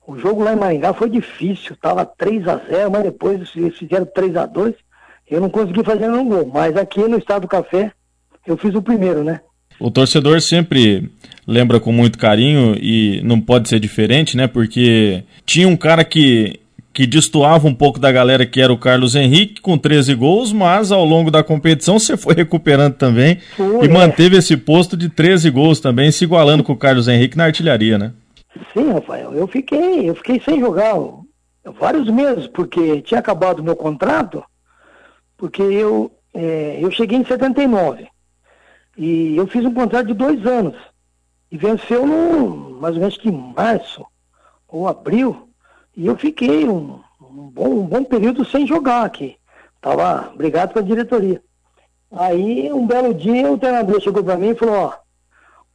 O 0.06 0.18
jogo 0.18 0.44
lá 0.44 0.52
em 0.52 0.56
Maringá 0.56 0.92
foi 0.92 1.08
difícil. 1.08 1.74
Tava 1.80 2.04
3 2.04 2.46
a 2.46 2.56
0 2.56 2.90
mas 2.90 3.04
depois 3.04 3.40
eles 3.56 3.78
fizeram 3.78 4.04
3 4.04 4.36
a 4.36 4.44
2 4.44 4.74
Eu 5.30 5.40
não 5.40 5.48
consegui 5.48 5.82
fazer 5.82 6.10
nenhum 6.10 6.28
gol. 6.28 6.50
Mas 6.52 6.76
aqui 6.76 7.00
no 7.00 7.16
Estado 7.16 7.40
do 7.40 7.48
Café, 7.48 7.90
eu 8.46 8.58
fiz 8.58 8.74
o 8.74 8.82
primeiro, 8.82 9.24
né? 9.24 9.40
O 9.80 9.90
torcedor 9.90 10.40
sempre 10.42 11.10
lembra 11.46 11.80
com 11.80 11.90
muito 11.90 12.18
carinho 12.18 12.76
e 12.80 13.20
não 13.24 13.40
pode 13.40 13.68
ser 13.68 13.80
diferente, 13.80 14.36
né? 14.36 14.46
Porque 14.46 15.24
tinha 15.44 15.66
um 15.66 15.76
cara 15.76 16.04
que 16.04 16.60
que 16.92 17.06
destoava 17.06 17.68
um 17.68 17.74
pouco 17.74 18.00
da 18.00 18.10
galera 18.10 18.44
que 18.44 18.60
era 18.60 18.72
o 18.72 18.76
Carlos 18.76 19.14
Henrique 19.14 19.60
com 19.60 19.78
13 19.78 20.12
gols, 20.14 20.52
mas 20.52 20.90
ao 20.90 21.04
longo 21.04 21.30
da 21.30 21.42
competição 21.42 21.98
você 21.98 22.16
foi 22.16 22.34
recuperando 22.36 22.94
também 22.94 23.38
Sim, 23.56 23.80
e 23.82 23.86
é. 23.86 23.88
manteve 23.88 24.36
esse 24.36 24.56
posto 24.56 24.96
de 24.96 25.08
13 25.08 25.50
gols 25.50 25.78
também, 25.80 26.10
se 26.10 26.24
igualando 26.24 26.64
com 26.64 26.72
o 26.72 26.76
Carlos 26.76 27.06
Henrique 27.06 27.38
na 27.38 27.44
artilharia, 27.44 27.96
né? 27.96 28.12
Sim, 28.74 28.92
Rafael, 28.92 29.32
eu 29.32 29.46
fiquei, 29.46 30.08
eu 30.08 30.14
fiquei 30.16 30.40
sem 30.44 30.58
jogar 30.58 30.96
vários 31.78 32.08
meses, 32.10 32.48
porque 32.48 33.00
tinha 33.02 33.20
acabado 33.20 33.60
o 33.60 33.64
meu 33.64 33.76
contrato, 33.76 34.42
porque 35.36 35.62
eu, 35.62 36.10
é, 36.34 36.78
eu 36.80 36.90
cheguei 36.90 37.16
em 37.16 37.24
79. 37.24 38.08
E 39.00 39.34
eu 39.34 39.46
fiz 39.46 39.64
um 39.64 39.72
contrato 39.72 40.08
de 40.08 40.12
dois 40.12 40.46
anos. 40.46 40.76
E 41.50 41.56
venceu 41.56 42.06
no, 42.06 42.78
mais 42.78 42.94
ou 42.94 43.00
menos 43.00 43.16
que 43.16 43.32
março 43.32 44.04
ou 44.68 44.86
abril. 44.86 45.48
E 45.96 46.06
eu 46.06 46.14
fiquei 46.18 46.68
um, 46.68 47.00
um, 47.18 47.48
bom, 47.48 47.68
um 47.70 47.86
bom 47.86 48.04
período 48.04 48.44
sem 48.44 48.66
jogar 48.66 49.06
aqui. 49.06 49.38
Tava 49.80 50.30
brigado 50.36 50.74
com 50.74 50.80
a 50.80 50.82
diretoria. 50.82 51.42
Aí, 52.12 52.70
um 52.70 52.86
belo 52.86 53.14
dia, 53.14 53.50
o 53.50 53.56
treinador 53.56 54.02
chegou 54.02 54.22
para 54.22 54.36
mim 54.36 54.50
e 54.50 54.54
falou, 54.54 54.74
ó, 54.74 54.92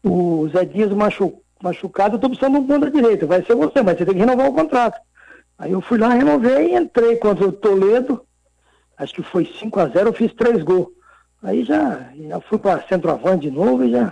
o 0.08 0.48
Zé 0.50 0.64
Dias 0.64 0.94
machu, 0.94 1.42
machucado, 1.64 2.18
eu 2.18 2.20
tô 2.20 2.30
precisando 2.30 2.54
de 2.54 2.60
um 2.60 2.68
ponta 2.68 2.92
direita, 2.92 3.26
vai 3.26 3.44
ser 3.44 3.56
você, 3.56 3.82
mas 3.82 3.98
você 3.98 4.06
tem 4.06 4.14
que 4.14 4.20
renovar 4.20 4.50
o 4.50 4.54
contrato. 4.54 5.02
Aí 5.58 5.72
eu 5.72 5.82
fui 5.82 5.98
lá, 5.98 6.10
renovei 6.10 6.74
e 6.74 6.76
entrei 6.76 7.16
contra 7.16 7.48
o 7.48 7.52
Toledo, 7.52 8.24
acho 8.96 9.16
que 9.16 9.24
foi 9.24 9.52
5 9.60 9.80
a 9.80 9.88
0 9.88 10.10
eu 10.10 10.14
fiz 10.14 10.32
três 10.34 10.62
gols. 10.62 10.90
Aí 11.46 11.64
já, 11.64 12.10
já 12.28 12.42
fui 12.42 12.58
para 12.58 12.82
centroavante 12.88 13.50
de 13.50 13.52
novo 13.52 13.84
e 13.84 13.92
já 13.92 14.12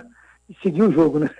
segui 0.62 0.82
o 0.82 0.92
jogo, 0.92 1.18
né? 1.18 1.30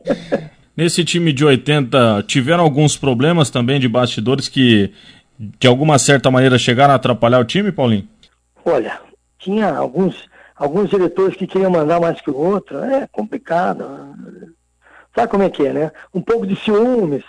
Nesse 0.76 1.02
time 1.02 1.32
de 1.32 1.44
80, 1.44 2.24
tiveram 2.26 2.62
alguns 2.62 2.96
problemas 2.96 3.48
também 3.48 3.80
de 3.80 3.88
bastidores 3.88 4.48
que, 4.48 4.92
de 5.38 5.66
alguma 5.66 5.98
certa 5.98 6.30
maneira, 6.30 6.58
chegaram 6.58 6.92
a 6.92 6.96
atrapalhar 6.96 7.40
o 7.40 7.44
time, 7.44 7.72
Paulinho? 7.72 8.06
Olha, 8.64 9.00
tinha 9.38 9.74
alguns, 9.74 10.28
alguns 10.54 10.90
diretores 10.90 11.36
que 11.36 11.46
queriam 11.46 11.70
mandar 11.70 11.98
mais 12.00 12.20
que 12.20 12.30
o 12.30 12.36
outro, 12.36 12.78
é 12.78 13.06
complicado. 13.10 14.14
Sabe 15.14 15.28
como 15.28 15.42
é 15.42 15.48
que 15.48 15.66
é, 15.66 15.72
né? 15.72 15.90
Um 16.14 16.20
pouco 16.20 16.46
de 16.46 16.54
ciúmes, 16.54 17.24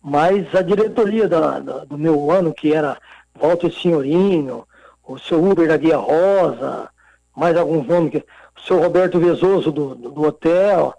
mas 0.00 0.52
a 0.54 0.62
diretoria 0.62 1.28
da, 1.28 1.58
da, 1.58 1.84
do 1.84 1.98
meu 1.98 2.30
ano, 2.30 2.54
que 2.54 2.72
era 2.72 2.96
Walter 3.38 3.72
Senhorinho, 3.72 4.64
o 5.04 5.18
seu 5.18 5.44
Uber 5.44 5.66
da 5.66 5.76
Guia 5.76 5.96
Rosa, 5.96 6.88
mais 7.36 7.56
alguns 7.56 7.86
nomes, 7.86 8.10
que, 8.10 8.18
o 8.18 8.60
seu 8.60 8.80
Roberto 8.80 9.18
Vezoso 9.18 9.72
do, 9.72 9.94
do, 9.94 10.22
hotel, 10.22 10.94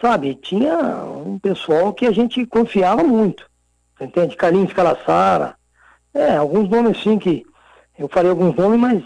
sabe? 0.00 0.34
Tinha 0.34 0.76
um 1.04 1.38
pessoal 1.38 1.92
que 1.92 2.06
a 2.06 2.12
gente 2.12 2.44
confiava 2.46 3.02
muito, 3.02 3.48
você 3.96 4.04
entende? 4.04 4.36
Carlinhos 4.36 4.72
Calassara, 4.72 5.56
é, 6.12 6.36
alguns 6.36 6.68
nomes 6.68 7.02
sim 7.02 7.18
que 7.18 7.44
eu 7.98 8.08
falei 8.08 8.30
alguns 8.30 8.54
nomes, 8.54 8.80
mas 8.80 9.04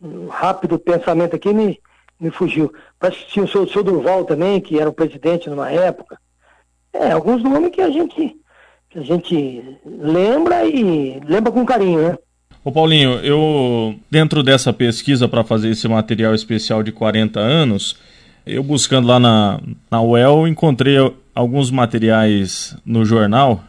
um 0.00 0.28
rápido 0.28 0.78
pensamento 0.78 1.36
aqui 1.36 1.52
me, 1.54 1.80
me 2.18 2.30
fugiu. 2.30 2.72
Parece 2.98 3.20
que 3.20 3.32
tinha 3.32 3.44
o 3.44 3.48
seu, 3.48 3.62
o 3.62 3.68
seu 3.68 3.82
Durval 3.82 4.24
também, 4.24 4.60
que 4.60 4.78
era 4.78 4.90
o 4.90 4.94
presidente 4.94 5.48
numa 5.48 5.70
época. 5.70 6.18
É, 6.92 7.12
alguns 7.12 7.42
nomes 7.42 7.70
que 7.70 7.80
a 7.80 7.90
gente, 7.90 8.36
que 8.90 8.98
a 8.98 9.02
gente 9.02 9.80
lembra 9.84 10.64
e 10.64 11.20
lembra 11.20 11.52
com 11.52 11.64
carinho, 11.64 12.08
né? 12.08 12.18
Ô 12.64 12.72
Paulinho, 12.72 13.18
eu 13.18 13.94
dentro 14.10 14.42
dessa 14.42 14.72
pesquisa 14.72 15.28
para 15.28 15.44
fazer 15.44 15.68
esse 15.68 15.86
material 15.86 16.34
especial 16.34 16.82
de 16.82 16.90
40 16.90 17.38
anos, 17.38 17.94
eu 18.46 18.62
buscando 18.62 19.06
lá 19.06 19.20
na, 19.20 19.60
na 19.90 20.00
UEL, 20.00 20.48
encontrei 20.48 20.96
alguns 21.34 21.70
materiais 21.70 22.74
no 22.84 23.04
jornal. 23.04 23.62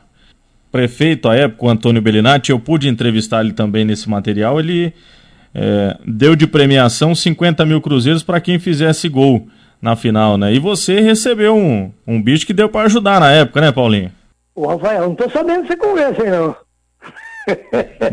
Prefeito 0.72 1.28
à 1.28 1.36
época, 1.36 1.66
o 1.66 1.70
Antônio 1.70 2.02
Bellinati, 2.02 2.52
eu 2.52 2.60
pude 2.60 2.88
entrevistar 2.88 3.42
ele 3.42 3.52
também 3.52 3.84
nesse 3.84 4.10
material. 4.10 4.62
Ele 4.62 4.94
é, 5.54 5.98
deu 6.06 6.34
de 6.34 6.48
premiação 6.48 7.14
50 7.14 7.66
mil 7.66 7.82
cruzeiros 7.82 8.24
para 8.24 8.40
quem 8.40 8.60
fizesse 8.60 9.10
gol 9.10 9.46
na 9.82 9.98
final, 9.98 10.38
né? 10.38 10.54
E 10.54 10.60
você 10.60 11.02
recebeu 11.02 11.54
um, 11.54 11.92
um 12.08 12.22
bicho 12.22 12.48
que 12.48 12.54
deu 12.54 12.70
para 12.70 12.86
ajudar 12.86 13.20
na 13.20 13.30
época, 13.30 13.60
né, 13.60 13.74
Paulinho? 13.74 14.12
Ô, 14.56 14.68
Rafael, 14.68 15.10
não 15.10 15.16
tô 15.16 15.30
sabendo 15.30 15.68
você 15.68 15.76
conversa 15.76 16.24
aí, 16.24 16.32
não. 16.32 16.56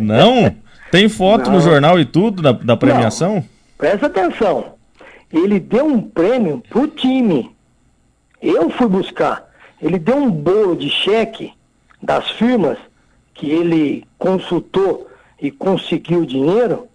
Não? 0.00 0.56
Tem 0.92 1.08
foto 1.08 1.46
Não. 1.46 1.54
no 1.54 1.60
jornal 1.62 1.98
e 1.98 2.04
tudo 2.04 2.42
da, 2.42 2.52
da 2.52 2.76
premiação? 2.76 3.36
Não. 3.36 3.44
Presta 3.78 4.08
atenção. 4.08 4.74
Ele 5.32 5.58
deu 5.58 5.86
um 5.86 6.02
prêmio 6.02 6.62
pro 6.68 6.86
time. 6.86 7.50
Eu 8.42 8.68
fui 8.68 8.86
buscar. 8.88 9.50
Ele 9.80 9.98
deu 9.98 10.16
um 10.18 10.30
bolo 10.30 10.76
de 10.76 10.90
cheque 10.90 11.54
das 12.02 12.28
firmas 12.32 12.76
que 13.32 13.50
ele 13.50 14.06
consultou 14.18 15.08
e 15.40 15.50
conseguiu 15.50 16.26
dinheiro, 16.26 16.86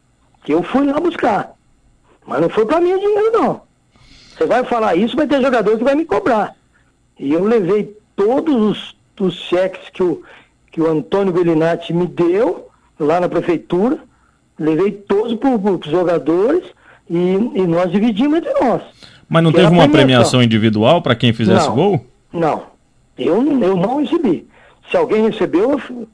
que 0.43 0.53
eu 0.53 0.61
fui 0.61 0.85
lá 0.85 0.99
buscar. 0.99 1.53
Mas 2.23 2.39
não 2.39 2.49
foi 2.49 2.67
para 2.67 2.79
mim 2.79 2.93
o 2.93 2.99
dinheiro, 2.99 3.31
não. 3.31 3.61
Você 4.37 4.45
vai 4.45 4.63
falar 4.63 4.95
isso, 4.95 5.15
vai 5.15 5.25
ter 5.25 5.41
jogador 5.41 5.75
que 5.75 5.83
vai 5.83 5.95
me 5.95 6.05
cobrar. 6.05 6.55
E 7.17 7.33
eu 7.33 7.43
levei 7.43 7.97
todos 8.15 8.55
os, 8.55 8.95
os 9.19 9.33
cheques 9.33 9.89
que 9.89 10.03
o, 10.03 10.21
que 10.71 10.79
o 10.79 10.87
Antônio 10.87 11.33
Bellinati 11.33 11.91
me 11.91 12.05
deu 12.05 12.66
lá 12.99 13.19
na 13.19 13.29
prefeitura, 13.29 13.99
levei 14.59 14.91
todos 14.91 15.35
para 15.35 15.49
os 15.49 15.85
jogadores 15.85 16.63
e, 17.09 17.15
e, 17.15 17.67
nós 17.67 17.91
dividimos 17.91 18.39
entre 18.39 18.53
nós. 18.59 18.81
Mas 19.29 19.43
não 19.43 19.51
teve 19.51 19.67
uma 19.67 19.87
premiação 19.89 20.41
individual 20.41 21.01
para 21.01 21.15
quem 21.15 21.33
fizesse 21.33 21.67
não, 21.67 21.75
gol? 21.75 22.05
Não, 22.31 22.63
eu, 23.17 23.35
eu 23.61 23.75
não 23.75 24.01
recebi. 24.01 24.47
Se 24.89 24.97
alguém 24.97 25.29
recebeu, 25.29 25.71
eu, 25.71 26.07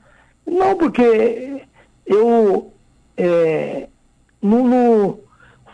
não, 0.47 0.75
porque 0.75 1.61
eu 2.05 2.71
é, 3.15 3.87
no, 4.41 4.67
no 4.67 5.19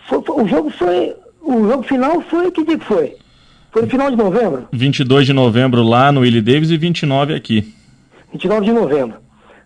foi, 0.08 0.20
o 0.20 0.48
jogo 0.48 0.70
foi 0.72 1.16
o 1.42 1.68
jogo 1.68 1.84
final 1.84 2.22
foi 2.22 2.52
que 2.52 2.64
dia 2.64 2.78
que 2.78 2.86
foi? 2.86 3.16
Foi 3.72 3.84
no 3.84 3.88
final 3.88 4.10
de 4.10 4.18
novembro? 4.18 4.68
22 4.72 5.28
de 5.28 5.34
novembro 5.34 5.84
lá 5.84 6.12
no 6.12 6.22
Willie 6.22 6.42
Davis 6.42 6.70
e 6.70 6.78
29 6.78 7.36
aqui. 7.36 7.74
29 8.32 8.66
de 8.66 8.72
novembro. 8.72 9.18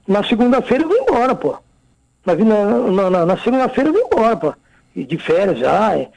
Na 0.07 0.23
segunda-feira 0.23 0.83
eu 0.83 0.89
vim 0.89 0.95
embora, 0.95 1.35
pô. 1.35 1.57
Na, 2.25 2.35
na, 2.35 3.09
na, 3.09 3.25
na 3.25 3.37
segunda-feira 3.37 3.89
eu 3.89 3.93
vim 3.93 3.99
embora, 3.99 4.35
pô. 4.35 4.53
E 4.95 5.03
de 5.03 5.17
férias 5.17 5.59
já. 5.59 5.97
É. 5.97 6.09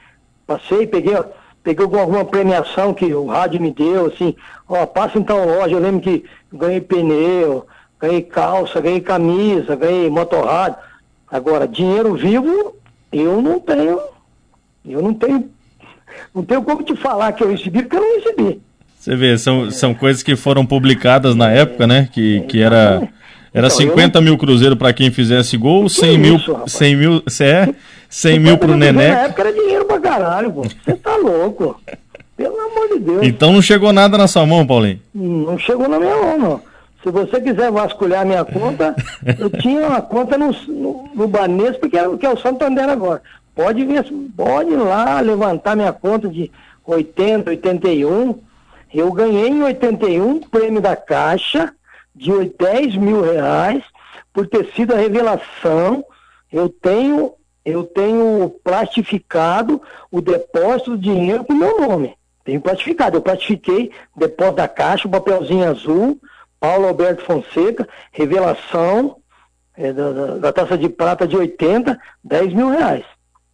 Passei, 0.47 0.87
peguei, 0.87 1.17
peguei 1.63 1.85
alguma 1.85 2.25
premiação 2.25 2.95
que 2.95 3.13
o 3.13 3.27
rádio 3.27 3.61
me 3.61 3.73
deu, 3.73 4.07
assim, 4.07 4.37
ó, 4.69 4.87
passa 4.87 5.19
então 5.19 5.45
loja, 5.45 5.75
eu 5.75 5.81
lembro 5.81 6.01
que 6.01 6.25
ganhei 6.53 6.81
pneu, 6.81 7.67
ganhei 8.01 8.23
calça, 8.23 8.81
ganhei 8.81 9.01
camisa, 9.01 9.75
ganhei 9.75 10.09
motorrádio. 10.09 10.79
Agora, 11.29 11.67
dinheiro 11.67 12.15
vivo, 12.15 12.77
eu 13.13 13.43
não 13.43 13.59
tenho. 13.59 13.99
Eu 14.85 15.03
não 15.03 15.13
tenho. 15.13 15.51
Não 16.33 16.45
tenho 16.45 16.63
como 16.63 16.83
te 16.83 16.95
falar 16.95 17.33
que 17.33 17.43
eu 17.43 17.51
recebi, 17.51 17.83
porque 17.83 17.97
eu 17.97 18.01
não 18.01 18.17
recebi. 18.17 18.61
Você 18.99 19.17
vê, 19.17 19.37
são, 19.37 19.71
são 19.71 19.95
coisas 19.95 20.23
que 20.23 20.37
foram 20.37 20.65
publicadas 20.65 21.35
na 21.35 21.51
época, 21.51 21.87
né? 21.87 22.09
Que, 22.13 22.41
que 22.43 22.61
era, 22.61 23.09
era 23.57 23.69
então, 23.69 23.79
50 23.79 24.19
não... 24.19 24.25
mil 24.25 24.39
cruzeiro 24.39 24.77
para 24.77 24.93
quem 24.93 25.11
fizesse 25.11 25.57
gol, 25.57 25.89
100 25.89 26.19
mil, 26.19 26.37
isso, 26.37 26.63
100 26.67 26.97
mil, 26.97 27.23
é, 27.41 27.75
100 28.09 28.39
mil 28.39 28.59
pro 28.59 28.77
Nené. 28.77 29.09
Na 29.09 29.21
época 29.23 29.43
era 29.43 29.53
dinheiro 29.53 29.85
pra 29.85 29.99
caralho, 29.99 30.53
pô. 30.53 30.63
Você 30.63 30.95
tá 30.95 31.17
louco. 31.17 31.81
Pelo 32.37 32.55
amor 32.61 32.89
de 32.93 32.99
Deus. 33.01 33.23
Então 33.23 33.53
não 33.53 33.63
chegou 33.63 33.93
nada 33.93 34.19
na 34.19 34.29
sua 34.29 34.45
mão, 34.45 34.67
Paulinho? 34.67 35.01
Não 35.15 35.59
chegou 35.59 35.89
na 35.89 35.99
minha 35.99 36.17
mão, 36.17 36.39
não. 36.39 36.61
Se 37.03 37.11
você 37.11 37.41
quiser 37.41 37.71
vasculhar 37.71 38.23
a 38.23 38.25
minha 38.25 38.45
conta, 38.45 38.95
eu 39.39 39.49
tinha 39.49 39.87
uma 39.87 40.03
conta 40.03 40.37
no, 40.37 40.55
no, 40.69 41.11
no 41.15 41.29
Banespa, 41.29 41.89
que 41.89 41.97
é, 41.97 42.17
que 42.17 42.27
é 42.27 42.31
o 42.31 42.39
Santander 42.39 42.89
agora. 42.89 43.23
Pode, 43.55 43.85
vir, 43.85 44.05
pode 44.37 44.71
ir 44.71 44.77
lá 44.77 45.19
levantar 45.21 45.77
minha 45.77 45.93
conta 45.93 46.29
de 46.29 46.51
80, 46.85 47.51
81 47.51 48.35
eu 48.97 49.13
ganhei 49.13 49.49
em 49.49 49.63
81 49.63 50.41
prêmio 50.41 50.81
da 50.81 50.97
Caixa 50.97 51.73
de 52.17 52.33
10 52.59 52.97
mil 52.97 53.21
reais 53.21 53.85
por 54.33 54.47
ter 54.47 54.73
sido 54.73 54.95
a 54.95 54.99
revelação. 54.99 56.05
Eu 56.51 56.69
tenho, 56.69 57.35
eu 57.65 57.85
tenho 57.85 58.49
plastificado 58.65 59.83
o 60.11 60.21
depósito 60.23 60.97
de 60.97 61.13
dinheiro 61.13 61.45
com 61.45 61.53
o 61.53 61.57
meu 61.57 61.81
nome. 61.81 62.17
Tenho 62.43 62.61
plastificado. 62.61 63.19
Eu 63.19 63.23
plastifiquei 63.23 63.93
depósito 64.17 64.57
da 64.57 64.69
Caixa, 64.69 65.07
o 65.07 65.11
papelzinho 65.11 65.69
azul, 65.69 66.19
Paulo 66.59 66.89
Alberto 66.89 67.23
Fonseca, 67.25 67.87
revelação 68.13 69.17
é, 69.77 69.93
da, 69.93 70.13
da, 70.13 70.27
da, 70.39 70.53
taça 70.53 70.79
de 70.79 70.89
prata 70.89 71.27
de 71.27 71.37
80, 71.37 71.99
10 72.25 72.55
mil 72.55 72.71
reais. 72.71 73.05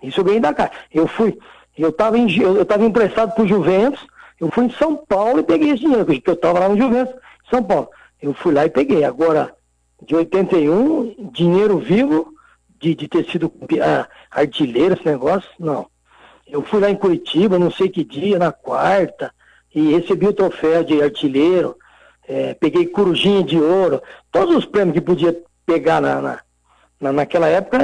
Isso 0.03 0.23
ganhei 0.23 0.41
da 0.41 0.55
Caixa. 0.55 0.73
Eu 0.93 1.09
fui, 1.09 1.37
eu 1.77 1.89
estava 1.89 2.17
eu, 2.19 2.57
eu 2.57 2.87
emprestado 2.87 3.35
para 3.35 3.43
o 3.43 3.49
Juventus, 3.49 4.07
eu 4.41 4.51
fui 4.51 4.67
em 4.67 4.71
São 4.71 4.97
Paulo 4.97 5.41
e 5.41 5.45
peguei 5.45 5.71
esse 5.71 5.81
dinheiro, 5.81 6.05
porque 6.05 6.31
eu 6.31 6.35
estava 6.35 6.61
lá 6.61 6.69
no 6.69 6.77
Juventus, 6.77 7.15
São 7.51 7.63
Paulo. 7.63 7.89
Eu 8.23 8.33
fui 8.33 8.55
lá 8.55 8.65
e 8.65 8.71
peguei. 8.71 9.05
Agora, 9.05 9.53
de 10.01 10.15
81, 10.15 11.31
dinheiro 11.33 11.79
vivo, 11.79 12.33
de, 12.79 12.95
de 12.95 13.09
ter 13.09 13.25
sido 13.31 13.53
ah, 13.83 14.09
artilheiro, 14.31 14.95
esse 14.95 15.05
negócio, 15.05 15.51
não. 15.59 15.87
Eu 16.47 16.63
fui 16.63 16.81
lá 16.81 16.89
em 16.89 16.97
Curitiba, 16.97 17.59
não 17.59 17.71
sei 17.71 17.89
que 17.89 18.05
dia, 18.05 18.39
na 18.39 18.53
quarta, 18.53 19.33
e 19.75 19.93
recebi 19.93 20.27
o 20.27 20.33
troféu 20.33 20.85
de 20.85 21.03
artilheiro, 21.03 21.77
é, 22.29 22.55
peguei 22.55 22.87
corujinha 22.87 23.43
de 23.43 23.59
ouro, 23.59 24.03
todos 24.31 24.57
os 24.57 24.65
prêmios 24.67 24.95
que 24.95 25.01
podia 25.01 25.37
pegar 25.67 26.01
na, 26.01 26.21
na, 26.21 26.41
na 27.01 27.13
naquela 27.13 27.49
época, 27.49 27.79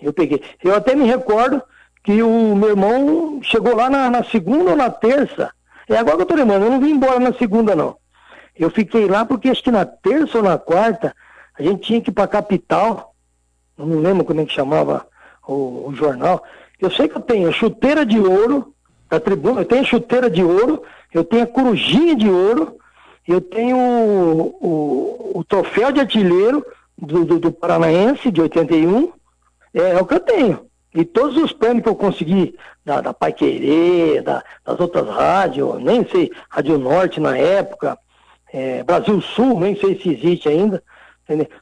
eu 0.00 0.12
peguei. 0.12 0.42
Eu 0.62 0.74
até 0.74 0.94
me 0.94 1.04
recordo 1.04 1.62
que 2.02 2.22
o 2.22 2.54
meu 2.54 2.70
irmão 2.70 3.40
chegou 3.42 3.74
lá 3.74 3.90
na, 3.90 4.08
na 4.08 4.24
segunda 4.24 4.70
ou 4.70 4.76
na 4.76 4.88
terça, 4.88 5.50
é 5.88 5.96
agora 5.96 6.16
que 6.16 6.22
eu 6.22 6.26
tô 6.26 6.34
lembrando, 6.34 6.66
eu 6.66 6.70
não 6.70 6.80
vim 6.80 6.92
embora 6.92 7.18
na 7.18 7.32
segunda, 7.32 7.74
não. 7.74 7.99
Eu 8.60 8.68
fiquei 8.68 9.08
lá 9.08 9.24
porque 9.24 9.48
acho 9.48 9.64
que 9.64 9.70
na 9.70 9.86
terça 9.86 10.36
ou 10.36 10.44
na 10.44 10.58
quarta 10.58 11.16
a 11.58 11.62
gente 11.62 11.80
tinha 11.80 12.00
que 12.00 12.10
ir 12.10 12.12
pra 12.12 12.28
capital. 12.28 13.14
Eu 13.78 13.86
não 13.86 14.00
lembro 14.00 14.22
como 14.22 14.38
é 14.42 14.44
que 14.44 14.52
chamava 14.52 15.06
o, 15.48 15.88
o 15.88 15.94
jornal. 15.94 16.44
Eu 16.78 16.90
sei 16.90 17.08
que 17.08 17.16
eu 17.16 17.22
tenho 17.22 17.48
a 17.48 17.52
chuteira 17.52 18.04
de 18.04 18.20
ouro 18.20 18.74
da 19.08 19.18
tribuna, 19.18 19.62
eu 19.62 19.64
tenho 19.64 19.80
a 19.80 19.86
chuteira 19.86 20.28
de 20.28 20.44
ouro, 20.44 20.82
eu 21.12 21.24
tenho 21.24 21.44
a 21.44 21.46
corujinha 21.46 22.14
de 22.14 22.28
ouro, 22.28 22.76
eu 23.26 23.40
tenho 23.40 23.78
o, 23.78 24.56
o, 24.60 25.38
o 25.38 25.44
troféu 25.44 25.90
de 25.90 26.00
artilheiro 26.00 26.62
do, 26.98 27.24
do, 27.24 27.38
do, 27.38 27.50
Paranaense 27.52 28.30
de 28.30 28.42
81. 28.42 29.10
É, 29.72 29.92
é 29.92 30.00
o 30.02 30.04
que 30.04 30.14
eu 30.14 30.20
tenho. 30.20 30.66
E 30.94 31.02
todos 31.02 31.36
os 31.38 31.50
prêmios 31.52 31.82
que 31.82 31.88
eu 31.88 31.96
consegui, 31.96 32.54
da, 32.84 33.00
da 33.00 33.14
Pai 33.14 33.32
Querer, 33.32 34.22
da, 34.22 34.44
das 34.66 34.78
outras 34.78 35.08
rádios, 35.08 35.82
nem 35.82 36.06
sei, 36.06 36.30
Rádio 36.50 36.76
Norte 36.76 37.20
na 37.20 37.38
época, 37.38 37.98
é, 38.52 38.82
Brasil 38.82 39.20
Sul, 39.20 39.60
nem 39.60 39.76
sei 39.76 40.00
se 40.00 40.10
existe 40.10 40.48
ainda. 40.48 40.82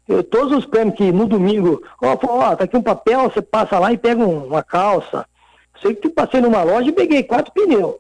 Eu, 0.08 0.24
todos 0.24 0.56
os 0.56 0.64
prêmios 0.64 0.96
que 0.96 1.12
no 1.12 1.26
domingo, 1.26 1.82
ó, 2.02 2.16
ó, 2.22 2.56
tá 2.56 2.64
aqui 2.64 2.76
um 2.76 2.82
papel, 2.82 3.24
você 3.24 3.42
passa 3.42 3.78
lá 3.78 3.92
e 3.92 3.98
pega 3.98 4.24
um, 4.24 4.46
uma 4.46 4.62
calça. 4.62 5.26
Sei 5.82 5.94
que 5.94 6.08
passei 6.08 6.40
numa 6.40 6.62
loja 6.62 6.88
e 6.88 6.92
peguei 6.92 7.22
quatro 7.22 7.52
pneus. 7.52 7.96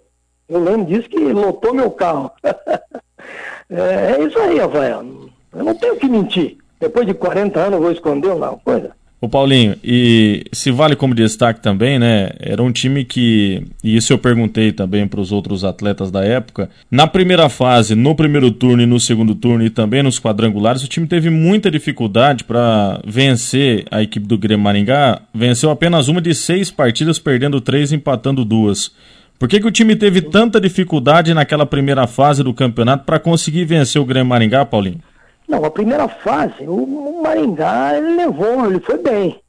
Eu 0.48 0.62
lembro 0.64 0.86
disso 0.86 1.08
que 1.08 1.18
lotou 1.18 1.74
meu 1.74 1.90
carro. 1.90 2.30
é, 3.68 4.12
é, 4.16 4.22
isso 4.22 4.38
aí, 4.38 4.58
Rafael. 4.58 5.04
Eu 5.52 5.64
não 5.64 5.74
tenho 5.74 5.96
que 5.96 6.08
mentir. 6.08 6.56
Depois 6.80 7.06
de 7.06 7.12
40 7.12 7.60
anos 7.60 7.74
eu 7.74 7.82
vou 7.82 7.92
esconder 7.92 8.28
uma 8.28 8.56
coisa. 8.56 8.96
O 9.20 9.28
Paulinho, 9.28 9.74
e 9.82 10.44
se 10.52 10.70
vale 10.70 10.94
como 10.94 11.12
destaque 11.12 11.60
também, 11.60 11.98
né? 11.98 12.30
Era 12.38 12.62
um 12.62 12.70
time 12.70 13.04
que, 13.04 13.64
e 13.82 13.96
isso 13.96 14.12
eu 14.12 14.18
perguntei 14.18 14.70
também 14.70 15.08
para 15.08 15.20
os 15.20 15.32
outros 15.32 15.64
atletas 15.64 16.08
da 16.08 16.24
época, 16.24 16.70
na 16.88 17.04
primeira 17.04 17.48
fase, 17.48 17.96
no 17.96 18.14
primeiro 18.14 18.48
turno 18.52 18.80
e 18.80 18.86
no 18.86 19.00
segundo 19.00 19.34
turno 19.34 19.64
e 19.64 19.70
também 19.70 20.04
nos 20.04 20.20
quadrangulares, 20.20 20.84
o 20.84 20.88
time 20.88 21.08
teve 21.08 21.30
muita 21.30 21.68
dificuldade 21.68 22.44
para 22.44 23.00
vencer 23.04 23.84
a 23.90 24.00
equipe 24.00 24.24
do 24.24 24.38
Grêmio 24.38 24.62
Maringá. 24.62 25.20
Venceu 25.34 25.70
apenas 25.70 26.06
uma 26.06 26.20
de 26.20 26.32
seis 26.32 26.70
partidas, 26.70 27.18
perdendo 27.18 27.60
três, 27.60 27.92
empatando 27.92 28.44
duas. 28.44 28.92
Por 29.36 29.48
que, 29.48 29.58
que 29.58 29.66
o 29.66 29.72
time 29.72 29.96
teve 29.96 30.20
tanta 30.20 30.60
dificuldade 30.60 31.34
naquela 31.34 31.66
primeira 31.66 32.06
fase 32.06 32.42
do 32.44 32.54
campeonato 32.54 33.04
para 33.04 33.18
conseguir 33.18 33.64
vencer 33.64 34.00
o 34.00 34.04
Grêmio 34.04 34.28
Maringá, 34.28 34.64
Paulinho? 34.64 35.00
Não, 35.48 35.64
a 35.64 35.70
primeira 35.70 36.06
fase, 36.08 36.66
o 36.66 37.22
Maringá 37.22 37.96
ele 37.96 38.16
levou, 38.16 38.66
ele 38.66 38.80
foi 38.80 38.98
bem. 38.98 39.40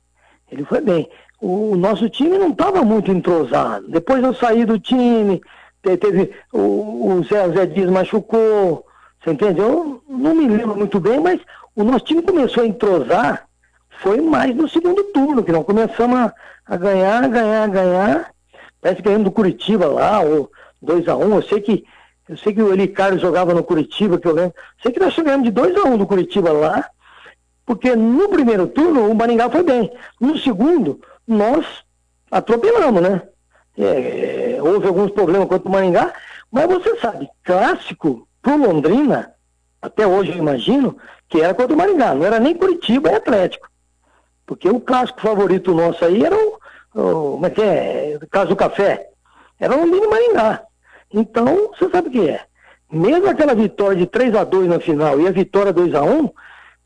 Ele 0.49 0.63
foi 0.63 0.79
bem. 0.79 1.09
O, 1.41 1.75
nosso 1.75 2.09
time 2.09 2.37
não 2.37 2.49
estava 2.49 2.83
muito 2.83 3.11
entrosado. 3.11 3.87
Depois 3.89 4.23
eu 4.23 4.33
saí 4.33 4.65
do 4.65 4.79
time, 4.79 5.41
teve 5.81 6.31
o, 6.53 7.15
o 7.15 7.23
Zé, 7.23 7.49
Zé 7.49 7.65
Dias 7.65 7.89
machucou, 7.89 8.85
você 9.21 9.31
entendeu? 9.31 10.01
Eu 10.09 10.17
não 10.17 10.33
me 10.33 10.47
lembro 10.47 10.77
muito 10.77 10.99
bem, 10.99 11.19
mas 11.19 11.41
o 11.75 11.83
nosso 11.83 12.05
time 12.05 12.21
começou 12.21 12.63
a 12.63 12.67
entrosar, 12.67 13.47
foi 14.01 14.21
mais 14.21 14.55
no 14.55 14.69
segundo 14.69 15.03
turno, 15.05 15.43
que 15.43 15.51
nós 15.51 15.65
começamos 15.65 16.17
a, 16.17 16.33
a 16.65 16.77
ganhar, 16.77 17.27
ganhar, 17.27 17.67
ganhar. 17.69 18.31
Parece 18.81 19.01
que 19.01 19.07
ganhamos 19.07 19.25
do 19.25 19.31
Curitiba 19.31 19.87
lá, 19.87 20.21
ou 20.21 20.49
2x1. 20.83 21.25
Um. 21.25 21.35
Eu 21.35 21.41
sei 21.41 21.59
que 21.59 21.85
eu 22.29 22.37
sei 22.37 22.53
que 22.53 22.61
o 22.61 22.71
Eli 22.71 22.87
Carlos 22.87 23.23
jogava 23.23 23.55
no 23.55 23.63
Curitiba, 23.63 24.19
que 24.19 24.27
eu 24.27 24.35
lembro. 24.35 24.53
Sei 24.83 24.91
que 24.91 24.99
nós 24.99 25.13
chegamos 25.15 25.43
de 25.43 25.51
2 25.51 25.75
a 25.77 25.83
1 25.85 25.93
um 25.93 25.97
no 25.97 26.05
Curitiba 26.05 26.51
lá, 26.51 26.87
porque 27.65 27.95
no 27.95 28.29
primeiro 28.29 28.67
turno 28.67 29.09
o 29.09 29.15
Maringá 29.15 29.49
foi 29.49 29.63
bem. 29.63 29.91
No 30.21 30.37
segundo, 30.37 31.01
nós 31.27 31.65
atropelamos, 32.29 33.01
né? 33.01 33.23
É, 33.75 34.57
é, 34.57 34.61
houve 34.61 34.85
alguns 34.85 35.09
problemas 35.09 35.47
contra 35.47 35.67
o 35.67 35.71
Maringá, 35.71 36.13
mas 36.51 36.67
você 36.67 36.99
sabe, 36.99 37.27
clássico 37.43 38.27
pro 38.43 38.57
Londrina, 38.57 39.33
até 39.81 40.05
hoje 40.05 40.31
eu 40.31 40.37
imagino, 40.37 40.97
que 41.27 41.41
era 41.41 41.55
contra 41.55 41.73
o 41.73 41.77
Maringá, 41.77 42.13
não 42.13 42.25
era 42.27 42.39
nem 42.39 42.53
Curitiba 42.53 43.09
e 43.09 43.15
Atlético. 43.15 43.67
Porque 44.45 44.69
o 44.69 44.79
clássico 44.79 45.21
favorito 45.21 45.73
nosso 45.73 46.05
aí 46.05 46.23
era 46.23 46.35
o, 46.35 46.59
o 46.93 47.31
como 47.31 47.45
é 47.47 47.49
que 47.49 47.61
é, 47.61 48.19
caso 48.29 48.49
do 48.49 48.55
café, 48.55 49.09
era 49.59 49.75
o 49.75 49.79
Londrina 49.79 50.05
e 50.05 50.09
Maringá. 50.09 50.68
Então, 51.13 51.71
você 51.71 51.89
sabe 51.89 52.09
o 52.09 52.11
que 52.11 52.29
é. 52.29 52.41
Mesmo 52.91 53.29
aquela 53.29 53.53
vitória 53.53 53.95
de 53.95 54.05
3 54.05 54.35
a 54.35 54.43
2 54.43 54.67
na 54.67 54.79
final 54.79 55.19
e 55.19 55.27
a 55.27 55.31
vitória 55.31 55.71
2 55.71 55.93
a 55.95 56.03
1 56.03 56.29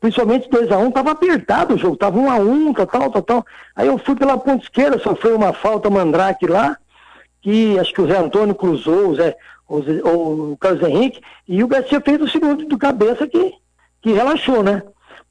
principalmente 0.04 0.50
2x1, 0.50 0.86
um, 0.86 0.90
tava 0.90 1.12
apertado 1.12 1.74
o 1.74 1.78
jogo, 1.78 1.96
tava 1.96 2.18
1 2.18 2.22
um 2.24 2.30
a 2.30 2.36
1 2.36 2.68
um, 2.68 2.74
tal, 2.74 3.10
tal, 3.10 3.22
tal. 3.22 3.46
Aí 3.74 3.86
eu 3.86 3.96
fui 3.96 4.14
pela 4.14 4.36
ponta 4.36 4.62
esquerda, 4.62 4.98
sofreu 4.98 5.34
uma 5.34 5.54
falta 5.54 5.88
mandrake 5.88 6.46
lá, 6.46 6.76
que 7.40 7.78
acho 7.78 7.94
que 7.94 8.02
o 8.02 8.06
Zé 8.06 8.18
Antônio 8.18 8.54
cruzou, 8.54 9.08
o, 9.08 9.14
Zé, 9.14 9.34
o, 9.66 9.80
Zé, 9.80 10.02
o 10.04 10.58
Carlos 10.60 10.82
Henrique, 10.82 11.22
e 11.48 11.64
o 11.64 11.66
Garcia 11.66 12.02
fez 12.02 12.20
o 12.20 12.28
segundo 12.28 12.66
do 12.66 12.76
cabeça 12.76 13.26
que, 13.26 13.54
que 14.02 14.12
relaxou, 14.12 14.62
né? 14.62 14.82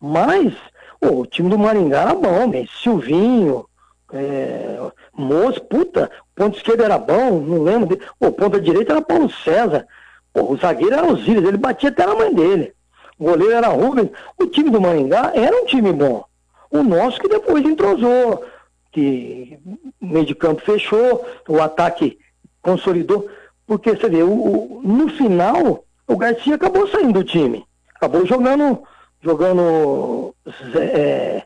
Mas 0.02 0.56
pô, 1.00 1.20
o 1.20 1.26
time 1.28 1.52
do 1.52 1.60
Maringá 1.60 2.02
era 2.02 2.16
bom, 2.16 2.48
mesmo. 2.48 2.70
Silvinho, 2.82 3.66
é, 4.12 4.80
Moço, 5.16 5.62
puta, 5.62 6.10
ponto 6.36 6.58
esquerdo 6.58 6.84
era 6.84 6.98
bom, 6.98 7.40
não 7.40 7.64
lembro. 7.64 7.88
De, 7.88 8.04
pô, 8.20 8.32
ponta 8.32 8.60
direita 8.60 8.94
era 8.94 9.02
Paulo 9.02 9.30
César. 9.30 9.86
Pô, 10.34 10.52
o 10.52 10.58
zagueiro 10.58 10.96
era 10.96 11.08
Osíris, 11.08 11.44
ele 11.44 11.58
batia 11.58 11.90
até 11.90 12.06
na 12.06 12.16
mãe 12.16 12.34
dele. 12.34 12.74
O 13.20 13.26
goleiro 13.26 13.54
era 13.54 13.68
Rubens. 13.68 14.10
O 14.40 14.48
time 14.48 14.70
do 14.70 14.82
Maringá 14.82 15.32
era 15.36 15.56
um 15.56 15.66
time 15.66 15.94
bom. 15.94 16.26
O 16.72 16.82
nosso 16.82 17.20
que 17.20 17.30
depois 17.30 17.64
entrosou 17.64 18.44
que 18.92 19.60
o 20.02 20.06
meio 20.06 20.26
de 20.26 20.34
campo 20.34 20.62
fechou, 20.62 21.26
o 21.48 21.62
ataque 21.62 22.18
consolidou, 22.62 23.28
porque 23.66 23.92
você 23.96 24.10
vê, 24.10 24.24
o, 24.24 24.32
o, 24.32 24.82
no 24.84 25.10
final 25.10 25.84
o 26.08 26.18
Garcia 26.18 26.56
acabou 26.56 26.88
saindo 26.88 27.14
do 27.14 27.24
time, 27.24 27.66
acabou 27.96 28.26
jogando, 28.26 28.84
jogando 29.22 30.36
é, 30.76 31.44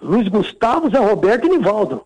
Luiz 0.00 0.28
Gustavo, 0.28 0.90
Zé 0.90 0.98
Roberto 0.98 1.46
e 1.46 1.50
Nivaldo. 1.50 2.04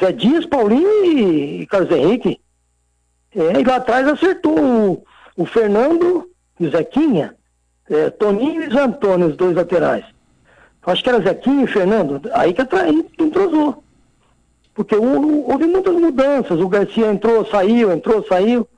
Zé 0.00 0.12
Dias, 0.12 0.46
Paulinho 0.46 1.04
e, 1.04 1.66
Carlos 1.66 1.90
Henrique. 1.90 2.40
É, 3.34 3.60
e 3.60 3.64
lá 3.64 3.76
atrás 3.76 4.06
acertou 4.06 4.58
o, 4.58 5.04
o 5.36 5.44
Fernando 5.44 6.30
e 6.58 6.66
o 6.66 6.70
Zequinha, 6.70 7.34
é, 7.90 8.10
Toninho 8.10 8.62
e 8.62 8.72
Zé 8.72 8.80
Antônio, 8.80 9.28
os 9.28 9.36
dois 9.36 9.56
laterais 9.56 10.04
acho 10.86 11.02
que 11.02 11.08
era 11.08 11.20
Zequinho 11.20 11.64
e 11.64 11.66
Fernando, 11.66 12.20
aí 12.32 12.52
que 12.52 12.60
atraí, 12.60 13.06
entrosou. 13.18 13.82
Porque 14.74 14.94
houve 14.96 15.66
muitas 15.66 15.94
mudanças, 15.94 16.60
o 16.60 16.68
Garcia 16.68 17.06
entrou, 17.06 17.46
saiu, 17.46 17.92
entrou, 17.92 18.24
saiu. 18.26 18.68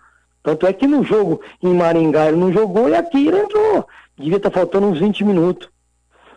Tanto 0.42 0.66
é 0.66 0.72
que 0.72 0.86
no 0.86 1.02
jogo 1.02 1.40
em 1.62 1.74
Maringá 1.74 2.26
ele 2.26 2.36
não 2.36 2.52
jogou 2.52 2.88
e 2.88 2.94
aqui 2.94 3.26
ele 3.26 3.38
entrou. 3.38 3.86
Devia 4.16 4.36
estar 4.36 4.50
tá 4.50 4.60
faltando 4.60 4.86
uns 4.88 5.00
20 5.00 5.24
minutos. 5.24 5.68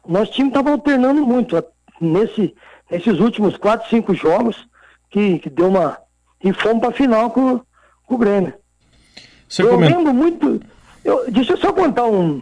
Nosso 0.07 0.31
time 0.31 0.47
estava 0.47 0.71
alternando 0.71 1.25
muito 1.25 1.61
nesse, 1.99 2.55
nesses 2.90 3.20
últimos 3.20 3.57
4, 3.57 3.90
5 3.90 4.14
jogos 4.14 4.68
que, 5.10 5.40
que 5.40 5.49
deu 5.49 5.68
uma. 5.68 5.98
E 6.44 6.53
fomos 6.53 6.80
para 6.80 6.90
a 6.90 6.94
final 6.94 7.30
com, 7.32 7.61
com 8.06 8.16
o 8.16 8.18
Grêmio. 8.18 8.53
Você 9.48 9.64
eu 9.64 9.70
comenta... 9.70 9.98
lembro 9.98 10.14
muito. 10.14 10.61
Eu, 11.03 11.30
deixa 11.32 11.53
eu 11.53 11.57
só 11.57 11.74
contar 11.74 12.06
um, 12.06 12.41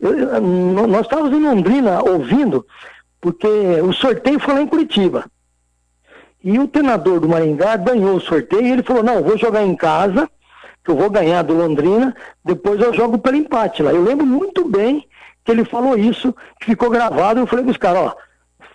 eu, 0.00 0.40
nós 0.86 1.02
estávamos 1.02 1.32
em 1.32 1.42
Londrina 1.42 2.02
ouvindo, 2.02 2.66
porque 3.20 3.46
o 3.82 3.92
sorteio 3.92 4.38
foi 4.38 4.54
lá 4.54 4.62
em 4.62 4.66
Curitiba. 4.66 5.24
E 6.42 6.58
o 6.58 6.68
treinador 6.68 7.18
do 7.18 7.28
Maringá 7.28 7.76
ganhou 7.76 8.16
o 8.16 8.20
sorteio 8.20 8.66
e 8.66 8.70
ele 8.70 8.82
falou, 8.82 9.02
não, 9.02 9.22
vou 9.22 9.36
jogar 9.36 9.64
em 9.64 9.74
casa, 9.74 10.28
que 10.84 10.90
eu 10.90 10.96
vou 10.96 11.10
ganhar 11.10 11.42
do 11.42 11.54
Londrina, 11.54 12.14
depois 12.44 12.80
eu 12.80 12.94
jogo 12.94 13.18
pelo 13.18 13.36
empate 13.36 13.82
lá. 13.82 13.92
Eu 13.92 14.02
lembro 14.02 14.24
muito 14.24 14.68
bem 14.68 15.06
que 15.44 15.50
ele 15.50 15.64
falou 15.64 15.98
isso, 15.98 16.34
que 16.60 16.66
ficou 16.66 16.90
gravado, 16.90 17.40
eu 17.40 17.46
falei 17.46 17.64
para 17.64 17.72
os 17.72 17.76
caras, 17.76 18.02
ó, 18.02 18.16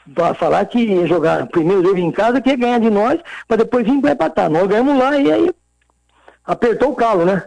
vai 0.08 0.34
falar 0.34 0.66
que 0.66 0.80
ia 0.80 1.08
jogar 1.08 1.48
primeiro 1.48 1.84
jogo 1.84 1.98
em 1.98 2.12
casa, 2.12 2.42
que 2.42 2.50
ia 2.50 2.56
ganhar 2.56 2.80
de 2.80 2.90
nós, 2.90 3.20
mas 3.48 3.58
depois 3.58 3.86
vir 3.86 4.00
para 4.02 4.12
empatar. 4.12 4.50
Nós 4.50 4.68
ganhamos 4.68 4.98
lá 4.98 5.18
e 5.18 5.32
aí 5.32 5.52
apertou 6.46 6.92
o 6.92 6.96
calo, 6.96 7.26
né? 7.26 7.44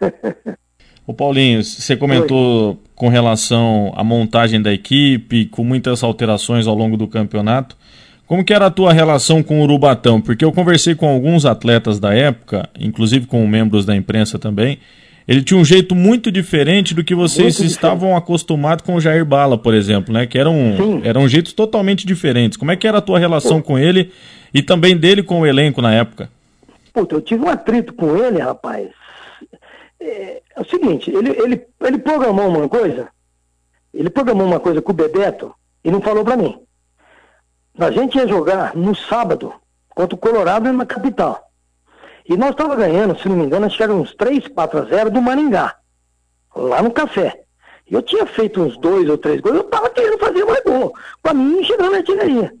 O 1.06 1.14
Paulinho, 1.14 1.64
você 1.64 1.96
comentou 1.96 2.68
Oi. 2.68 2.78
com 2.94 3.08
relação 3.08 3.92
à 3.96 4.04
montagem 4.04 4.62
da 4.62 4.72
equipe, 4.72 5.46
com 5.46 5.64
muitas 5.64 6.04
alterações 6.04 6.68
ao 6.68 6.74
longo 6.76 6.96
do 6.96 7.08
campeonato. 7.08 7.76
Como 8.28 8.44
que 8.44 8.54
era 8.54 8.66
a 8.66 8.70
tua 8.70 8.92
relação 8.92 9.42
com 9.42 9.58
o 9.58 9.64
Urubatão? 9.64 10.20
Porque 10.20 10.44
eu 10.44 10.52
conversei 10.52 10.94
com 10.94 11.08
alguns 11.08 11.44
atletas 11.44 11.98
da 11.98 12.14
época, 12.14 12.68
inclusive 12.78 13.26
com 13.26 13.44
membros 13.44 13.84
da 13.84 13.96
imprensa 13.96 14.38
também. 14.38 14.78
Ele 15.30 15.42
tinha 15.42 15.58
um 15.58 15.64
jeito 15.64 15.94
muito 15.94 16.30
diferente 16.30 16.92
do 16.92 17.04
que 17.04 17.14
vocês 17.14 17.58
muito 17.58 17.70
estavam 17.70 18.16
acostumados 18.16 18.84
com 18.84 18.96
o 18.96 19.00
Jair 19.00 19.24
Bala, 19.24 19.56
por 19.56 19.72
exemplo, 19.72 20.12
né? 20.12 20.26
Que 20.26 20.36
eram, 20.36 21.00
eram 21.04 21.28
jeitos 21.28 21.52
totalmente 21.52 22.04
diferentes. 22.04 22.58
Como 22.58 22.72
é 22.72 22.76
que 22.76 22.86
era 22.86 22.98
a 22.98 23.02
tua 23.02 23.18
relação 23.18 23.60
Pô. 23.60 23.68
com 23.68 23.78
ele 23.78 24.12
e 24.52 24.60
também 24.60 24.96
dele 24.96 25.22
com 25.22 25.40
o 25.40 25.46
elenco 25.46 25.80
na 25.80 25.94
época? 25.94 26.28
Puta, 26.92 27.14
eu 27.14 27.20
tive 27.20 27.44
um 27.44 27.48
atrito 27.48 27.94
com 27.94 28.16
ele, 28.16 28.40
rapaz 28.40 28.88
é, 30.00 30.42
é, 30.56 30.60
o 30.60 30.64
seguinte, 30.64 31.10
ele, 31.10 31.30
ele, 31.30 31.66
ele 31.82 31.98
programou 31.98 32.48
uma 32.48 32.68
coisa, 32.68 33.08
ele 33.92 34.08
programou 34.08 34.46
uma 34.46 34.58
coisa 34.58 34.80
com 34.80 34.92
o 34.92 34.94
Bebeto 34.94 35.54
e 35.84 35.90
não 35.90 36.00
falou 36.00 36.24
para 36.24 36.36
mim. 36.36 36.58
A 37.78 37.90
gente 37.90 38.16
ia 38.16 38.26
jogar 38.26 38.74
no 38.74 38.94
sábado 38.94 39.52
contra 39.90 40.14
o 40.14 40.18
Colorado 40.18 40.72
na 40.72 40.86
capital. 40.86 41.49
E 42.28 42.36
nós 42.36 42.50
estava 42.50 42.76
ganhando, 42.76 43.18
se 43.18 43.28
não 43.28 43.36
me 43.36 43.44
engano, 43.44 43.66
acho 43.66 43.76
que 43.76 43.82
era 43.82 43.92
uns 43.92 44.14
3, 44.14 44.48
4 44.48 44.78
a 44.78 44.82
0 44.84 45.10
do 45.10 45.22
Maringá, 45.22 45.76
lá 46.54 46.82
no 46.82 46.90
café. 46.90 47.42
E 47.90 47.94
eu 47.94 48.02
tinha 48.02 48.24
feito 48.26 48.62
uns 48.62 48.76
dois 48.78 49.08
ou 49.08 49.18
três 49.18 49.40
gols, 49.40 49.56
eu 49.56 49.62
estava 49.62 49.90
querendo 49.90 50.18
fazer 50.18 50.44
mais 50.44 50.62
gol. 50.62 50.94
Para 51.22 51.34
mim, 51.34 51.62
chegando 51.64 51.90
na 51.90 51.98
artilharia. 51.98 52.52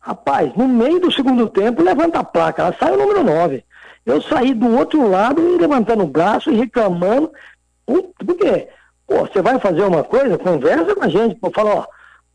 Rapaz, 0.00 0.54
no 0.56 0.66
meio 0.66 1.00
do 1.00 1.12
segundo 1.12 1.48
tempo, 1.48 1.82
levanta 1.82 2.20
a 2.20 2.24
placa, 2.24 2.62
ela 2.62 2.76
sai 2.78 2.92
o 2.92 2.96
número 2.96 3.22
9. 3.22 3.62
Eu 4.06 4.22
saí 4.22 4.54
do 4.54 4.74
outro 4.74 5.06
lado 5.06 5.58
levantando 5.58 6.02
o 6.02 6.06
braço 6.06 6.50
e 6.50 6.56
reclamando. 6.56 7.30
Por 7.84 8.36
quê? 8.38 8.68
Pô, 9.06 9.20
você 9.20 9.42
vai 9.42 9.58
fazer 9.58 9.82
uma 9.82 10.02
coisa, 10.02 10.38
conversa 10.38 10.94
com 10.94 11.04
a 11.04 11.08
gente, 11.08 11.34
pô, 11.34 11.50
fala, 11.50 11.74
ó, 11.74 11.86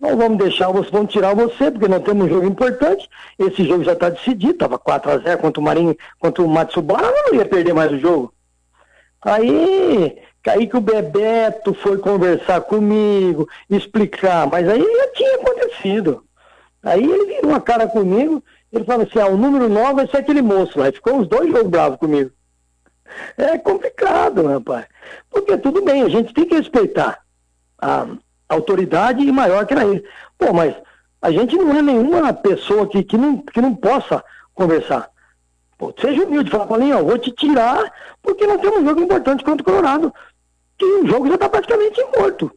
não 0.03 0.17
vamos 0.17 0.37
deixar 0.37 0.69
vamos 0.69 1.11
tirar 1.11 1.33
você, 1.33 1.71
porque 1.71 1.87
nós 1.87 2.03
temos 2.03 2.25
um 2.25 2.29
jogo 2.29 2.45
importante. 2.45 3.09
Esse 3.39 3.65
jogo 3.65 3.85
já 3.85 3.93
está 3.93 4.09
decidido, 4.09 4.51
estava 4.51 4.77
4x0 4.77 5.37
contra 5.37 5.61
o 5.61 5.63
Marinho, 5.63 5.97
contra 6.19 6.43
o 6.43 6.47
Matsubara, 6.47 7.07
não 7.25 7.35
ia 7.35 7.45
perder 7.45 7.73
mais 7.73 7.89
o 7.89 7.97
jogo. 7.97 8.33
Aí, 9.21 10.21
aí 10.45 10.67
que 10.67 10.75
o 10.75 10.81
Bebeto 10.81 11.73
foi 11.73 11.97
conversar 11.97 12.59
comigo, 12.61 13.47
explicar, 13.69 14.45
mas 14.51 14.67
aí 14.67 14.81
já 14.81 15.07
tinha 15.13 15.35
acontecido. 15.35 16.23
Aí 16.83 17.01
ele 17.01 17.25
virou 17.35 17.51
uma 17.51 17.61
cara 17.61 17.87
comigo, 17.87 18.43
ele 18.73 18.83
fala 18.83 19.03
assim, 19.03 19.19
ah, 19.19 19.27
o 19.27 19.37
número 19.37 19.69
9 19.69 19.93
vai 19.93 20.07
ser 20.07 20.17
aquele 20.17 20.41
moço 20.41 20.77
lá. 20.77 20.91
Ficou 20.91 21.15
uns 21.15 21.29
dois 21.29 21.49
jogos 21.49 21.69
bravos 21.69 21.97
comigo. 21.97 22.29
É 23.37 23.57
complicado, 23.57 24.45
rapaz. 24.45 24.85
Porque 25.29 25.57
tudo 25.57 25.81
bem, 25.81 26.01
a 26.01 26.09
gente 26.09 26.33
tem 26.33 26.45
que 26.45 26.55
respeitar 26.55 27.19
a 27.79 28.07
autoridade 28.47 29.31
maior 29.31 29.65
que 29.65 29.73
era 29.73 29.85
ele. 29.85 30.03
Pô, 30.37 30.53
mas 30.53 30.75
a 31.21 31.31
gente 31.31 31.55
não 31.55 31.73
é 31.73 31.81
nenhuma 31.81 32.33
pessoa 32.33 32.87
que, 32.87 33.03
que, 33.03 33.17
não, 33.17 33.37
que 33.37 33.61
não 33.61 33.75
possa 33.75 34.23
conversar. 34.53 35.09
Pô, 35.77 35.93
seja 35.99 36.23
humilde, 36.23 36.51
fala 36.51 36.67
com 36.67 36.75
a 36.75 37.01
vou 37.01 37.17
te 37.17 37.31
tirar, 37.31 37.91
porque 38.21 38.45
nós 38.45 38.61
temos 38.61 38.79
um 38.79 38.85
jogo 38.85 39.01
importante 39.01 39.43
contra 39.43 39.61
o 39.61 39.65
Colorado. 39.65 40.13
Que 40.77 40.85
o 40.85 41.07
jogo 41.07 41.27
já 41.27 41.35
está 41.35 41.49
praticamente 41.49 42.01
morto 42.17 42.51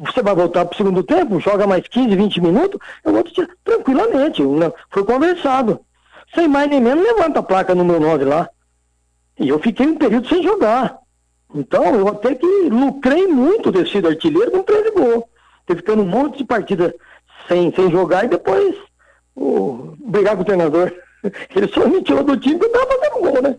você 0.00 0.22
vai 0.22 0.34
voltar 0.34 0.64
para 0.64 0.74
o 0.74 0.76
segundo 0.76 1.02
tempo, 1.02 1.40
joga 1.40 1.66
mais 1.66 1.86
15, 1.86 2.16
20 2.16 2.40
minutos, 2.40 2.80
eu 3.04 3.12
vou 3.12 3.22
te 3.22 3.34
tirar 3.34 3.48
tranquilamente. 3.62 4.42
Né? 4.42 4.72
Foi 4.90 5.04
conversado. 5.04 5.80
Sem 6.34 6.48
mais 6.48 6.70
nem 6.70 6.80
menos, 6.80 7.04
levanta 7.04 7.40
a 7.40 7.42
placa 7.42 7.74
número 7.74 8.00
9 8.00 8.24
lá. 8.24 8.48
E 9.38 9.48
eu 9.48 9.58
fiquei 9.58 9.86
um 9.86 9.96
período 9.96 10.28
sem 10.28 10.42
jogar. 10.42 10.98
Então, 11.54 11.84
eu 11.94 12.08
até 12.08 12.34
que 12.34 12.46
lucrei 12.68 13.26
muito 13.26 13.72
ter 13.72 13.86
sido 13.88 14.08
artilheiro 14.08 14.50
com 14.50 14.62
13 14.62 14.90
gols. 14.92 15.24
Ficando 15.76 16.02
um 16.02 16.06
monte 16.06 16.38
de 16.38 16.44
partida 16.44 16.94
sem, 17.48 17.72
sem 17.74 17.90
jogar 17.90 18.24
e 18.24 18.28
depois 18.28 18.74
oh, 19.34 19.94
brigar 20.04 20.36
com 20.36 20.42
o 20.42 20.44
treinador. 20.44 20.92
Ele 21.54 21.68
só 21.68 21.86
me 21.86 22.02
tirou 22.02 22.24
do 22.24 22.36
time 22.36 22.58
que 22.58 22.64
eu 22.64 22.72
tava 22.72 22.86
fazendo 22.86 23.32
gol, 23.32 23.42
né? 23.42 23.56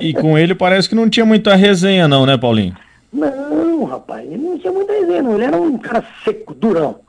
E 0.00 0.14
com 0.14 0.38
ele 0.38 0.54
parece 0.54 0.88
que 0.88 0.94
não 0.94 1.10
tinha 1.10 1.26
muita 1.26 1.54
resenha, 1.54 2.08
não, 2.08 2.24
né, 2.24 2.38
Paulinho? 2.38 2.74
Não, 3.12 3.84
rapaz, 3.84 4.26
ele 4.26 4.42
não 4.42 4.58
tinha 4.58 4.72
muita 4.72 4.92
resenha, 4.92 5.22
não. 5.22 5.34
Ele 5.34 5.44
era 5.44 5.56
um 5.56 5.78
cara 5.78 6.04
seco, 6.24 6.54
durão. 6.54 7.00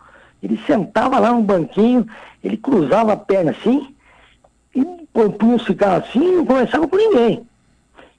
Ele 0.42 0.60
sentava 0.68 1.20
lá 1.20 1.32
no 1.32 1.42
banquinho, 1.42 2.06
ele 2.44 2.58
cruzava 2.58 3.14
a 3.14 3.18
perna 3.18 3.52
assim, 3.52 3.94
e 4.76 4.86
punha 5.14 5.56
um 5.56 5.60
cigarro 5.60 5.98
assim 5.98 6.20
e 6.20 6.36
não 6.36 6.46
conversava 6.46 6.88
com 6.88 6.96
ninguém. 6.96 7.46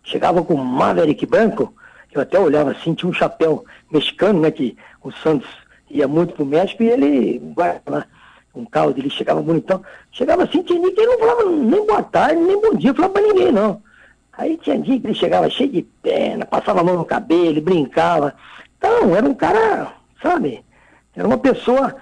Chegava 0.03 0.43
com 0.43 0.55
o 0.55 0.65
Maverick 0.65 1.25
branco, 1.27 1.73
eu 2.13 2.21
até 2.21 2.39
olhava 2.39 2.73
assim, 2.73 2.95
tinha 2.95 3.09
um 3.09 3.13
chapéu 3.13 3.65
mexicano, 3.91 4.41
né, 4.41 4.51
que 4.51 4.77
o 5.03 5.11
Santos 5.11 5.49
ia 5.91 6.07
muito 6.07 6.35
pro 6.35 6.45
México 6.45 6.83
e 6.83 6.89
ele, 6.89 7.55
lá, 7.87 8.07
um 8.55 8.65
carro 8.65 8.93
dele 8.93 9.11
chegava 9.11 9.43
bonitão. 9.43 9.83
Chegava 10.11 10.45
assim, 10.45 10.63
tinha 10.63 10.79
ninguém, 10.79 11.05
ele 11.05 11.13
não 11.13 11.19
falava 11.19 11.45
nem 11.45 11.87
boa 11.87 12.03
tarde, 12.03 12.41
nem 12.41 12.61
bom 12.61 12.75
dia, 12.75 12.95
falava 12.95 13.15
pra 13.15 13.23
ninguém, 13.23 13.53
não. 13.53 13.83
Aí 14.33 14.57
tinha 14.59 14.79
dia 14.79 15.01
que 15.01 15.07
ele 15.07 15.15
chegava 15.15 15.51
cheio 15.51 15.71
de 15.71 15.83
perna, 15.83 16.45
passava 16.45 16.81
a 16.81 16.85
mão 16.85 16.97
no 16.97 17.05
cabelo, 17.05 17.61
brincava. 17.61 18.35
Então, 18.77 19.15
era 19.17 19.27
um 19.27 19.35
cara, 19.35 19.93
sabe? 20.23 20.65
Era 21.15 21.27
uma 21.27 21.39
pessoa 21.39 21.97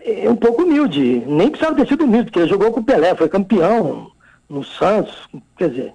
é, 0.00 0.30
um 0.30 0.36
pouco 0.36 0.62
humilde. 0.62 1.24
Nem 1.26 1.50
precisava 1.50 1.76
ter 1.76 1.88
sido 1.88 2.04
humilde, 2.04 2.26
porque 2.26 2.38
ele 2.38 2.48
jogou 2.48 2.72
com 2.72 2.80
o 2.80 2.84
Pelé, 2.84 3.14
foi 3.14 3.28
campeão 3.28 4.10
no 4.48 4.62
Santos, 4.62 5.28
quer 5.56 5.70
dizer. 5.70 5.94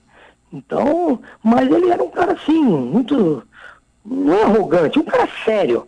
Então, 0.52 1.22
mas 1.44 1.72
ele 1.72 1.90
era 1.90 2.04
um 2.04 2.10
cara 2.10 2.34
assim, 2.34 2.62
muito. 2.62 3.44
Não 4.06 4.44
arrogante, 4.44 5.00
um 5.00 5.04
cara 5.04 5.28
sério. 5.46 5.88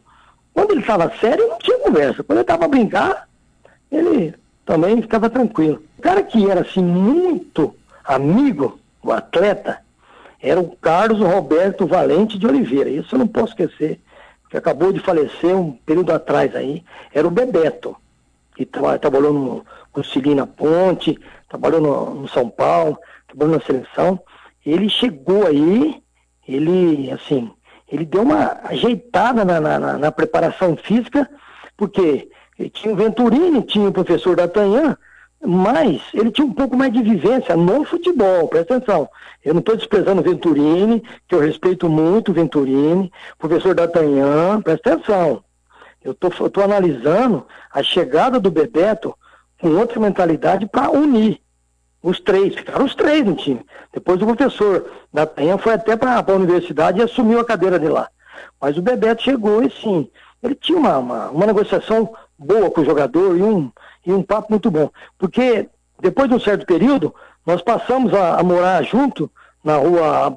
Quando 0.54 0.72
ele 0.72 0.82
estava 0.82 1.12
sério, 1.20 1.48
não 1.48 1.58
tinha 1.58 1.80
conversa. 1.80 2.24
Quando 2.24 2.40
ele 2.40 2.44
estava 2.44 2.66
a 2.66 2.68
brincar, 2.68 3.28
ele 3.92 4.34
também 4.66 5.02
ficava 5.02 5.30
tranquilo. 5.30 5.82
O 5.98 6.02
cara 6.02 6.22
que 6.24 6.50
era 6.50 6.62
assim 6.62 6.84
muito 6.84 7.76
amigo, 8.04 8.80
o 9.02 9.12
atleta, 9.12 9.80
era 10.42 10.60
o 10.60 10.76
Carlos 10.76 11.20
Roberto 11.20 11.86
Valente 11.86 12.38
de 12.38 12.48
Oliveira. 12.48 12.90
Isso 12.90 13.16
eu 13.16 13.20
não 13.20 13.28
posso 13.28 13.54
esquecer, 13.54 14.00
que 14.50 14.58
acabou 14.58 14.92
de 14.92 15.00
falecer 15.00 15.56
um 15.56 15.72
período 15.72 16.12
atrás 16.12 16.56
aí. 16.56 16.84
Era 17.14 17.28
o 17.28 17.32
Bebeto, 17.32 17.96
que 18.56 18.66
tra 18.66 18.98
trabalhou 18.98 19.34
no, 19.34 19.66
no 19.96 20.04
Cilina 20.04 20.48
Ponte, 20.48 21.18
trabalhou 21.48 21.80
no, 21.80 22.22
no 22.22 22.28
São 22.28 22.50
Paulo, 22.50 22.98
trabalhou 23.28 23.56
na 23.56 23.66
seleção. 23.66 24.20
Ele 24.66 24.90
chegou 24.90 25.46
aí, 25.46 26.02
ele, 26.48 27.12
assim, 27.12 27.52
ele 27.92 28.06
deu 28.06 28.22
uma 28.22 28.58
ajeitada 28.64 29.44
na, 29.44 29.60
na, 29.60 29.98
na 29.98 30.12
preparação 30.12 30.78
física, 30.78 31.30
porque 31.76 32.30
tinha 32.74 32.94
o 32.94 32.98
Venturini, 32.98 33.62
tinha 33.64 33.90
o 33.90 33.92
professor 33.92 34.36
D'Artagnan, 34.36 34.96
mas 35.44 36.02
ele 36.14 36.32
tinha 36.32 36.46
um 36.46 36.54
pouco 36.54 36.78
mais 36.78 36.94
de 36.94 37.02
vivência 37.02 37.56
no 37.58 37.84
futebol, 37.84 38.48
presta 38.48 38.78
atenção. 38.78 39.10
Eu 39.44 39.54
não 39.54 39.60
estou 39.60 39.76
desprezando 39.76 40.22
o 40.22 40.24
Venturini, 40.24 41.04
que 41.28 41.36
eu 41.36 41.40
respeito 41.40 41.90
muito 41.90 42.30
o 42.30 42.34
Venturini, 42.34 43.12
professor 43.38 43.74
D'Artagnan, 43.74 44.62
presta 44.62 44.94
atenção. 44.94 45.44
Eu 46.04 46.14
estou 46.14 46.64
analisando 46.64 47.46
a 47.72 47.84
chegada 47.84 48.40
do 48.40 48.50
Bebeto 48.50 49.16
com 49.60 49.70
outra 49.76 50.00
mentalidade 50.00 50.66
para 50.66 50.90
unir 50.92 51.40
os 52.02 52.20
três, 52.20 52.56
ficaram 52.56 52.86
os 52.86 52.96
três 52.96 53.26
no 53.26 53.36
time. 53.36 53.66
Depois 53.94 54.22
o 54.22 54.26
professor 54.26 54.90
da 55.14 55.28
Penha 55.28 55.58
foi 55.58 55.74
até 55.74 55.96
para 55.96 56.24
a 56.26 56.34
universidade 56.34 57.00
e 57.00 57.04
assumiu 57.04 57.40
a 57.40 57.46
cadeira 57.46 57.80
de 57.80 57.88
lá. 57.88 58.10
Mas 58.60 58.78
o 58.78 58.82
Bebeto 58.82 59.24
chegou 59.24 59.64
e 59.64 59.70
sim, 59.70 60.10
ele 60.42 60.56
tinha 60.56 60.78
uma, 60.78 60.98
uma, 60.98 61.30
uma 61.30 61.46
negociação 61.46 62.14
boa 62.38 62.72
com 62.72 62.82
o 62.82 62.86
jogador 62.86 63.38
e 63.38 63.44
um, 63.44 63.72
e 64.06 64.12
um 64.12 64.24
papo 64.24 64.48
muito 64.50 64.72
bom. 64.72 64.90
Porque 65.18 65.70
depois 66.00 66.28
de 66.28 66.36
um 66.36 66.40
certo 66.40 66.66
período, 66.66 67.14
nós 67.46 67.62
passamos 67.62 68.14
a, 68.14 68.40
a 68.40 68.44
morar 68.44 68.84
junto 68.84 69.30
na 69.64 69.76
rua 69.76 70.36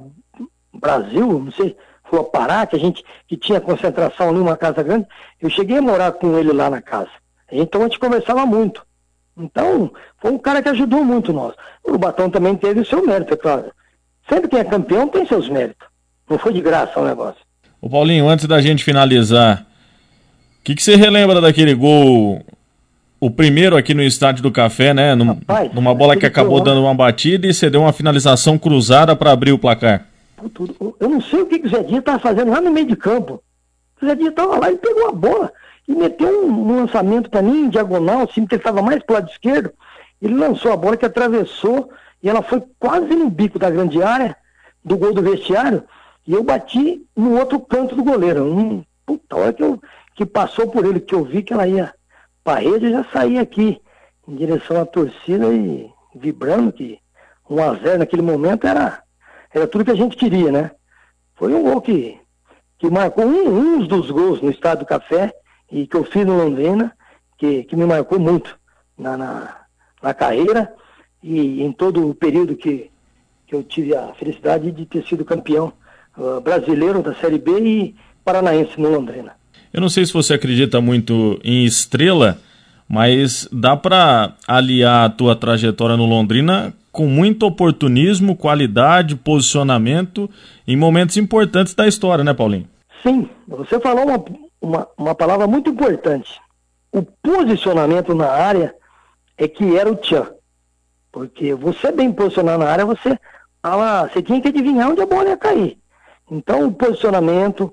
Brasil, 0.73 1.27
não 1.27 1.53
sei, 1.53 1.77
Rua 2.03 2.25
Pará, 2.25 2.67
que 2.67 2.77
a 2.77 2.79
gente 2.79 3.03
que 3.27 3.37
tinha 3.37 3.61
concentração 3.61 4.29
ali, 4.29 4.39
uma 4.39 4.57
casa 4.57 4.83
grande. 4.83 5.07
Eu 5.41 5.49
cheguei 5.49 5.79
a 5.79 5.83
morar 5.83 6.13
com 6.13 6.39
ele 6.39 6.53
lá 6.53 6.69
na 6.69 6.83
casa. 6.83 7.11
Então 7.51 7.81
a 7.81 7.85
gente 7.85 7.99
conversava 7.99 8.45
muito. 8.45 8.85
Então, 9.37 9.91
foi 10.21 10.31
um 10.31 10.39
cara 10.39 10.63
que 10.63 10.69
ajudou 10.69 11.05
muito 11.05 11.33
nós. 11.33 11.55
O 11.83 11.99
Batão 11.99 12.31
também 12.31 12.55
teve 12.57 12.81
o 12.81 12.87
seu 12.87 13.05
mérito, 13.05 13.35
é 13.35 13.37
claro. 13.37 13.73
Sempre 14.29 14.49
quem 14.49 14.61
é 14.61 14.65
campeão 14.65 15.09
tem 15.09 15.27
seus 15.27 15.49
méritos. 15.49 15.87
Não 16.29 16.39
foi 16.39 16.53
de 16.53 16.61
graça 16.61 16.99
o 17.01 17.05
negócio. 17.05 17.41
O 17.81 17.91
Paulinho, 17.91 18.29
antes 18.29 18.47
da 18.47 18.61
gente 18.61 18.85
finalizar, 18.85 19.67
o 20.61 20.65
que, 20.65 20.75
que 20.75 20.83
você 20.83 20.97
relembra 20.97 21.41
daquele 21.41 21.75
gol, 21.75 22.43
o 23.21 23.31
primeiro 23.31 23.77
aqui 23.77 23.93
no 23.93 24.03
Estádio 24.03 24.43
do 24.43 24.51
Café, 24.51 24.95
né? 24.95 25.15
Num, 25.15 25.27
Rapaz, 25.27 25.75
numa 25.75 25.95
bola 25.95 26.17
que 26.17 26.25
acabou 26.25 26.61
dando 26.63 26.81
uma 26.81 26.95
batida 26.95 27.47
e 27.47 27.53
você 27.53 27.69
deu 27.69 27.83
uma 27.83 27.93
finalização 27.93 28.57
cruzada 28.57 29.15
para 29.15 29.33
abrir 29.33 29.53
o 29.53 29.59
placar. 29.59 30.07
Eu 31.01 31.09
não 31.09 31.21
sei 31.21 31.43
o 31.43 31.47
que, 31.47 31.59
que 31.59 31.67
o 31.67 31.71
Zé 31.71 31.83
Dias 31.83 31.99
estava 31.99 32.19
fazendo 32.19 32.51
lá 32.51 32.61
no 32.61 32.71
meio 32.71 32.87
de 32.87 32.97
campo. 32.97 33.43
O 34.01 34.07
Zé 34.07 34.15
Dias 34.15 34.31
estava 34.31 34.59
lá 34.59 34.71
e 34.71 34.77
pegou 34.77 35.09
a 35.09 35.13
bola 35.13 35.53
e 35.87 35.95
meteu 35.95 36.47
um, 36.47 36.51
um 36.51 36.77
lançamento 36.77 37.31
para 37.31 37.43
mim, 37.43 37.67
em 37.67 37.69
diagonal, 37.69 38.23
assim, 38.23 38.47
que 38.47 38.55
ele 38.55 38.61
estava 38.61 38.83
mais 38.83 39.03
para 39.03 39.13
o 39.13 39.17
lado 39.17 39.31
esquerdo. 39.31 39.73
Ele 40.21 40.35
lançou 40.35 40.73
a 40.73 40.77
bola 40.77 40.97
que 40.97 41.05
atravessou 41.05 41.91
e 42.23 42.29
ela 42.29 42.43
foi 42.43 42.63
quase 42.79 43.15
no 43.15 43.29
bico 43.29 43.59
da 43.59 43.71
grande 43.71 44.03
área, 44.03 44.37
do 44.83 44.97
gol 44.97 45.13
do 45.13 45.23
vestiário, 45.23 45.85
e 46.27 46.33
eu 46.33 46.43
bati 46.43 47.07
no 47.15 47.39
outro 47.39 47.61
canto 47.61 47.95
do 47.95 48.03
goleiro. 48.03 48.45
Um, 48.45 48.85
puta, 49.05 49.37
a 49.37 49.39
hora 49.39 49.53
que, 49.53 49.63
eu, 49.63 49.81
que 50.15 50.25
passou 50.25 50.69
por 50.69 50.85
ele, 50.85 51.01
que 51.01 51.15
eu 51.15 51.25
vi 51.25 51.43
que 51.43 51.53
ela 51.53 51.67
ia 51.69 51.93
para 52.43 52.61
rede, 52.61 52.87
eu 52.87 52.93
já 52.93 53.05
saí 53.13 53.39
aqui 53.39 53.81
em 54.27 54.37
direção 54.37 54.81
à 54.81 54.87
torcida 54.87 55.53
e 55.53 55.91
vibrando 56.15 56.73
que 56.73 56.99
1 57.49 57.63
a 57.63 57.75
0 57.75 57.99
naquele 57.99 58.23
momento 58.23 58.67
era, 58.67 59.03
era 59.53 59.67
tudo 59.67 59.85
que 59.85 59.91
a 59.91 59.97
gente 59.97 60.17
queria, 60.17 60.51
né? 60.51 60.71
Foi 61.35 61.53
um 61.53 61.63
gol 61.63 61.81
que, 61.83 62.19
que 62.79 62.89
marcou 62.89 63.27
um, 63.27 63.49
um 63.49 63.87
dos 63.87 64.11
gols 64.11 64.41
no 64.41 64.51
Estado 64.51 64.81
do 64.81 64.87
Café 64.87 65.35
e 65.75 65.89
que 65.89 65.97
eu 65.97 66.05
fiz 66.05 66.25
no 66.25 66.37
Londrina, 66.37 66.93
que, 67.37 67.65
que 67.65 67.75
me 67.75 67.85
marcou 67.85 68.21
muito 68.21 68.57
na, 68.97 69.17
na, 69.17 69.57
na 70.01 70.15
carreira 70.15 70.73
e 71.21 71.65
em 71.65 71.73
todo 71.73 72.09
o 72.09 72.15
período 72.15 72.55
que, 72.55 72.91
que 73.45 73.57
eu 73.57 73.65
tive 73.65 73.93
a 73.97 74.15
felicidade 74.15 74.71
de 74.71 74.87
ter 74.87 75.05
sido 75.05 75.25
campeão 75.25 75.73
uh, 76.17 76.41
brasileiro 76.41 77.03
da 77.03 77.13
Série 77.17 77.39
B 77.39 77.59
e 77.59 77.95
paranaense 78.25 78.81
no 78.81 78.89
Londrina. 78.89 79.33
Eu 79.73 79.81
não 79.81 79.89
sei 79.89 80.07
se 80.07 80.13
você 80.13 80.35
acredita 80.35 80.81
muito 80.81 81.41
em 81.43 81.65
estrela, 81.65 82.39
mas 82.89 83.49
dá 83.51 83.77
para 83.77 84.37
aliar 84.47 85.07
a 85.07 85.11
tua 85.11 85.35
trajetória 85.35 85.97
no 85.97 86.07
Londrina 86.07 86.73
com 86.93 87.09
muito 87.09 87.45
oportunismo, 87.47 88.37
qualidade, 88.37 89.17
posicionamento 89.17 90.31
em 90.69 90.77
momentos 90.77 91.17
importantes 91.17 91.75
da 91.75 91.89
história, 91.89 92.23
né, 92.23 92.33
Paulinho? 92.33 92.69
Sim, 93.03 93.29
você 93.49 93.81
falou 93.81 94.05
uma, 94.05 94.25
uma, 94.65 94.89
uma 94.97 95.15
palavra 95.15 95.47
muito 95.47 95.71
importante. 95.71 96.41
O 96.91 97.03
posicionamento 97.03 98.15
na 98.15 98.31
área 98.31 98.75
é 99.37 99.47
que 99.47 99.77
era 99.77 99.91
o 99.91 99.97
tchan. 99.97 100.29
Porque 101.13 101.55
você 101.55 101.93
bem 101.93 102.13
posicionado 102.13 102.65
na 102.65 102.71
área, 102.71 102.85
você 102.85 103.19
fala, 103.63 104.09
você 104.09 104.23
tinha 104.23 104.41
que 104.41 104.49
adivinhar 104.49 104.91
onde 104.91 105.01
a 105.01 105.07
bola 105.07 105.29
ia 105.29 105.37
cair. 105.37 105.79
Então, 106.31 106.67
o 106.67 106.73
posicionamento, 106.73 107.73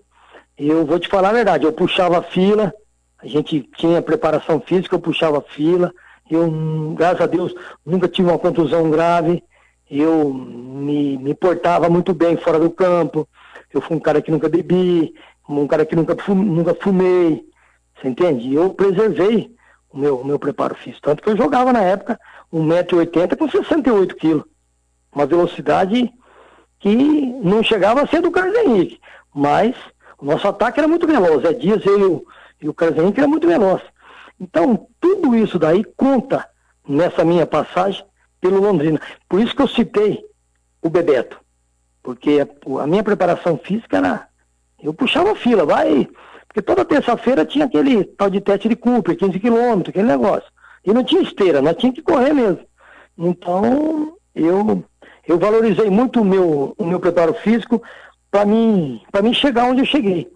eu 0.57 0.85
vou 0.85 0.99
te 0.99 1.07
falar 1.07 1.29
a 1.29 1.33
verdade, 1.33 1.65
eu 1.65 1.73
puxava 1.73 2.19
a 2.19 2.23
fila, 2.23 2.73
a 3.17 3.27
gente 3.27 3.61
tinha 3.77 4.01
preparação 4.01 4.59
física, 4.59 4.95
eu 4.95 4.99
puxava 4.99 5.39
a 5.39 5.41
fila, 5.41 5.91
eu, 6.29 6.49
graças 6.95 7.21
a 7.21 7.25
Deus, 7.25 7.53
nunca 7.85 8.07
tive 8.07 8.29
uma 8.29 8.37
contusão 8.37 8.89
grave, 8.89 9.43
eu 9.89 10.33
me, 10.33 11.17
me 11.17 11.33
portava 11.33 11.89
muito 11.89 12.13
bem 12.13 12.37
fora 12.37 12.59
do 12.59 12.69
campo, 12.69 13.27
eu 13.73 13.81
fui 13.81 13.95
um 13.95 13.99
cara 13.99 14.21
que 14.21 14.31
nunca 14.31 14.49
bebi, 14.49 15.13
um 15.59 15.67
cara 15.67 15.85
que 15.85 15.95
nunca, 15.95 16.15
nunca 16.33 16.75
fumei, 16.75 17.43
você 17.95 18.07
entende? 18.07 18.53
Eu 18.53 18.73
preservei 18.73 19.53
o 19.91 19.97
meu, 19.97 20.17
o 20.17 20.25
meu 20.25 20.39
preparo 20.39 20.75
físico. 20.75 21.01
Tanto 21.01 21.21
que 21.21 21.29
eu 21.29 21.37
jogava 21.37 21.73
na 21.73 21.81
época 21.81 22.19
1,80m 22.53 23.37
com 23.37 23.49
68 23.49 24.15
quilos. 24.15 24.43
Uma 25.13 25.25
velocidade 25.25 26.11
que 26.79 26.95
não 27.43 27.61
chegava 27.61 28.01
a 28.01 28.07
ser 28.07 28.21
do 28.21 28.31
Carlos 28.31 28.55
Henrique. 28.55 28.99
Mas 29.33 29.75
o 30.17 30.25
nosso 30.25 30.47
ataque 30.47 30.79
era 30.79 30.87
muito 30.87 31.05
veloz. 31.05 31.43
É 31.43 31.53
Dias, 31.53 31.83
e 31.85 31.89
o, 31.89 32.25
e 32.61 32.69
o 32.69 32.73
Carlos 32.73 32.97
Henrique 32.97 33.19
era 33.19 33.27
muito 33.27 33.47
veloz. 33.47 33.81
Então, 34.39 34.87
tudo 34.99 35.35
isso 35.35 35.59
daí 35.59 35.83
conta 35.83 36.47
nessa 36.87 37.23
minha 37.23 37.45
passagem 37.45 38.03
pelo 38.39 38.59
Londrina. 38.59 38.99
Por 39.29 39.39
isso 39.39 39.55
que 39.55 39.61
eu 39.61 39.67
citei 39.67 40.23
o 40.81 40.89
Bebeto. 40.89 41.39
Porque 42.01 42.39
a, 42.41 42.81
a 42.81 42.87
minha 42.87 43.03
preparação 43.03 43.57
física 43.57 43.97
era 43.97 44.27
eu 44.83 44.93
puxava 44.93 45.35
fila, 45.35 45.65
vai. 45.65 46.07
Porque 46.47 46.61
toda 46.61 46.83
terça-feira 46.83 47.45
tinha 47.45 47.65
aquele 47.65 48.03
tal 48.03 48.29
de 48.29 48.41
teste 48.41 48.67
de 48.67 48.75
Cooper, 48.75 49.15
15 49.15 49.39
quilômetros, 49.39 49.89
aquele 49.89 50.07
negócio. 50.07 50.49
E 50.85 50.91
não 50.93 51.03
tinha 51.03 51.21
esteira, 51.21 51.61
nós 51.61 51.75
tínhamos 51.77 51.99
que 51.99 52.05
correr 52.05 52.33
mesmo. 52.33 52.59
Então, 53.17 54.13
eu, 54.35 54.83
eu 55.27 55.37
valorizei 55.37 55.89
muito 55.89 56.21
o 56.21 56.25
meu, 56.25 56.73
o 56.77 56.85
meu 56.85 56.99
preparo 56.99 57.33
físico 57.35 57.81
para 58.29 58.45
mim, 58.45 59.01
para 59.11 59.21
mim 59.21 59.33
chegar 59.33 59.65
onde 59.65 59.81
eu 59.81 59.85
cheguei. 59.85 60.31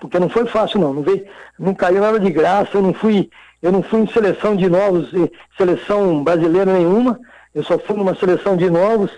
Porque 0.00 0.18
não 0.18 0.28
foi 0.28 0.46
fácil 0.46 0.80
não, 0.80 0.92
não, 0.92 1.02
veio, 1.02 1.24
não 1.58 1.74
caiu 1.74 2.00
nada 2.00 2.18
de 2.18 2.30
graça, 2.30 2.76
eu 2.76 2.82
não 2.82 2.92
fui, 2.92 3.30
eu 3.60 3.70
não 3.70 3.82
fui 3.82 4.00
em 4.00 4.06
seleção 4.08 4.56
de 4.56 4.68
novos, 4.68 5.12
seleção 5.56 6.24
brasileira 6.24 6.72
nenhuma, 6.72 7.20
eu 7.54 7.62
só 7.62 7.78
fui 7.78 7.96
numa 7.96 8.14
seleção 8.14 8.56
de 8.56 8.68
novos, 8.68 9.10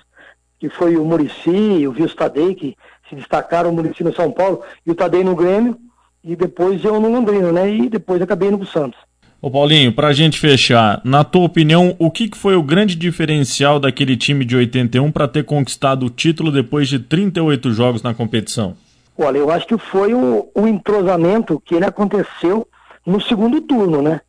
que 0.58 0.68
foi 0.68 0.96
o 0.96 1.04
Murici, 1.04 1.86
o 1.86 1.92
Vilso 1.92 2.16
Tadei, 2.16 2.54
que 2.54 2.76
se 3.08 3.14
destacaram 3.14 3.70
o 3.70 3.72
Murici 3.72 4.02
no 4.02 4.14
São 4.14 4.30
Paulo 4.30 4.62
e 4.86 4.90
o 4.90 4.94
Tadei 4.94 5.24
no 5.24 5.34
Grêmio, 5.34 5.76
e 6.22 6.34
depois 6.34 6.82
eu 6.84 7.00
no 7.00 7.10
Londrina, 7.10 7.52
né? 7.52 7.70
E 7.70 7.88
depois 7.88 8.20
acabei 8.22 8.48
indo 8.48 8.58
pro 8.58 8.66
Santos. 8.66 8.98
Ô 9.42 9.50
Paulinho, 9.50 9.92
pra 9.92 10.14
gente 10.14 10.40
fechar, 10.40 11.02
na 11.04 11.22
tua 11.22 11.44
opinião, 11.44 11.94
o 11.98 12.10
que 12.10 12.30
foi 12.34 12.56
o 12.56 12.62
grande 12.62 12.96
diferencial 12.96 13.78
daquele 13.78 14.16
time 14.16 14.42
de 14.42 14.56
81 14.56 15.12
para 15.12 15.28
ter 15.28 15.44
conquistado 15.44 16.06
o 16.06 16.10
título 16.10 16.50
depois 16.50 16.88
de 16.88 16.98
38 16.98 17.70
jogos 17.72 18.02
na 18.02 18.14
competição? 18.14 18.74
Olha, 19.18 19.36
eu 19.36 19.50
acho 19.50 19.66
que 19.66 19.76
foi 19.76 20.14
o, 20.14 20.48
o 20.54 20.66
entrosamento 20.66 21.60
que 21.60 21.74
ele 21.74 21.84
aconteceu 21.84 22.66
no 23.06 23.20
segundo 23.20 23.60
turno, 23.60 24.00
né? 24.00 24.22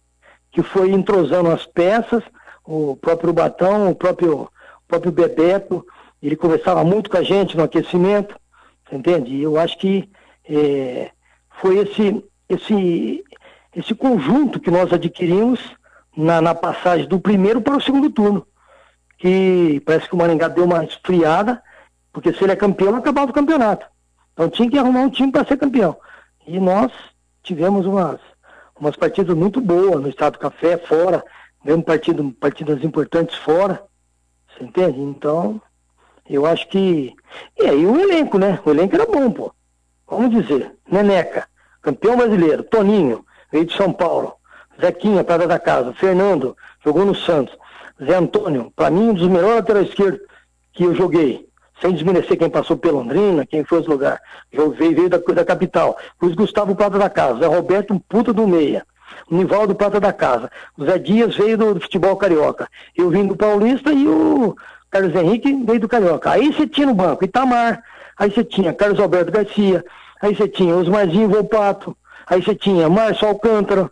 Que 0.52 0.62
foi 0.62 0.92
entrosando 0.92 1.50
as 1.50 1.66
peças, 1.66 2.22
o 2.66 2.98
próprio 2.98 3.32
Batão, 3.32 3.90
o 3.90 3.96
próprio, 3.96 4.42
o 4.42 4.50
próprio 4.86 5.14
Bebeto, 5.14 5.86
ele 6.22 6.36
conversava 6.36 6.84
muito 6.84 7.10
com 7.10 7.18
a 7.18 7.24
gente 7.24 7.56
no 7.56 7.64
aquecimento, 7.64 8.36
entende? 8.92 9.36
E 9.36 9.44
eu 9.44 9.60
acho 9.60 9.78
que 9.78 10.10
é, 10.48 11.12
foi 11.62 11.80
esse, 11.80 12.24
esse, 12.48 13.24
esse 13.76 13.96
conjunto 13.96 14.60
que 14.60 14.72
nós 14.72 14.92
adquirimos 14.94 15.60
na, 16.16 16.42
na 16.42 16.56
passagem 16.56 17.08
do 17.08 17.20
primeiro 17.20 17.62
para 17.62 17.78
o 17.78 17.82
segundo 17.82 18.10
turno. 18.10 18.46
Que 19.18 19.82
parece 19.86 20.08
que 20.08 20.16
o 20.16 20.18
Maringá 20.18 20.48
deu 20.48 20.66
uma 20.66 20.84
esfriada, 20.84 21.62
porque 22.12 22.34
se 22.34 22.44
ele 22.44 22.54
é 22.54 22.56
campeão, 22.56 22.96
acabava 22.96 23.32
o 23.32 23.34
campeonato. 23.34 23.86
Então 24.34 24.50
tinha 24.50 24.70
que 24.70 24.78
arrumar 24.78 25.02
um 25.02 25.10
time 25.10 25.32
para 25.32 25.46
ser 25.46 25.58
campeão. 25.58 25.98
E 26.46 26.60
nós 26.60 26.92
tivemos 27.42 27.86
umas, 27.86 28.20
umas 28.80 28.96
partidas 28.96 29.36
muito 29.36 29.62
boas 29.62 30.02
no 30.02 30.10
Estado 30.10 30.34
do 30.34 30.40
Café, 30.40 30.78
fora, 30.78 31.24
mesmo 31.64 31.84
partido, 31.84 32.32
partidas 32.40 32.84
importantes 32.84 33.36
fora. 33.38 33.82
Você 34.50 34.66
entende? 34.66 35.00
Então, 35.00 35.62
eu 36.30 36.46
acho 36.46 36.68
que. 36.70 37.14
E 37.60 37.66
aí 37.66 37.86
o 37.86 38.00
elenco, 38.00 38.38
né? 38.38 38.60
O 38.66 38.72
elenco 38.72 38.96
era 38.96 39.06
bom, 39.06 39.32
pô. 39.32 39.54
Vamos 40.08 40.32
dizer, 40.32 40.72
Neneca, 40.90 41.48
campeão 41.82 42.16
brasileiro, 42.16 42.64
Toninho, 42.64 43.26
veio 43.52 43.66
de 43.66 43.76
São 43.76 43.92
Paulo, 43.92 44.34
Zequinha, 44.80 45.24
Prada 45.24 45.48
da 45.48 45.58
Casa, 45.58 45.94
Fernando, 45.94 46.56
jogou 46.84 47.06
no 47.06 47.16
Santos, 47.16 47.58
Zé 48.04 48.16
Antônio, 48.16 48.72
para 48.76 48.92
mim, 48.92 49.10
um 49.10 49.14
dos 49.14 49.28
melhores 49.28 49.56
laterais 49.56 49.90
esquerdos 49.90 50.22
que 50.74 50.84
eu 50.84 50.94
joguei. 50.94 51.46
Sem 51.82 51.94
desmerecer 51.94 52.38
quem 52.38 52.50
passou 52.50 52.78
pela 52.78 53.00
Londrina, 53.00 53.46
quem 53.46 53.66
foi 53.66 53.82
os 53.82 53.88
lugares. 53.88 54.22
Veio, 54.52 54.72
veio 54.72 55.10
da, 55.10 55.18
da 55.18 55.44
capital. 55.44 55.98
Luiz 56.22 56.34
Gustavo 56.34 56.74
Prata 56.74 56.98
da 56.98 57.10
Casa, 57.10 57.40
Zé 57.40 57.48
Roberto, 57.48 57.94
um 57.94 58.00
puta 58.00 58.32
do 58.32 58.48
meia. 58.48 58.86
Nivaldo 59.30 59.76
Prata 59.76 60.00
da 60.00 60.14
Casa. 60.14 60.50
Zé 60.82 60.98
Dias 60.98 61.36
veio 61.36 61.58
do 61.58 61.80
futebol 61.82 62.16
carioca. 62.16 62.70
Eu 62.96 63.10
vim 63.10 63.28
do 63.28 63.36
Paulista 63.36 63.92
e 63.92 64.08
o 64.08 64.56
Carlos 64.96 65.14
Henrique 65.14 65.54
veio 65.66 65.82
do 65.82 65.90
Carioca. 65.90 66.32
Aí 66.32 66.54
você 66.54 66.66
tinha 66.66 66.88
no 66.88 66.94
banco 66.94 67.26
Itamar, 67.26 67.84
aí 68.18 68.32
você 68.32 68.46
tinha 68.46 68.74
Carlos 68.74 68.98
Alberto 68.98 69.30
Garcia, 69.30 69.84
aí 70.22 70.34
você 70.34 70.48
tinha 70.48 70.74
Osmarzinho 70.74 71.28
Volpato, 71.28 71.98
aí 72.26 72.42
você 72.42 72.56
tinha 72.56 72.88
Márcio 72.88 73.28
Alcântara, 73.28 73.92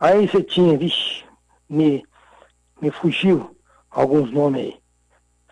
aí 0.00 0.26
você 0.26 0.42
tinha, 0.42 0.76
vixe, 0.76 1.22
me, 1.70 2.02
me 2.80 2.90
fugiu 2.90 3.56
alguns 3.88 4.32
nomes 4.32 4.62
aí. 4.62 4.74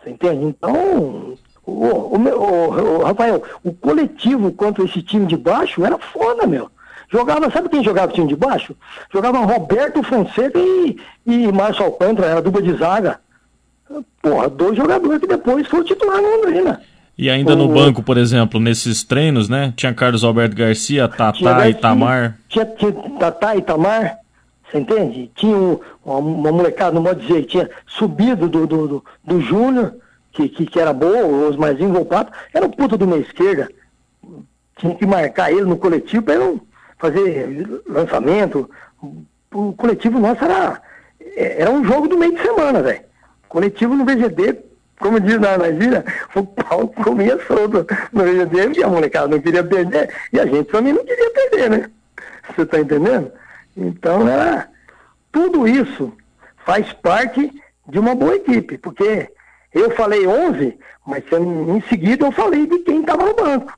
Você 0.03 0.09
entende? 0.09 0.43
Então, 0.43 1.37
o, 1.65 1.71
o, 1.71 2.17
o, 2.17 2.97
o, 2.99 3.03
Rafael, 3.05 3.41
o 3.63 3.71
coletivo 3.71 4.51
contra 4.51 4.83
esse 4.83 5.01
time 5.01 5.25
de 5.25 5.37
baixo 5.37 5.85
era 5.85 5.97
foda, 5.97 6.45
meu. 6.45 6.69
Jogava, 7.09 7.49
sabe 7.49 7.69
quem 7.69 7.81
jogava 7.81 8.11
o 8.11 8.15
time 8.15 8.27
de 8.27 8.35
baixo? 8.35 8.75
Jogava 9.09 9.39
Roberto 9.39 10.03
Fonseca 10.03 10.59
e, 10.59 10.97
e 11.25 11.49
Márcio 11.49 11.85
Alcântara, 11.85 12.27
era 12.27 12.41
dupla 12.41 12.61
de 12.61 12.73
zaga. 12.73 13.21
Porra, 14.21 14.49
dois 14.49 14.77
jogadores 14.77 15.19
que 15.19 15.27
depois 15.27 15.67
foram 15.67 15.83
titular 15.83 16.21
no 16.21 16.37
Londrina. 16.37 16.81
E 17.17 17.29
ainda 17.29 17.53
o... 17.53 17.55
no 17.55 17.67
banco, 17.67 18.01
por 18.01 18.17
exemplo, 18.17 18.59
nesses 18.59 19.03
treinos, 19.03 19.49
né? 19.49 19.73
Tinha 19.75 19.93
Carlos 19.93 20.23
Alberto 20.23 20.55
Garcia, 20.55 21.07
Tatá 21.07 21.67
e 21.67 21.71
Itamar. 21.71 22.37
Tinha, 22.47 22.65
tinha 22.65 22.91
Tatá 23.19 23.55
e 23.55 23.59
Itamar, 23.59 24.17
você 24.69 24.79
entende? 24.79 25.29
Tinha 25.35 25.55
um, 25.55 25.79
uma, 26.03 26.17
uma, 26.17 26.51
molecada, 26.51 26.93
não 26.93 27.03
pode 27.03 27.25
dizer, 27.25 27.43
tinha 27.45 27.69
subido 27.85 28.47
do, 28.47 28.65
do, 28.65 28.87
do, 28.87 29.05
do 29.23 29.41
Júnior, 29.41 29.95
que, 30.31 30.47
que, 30.47 30.65
que, 30.65 30.79
era 30.79 30.93
boa, 30.93 31.25
o 31.25 31.47
Osmarzinho 31.49 31.91
Volpato, 31.91 32.31
era 32.53 32.65
um 32.65 32.71
puta 32.71 32.97
do 32.97 33.07
meia 33.07 33.21
esquerda. 33.21 33.69
Tinha 34.77 34.95
que 34.95 35.05
marcar 35.05 35.51
ele 35.51 35.65
no 35.65 35.77
coletivo 35.77 36.23
para 36.23 36.35
ele 36.35 36.61
fazer 36.97 37.81
lançamento. 37.87 38.69
O 39.53 39.73
coletivo 39.73 40.19
nosso 40.19 40.43
era, 40.43 40.81
era 41.35 41.69
um 41.69 41.83
jogo 41.83 42.07
do 42.07 42.17
meio 42.17 42.33
de 42.33 42.41
semana, 42.41 42.81
velho 42.81 43.10
coletivo 43.51 43.95
no 43.95 44.05
VGD, 44.05 44.63
como 44.97 45.19
diz 45.19 45.37
na, 45.39 45.57
na 45.57 45.65
o 46.35 46.45
pau 46.45 46.87
comia 46.87 47.37
solto 47.45 47.85
no 48.13 48.23
VGD, 48.23 48.63
porque 48.67 48.83
a 48.83 48.87
molecada 48.87 49.27
não 49.27 49.41
queria 49.41 49.63
perder, 49.63 50.09
e 50.31 50.39
a 50.39 50.45
gente 50.45 50.71
também 50.71 50.93
não 50.93 51.03
queria 51.03 51.29
perder, 51.31 51.69
né? 51.69 51.91
Você 52.47 52.61
está 52.61 52.79
entendendo? 52.79 53.31
Então, 53.75 54.27
era, 54.27 54.69
tudo 55.31 55.67
isso 55.67 56.13
faz 56.65 56.93
parte 56.93 57.51
de 57.87 57.99
uma 57.99 58.15
boa 58.15 58.35
equipe, 58.35 58.77
porque 58.77 59.29
eu 59.73 59.91
falei 59.91 60.25
11, 60.25 60.77
mas 61.05 61.23
em 61.31 61.81
seguida 61.89 62.25
eu 62.25 62.31
falei 62.31 62.65
de 62.65 62.79
quem 62.79 63.01
estava 63.01 63.25
no 63.25 63.33
banco. 63.33 63.77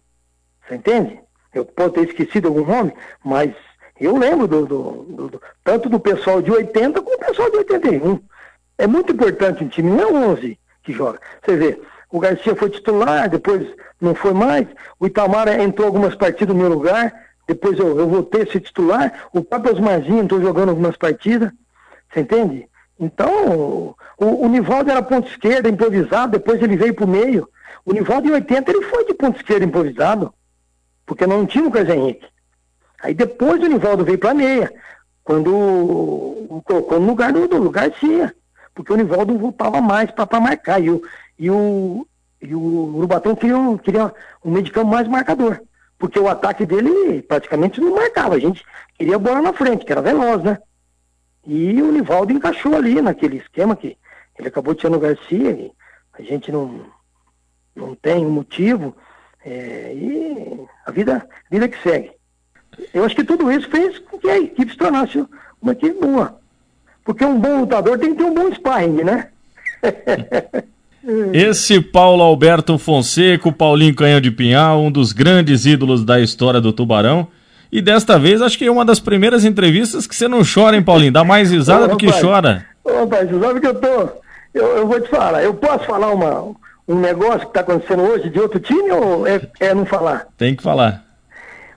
Você 0.68 0.76
entende? 0.76 1.20
Eu 1.54 1.66
posso 1.66 1.92
ter 1.92 2.10
esquecido 2.10 2.48
algum 2.48 2.66
nome, 2.66 2.94
mas 3.24 3.54
eu 4.00 4.18
lembro 4.18 4.48
do, 4.48 4.66
do, 4.66 4.82
do, 5.04 5.28
do 5.30 5.42
tanto 5.64 5.90
do 5.90 6.00
pessoal 6.00 6.42
de 6.42 6.52
80 6.52 7.02
como 7.02 7.18
do 7.18 7.26
pessoal 7.26 7.50
de 7.50 7.58
81. 7.58 8.20
É 8.84 8.88
muito 8.88 9.14
importante 9.14 9.64
um 9.64 9.70
time, 9.70 9.90
não 9.90 10.02
é 10.02 10.30
11 10.32 10.60
que 10.84 10.92
joga. 10.92 11.18
Você 11.42 11.56
vê, 11.56 11.82
o 12.12 12.20
Garcia 12.20 12.54
foi 12.54 12.70
titular, 12.70 13.30
depois 13.30 13.66
não 14.02 14.14
foi 14.14 14.34
mais, 14.34 14.68
o 15.00 15.08
Itamar 15.08 15.48
entrou 15.48 15.88
algumas 15.88 16.16
partidas 16.16 16.54
no 16.54 16.62
meu 16.62 16.70
lugar, 16.70 17.14
depois 17.48 17.80
eu, 17.80 17.98
eu 17.98 18.10
voltei 18.10 18.42
a 18.42 18.46
ser 18.46 18.60
titular, 18.60 19.30
o 19.32 19.42
próprio 19.42 19.72
Osmarzinho 19.74 20.20
entrou 20.22 20.42
jogando 20.42 20.68
algumas 20.68 20.98
partidas, 20.98 21.50
você 22.12 22.20
entende? 22.20 22.68
Então, 23.00 23.96
o, 24.18 24.46
o 24.46 24.50
Nivaldo 24.50 24.92
era 24.92 25.02
ponto 25.02 25.30
esquerda, 25.30 25.70
improvisado, 25.70 26.34
depois 26.34 26.62
ele 26.62 26.76
veio 26.76 26.94
para 26.94 27.06
o 27.06 27.08
meio. 27.08 27.48
O 27.86 27.94
Nivaldo 27.94 28.28
em 28.28 28.32
80 28.32 28.70
ele 28.70 28.82
foi 28.84 29.06
de 29.06 29.14
ponto 29.14 29.38
esquerda 29.38 29.64
improvisado, 29.64 30.34
porque 31.06 31.26
não 31.26 31.46
tinha 31.46 31.66
o 31.66 31.72
Carlos 31.72 31.96
Henrique. 31.96 32.28
Aí 33.02 33.14
depois 33.14 33.64
o 33.64 33.68
Nivaldo 33.68 34.04
veio 34.04 34.20
para 34.20 34.34
meia, 34.34 34.70
quando 35.24 36.62
colocou 36.66 37.00
no 37.00 37.08
lugar 37.08 37.32
do, 37.32 37.48
do 37.48 37.72
Garcia 37.72 38.36
porque 38.74 38.92
o 38.92 38.96
Nivaldo 38.96 39.38
voltava 39.38 39.82
mais 39.82 40.10
para 40.12 40.40
marcar. 40.40 40.82
E 40.82 40.90
o, 40.90 41.02
e 41.38 41.50
o, 41.50 42.08
e 42.42 42.54
o 42.54 42.96
Urubatão 42.96 43.36
queria, 43.36 43.56
queria 43.84 44.14
um 44.44 44.64
campo 44.64 44.88
mais 44.88 45.08
marcador. 45.08 45.62
Porque 45.98 46.20
o 46.20 46.28
ataque 46.28 46.66
dele 46.66 47.22
praticamente 47.22 47.80
não 47.80 47.96
marcava. 47.96 48.36
A 48.36 48.40
gente 48.40 48.64
queria 48.98 49.16
a 49.16 49.20
bola 49.20 49.42
na 49.42 49.54
frente, 49.54 49.86
que 49.86 49.92
era 49.92 50.02
veloz, 50.02 50.44
né? 50.44 50.58
E 51.46 51.82
o 51.82 51.92
Nivaldo 51.92 52.34
encaixou 52.34 52.76
ali 52.76 53.02
naquele 53.02 53.38
esquema 53.38 53.76
que 53.76 53.98
ele 54.38 54.48
acabou 54.48 54.74
tirando 54.74 54.96
o 54.96 55.00
Garcia. 55.00 55.72
A 56.14 56.22
gente 56.22 56.52
não, 56.52 56.86
não 57.76 57.96
tem 57.96 58.26
motivo. 58.26 58.96
É, 59.46 59.94
e 59.94 60.66
a 60.86 60.92
vida, 60.92 61.28
vida 61.52 61.68
que 61.68 61.82
segue. 61.82 62.12
Eu 62.94 63.04
acho 63.04 63.16
que 63.16 63.24
tudo 63.24 63.52
isso 63.52 63.70
fez 63.70 64.00
com 64.00 64.18
que 64.18 64.30
a 64.30 64.40
equipe 64.40 64.72
se 64.72 64.78
tornasse 64.78 65.26
uma 65.62 65.74
equipe 65.74 66.00
boa. 66.00 66.42
Porque 67.04 67.26
um 67.26 67.40
bom 67.40 67.62
lutador 67.62 67.98
tem 67.98 68.12
que 68.12 68.18
ter 68.18 68.24
um 68.24 68.34
bom 68.34 68.52
sparring, 68.54 69.04
né? 69.04 69.28
Esse 71.34 71.82
Paulo 71.82 72.24
Alberto 72.24 72.78
Fonseca, 72.78 73.52
Paulinho 73.52 73.94
Canhão 73.94 74.22
de 74.22 74.32
Pinhal, 74.32 74.82
um 74.82 74.90
dos 74.90 75.12
grandes 75.12 75.66
ídolos 75.66 76.06
da 76.06 76.22
história 76.22 76.62
do 76.62 76.72
Tubarão. 76.72 77.28
E 77.70 77.82
desta 77.82 78.18
vez, 78.18 78.42
acho 78.42 78.58
que 78.58 78.66
é 78.66 78.72
uma 78.72 78.86
das 78.86 79.02
primeiras 79.02 79.44
entrevistas 79.44 80.08
que 80.08 80.16
você 80.16 80.30
não 80.30 80.42
chora, 80.44 80.78
hein, 80.78 80.84
Paulinho? 80.84 81.12
Dá 81.12 81.24
mais 81.24 81.52
risada 81.52 81.86
Ô, 81.86 81.88
do 81.90 81.98
que 81.98 82.10
chora. 82.22 82.66
Ô, 82.84 83.00
rapaz, 83.00 83.30
você 83.30 83.40
sabe 83.40 83.60
que 83.60 83.68
eu 83.68 83.76
tô. 83.76 84.10
Eu, 84.54 84.68
eu, 84.78 84.88
vou 84.88 85.02
te 85.02 85.10
falar, 85.10 85.44
eu 85.44 85.56
posso 85.56 85.84
falar 85.86 86.14
uma, 86.14 86.54
um 86.88 87.00
negócio 87.00 87.40
que 87.40 87.48
está 87.48 87.62
acontecendo 87.62 88.04
hoje 88.04 88.30
de 88.30 88.40
outro 88.40 88.60
time 88.60 88.92
ou 88.92 89.28
é, 89.28 89.42
é 89.60 89.74
não 89.74 89.86
falar? 89.86 90.28
Tem 90.38 90.56
que 90.56 90.64
falar. 90.64 91.04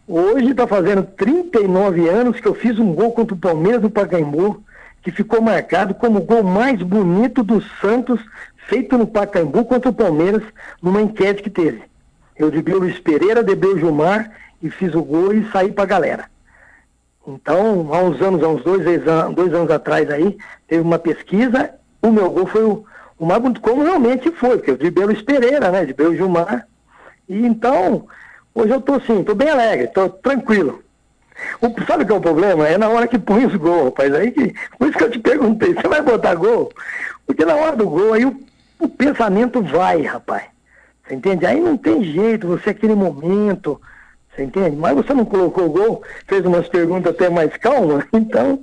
Hoje 0.07 0.51
está 0.51 0.67
fazendo 0.67 1.03
39 1.03 2.09
anos 2.09 2.39
que 2.39 2.47
eu 2.47 2.55
fiz 2.55 2.79
um 2.79 2.93
gol 2.93 3.11
contra 3.13 3.35
o 3.35 3.39
Palmeiras 3.39 3.81
do 3.81 3.91
Pacaembu 3.91 4.63
que 5.07 5.13
ficou 5.13 5.41
marcado 5.41 5.95
como 5.95 6.19
o 6.19 6.23
gol 6.23 6.43
mais 6.43 6.83
bonito 6.83 7.45
do 7.45 7.63
Santos 7.81 8.21
feito 8.67 8.99
no 8.99 9.07
Pacaembu 9.07 9.65
contra 9.65 9.89
o 9.89 9.95
Palmeiras 9.95 10.43
numa 10.83 11.01
enquete 11.01 11.45
que 11.45 11.49
teve. 11.49 11.81
Eu 12.37 12.51
driblei 12.51 12.77
o 12.77 12.81
Luiz 12.81 12.99
Pereira, 12.99 13.41
driblei 13.41 13.75
o 13.75 13.79
Gilmar 13.79 14.33
e 14.61 14.69
fiz 14.69 14.97
o 14.97 15.05
gol 15.05 15.33
e 15.33 15.49
saí 15.53 15.71
para 15.71 15.85
a 15.85 15.87
galera. 15.87 16.25
Então, 17.25 17.95
há 17.95 18.01
uns 18.01 18.21
anos, 18.21 18.43
há 18.43 18.49
uns 18.49 18.65
dois, 18.65 18.83
dois 19.33 19.55
anos 19.55 19.71
atrás 19.71 20.11
aí, 20.11 20.37
teve 20.67 20.83
uma 20.83 20.99
pesquisa, 20.99 21.71
o 22.03 22.11
meu 22.11 22.29
gol 22.29 22.47
foi 22.49 22.65
o, 22.65 22.85
o 23.17 23.25
mais 23.25 23.41
bonito, 23.41 23.61
como 23.61 23.85
realmente 23.85 24.33
foi, 24.33 24.57
porque 24.57 24.73
eu 24.73 24.77
driblei 24.77 25.05
o 25.05 25.09
Luiz 25.11 25.23
Pereira, 25.23 25.71
né, 25.71 25.85
driblei 25.85 26.09
o 26.09 26.17
Gilmar. 26.17 26.67
E 27.29 27.47
então, 27.47 28.09
hoje 28.53 28.73
eu 28.73 28.81
tô 28.81 28.95
assim, 28.95 29.23
tô 29.23 29.37
bem 29.37 29.51
alegre, 29.51 29.87
tô 29.87 30.09
tranquilo. 30.09 30.83
O, 31.61 31.85
sabe 31.87 32.05
o 32.05 32.07
que 32.07 32.13
é 32.13 32.17
o 32.17 32.21
problema? 32.21 32.69
É 32.69 32.79
na 32.79 32.89
hora 32.89 33.07
que 33.07 33.19
põe 33.19 33.45
os 33.47 33.55
gols, 33.55 33.87
rapaz. 33.87 34.15
Aí 34.15 34.31
que, 34.31 34.55
por 34.79 34.89
isso 34.89 34.99
que 34.99 35.05
eu 35.05 35.11
te 35.11 35.19
perguntei, 35.19 35.75
você 35.75 35.89
vai 35.89 36.03
botar 36.03 36.35
gol? 36.35 36.73
Porque 37.27 37.45
na 37.45 37.55
hora 37.55 37.77
do 37.77 37.89
gol, 37.89 38.13
aí 38.13 38.25
o, 38.25 38.39
o 38.79 38.89
pensamento 38.89 39.63
vai, 39.63 40.03
rapaz. 40.03 40.45
Você 41.07 41.15
entende? 41.15 41.47
Aí 41.47 41.61
não 41.61 41.77
tem 41.77 42.03
jeito, 42.03 42.49
você 42.49 42.71
é 42.71 42.73
aquele 42.73 42.95
momento, 42.95 43.81
você 44.37 44.43
entende? 44.43 44.77
Mas 44.77 44.95
você 44.95 45.15
não 45.15 45.25
colocou 45.25 45.65
o 45.65 45.71
gol, 45.71 46.03
fez 46.27 46.45
umas 46.45 46.69
perguntas 46.69 47.13
até 47.13 47.31
mais 47.31 47.57
calmas, 47.57 48.05
então, 48.13 48.63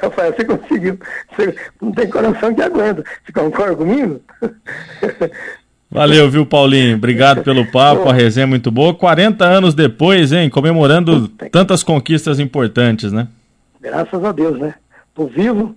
Rafael, 0.00 0.34
você 0.34 0.44
conseguiu. 0.44 0.98
Você 1.30 1.54
não 1.80 1.92
tem 1.92 2.10
coração 2.10 2.54
que 2.54 2.62
aguenta. 2.62 3.04
Você 3.24 3.32
concorda 3.32 3.76
comigo? 3.76 4.20
Valeu, 5.92 6.30
viu, 6.30 6.46
Paulinho? 6.46 6.96
Obrigado 6.96 7.42
pelo 7.42 7.70
papo, 7.70 8.08
a 8.08 8.14
resenha 8.14 8.44
é 8.44 8.46
muito 8.46 8.70
boa. 8.70 8.94
40 8.94 9.44
anos 9.44 9.74
depois, 9.74 10.32
hein? 10.32 10.48
Comemorando 10.48 11.28
tantas 11.28 11.82
conquistas 11.82 12.40
importantes, 12.40 13.12
né? 13.12 13.28
Graças 13.78 14.24
a 14.24 14.32
Deus, 14.32 14.58
né? 14.58 14.74
Tô 15.14 15.26
vivo, 15.26 15.76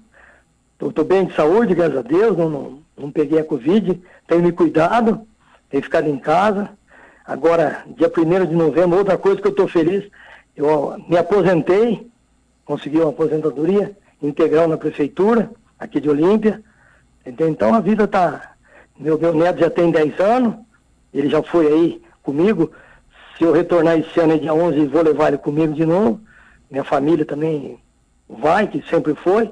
tô, 0.80 0.90
tô 0.90 1.04
bem 1.04 1.26
de 1.26 1.36
saúde, 1.36 1.76
graças 1.76 1.98
a 1.98 2.02
Deus, 2.02 2.38
não, 2.38 2.50
não, 2.50 2.80
não 2.98 3.12
peguei 3.12 3.40
a 3.40 3.44
Covid, 3.44 4.02
tenho 4.26 4.42
me 4.42 4.54
cuidado, 4.54 5.20
tenho 5.70 5.84
ficado 5.84 6.08
em 6.08 6.18
casa. 6.18 6.70
Agora, 7.28 7.84
dia 7.98 8.10
1 8.10 8.46
de 8.46 8.56
novembro, 8.56 8.98
outra 8.98 9.18
coisa 9.18 9.42
que 9.42 9.48
eu 9.50 9.54
tô 9.54 9.68
feliz, 9.68 10.06
eu 10.56 10.96
me 11.10 11.18
aposentei, 11.18 12.08
consegui 12.64 13.00
uma 13.00 13.10
aposentadoria 13.10 13.92
integral 14.24 14.70
na 14.70 14.78
prefeitura, 14.78 15.52
aqui 15.78 16.00
de 16.00 16.10
Olímpia. 16.10 16.62
Então 17.26 17.74
a 17.74 17.82
vida 17.82 18.08
tá 18.08 18.55
meu, 18.98 19.20
meu 19.20 19.34
neto 19.34 19.60
já 19.60 19.70
tem 19.70 19.92
10 19.92 20.20
anos, 20.20 20.56
ele 21.14 21.30
já 21.30 21.42
foi 21.44 21.68
aí 21.68 22.02
comigo. 22.24 22.72
Se 23.38 23.44
eu 23.44 23.52
retornar 23.52 23.98
esse 23.98 24.20
ano, 24.20 24.40
dia 24.40 24.54
11, 24.54 24.86
vou 24.88 25.02
levar 25.02 25.28
ele 25.30 25.38
comigo 25.38 25.74
de 25.74 25.86
novo. 25.86 26.20
minha 26.70 26.84
família 26.84 27.26
também 27.26 27.80
vai, 28.28 28.68
que 28.68 28.82
sempre 28.90 29.14
foi, 29.16 29.52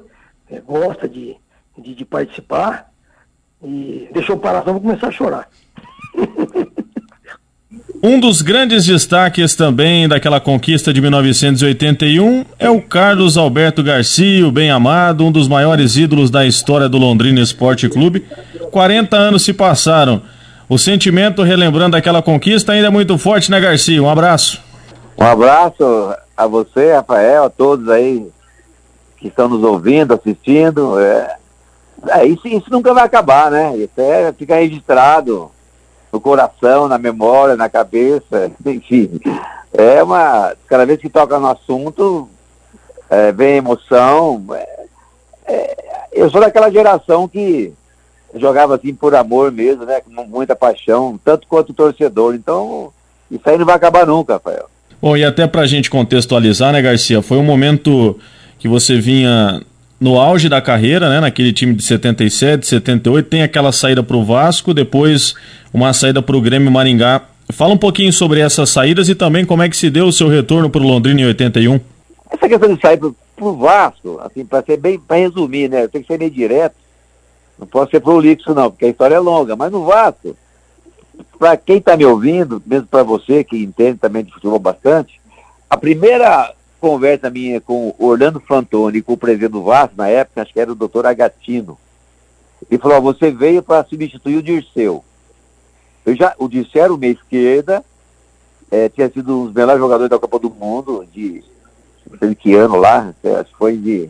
é, 0.49 0.59
gosta 0.59 1.07
de, 1.07 1.35
de, 1.77 1.93
de, 1.93 2.05
participar. 2.05 2.91
E 3.61 4.09
deixou 4.11 4.37
parar, 4.37 4.61
vou 4.61 4.81
começar 4.81 5.07
a 5.07 5.11
chorar. 5.11 5.49
Um 8.05 8.19
dos 8.19 8.41
grandes 8.41 8.85
destaques 8.85 9.55
também 9.55 10.09
daquela 10.09 10.37
conquista 10.37 10.91
de 10.91 10.99
1981 10.99 12.43
é 12.59 12.69
o 12.69 12.81
Carlos 12.81 13.37
Alberto 13.37 13.81
Garcia, 13.81 14.45
o 14.45 14.51
bem 14.51 14.69
amado, 14.69 15.25
um 15.25 15.31
dos 15.31 15.47
maiores 15.47 15.95
ídolos 15.95 16.29
da 16.29 16.45
história 16.45 16.89
do 16.89 16.97
Londrina 16.97 17.39
Esporte 17.39 17.87
Clube. 17.87 18.27
40 18.71 19.15
anos 19.15 19.45
se 19.45 19.53
passaram. 19.53 20.21
O 20.67 20.77
sentimento, 20.77 21.43
relembrando 21.43 21.95
aquela 21.95 22.21
conquista, 22.21 22.73
ainda 22.73 22.87
é 22.87 22.89
muito 22.89 23.17
forte, 23.17 23.49
né, 23.49 23.57
Garcia? 23.61 24.03
Um 24.03 24.09
abraço. 24.09 24.61
Um 25.17 25.23
abraço 25.23 26.13
a 26.35 26.45
você, 26.45 26.91
Rafael, 26.91 27.45
a 27.45 27.49
todos 27.49 27.87
aí 27.87 28.27
que 29.15 29.29
estão 29.29 29.47
nos 29.47 29.63
ouvindo, 29.63 30.13
assistindo. 30.13 30.99
É, 30.99 31.37
é 32.09 32.25
isso, 32.25 32.45
isso 32.49 32.69
nunca 32.69 32.93
vai 32.93 33.05
acabar, 33.05 33.49
né? 33.49 33.77
Isso 33.77 33.93
é, 33.97 34.33
fica 34.33 34.55
registrado 34.55 35.49
no 36.13 36.21
coração, 36.21 36.87
na 36.87 36.99
memória, 36.99 37.55
na 37.55 37.67
cabeça, 37.67 38.51
enfim. 38.63 39.19
É 39.73 40.03
uma. 40.03 40.53
Cada 40.67 40.85
vez 40.85 40.99
que 40.99 41.09
toca 41.09 41.39
no 41.39 41.47
assunto, 41.47 42.29
é, 43.09 43.31
vem 43.31 43.57
emoção. 43.57 44.45
É, 44.53 44.85
é, 45.47 45.75
eu 46.11 46.29
sou 46.29 46.39
daquela 46.39 46.69
geração 46.69 47.27
que 47.27 47.73
jogava 48.35 48.75
assim 48.75 48.93
por 48.93 49.15
amor 49.15 49.51
mesmo, 49.51 49.85
né? 49.85 50.01
Com 50.01 50.23
muita 50.25 50.55
paixão, 50.55 51.19
tanto 51.25 51.47
quanto 51.47 51.73
torcedor. 51.73 52.35
Então, 52.35 52.93
isso 53.31 53.49
aí 53.49 53.57
não 53.57 53.65
vai 53.65 53.75
acabar 53.75 54.05
nunca, 54.05 54.33
Rafael. 54.33 54.69
Bom, 55.01 55.17
e 55.17 55.25
até 55.25 55.47
pra 55.47 55.65
gente 55.65 55.89
contextualizar, 55.89 56.71
né, 56.71 56.81
Garcia? 56.81 57.23
Foi 57.23 57.37
um 57.37 57.43
momento 57.43 58.17
que 58.59 58.67
você 58.67 58.99
vinha 58.99 59.63
no 60.03 60.19
auge 60.19 60.49
da 60.49 60.61
carreira, 60.61 61.09
né, 61.09 61.21
naquele 61.21 61.53
time 61.53 61.73
de 61.73 61.81
77, 61.81 62.67
78, 62.67 63.29
tem 63.29 63.41
aquela 63.41 63.71
saída 63.71 64.03
para 64.03 64.17
o 64.17 64.25
Vasco, 64.25 64.73
depois 64.73 65.33
uma 65.73 65.93
saída 65.93 66.21
para 66.21 66.35
o 66.35 66.41
Grêmio 66.41 66.69
Maringá. 66.69 67.21
Fala 67.53 67.73
um 67.73 67.77
pouquinho 67.77 68.11
sobre 68.11 68.41
essas 68.41 68.69
saídas 68.69 69.07
e 69.07 69.15
também 69.15 69.45
como 69.45 69.63
é 69.63 69.69
que 69.69 69.77
se 69.77 69.89
deu 69.89 70.05
o 70.07 70.11
seu 70.11 70.27
retorno 70.27 70.69
para 70.69 70.81
o 70.81 70.85
Londrina 70.85 71.21
em 71.21 71.25
81. 71.25 71.79
Essa 72.29 72.49
questão 72.49 72.75
de 72.75 72.81
sair 72.81 72.97
para 72.97 73.45
o 73.45 73.55
Vasco, 73.55 74.19
assim, 74.21 74.43
para 74.45 74.61
ser 74.63 74.75
bem, 74.75 74.99
para 74.99 75.15
resumir, 75.15 75.69
né, 75.69 75.87
tem 75.87 76.01
que 76.01 76.07
ser 76.07 76.19
meio 76.19 76.31
direto, 76.31 76.75
não 77.57 77.65
posso 77.65 77.91
ser 77.91 78.01
prolixo 78.01 78.53
não, 78.53 78.69
porque 78.69 78.83
a 78.83 78.89
história 78.89 79.15
é 79.15 79.19
longa, 79.19 79.55
mas 79.55 79.71
no 79.71 79.85
Vasco, 79.85 80.35
para 81.39 81.55
quem 81.55 81.77
está 81.77 81.95
me 81.95 82.03
ouvindo, 82.03 82.61
mesmo 82.65 82.87
para 82.87 83.03
você 83.03 83.41
que 83.41 83.55
entende 83.55 83.99
também 83.99 84.25
de 84.25 84.33
futebol 84.33 84.59
bastante, 84.59 85.21
a 85.69 85.77
primeira 85.77 86.53
conversa 86.83 87.29
minha 87.29 87.61
com 87.61 87.95
Orlando 87.97 88.41
Fantoni 88.41 89.01
com 89.01 89.13
o 89.13 89.17
presidente 89.17 89.53
do 89.53 89.63
Vasco, 89.63 89.95
na 89.95 90.09
época, 90.09 90.41
acho 90.41 90.51
que 90.51 90.59
era 90.59 90.69
o 90.69 90.75
doutor 90.75 91.05
Agatino. 91.05 91.77
Ele 92.69 92.77
falou, 92.77 93.01
você 93.01 93.31
veio 93.31 93.63
para 93.63 93.85
substituir 93.85 94.35
o 94.35 94.43
Dirceu. 94.43 95.01
Eu 96.05 96.13
já, 96.13 96.35
o 96.37 96.49
Dirceu 96.49 96.83
era 96.83 96.93
o 96.93 96.97
meia 96.97 97.13
esquerda, 97.13 97.85
é, 98.69 98.89
tinha 98.89 99.09
sido 99.09 99.33
um 99.33 99.45
dos 99.45 99.53
melhores 99.53 99.79
jogadores 99.79 100.09
da 100.09 100.19
Copa 100.19 100.37
do 100.37 100.49
Mundo, 100.49 101.07
de 101.13 101.41
não 102.11 102.19
sei 102.19 102.27
de 102.27 102.35
que 102.35 102.53
ano 102.53 102.75
lá, 102.75 103.13
acho 103.39 103.51
que 103.51 103.57
foi 103.57 103.77
de, 103.77 104.09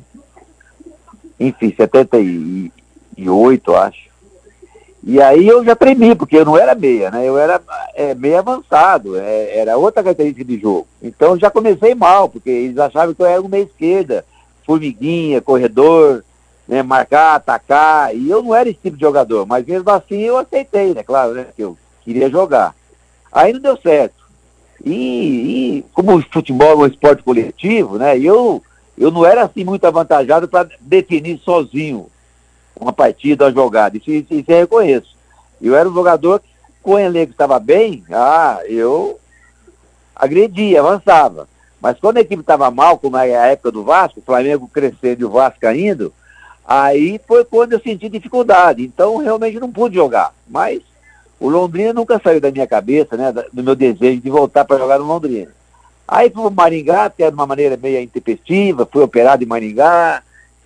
enfim, 1.39 1.71
78, 1.77 3.75
acho. 3.75 4.09
E 5.05 5.21
aí 5.21 5.45
eu 5.45 5.65
já 5.65 5.75
tremi, 5.75 6.15
porque 6.15 6.37
eu 6.37 6.45
não 6.45 6.57
era 6.57 6.73
meia, 6.73 7.11
né? 7.11 7.27
Eu 7.27 7.37
era 7.37 7.61
é, 7.93 8.15
meio 8.15 8.39
avançado, 8.39 9.17
é, 9.17 9.57
era 9.57 9.77
outra 9.77 10.01
característica 10.01 10.45
de 10.45 10.57
jogo. 10.57 10.87
Então 11.01 11.37
já 11.37 11.51
comecei 11.51 11.93
mal, 11.93 12.29
porque 12.29 12.49
eles 12.49 12.77
achavam 12.77 13.13
que 13.13 13.21
eu 13.21 13.25
era 13.25 13.41
um 13.41 13.49
meia 13.49 13.63
esquerda, 13.63 14.23
formiguinha, 14.65 15.41
corredor, 15.41 16.23
né, 16.65 16.81
marcar, 16.81 17.35
atacar, 17.35 18.15
e 18.15 18.29
eu 18.29 18.41
não 18.41 18.55
era 18.55 18.69
esse 18.69 18.79
tipo 18.81 18.95
de 18.95 19.01
jogador, 19.01 19.45
mas 19.45 19.65
mesmo 19.65 19.89
assim 19.89 20.21
eu 20.21 20.37
aceitei, 20.37 20.93
né? 20.93 21.03
Claro, 21.03 21.33
né? 21.33 21.47
Que 21.53 21.63
eu 21.63 21.77
queria 22.01 22.29
jogar. 22.29 22.73
Aí 23.29 23.51
não 23.51 23.59
deu 23.59 23.77
certo. 23.77 24.23
E, 24.85 24.93
e 24.93 25.85
como 25.93 26.15
o 26.15 26.21
futebol 26.31 26.71
é 26.71 26.75
um 26.75 26.85
esporte 26.85 27.23
coletivo, 27.23 27.97
né? 27.97 28.17
Eu, 28.17 28.63
eu 28.97 29.11
não 29.11 29.25
era 29.25 29.43
assim 29.43 29.65
muito 29.65 29.85
avantajado 29.85 30.47
para 30.47 30.69
definir 30.79 31.39
sozinho 31.39 32.07
uma 32.83 32.93
partida, 32.93 33.45
uma 33.45 33.51
jogada. 33.51 33.97
Isso, 33.97 34.11
isso, 34.11 34.33
isso 34.33 34.51
eu 34.51 34.57
reconheço. 34.57 35.15
Eu 35.61 35.75
era 35.75 35.89
um 35.89 35.93
jogador 35.93 36.39
que, 36.39 36.47
com 36.81 36.93
o 36.93 36.99
elenco 36.99 37.31
estava 37.31 37.59
bem, 37.59 38.03
ah, 38.11 38.59
eu 38.65 39.19
agredia, 40.15 40.81
avançava. 40.81 41.47
Mas 41.81 41.99
quando 41.99 42.17
a 42.17 42.21
equipe 42.21 42.41
estava 42.41 42.71
mal, 42.71 42.97
como 42.97 43.17
é 43.17 43.35
a 43.35 43.47
época 43.47 43.71
do 43.71 43.83
Vasco, 43.83 44.19
o 44.19 44.23
Flamengo 44.23 44.69
crescendo 44.71 45.21
e 45.21 45.25
o 45.25 45.29
Vasco 45.29 45.59
caindo, 45.59 46.13
aí 46.65 47.19
foi 47.27 47.43
quando 47.43 47.73
eu 47.73 47.79
senti 47.79 48.07
dificuldade. 48.07 48.83
Então 48.83 49.17
realmente 49.17 49.59
não 49.59 49.71
pude 49.71 49.95
jogar. 49.95 50.33
Mas 50.47 50.81
o 51.39 51.49
Londrina 51.49 51.91
nunca 51.91 52.21
saiu 52.23 52.39
da 52.39 52.51
minha 52.51 52.65
cabeça, 52.65 53.17
né? 53.17 53.33
Do 53.51 53.63
meu 53.63 53.75
desejo 53.75 54.21
de 54.21 54.29
voltar 54.29 54.63
para 54.63 54.77
jogar 54.77 54.97
no 54.97 55.05
Londrina. 55.05 55.51
Aí 56.07 56.29
fui 56.29 56.43
para 56.43 56.51
Maringá, 56.51 57.05
até 57.05 57.29
de 57.29 57.35
uma 57.35 57.45
maneira 57.45 57.75
meio 57.75 57.99
intempestiva, 57.99 58.87
fui 58.89 59.03
operado 59.03 59.43
em 59.43 59.47
Maringá, 59.47 60.21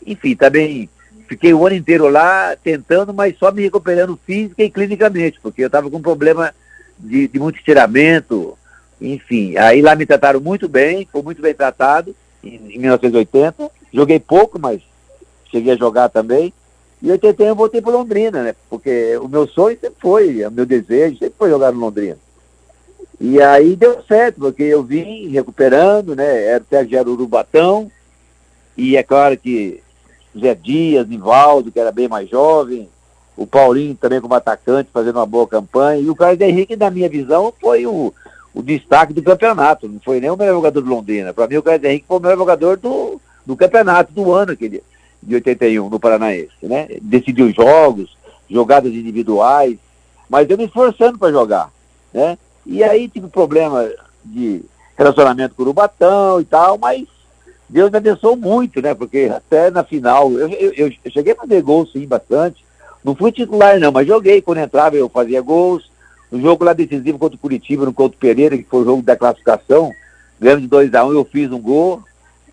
enfim, 0.06 0.36
também 0.36 0.90
Fiquei 1.28 1.54
o 1.54 1.66
ano 1.66 1.76
inteiro 1.76 2.08
lá 2.08 2.56
tentando, 2.56 3.14
mas 3.14 3.38
só 3.38 3.52
me 3.52 3.62
recuperando 3.62 4.20
física 4.26 4.64
e 4.64 4.70
clinicamente, 4.70 5.40
porque 5.42 5.62
eu 5.62 5.68
estava 5.68 5.90
com 5.90 5.98
um 5.98 6.02
problema 6.02 6.54
de, 6.98 7.28
de, 7.28 7.40
muito 7.40 7.58
estiramento, 7.58 8.58
enfim. 9.00 9.58
Aí 9.58 9.82
lá 9.82 9.96
me 9.96 10.06
trataram 10.06 10.40
muito 10.40 10.70
bem, 10.70 11.08
foi 11.12 11.22
muito 11.22 11.42
bem 11.42 11.54
tratado 11.54 12.16
em, 12.44 12.76
em 12.76 12.80
1980. 12.80 13.70
Joguei 13.94 14.20
pouco, 14.20 14.58
mas 14.58 14.82
cheguei 15.52 15.74
a 15.74 15.78
jogar 15.78 16.10
também. 16.10 16.54
E 17.02 17.10
em 17.10 17.12
81 17.12 17.48
eu 17.48 17.56
voltei 17.56 17.82
para 17.82 17.92
Londrina, 17.92 18.42
né? 18.42 18.56
Porque 18.70 19.18
o 19.18 19.28
meu 19.28 19.46
sonho 19.48 19.78
sempre 19.80 20.00
foi, 20.00 20.46
o 20.46 20.52
meu 20.52 20.66
desejo 20.66 21.18
sempre 21.18 21.36
foi 21.38 21.50
jogar 21.50 21.72
no 21.74 21.80
Londrina. 21.80 22.18
E 23.20 23.42
aí 23.42 23.76
deu 23.76 24.02
certo, 24.04 24.40
porque 24.40 24.64
eu 24.64 24.84
vim 24.84 25.28
recuperando, 25.30 26.16
né? 26.16 26.44
Era, 26.46 26.58
até 26.58 26.86
já 26.86 27.02
Urubatão. 27.02 27.92
E 28.78 28.96
é 28.96 29.04
claro 29.04 29.36
que 29.38 29.82
Zé 30.40 30.56
Dias, 30.56 31.08
Nivaldo, 31.08 31.72
que 31.72 31.80
era 31.80 31.92
bem 31.92 32.08
mais 32.08 32.30
jovem, 32.30 32.90
o 33.36 33.46
Paulinho 33.46 33.96
também 33.96 34.20
como 34.20 34.34
atacante, 34.34 34.90
fazendo 34.92 35.18
uma 35.18 35.26
boa 35.26 35.48
campanha, 35.48 36.02
e 36.02 36.10
o 36.10 36.16
Carlos 36.16 36.42
Henrique, 36.42 36.76
na 36.76 36.90
minha 36.90 37.08
visão, 37.08 37.54
foi 37.62 37.86
o, 37.86 38.12
o 38.54 38.64
destaque 38.64 39.14
do 39.14 39.22
campeonato, 39.22 39.88
não 39.88 40.00
foi 40.00 40.20
nem 40.20 40.32
o 40.32 40.36
melhor 40.36 40.56
jogador 40.56 40.82
do 40.82 40.90
Londrina. 40.90 41.34
Para 41.34 41.48
mim, 41.48 41.58
o 41.58 41.64
Carlos 41.64 41.84
Henrique 41.84 42.08
foi 42.08 42.18
o 42.18 42.20
melhor 42.20 42.38
jogador 42.38 42.78
do, 42.78 43.22
do 43.46 43.56
campeonato 43.56 44.12
do 44.12 44.34
ano 44.34 44.54
aquele, 44.54 44.82
de 45.22 45.36
81, 45.36 45.90
no 45.90 46.00
Paranaense, 46.00 46.50
né? 46.64 46.88
Decidiu 47.02 47.52
jogos, 47.52 48.18
jogadas 48.50 48.92
individuais, 48.92 49.78
mas 50.28 50.50
eu 50.50 50.58
me 50.58 50.66
esforçando 50.66 51.20
para 51.20 51.32
jogar, 51.32 51.70
né? 52.12 52.38
E 52.66 52.84
aí 52.84 53.08
tive 53.08 53.28
problema 53.28 53.88
de 54.26 54.64
relacionamento 54.98 55.56
com 55.56 55.62
o 55.62 55.66
Urubatão 55.66 56.42
e 56.42 56.46
tal, 56.46 56.78
mas 56.78 57.08
Deus 57.70 57.92
me 57.92 57.98
abençoou 57.98 58.36
muito, 58.36 58.82
né? 58.82 58.94
Porque 58.94 59.30
até 59.34 59.70
na 59.70 59.84
final, 59.84 60.32
eu, 60.32 60.50
eu, 60.50 60.74
eu 61.04 61.12
cheguei 61.12 61.34
a 61.34 61.36
fazer 61.36 61.62
gols 61.62 61.92
sim, 61.92 62.06
bastante. 62.08 62.64
Não 63.04 63.16
fui 63.16 63.32
titular 63.32 63.80
não, 63.80 63.92
mas 63.92 64.08
joguei. 64.08 64.42
Quando 64.42 64.60
entrava 64.60 64.96
eu 64.96 65.10
fazia 65.10 65.42
gols. 65.42 65.90
No 66.32 66.42
jogo 66.42 66.66
lá 66.66 66.74
decisivo 66.74 67.18
contra 67.18 67.38
o 67.38 67.40
Curitiba, 67.40 67.86
no 67.86 67.94
Couto 67.94 68.18
Pereira, 68.18 68.58
que 68.58 68.64
foi 68.64 68.82
o 68.82 68.86
jogo 68.86 69.02
da 69.02 69.16
classificação, 69.16 69.94
ganhando 70.38 70.62
de 70.62 70.68
2x1, 70.68 71.08
um, 71.08 71.14
eu 71.14 71.24
fiz 71.24 71.50
um 71.52 71.60
gol. 71.60 72.04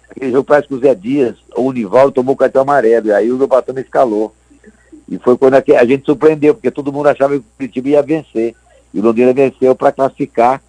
Aquele 0.08 0.30
jogo 0.30 0.44
parece 0.44 0.68
que 0.68 0.74
o 0.74 0.78
Zé 0.78 0.94
Dias, 0.94 1.36
o 1.56 1.72
Nivaldo, 1.72 2.12
tomou 2.12 2.34
o 2.34 2.38
cartão 2.38 2.62
amarelo. 2.62 3.08
E 3.08 3.12
aí 3.12 3.32
o 3.32 3.36
Lobatão 3.36 3.74
me 3.74 3.80
escalou. 3.80 4.32
E 5.08 5.18
foi 5.18 5.36
quando 5.36 5.54
a 5.54 5.84
gente 5.84 6.04
surpreendeu, 6.04 6.54
porque 6.54 6.70
todo 6.70 6.92
mundo 6.92 7.08
achava 7.08 7.34
que 7.34 7.40
o 7.40 7.44
Curitiba 7.56 7.88
ia 7.88 8.02
vencer. 8.02 8.54
E 8.92 9.00
o 9.00 9.02
Londrina 9.02 9.32
venceu 9.32 9.74
para 9.74 9.90
classificar, 9.90 10.62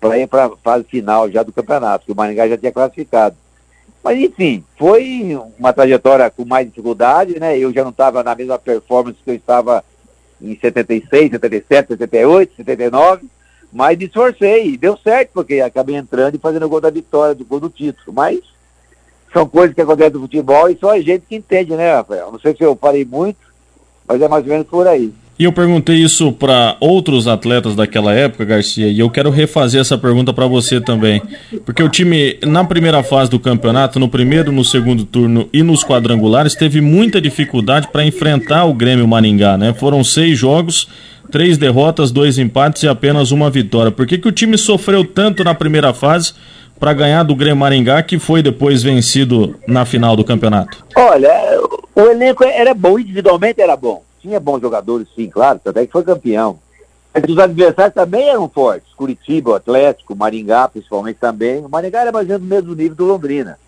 para 0.00 0.18
ir 0.18 0.26
para 0.26 0.46
a 0.46 0.56
fase 0.56 0.84
final 0.84 1.30
já 1.30 1.44
do 1.44 1.52
campeonato, 1.52 2.04
que 2.04 2.12
o 2.12 2.16
Maringá 2.16 2.48
já 2.48 2.58
tinha 2.58 2.72
classificado. 2.72 3.36
Mas 4.02 4.18
enfim, 4.18 4.64
foi 4.76 5.38
uma 5.58 5.72
trajetória 5.72 6.28
com 6.30 6.44
mais 6.44 6.66
dificuldade, 6.66 7.38
né? 7.38 7.56
Eu 7.56 7.72
já 7.72 7.84
não 7.84 7.90
estava 7.90 8.22
na 8.22 8.34
mesma 8.34 8.58
performance 8.58 9.18
que 9.24 9.30
eu 9.30 9.34
estava 9.34 9.84
em 10.40 10.58
76, 10.58 11.30
77, 11.30 11.88
78, 11.88 12.56
79, 12.56 13.26
mas 13.72 13.96
me 13.96 14.06
esforcei 14.06 14.70
e 14.70 14.76
deu 14.76 14.96
certo, 14.96 15.30
porque 15.32 15.60
acabei 15.60 15.94
entrando 15.94 16.34
e 16.34 16.38
fazendo 16.38 16.66
o 16.66 16.68
gol 16.68 16.80
da 16.80 16.90
vitória, 16.90 17.34
do 17.34 17.44
gol 17.44 17.60
do 17.60 17.70
título. 17.70 18.12
Mas 18.12 18.40
são 19.32 19.48
coisas 19.48 19.74
que 19.74 19.80
acontecem 19.80 20.14
no 20.14 20.20
futebol 20.20 20.68
e 20.68 20.76
só 20.76 20.90
a 20.90 21.00
gente 21.00 21.24
que 21.26 21.36
entende, 21.36 21.74
né, 21.74 21.94
Rafael? 21.94 22.32
Não 22.32 22.40
sei 22.40 22.56
se 22.56 22.62
eu 22.62 22.76
falei 22.76 23.04
muito, 23.04 23.38
mas 24.06 24.20
é 24.20 24.28
mais 24.28 24.44
ou 24.44 24.50
menos 24.50 24.66
por 24.66 24.86
aí. 24.86 25.14
E 25.38 25.44
eu 25.44 25.52
perguntei 25.52 25.96
isso 25.96 26.30
para 26.30 26.76
outros 26.78 27.26
atletas 27.26 27.74
daquela 27.74 28.12
época, 28.12 28.44
Garcia, 28.44 28.88
e 28.88 28.98
eu 28.98 29.08
quero 29.08 29.30
refazer 29.30 29.80
essa 29.80 29.96
pergunta 29.96 30.32
para 30.32 30.46
você 30.46 30.80
também. 30.80 31.22
Porque 31.64 31.82
o 31.82 31.88
time, 31.88 32.38
na 32.46 32.64
primeira 32.64 33.02
fase 33.02 33.30
do 33.30 33.40
campeonato, 33.40 33.98
no 33.98 34.08
primeiro, 34.08 34.52
no 34.52 34.64
segundo 34.64 35.04
turno 35.04 35.48
e 35.52 35.62
nos 35.62 35.82
quadrangulares, 35.82 36.54
teve 36.54 36.80
muita 36.80 37.20
dificuldade 37.20 37.88
para 37.88 38.04
enfrentar 38.04 38.66
o 38.66 38.74
Grêmio 38.74 39.08
Maringá, 39.08 39.56
né? 39.56 39.72
Foram 39.72 40.04
seis 40.04 40.38
jogos, 40.38 40.86
três 41.30 41.56
derrotas, 41.56 42.10
dois 42.10 42.38
empates 42.38 42.82
e 42.82 42.88
apenas 42.88 43.30
uma 43.30 43.48
vitória. 43.48 43.90
Por 43.90 44.06
que, 44.06 44.18
que 44.18 44.28
o 44.28 44.32
time 44.32 44.58
sofreu 44.58 45.02
tanto 45.02 45.42
na 45.42 45.54
primeira 45.54 45.94
fase 45.94 46.34
para 46.78 46.92
ganhar 46.92 47.22
do 47.22 47.34
Grêmio 47.34 47.56
Maringá, 47.56 48.02
que 48.02 48.18
foi 48.18 48.42
depois 48.42 48.82
vencido 48.82 49.56
na 49.66 49.86
final 49.86 50.14
do 50.14 50.24
campeonato? 50.24 50.84
Olha, 50.94 51.32
o 51.94 52.00
elenco 52.02 52.44
era 52.44 52.74
bom, 52.74 52.98
individualmente 52.98 53.60
era 53.60 53.76
bom. 53.76 54.02
Tinha 54.22 54.38
bons 54.38 54.60
jogadores, 54.60 55.08
sim, 55.16 55.28
claro, 55.28 55.60
até 55.64 55.84
que 55.84 55.90
foi 55.90 56.04
campeão. 56.04 56.60
Mas 57.12 57.24
os 57.24 57.38
adversários 57.38 57.92
também 57.92 58.28
eram 58.28 58.48
fortes. 58.48 58.94
Curitiba, 58.94 59.50
o 59.50 59.54
Atlético, 59.54 60.14
Maringá, 60.14 60.68
principalmente 60.68 61.16
também. 61.16 61.58
O 61.64 61.68
Maringá 61.68 62.02
era 62.02 62.12
mais 62.12 62.30
ou 62.30 62.38
menos 62.38 62.46
no 62.48 62.54
mesmo 62.54 62.74
nível 62.74 62.94
do 62.94 63.04
Londrina. 63.04 63.58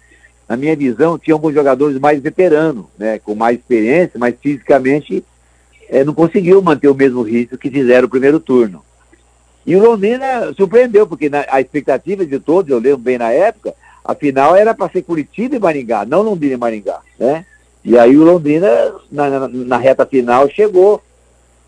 Na 0.49 0.57
minha 0.57 0.77
visão, 0.77 1.19
tinha 1.19 1.35
alguns 1.35 1.53
jogadores 1.53 1.99
mais 1.99 2.23
veteranos, 2.23 2.87
né, 2.97 3.19
com 3.19 3.35
mais 3.35 3.59
experiência, 3.59 4.19
mas 4.19 4.37
fisicamente 4.41 5.25
é, 5.89 6.05
não 6.05 6.15
conseguiu 6.15 6.63
manter 6.63 6.89
o 6.89 6.95
mesmo 6.95 7.23
ritmo 7.23 7.59
que 7.59 7.71
fizeram 7.71 8.03
no 8.03 8.09
primeiro 8.09 8.39
turno. 8.39 8.83
E 9.67 9.75
o 9.75 9.83
Londrina 9.83 10.53
surpreendeu, 10.55 11.07
porque 11.07 11.29
na, 11.29 11.45
a 11.49 11.61
expectativa 11.61 12.25
de 12.25 12.39
todos, 12.39 12.71
eu 12.71 12.79
lembro 12.79 12.99
bem 12.99 13.19
na 13.19 13.33
época, 13.33 13.75
a 14.05 14.15
final 14.15 14.55
era 14.55 14.73
para 14.73 14.91
ser 14.91 15.03
Curitiba 15.03 15.57
e 15.57 15.59
Maringá, 15.59 16.05
não 16.05 16.23
Londrina 16.23 16.55
e 16.55 16.59
Maringá, 16.59 17.01
né? 17.19 17.45
E 17.85 17.99
aí 17.99 18.17
o 18.17 18.25
Londrina, 18.25 18.69
na, 19.13 19.29
na, 19.29 19.49
na, 19.49 19.77
reta 19.77 20.07
final, 20.07 20.49
chegou 20.49 21.03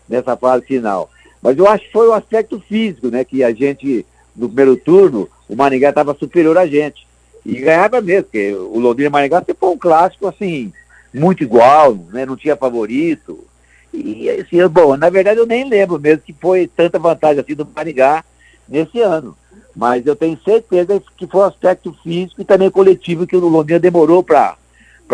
nessa 0.09 0.35
fase 0.35 0.65
final. 0.65 1.09
Mas 1.41 1.57
eu 1.57 1.67
acho 1.67 1.85
que 1.85 1.91
foi 1.91 2.07
o 2.07 2.13
aspecto 2.13 2.59
físico, 2.59 3.09
né? 3.09 3.23
Que 3.23 3.43
a 3.43 3.53
gente, 3.53 4.03
no 4.35 4.47
primeiro 4.47 4.75
turno, 4.75 5.29
o 5.47 5.55
Maringá 5.55 5.89
estava 5.89 6.15
superior 6.15 6.57
a 6.57 6.65
gente. 6.65 7.07
E 7.45 7.59
ganhava 7.59 8.01
mesmo, 8.01 8.23
porque 8.23 8.51
o 8.53 8.79
Londrina 8.79 9.09
e 9.09 9.11
Maringá 9.11 9.39
sempre 9.39 9.57
foi 9.59 9.69
um 9.69 9.77
clássico, 9.77 10.27
assim, 10.27 10.73
muito 11.13 11.43
igual, 11.43 11.95
né? 12.11 12.25
Não 12.25 12.35
tinha 12.35 12.55
favorito. 12.55 13.45
E 13.93 14.29
assim, 14.29 14.67
bom, 14.67 14.97
na 14.97 15.09
verdade 15.09 15.39
eu 15.39 15.45
nem 15.45 15.69
lembro 15.69 15.99
mesmo 15.99 16.21
que 16.21 16.33
foi 16.33 16.67
tanta 16.67 16.99
vantagem 16.99 17.41
assim 17.41 17.55
do 17.55 17.67
Maringá 17.75 18.23
nesse 18.67 18.99
ano. 18.99 19.37
Mas 19.75 20.05
eu 20.05 20.15
tenho 20.15 20.37
certeza 20.43 21.01
que 21.15 21.27
foi 21.27 21.41
o 21.41 21.45
aspecto 21.45 21.95
físico 22.03 22.41
e 22.41 22.45
também 22.45 22.71
coletivo 22.71 23.27
que 23.27 23.35
o 23.35 23.47
Londrina 23.47 23.79
demorou 23.79 24.23
para 24.23 24.56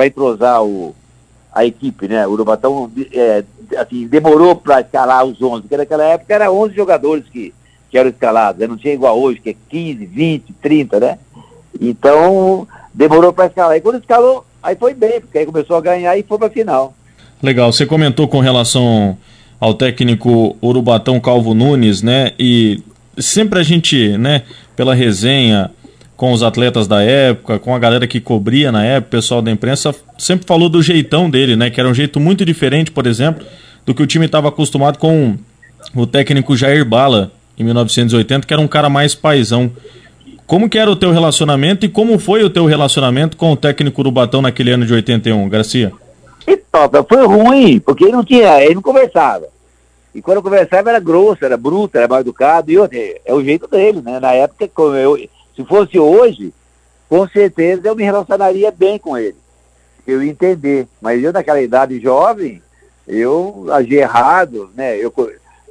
entrosar 0.02 0.64
o, 0.64 0.96
a 1.54 1.66
equipe, 1.66 2.08
né? 2.08 2.26
O 2.26 2.32
Urubatão 2.32 2.92
é, 3.14 3.44
assim, 3.78 4.08
demorou 4.08 4.56
para 4.56 4.82
escalar 4.82 5.24
os 5.24 5.42
11, 5.42 5.62
porque 5.62 5.78
naquela 5.78 6.04
época 6.04 6.34
era 6.34 6.52
11 6.52 6.76
jogadores 6.76 7.26
que, 7.32 7.54
que 7.90 7.98
eram 7.98 8.10
escalados, 8.10 8.60
né? 8.60 8.68
não 8.68 8.78
tinha 8.78 8.94
igual 8.94 9.20
hoje, 9.20 9.40
que 9.40 9.52
é 9.52 9.56
15, 9.70 10.06
20, 10.06 10.54
30, 10.62 11.00
né? 11.00 11.20
Então, 11.80 12.68
demorou 12.94 13.34
para 13.34 13.48
escalar. 13.48 13.78
E 13.78 13.82
quando 13.82 14.00
escalou, 14.00 14.46
aí 14.62 14.76
foi 14.76 14.94
bem, 14.94 15.22
porque 15.22 15.38
aí 15.38 15.46
começou 15.46 15.76
a 15.76 15.82
ganhar 15.82 16.18
e 16.18 16.24
foi 16.24 16.38
para 16.38 16.50
final. 16.50 16.94
Legal, 17.42 17.72
você 17.72 17.86
comentou 17.86 18.28
com 18.28 18.40
relação 18.40 19.18
ao 19.60 19.74
técnico 19.74 20.56
Urubatão 20.62 21.20
Calvo 21.20 21.54
Nunes, 21.54 22.02
né? 22.02 22.32
E 22.40 22.82
sempre 23.18 23.60
a 23.60 23.64
gente, 23.64 24.18
né, 24.18 24.44
pela 24.76 24.94
resenha 24.96 25.72
com 26.16 26.32
os 26.32 26.44
atletas 26.44 26.88
da 26.88 27.02
época, 27.02 27.60
com 27.60 27.76
a 27.76 27.80
galera 27.80 28.08
que 28.08 28.20
cobria 28.20 28.72
na 28.72 28.86
época, 28.86 29.08
o 29.08 29.22
pessoal 29.22 29.42
da 29.42 29.52
imprensa, 29.52 29.94
sempre 30.18 30.46
falou 30.46 30.70
do 30.70 30.82
jeitão 30.82 31.30
dele, 31.30 31.56
né? 31.56 31.70
Que 31.70 31.80
era 31.80 31.90
um 31.90 31.94
jeito 31.94 32.20
muito 32.20 32.46
diferente, 32.46 32.92
por 32.92 33.08
exemplo, 33.08 33.46
do 33.86 33.94
que 33.94 34.04
o 34.04 34.08
time 34.08 34.26
estava 34.26 34.50
acostumado 34.50 34.98
com 34.98 35.36
o 35.96 36.06
técnico 36.06 36.56
Jair 36.56 36.86
Bala 36.86 37.32
em 37.58 37.64
1980, 37.64 38.48
que 38.48 38.54
era 38.54 38.62
um 38.62 38.68
cara 38.68 38.90
mais 38.90 39.16
paisão. 39.16 39.72
Como 40.46 40.70
que 40.70 40.78
era 40.78 40.92
o 40.92 40.96
teu 40.96 41.12
relacionamento 41.12 41.86
e 41.86 41.90
como 41.90 42.20
foi 42.20 42.44
o 42.44 42.50
teu 42.50 42.66
relacionamento 42.66 43.36
com 43.38 43.52
o 43.52 43.58
técnico 43.58 44.02
Urubatão 44.02 44.42
naquele 44.42 44.72
ano 44.72 44.86
de 44.86 44.94
81, 44.94 45.50
Garcia? 45.50 45.92
E 46.46 46.58
toca, 46.58 47.04
foi 47.04 47.26
ruim, 47.26 47.80
porque 47.80 48.04
ele 48.04 48.12
não 48.12 48.24
tinha, 48.24 48.62
ele 48.62 48.76
não 48.76 48.82
conversava. 48.82 49.48
E 50.14 50.22
quando 50.22 50.44
conversava 50.44 50.90
era 50.90 51.00
grosso, 51.00 51.44
era 51.44 51.58
bruto, 51.58 51.98
era 51.98 52.08
mal 52.08 52.20
educado, 52.20 52.72
e 52.72 52.78
outro, 52.78 52.98
é 52.98 53.34
o 53.34 53.44
jeito 53.44 53.68
dele, 53.68 54.02
né? 54.02 54.20
Na 54.20 54.34
época, 54.34 54.70
eu, 54.96 55.18
se 55.56 55.64
fosse 55.66 56.00
hoje, 56.00 56.54
com 57.10 57.28
certeza 57.28 57.88
eu 57.88 57.96
me 57.96 58.04
relacionaria 58.04 58.72
bem 58.72 58.98
com 58.98 59.18
ele. 59.18 59.36
Eu 60.06 60.24
ia 60.24 60.32
entender. 60.32 60.88
Mas 61.02 61.24
eu 61.24 61.32
naquela 61.32 61.62
idade 61.62 62.00
jovem, 62.00 62.62
eu 63.08 63.68
agi 63.72 63.96
errado, 63.96 64.70
né? 64.76 64.98
Eu, 64.98 65.14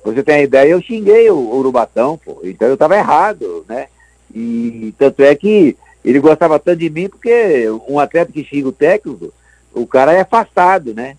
você 0.04 0.22
tem 0.22 0.36
a 0.36 0.42
ideia, 0.42 0.70
eu 0.70 0.80
xinguei 0.80 1.30
o, 1.30 1.54
Urubatão, 1.54 2.18
pô. 2.18 2.40
Então 2.42 2.68
eu 2.68 2.74
estava 2.74 2.96
errado, 2.96 3.64
né? 3.68 3.88
E 4.34 4.94
tanto 4.98 5.22
é 5.22 5.34
que 5.34 5.76
ele 6.04 6.18
gostava 6.18 6.58
tanto 6.58 6.78
de 6.78 6.90
mim 6.90 7.08
porque 7.08 7.66
um 7.88 7.98
atleta 7.98 8.32
que 8.32 8.44
xinga 8.44 8.68
o 8.68 8.72
técnico, 8.72 9.32
o 9.74 9.86
cara 9.86 10.12
é 10.12 10.20
afastado, 10.20 10.94
né? 10.94 11.16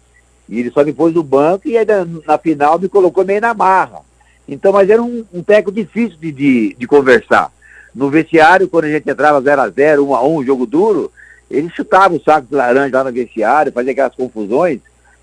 E 0.49 0.60
ele 0.60 0.72
só 0.72 0.84
me 0.84 0.91
pôs 0.94 1.14
no 1.14 1.23
banco 1.23 1.68
e 1.68 1.77
aí 1.77 1.85
na 2.26 2.38
final 2.38 2.77
me 2.77 2.90
colocou 2.90 3.23
meio 3.23 3.40
na 3.40 3.53
marra. 3.53 4.02
Então, 4.48 4.73
mas 4.73 4.90
era 4.90 5.02
um, 5.02 5.23
um 5.34 5.41
técnico 5.41 5.72
difícil 5.72 6.18
de, 6.19 6.31
de, 6.31 6.76
de, 6.77 6.88
conversar. 6.88 7.52
No 7.94 8.10
vestiário, 8.10 8.68
quando 8.68 8.86
a 8.86 8.90
gente 8.90 9.10
entrava 9.10 9.41
0x0, 9.41 9.98
1x1, 9.99 10.45
jogo 10.45 10.65
duro, 10.65 11.11
ele 11.49 11.70
chutava 11.70 12.15
o 12.15 12.22
saco 12.22 12.48
de 12.48 12.56
laranja 12.56 12.98
lá 12.98 13.03
no 13.03 13.11
vestiário, 13.11 13.72
fazia 13.72 13.91
aquelas 13.91 14.15
confusões, 14.15 14.80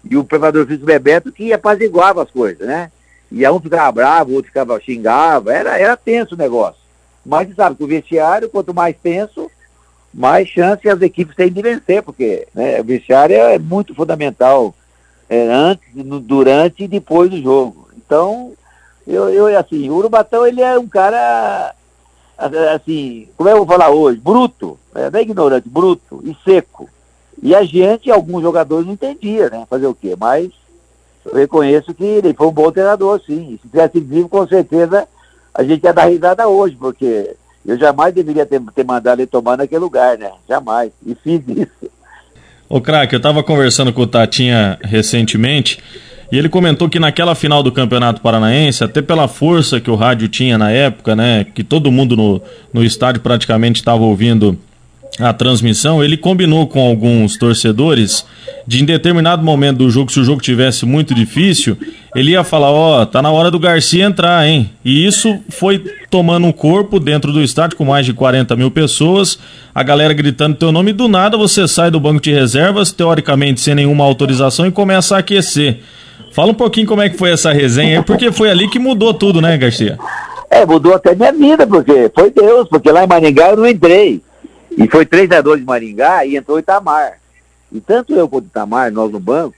e 0.09 0.17
o 0.17 0.25
preparador 0.25 0.67
físico 0.67 0.87
Bebeto 0.87 1.33
que 1.33 1.53
apaziguava 1.53 2.23
as 2.23 2.31
coisas, 2.31 2.67
né? 2.67 2.91
E 3.31 3.49
um 3.49 3.61
ficava 3.61 3.93
bravo, 3.93 4.33
o 4.33 4.35
outro 4.35 4.49
ficava 4.49 4.81
xingava, 4.81 5.53
era, 5.53 5.79
era 5.79 5.97
tenso 5.97 6.35
o 6.35 6.39
negócio. 6.39 6.81
Mas 7.25 7.49
você 7.49 7.55
sabe 7.55 7.77
que 7.77 7.85
o 7.85 7.89
vestiário, 7.89 8.49
quanto 8.49 8.75
mais 8.75 8.97
tenso, 9.01 9.51
mais 10.13 10.49
chance 10.49 10.89
as 10.89 11.01
equipes 11.03 11.37
têm 11.37 11.53
de 11.53 11.63
vencer, 11.63 12.03
porque 12.03 12.49
né, 12.55 12.81
o 12.81 12.85
vestiário 12.85 13.37
é 13.37 13.59
muito 13.59 13.95
fundamental 13.95 14.75
é, 15.29 15.47
antes, 15.47 15.95
no, 15.95 16.19
durante 16.19 16.85
e 16.85 16.89
depois 16.89 17.31
do 17.31 17.41
jogo. 17.41 17.89
Então, 17.97 18.53
eu, 19.07 19.29
eu 19.29 19.59
assim, 19.59 19.89
o 19.89 19.95
Urubatão 19.95 20.45
ele 20.47 20.61
é 20.61 20.79
um 20.79 20.89
cara 20.89 21.75
assim, 22.75 23.29
como 23.37 23.49
é 23.49 23.53
que 23.53 23.59
eu 23.59 23.65
vou 23.65 23.75
falar 23.75 23.91
hoje? 23.91 24.19
Bruto, 24.19 24.79
é, 24.95 25.11
não 25.11 25.19
é 25.19 25.23
ignorante, 25.23 25.69
bruto 25.69 26.23
e 26.25 26.35
seco. 26.45 26.89
E 27.43 27.55
a 27.55 27.63
gente, 27.65 28.11
alguns 28.11 28.43
jogadores 28.43 28.87
não 28.87 28.95
entendia, 28.95 29.49
né? 29.51 29.67
Fazer 29.69 29.87
o 29.87 29.95
quê? 29.95 30.15
Mas 30.19 30.51
eu 31.25 31.35
reconheço 31.35 31.95
que 31.95 32.05
ele 32.05 32.35
foi 32.35 32.47
um 32.47 32.53
bom 32.53 32.71
treinador, 32.73 33.21
sim. 33.25 33.59
Se 33.63 33.69
tivesse 33.69 34.01
vivo, 34.01 34.29
com 34.29 34.47
certeza 34.47 35.07
a 35.55 35.63
gente 35.63 35.85
ia 35.85 35.93
dar 35.93 36.07
risada 36.07 36.49
hoje, 36.49 36.77
porque 36.77 37.35
eu 37.67 37.79
jamais 37.79 38.15
deveria 38.15 38.47
ter, 38.47 38.61
ter 38.75 38.85
mandado 38.85 39.21
ele 39.21 39.27
tomar 39.27 39.57
naquele 39.57 39.81
lugar, 39.81 40.17
né? 40.17 40.31
Jamais. 40.49 40.93
E 41.05 41.15
fiz 41.15 41.43
isso. 41.47 41.91
Ô, 42.69 42.81
craque, 42.81 43.15
eu 43.15 43.19
estava 43.19 43.43
conversando 43.43 43.93
com 43.93 44.03
o 44.03 44.07
Tatinha 44.07 44.79
recentemente 44.83 45.83
e 46.31 46.39
ele 46.39 46.49
comentou 46.49 46.89
que 46.89 47.01
naquela 47.01 47.35
final 47.35 47.63
do 47.63 47.73
Campeonato 47.73 48.21
Paranaense, 48.21 48.85
até 48.85 49.03
pela 49.03 49.27
força 49.27 49.81
que 49.81 49.91
o 49.91 49.97
rádio 49.97 50.29
tinha 50.29 50.57
na 50.57 50.71
época, 50.71 51.17
né? 51.17 51.45
Que 51.55 51.65
todo 51.65 51.91
mundo 51.91 52.17
no, 52.17 52.41
no 52.73 52.85
estádio 52.85 53.21
praticamente 53.21 53.81
estava 53.81 54.03
ouvindo 54.03 54.59
a 55.19 55.33
transmissão, 55.33 56.03
ele 56.03 56.17
combinou 56.17 56.67
com 56.67 56.81
alguns 56.81 57.37
torcedores 57.37 58.25
de 58.67 58.81
em 58.81 58.85
determinado 58.85 59.43
momento 59.43 59.79
do 59.79 59.91
jogo, 59.91 60.13
se 60.13 60.21
o 60.21 60.25
jogo 60.25 60.41
tivesse 60.41 60.87
muito 60.87 61.15
difícil, 61.15 61.77
ele 62.15 62.33
ia 62.33 62.45
falar, 62.45 62.71
ó, 62.71 63.03
oh, 63.03 63.07
tá 63.07 63.21
na 63.21 63.31
hora 63.31 63.51
do 63.51 63.59
Garcia 63.59 64.05
entrar, 64.05 64.47
hein? 64.47 64.71
E 64.85 65.05
isso 65.05 65.39
foi 65.49 65.79
tomando 66.09 66.47
um 66.47 66.53
corpo 66.53 67.01
dentro 67.01 67.33
do 67.33 67.43
estádio 67.43 67.77
com 67.77 67.85
mais 67.85 68.07
de 68.07 68.13
40 68.13 68.55
mil 68.57 68.71
pessoas, 68.71 69.39
a 69.75 69.83
galera 69.83 70.15
gritando 70.15 70.57
teu 70.57 70.71
nome, 70.73 70.91
e 70.91 70.95
do 70.95 71.09
nada 71.09 71.37
você 71.37 71.67
sai 71.67 71.91
do 71.91 72.01
banco 72.01 72.21
de 72.21 72.33
reservas, 72.33 72.93
teoricamente 72.93 73.61
sem 73.61 73.75
nenhuma 73.75 74.05
autorização, 74.05 74.67
e 74.67 74.71
começa 74.71 75.17
a 75.17 75.19
aquecer. 75.19 75.81
Fala 76.33 76.53
um 76.53 76.55
pouquinho 76.55 76.87
como 76.87 77.03
é 77.03 77.09
que 77.09 77.17
foi 77.17 77.33
essa 77.33 77.53
resenha 77.53 78.03
porque 78.03 78.31
foi 78.31 78.51
ali 78.51 78.69
que 78.69 78.79
mudou 78.79 79.13
tudo, 79.13 79.41
né, 79.41 79.57
Garcia? 79.59 79.99
É, 80.49 80.65
mudou 80.65 80.95
até 80.95 81.15
minha 81.15 81.33
vida, 81.33 81.67
porque 81.67 82.11
foi 82.15 82.31
Deus, 82.31 82.69
porque 82.69 82.91
lá 82.91 83.05
em 83.05 83.07
Maringá 83.07 83.51
eu 83.51 83.57
não 83.57 83.67
entrei. 83.67 84.23
E 84.77 84.89
foi 84.89 85.05
3 85.05 85.31
a 85.33 85.41
2 85.41 85.61
de 85.61 85.67
Maringá 85.67 86.25
e 86.25 86.37
entrou 86.37 86.59
Itamar. 86.59 87.19
E 87.73 87.81
tanto 87.81 88.15
eu 88.15 88.29
quanto 88.29 88.47
Itamar, 88.47 88.91
nós 88.91 89.13
no 89.13 89.21
banco, 89.21 89.55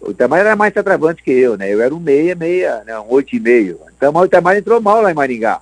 o 0.00 0.10
Itamar 0.10 0.40
era 0.40 0.56
mais 0.56 0.72
centroavante 0.72 1.22
que 1.22 1.30
eu, 1.30 1.56
né? 1.56 1.72
Eu 1.72 1.82
era 1.82 1.94
um 1.94 2.00
meia, 2.00 2.34
meia, 2.34 2.82
né? 2.86 2.98
um 2.98 3.06
oito 3.08 3.34
e 3.34 3.40
meio. 3.40 3.78
Então 3.96 4.14
o 4.14 4.24
Itamar 4.24 4.56
entrou 4.56 4.80
mal 4.80 5.02
lá 5.02 5.10
em 5.10 5.14
Maringá. 5.14 5.60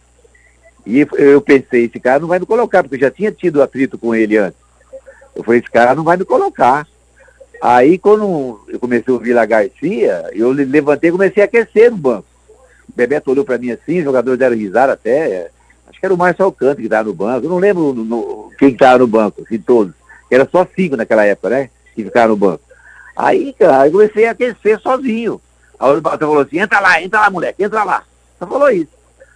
E 0.86 1.06
eu 1.16 1.40
pensei, 1.40 1.84
esse 1.86 1.98
cara 1.98 2.20
não 2.20 2.28
vai 2.28 2.38
me 2.38 2.46
colocar, 2.46 2.82
porque 2.82 2.96
eu 2.96 3.00
já 3.00 3.10
tinha 3.10 3.32
tido 3.32 3.62
atrito 3.62 3.96
com 3.96 4.14
ele 4.14 4.36
antes. 4.36 4.58
Eu 5.34 5.42
falei, 5.42 5.60
esse 5.60 5.70
cara 5.70 5.94
não 5.94 6.04
vai 6.04 6.16
me 6.16 6.24
colocar. 6.24 6.86
Aí 7.60 7.98
quando 7.98 8.60
eu 8.68 8.78
comecei 8.78 9.12
a 9.12 9.16
ouvir 9.16 9.32
lá 9.32 9.44
Garcia, 9.44 10.30
eu 10.32 10.50
levantei 10.50 11.08
e 11.10 11.12
comecei 11.12 11.42
a 11.42 11.46
aquecer 11.46 11.90
no 11.90 11.96
banco. 11.96 12.26
O 12.88 12.92
Bebeto 12.94 13.30
olhou 13.30 13.44
para 13.44 13.58
mim 13.58 13.70
assim, 13.70 13.98
os 13.98 14.04
jogadores 14.04 14.38
deram 14.38 14.56
risada 14.56 14.92
até. 14.92 15.50
Acho 15.88 15.98
que 15.98 16.06
era 16.06 16.14
o 16.14 16.18
Márcio 16.18 16.44
Alcântara 16.44 16.76
que 16.76 16.84
estava 16.84 17.08
no 17.08 17.14
banco. 17.14 17.46
Eu 17.46 17.50
não 17.50 17.58
lembro 17.58 17.94
no, 17.94 18.04
no, 18.04 18.52
quem 18.58 18.70
estava 18.70 18.98
no 18.98 19.06
banco, 19.06 19.42
assim, 19.42 19.58
todos. 19.58 19.94
Era 20.30 20.48
só 20.50 20.66
cinco 20.74 20.96
naquela 20.96 21.24
época, 21.24 21.50
né? 21.50 21.70
Que 21.94 22.04
ficaram 22.04 22.30
no 22.30 22.36
banco. 22.36 22.62
Aí, 23.16 23.54
cara, 23.58 23.86
eu 23.86 23.92
comecei 23.92 24.26
a 24.26 24.32
aquecer 24.32 24.80
sozinho. 24.80 25.40
Aí 25.78 25.96
o 25.96 26.00
Batão 26.00 26.28
falou 26.28 26.42
assim, 26.42 26.58
entra 26.58 26.80
lá, 26.80 27.00
entra 27.00 27.20
lá, 27.20 27.30
moleque, 27.30 27.62
entra 27.62 27.84
lá. 27.84 28.04
Só 28.38 28.46
falou 28.46 28.70
isso. 28.70 28.92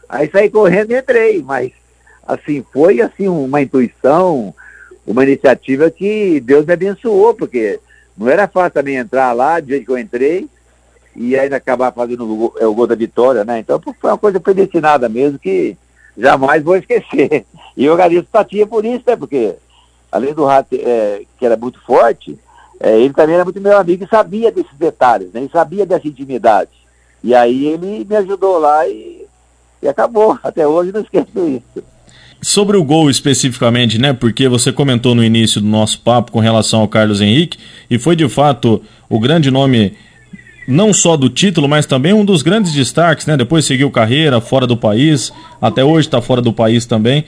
Aí 0.09 0.29
saí 0.31 0.51
correndo 0.51 0.91
e 0.91 0.99
entrei, 0.99 1.43
mas 1.43 1.73
assim, 2.27 2.65
foi 2.73 3.01
assim 3.01 3.29
uma 3.29 3.61
intuição, 3.61 4.55
uma 5.07 5.25
iniciativa 5.25 5.91
que 5.91 6.41
Deus 6.41 6.65
me 6.67 6.73
abençoou, 6.73 7.35
porque 7.35 7.81
não 8.19 8.29
era 8.29 8.49
fácil 8.49 8.73
também 8.73 8.97
entrar 8.97 9.33
lá, 9.33 9.61
do 9.61 9.69
jeito 9.69 9.87
que 9.87 9.93
eu 9.93 9.99
entrei, 9.99 10.49
e 11.15 11.39
ainda 11.39 11.57
acabar 11.57 11.93
fazendo 11.93 12.25
o, 12.27 12.53
é, 12.59 12.67
o 12.67 12.75
gol 12.75 12.87
da 12.87 12.95
vitória, 12.95 13.45
né? 13.45 13.61
Então 13.61 13.81
foi 13.81 14.11
uma 14.11 14.19
coisa 14.19 14.41
predestinada 14.41 15.09
mesmo 15.09 15.39
que 15.39 15.77
jamais 16.17 16.63
vou 16.63 16.77
esquecer. 16.77 17.47
E 17.77 17.85
eu 17.85 17.93
agradeço 17.93 18.25
o 18.25 18.33
Tatinha 18.33 18.67
por 18.67 18.85
isso, 18.85 19.05
né? 19.07 19.15
Porque 19.15 19.55
além 20.11 20.35
do 20.35 20.45
Rato, 20.45 20.75
é, 20.75 21.23
que 21.39 21.47
era 21.47 21.57
muito 21.57 21.81
forte, 21.85 22.39
é, 22.81 22.99
ele 22.99 23.15
também 23.15 23.35
era 23.35 23.45
muito 23.45 23.61
meu 23.61 23.77
amigo 23.77 24.05
e 24.05 24.09
sabia 24.09 24.51
desses 24.51 24.77
detalhes, 24.77 25.33
né? 25.33 25.41
Ele 25.41 25.51
sabia 25.51 25.87
dessa 25.87 26.09
intimidade. 26.09 26.71
E 27.23 27.35
aí 27.35 27.67
ele 27.67 28.05
me 28.05 28.17
ajudou 28.17 28.59
lá 28.59 28.87
e, 28.89 29.27
e 29.83 29.89
acabou. 29.89 30.39
Até 30.43 30.67
hoje 30.67 30.93
não 30.93 31.01
esqueço 31.01 31.31
isso. 31.47 31.85
Sobre 32.41 32.77
o 32.77 32.85
gol 32.85 33.11
especificamente, 33.11 33.99
né? 33.99 34.13
Porque 34.13 34.49
você 34.49 34.73
comentou 34.73 35.15
no 35.15 35.25
início 35.25 35.61
do 35.61 35.67
nosso 35.67 35.99
papo 36.01 36.31
com 36.31 36.39
relação 36.39 36.81
ao 36.81 36.89
Carlos 36.89 37.21
Henrique, 37.21 37.59
e 37.91 37.99
foi 37.99 38.15
de 38.15 38.29
fato 38.29 38.81
o 39.09 39.19
grande 39.19 39.51
nome 39.51 39.95
não 40.69 40.93
só 40.93 41.17
do 41.17 41.31
título, 41.31 41.67
mas 41.67 41.87
também 41.87 42.13
um 42.13 42.25
dos 42.25 42.43
grandes 42.43 42.73
destaques, 42.73 43.27
né? 43.27 43.37
Depois 43.37 43.65
seguiu 43.65 43.91
carreira 43.91 44.41
fora 44.41 44.67
do 44.67 44.77
país, 44.77 45.33
até 45.61 45.83
hoje 45.83 46.07
está 46.07 46.21
fora 46.21 46.43
do 46.43 46.53
país 46.53 46.85
também. 46.85 47.25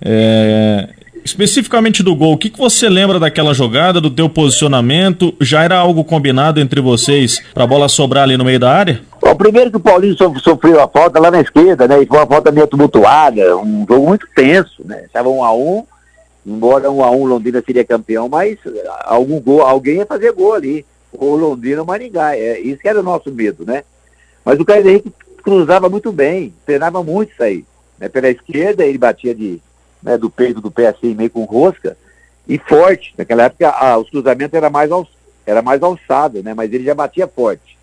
É... 0.00 0.88
Especificamente 1.24 2.02
do 2.02 2.14
gol, 2.14 2.34
o 2.34 2.38
que, 2.38 2.50
que 2.50 2.58
você 2.58 2.86
lembra 2.86 3.18
daquela 3.18 3.54
jogada, 3.54 3.98
do 3.98 4.10
teu 4.10 4.28
posicionamento? 4.28 5.34
Já 5.40 5.64
era 5.64 5.78
algo 5.78 6.04
combinado 6.04 6.60
entre 6.60 6.82
vocês 6.82 7.42
para 7.54 7.64
a 7.64 7.66
bola 7.66 7.88
sobrar 7.88 8.24
ali 8.24 8.36
no 8.36 8.44
meio 8.44 8.60
da 8.60 8.70
área? 8.70 9.00
Bom, 9.22 9.34
primeiro 9.34 9.70
que 9.70 9.78
o 9.78 9.80
Paulinho 9.80 10.14
sofreu 10.38 10.82
a 10.82 10.86
falta 10.86 11.18
lá 11.18 11.30
na 11.30 11.40
esquerda, 11.40 11.88
né? 11.88 12.02
E 12.02 12.06
foi 12.06 12.18
uma 12.18 12.26
falta 12.26 12.52
meio 12.52 12.66
tumultuada, 12.66 13.56
um 13.56 13.86
jogo 13.88 14.06
muito 14.06 14.28
tenso, 14.36 14.82
né? 14.84 15.04
Estava 15.06 15.30
um 15.30 15.42
a 15.42 15.50
um, 15.54 15.86
embora 16.46 16.90
um 16.90 17.02
a 17.02 17.10
um 17.10 17.24
Londrina 17.24 17.62
seria 17.64 17.86
campeão, 17.86 18.28
mas 18.28 18.58
algum 19.04 19.40
gol, 19.40 19.62
alguém 19.62 19.96
ia 19.96 20.06
fazer 20.06 20.30
gol 20.32 20.52
ali. 20.52 20.84
Ou 21.10 21.36
Londrina 21.36 21.80
ou 21.80 21.86
Maringá. 21.86 22.36
É, 22.36 22.60
isso 22.60 22.82
que 22.82 22.88
era 22.88 23.00
o 23.00 23.04
nosso 23.04 23.32
medo, 23.32 23.64
né? 23.64 23.82
Mas 24.44 24.60
o 24.60 24.64
Carlos 24.64 24.86
Henrique 24.86 25.12
cruzava 25.42 25.88
muito 25.88 26.12
bem, 26.12 26.52
treinava 26.66 27.02
muito 27.02 27.32
isso 27.32 27.42
aí. 27.42 27.64
Né? 27.98 28.10
Pela 28.10 28.28
esquerda 28.28 28.84
ele 28.84 28.98
batia 28.98 29.34
de 29.34 29.58
né, 30.04 30.18
do 30.18 30.28
peito 30.28 30.60
do 30.60 30.70
pé 30.70 30.88
assim, 30.88 31.14
meio 31.14 31.30
com 31.30 31.44
rosca, 31.44 31.96
e 32.46 32.58
forte. 32.58 33.14
Naquela 33.16 33.44
época 33.44 33.70
ah, 33.70 33.98
os 33.98 34.10
cruzamentos 34.10 34.54
era 34.54 34.68
mais, 34.68 34.90
era 35.46 35.62
mais 35.62 35.82
alçado, 35.82 36.42
né, 36.42 36.52
mas 36.54 36.72
ele 36.72 36.84
já 36.84 36.94
batia 36.94 37.26
forte. 37.26 37.78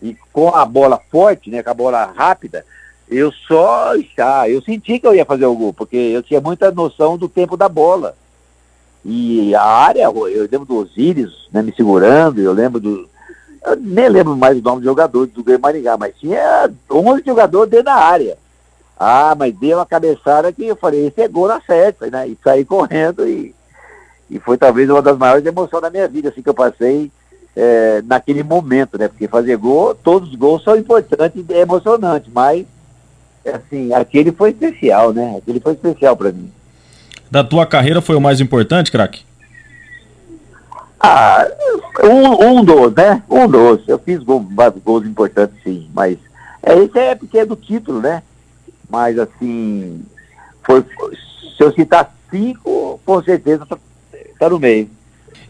E 0.00 0.16
com 0.32 0.54
a 0.54 0.64
bola 0.64 1.00
forte, 1.10 1.50
né, 1.50 1.62
com 1.62 1.70
a 1.70 1.74
bola 1.74 2.04
rápida, 2.14 2.64
eu 3.08 3.30
só, 3.32 3.92
ah, 4.18 4.48
eu 4.48 4.62
senti 4.62 4.98
que 4.98 5.06
eu 5.06 5.14
ia 5.14 5.24
fazer 5.24 5.46
o 5.46 5.54
gol, 5.54 5.74
porque 5.74 5.96
eu 5.96 6.22
tinha 6.22 6.40
muita 6.40 6.70
noção 6.70 7.18
do 7.18 7.28
tempo 7.28 7.56
da 7.56 7.68
bola. 7.68 8.16
E 9.04 9.54
a 9.54 9.62
área, 9.62 10.04
eu 10.04 10.48
lembro 10.50 10.64
do 10.64 10.76
Osiris 10.76 11.48
né, 11.52 11.60
me 11.60 11.74
segurando, 11.74 12.40
eu 12.40 12.52
lembro 12.52 12.80
do. 12.80 13.08
Eu 13.66 13.76
nem 13.76 14.08
lembro 14.08 14.36
mais 14.36 14.58
o 14.58 14.62
nome 14.62 14.80
de 14.80 14.86
jogadores 14.86 15.32
do 15.32 15.44
Grêmio 15.44 15.62
Maringá, 15.62 15.96
mas 15.96 16.16
tinha 16.16 16.70
11 16.90 17.22
jogadores 17.24 17.70
dentro 17.70 17.86
da 17.86 17.94
área. 17.94 18.38
Ah, 18.98 19.34
mas 19.36 19.54
deu 19.54 19.78
uma 19.78 19.86
cabeçada 19.86 20.52
que 20.52 20.66
eu 20.66 20.76
falei, 20.76 21.06
esse 21.06 21.20
é 21.20 21.28
gol 21.28 21.48
na 21.48 21.60
certa, 21.60 22.08
né? 22.08 22.28
E 22.28 22.38
saí 22.42 22.64
correndo 22.64 23.26
e, 23.26 23.54
e 24.30 24.38
foi 24.38 24.56
talvez 24.56 24.88
uma 24.88 25.02
das 25.02 25.18
maiores 25.18 25.44
emoções 25.44 25.82
da 25.82 25.90
minha 25.90 26.06
vida, 26.06 26.28
assim, 26.28 26.42
que 26.42 26.48
eu 26.48 26.54
passei 26.54 27.10
é, 27.56 28.02
naquele 28.04 28.42
momento, 28.42 28.96
né? 28.98 29.08
Porque 29.08 29.28
fazer 29.28 29.56
gol, 29.56 29.94
todos 29.94 30.30
os 30.30 30.34
gols 30.36 30.62
são 30.62 30.76
importantes 30.76 31.44
e 31.48 31.52
é 31.52 31.60
emocionante, 31.60 32.30
mas 32.32 32.66
assim, 33.44 33.92
aquele 33.92 34.32
foi 34.32 34.50
especial, 34.50 35.12
né? 35.12 35.36
Aquele 35.38 35.60
foi 35.60 35.72
especial 35.72 36.16
para 36.16 36.32
mim. 36.32 36.50
Da 37.30 37.42
tua 37.42 37.66
carreira 37.66 38.00
foi 38.00 38.16
o 38.16 38.20
mais 38.20 38.40
importante, 38.40 38.90
craque? 38.90 39.24
Ah, 41.00 41.46
um, 42.02 42.58
um 42.58 42.64
dos, 42.64 42.94
né? 42.94 43.22
Um 43.28 43.46
dos. 43.46 43.86
Eu 43.86 43.98
fiz 43.98 44.22
gol, 44.22 44.46
gols 44.84 45.04
importantes, 45.04 45.56
sim, 45.62 45.90
mas 45.92 46.16
é, 46.62 46.78
isso 46.78 46.98
é 46.98 47.14
porque 47.14 47.38
é 47.38 47.44
do 47.44 47.56
título, 47.56 48.00
né? 48.00 48.22
Mas 48.94 49.18
assim, 49.18 50.02
foi, 50.62 50.84
se 51.56 51.64
eu 51.64 51.72
citar 51.72 52.14
cinco, 52.30 53.00
com 53.04 53.20
certeza 53.24 53.66
tá, 53.66 53.76
tá 54.38 54.48
no 54.48 54.60
meio. 54.60 54.88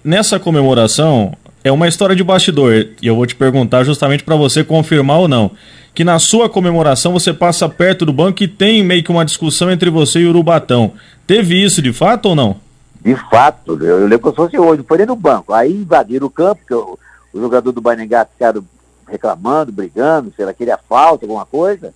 Nessa 0.02 0.40
comemoração, 0.40 1.36
é 1.62 1.70
uma 1.70 1.86
história 1.86 2.16
de 2.16 2.24
bastidor, 2.24 2.72
e 3.02 3.06
eu 3.06 3.14
vou 3.14 3.26
te 3.26 3.36
perguntar 3.36 3.84
justamente 3.84 4.24
para 4.24 4.34
você 4.34 4.64
confirmar 4.64 5.18
ou 5.18 5.28
não. 5.28 5.50
Que 5.94 6.04
na 6.04 6.18
sua 6.18 6.48
comemoração 6.48 7.12
você 7.12 7.34
passa 7.34 7.68
perto 7.68 8.06
do 8.06 8.14
banco 8.14 8.42
e 8.42 8.48
tem 8.48 8.82
meio 8.82 9.04
que 9.04 9.10
uma 9.10 9.26
discussão 9.26 9.70
entre 9.70 9.90
você 9.90 10.20
e 10.20 10.26
o 10.26 10.30
Urubatão. 10.30 10.94
Teve 11.26 11.62
isso 11.62 11.82
de 11.82 11.92
fato 11.92 12.30
ou 12.30 12.34
não? 12.34 12.56
De 13.04 13.14
fato, 13.28 13.78
eu, 13.78 14.00
eu 14.00 14.06
lembro 14.06 14.20
que 14.20 14.28
eu 14.28 14.34
fosse 14.34 14.58
hoje, 14.58 14.82
foi 14.88 15.04
no 15.04 15.14
banco. 15.16 15.52
Aí 15.52 15.70
invadiram 15.70 16.28
o 16.28 16.30
campo, 16.30 16.62
que 16.66 16.72
o, 16.72 16.98
o 17.34 17.40
jogador 17.40 17.72
do 17.72 17.82
Baningá 17.82 18.24
ficaram 18.24 18.64
reclamando, 19.06 19.70
brigando, 19.70 20.32
se 20.34 20.40
ela 20.40 20.54
queria 20.54 20.78
falta, 20.88 21.26
alguma 21.26 21.44
coisa. 21.44 21.92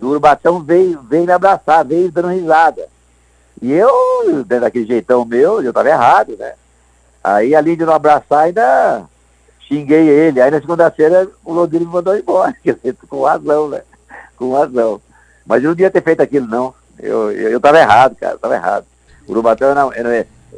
O 0.00 0.06
Urubatão 0.06 0.62
veio, 0.62 1.00
veio 1.02 1.26
me 1.26 1.32
abraçar, 1.32 1.84
veio 1.84 2.10
dando 2.10 2.28
risada. 2.28 2.86
E 3.60 3.72
eu, 3.72 4.44
daquele 4.44 4.86
jeitão 4.86 5.24
meu, 5.24 5.62
eu 5.62 5.72
tava 5.72 5.88
errado, 5.88 6.36
né? 6.38 6.54
Aí, 7.22 7.54
além 7.54 7.76
de 7.76 7.84
não 7.84 7.92
abraçar, 7.92 8.44
ainda 8.44 9.04
xinguei 9.68 10.08
ele. 10.08 10.40
Aí, 10.40 10.50
na 10.50 10.60
segunda-feira, 10.60 11.28
o 11.44 11.52
Londrina 11.52 11.84
me 11.84 11.92
mandou 11.92 12.16
embora. 12.16 12.54
com 13.08 13.22
razão, 13.22 13.68
né? 13.68 13.82
Com 14.36 14.52
razão. 14.52 15.00
Mas 15.46 15.62
eu 15.62 15.68
não 15.68 15.76
devia 15.76 15.90
ter 15.90 16.02
feito 16.02 16.20
aquilo, 16.20 16.46
não. 16.46 16.74
Eu, 16.98 17.30
eu, 17.30 17.50
eu 17.50 17.60
tava 17.60 17.78
errado, 17.78 18.16
cara, 18.16 18.36
tava 18.38 18.54
errado. 18.54 18.84
O 19.28 19.32
Urubatão, 19.32 19.74
não, 19.74 19.92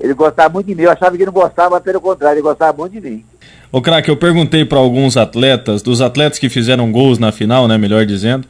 ele 0.00 0.14
gostava 0.14 0.48
muito 0.48 0.66
de 0.66 0.74
mim. 0.74 0.82
Eu 0.82 0.90
achava 0.90 1.10
que 1.16 1.22
ele 1.22 1.26
não 1.26 1.32
gostava, 1.32 1.80
pelo 1.80 2.00
contrário, 2.00 2.36
ele 2.36 2.42
gostava 2.42 2.76
muito 2.76 2.92
de 2.92 3.00
mim. 3.00 3.24
Ô, 3.70 3.82
craque, 3.82 4.10
eu 4.10 4.16
perguntei 4.16 4.64
para 4.64 4.78
alguns 4.78 5.16
atletas, 5.16 5.82
dos 5.82 6.00
atletas 6.00 6.38
que 6.38 6.48
fizeram 6.48 6.90
gols 6.90 7.18
na 7.18 7.32
final, 7.32 7.66
né, 7.66 7.76
melhor 7.76 8.06
dizendo, 8.06 8.46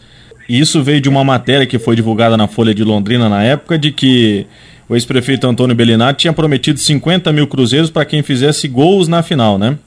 e 0.49 0.61
isso 0.61 0.83
veio 0.83 1.01
de 1.01 1.09
uma 1.09 1.25
matéria 1.25 1.67
que 1.67 1.79
foi 1.79 1.97
divulgada 1.97 2.37
na 2.37 2.47
Folha 2.47 2.75
de 2.75 2.85
Londrina 2.85 3.29
na 3.29 3.43
época, 3.43 3.79
de 3.79 3.91
que 3.91 4.47
o 4.89 4.95
ex-prefeito 4.95 5.47
Antônio 5.47 5.75
Bellinati 5.75 6.23
tinha 6.23 6.33
prometido 6.33 6.79
50 6.79 7.33
mil 7.33 7.47
cruzeiros 7.47 7.91
para 7.91 8.05
quem 8.05 8.23
fizesse 8.23 8.69
gols 8.69 9.09
na 9.09 9.23
final, 9.23 9.59
né? 9.59 9.79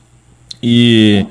E 0.61 1.25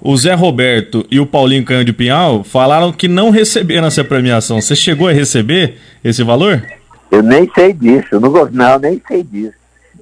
o 0.00 0.16
Zé 0.16 0.34
Roberto 0.34 1.04
e 1.10 1.18
o 1.18 1.26
Paulinho 1.26 1.64
Canho 1.64 1.84
de 1.84 1.92
Pinhal 1.92 2.44
falaram 2.44 2.92
que 2.92 3.08
não 3.08 3.30
receberam 3.30 3.88
essa 3.88 4.04
premiação. 4.04 4.60
Você 4.60 4.76
chegou 4.76 5.08
a 5.08 5.12
receber 5.12 5.78
esse 6.04 6.22
valor? 6.22 6.64
Eu 7.10 7.22
nem 7.22 7.50
sei 7.52 7.72
disso, 7.72 8.20
não, 8.20 8.30
não 8.30 8.78
nem 8.78 9.02
sei 9.08 9.22
disso. 9.24 9.54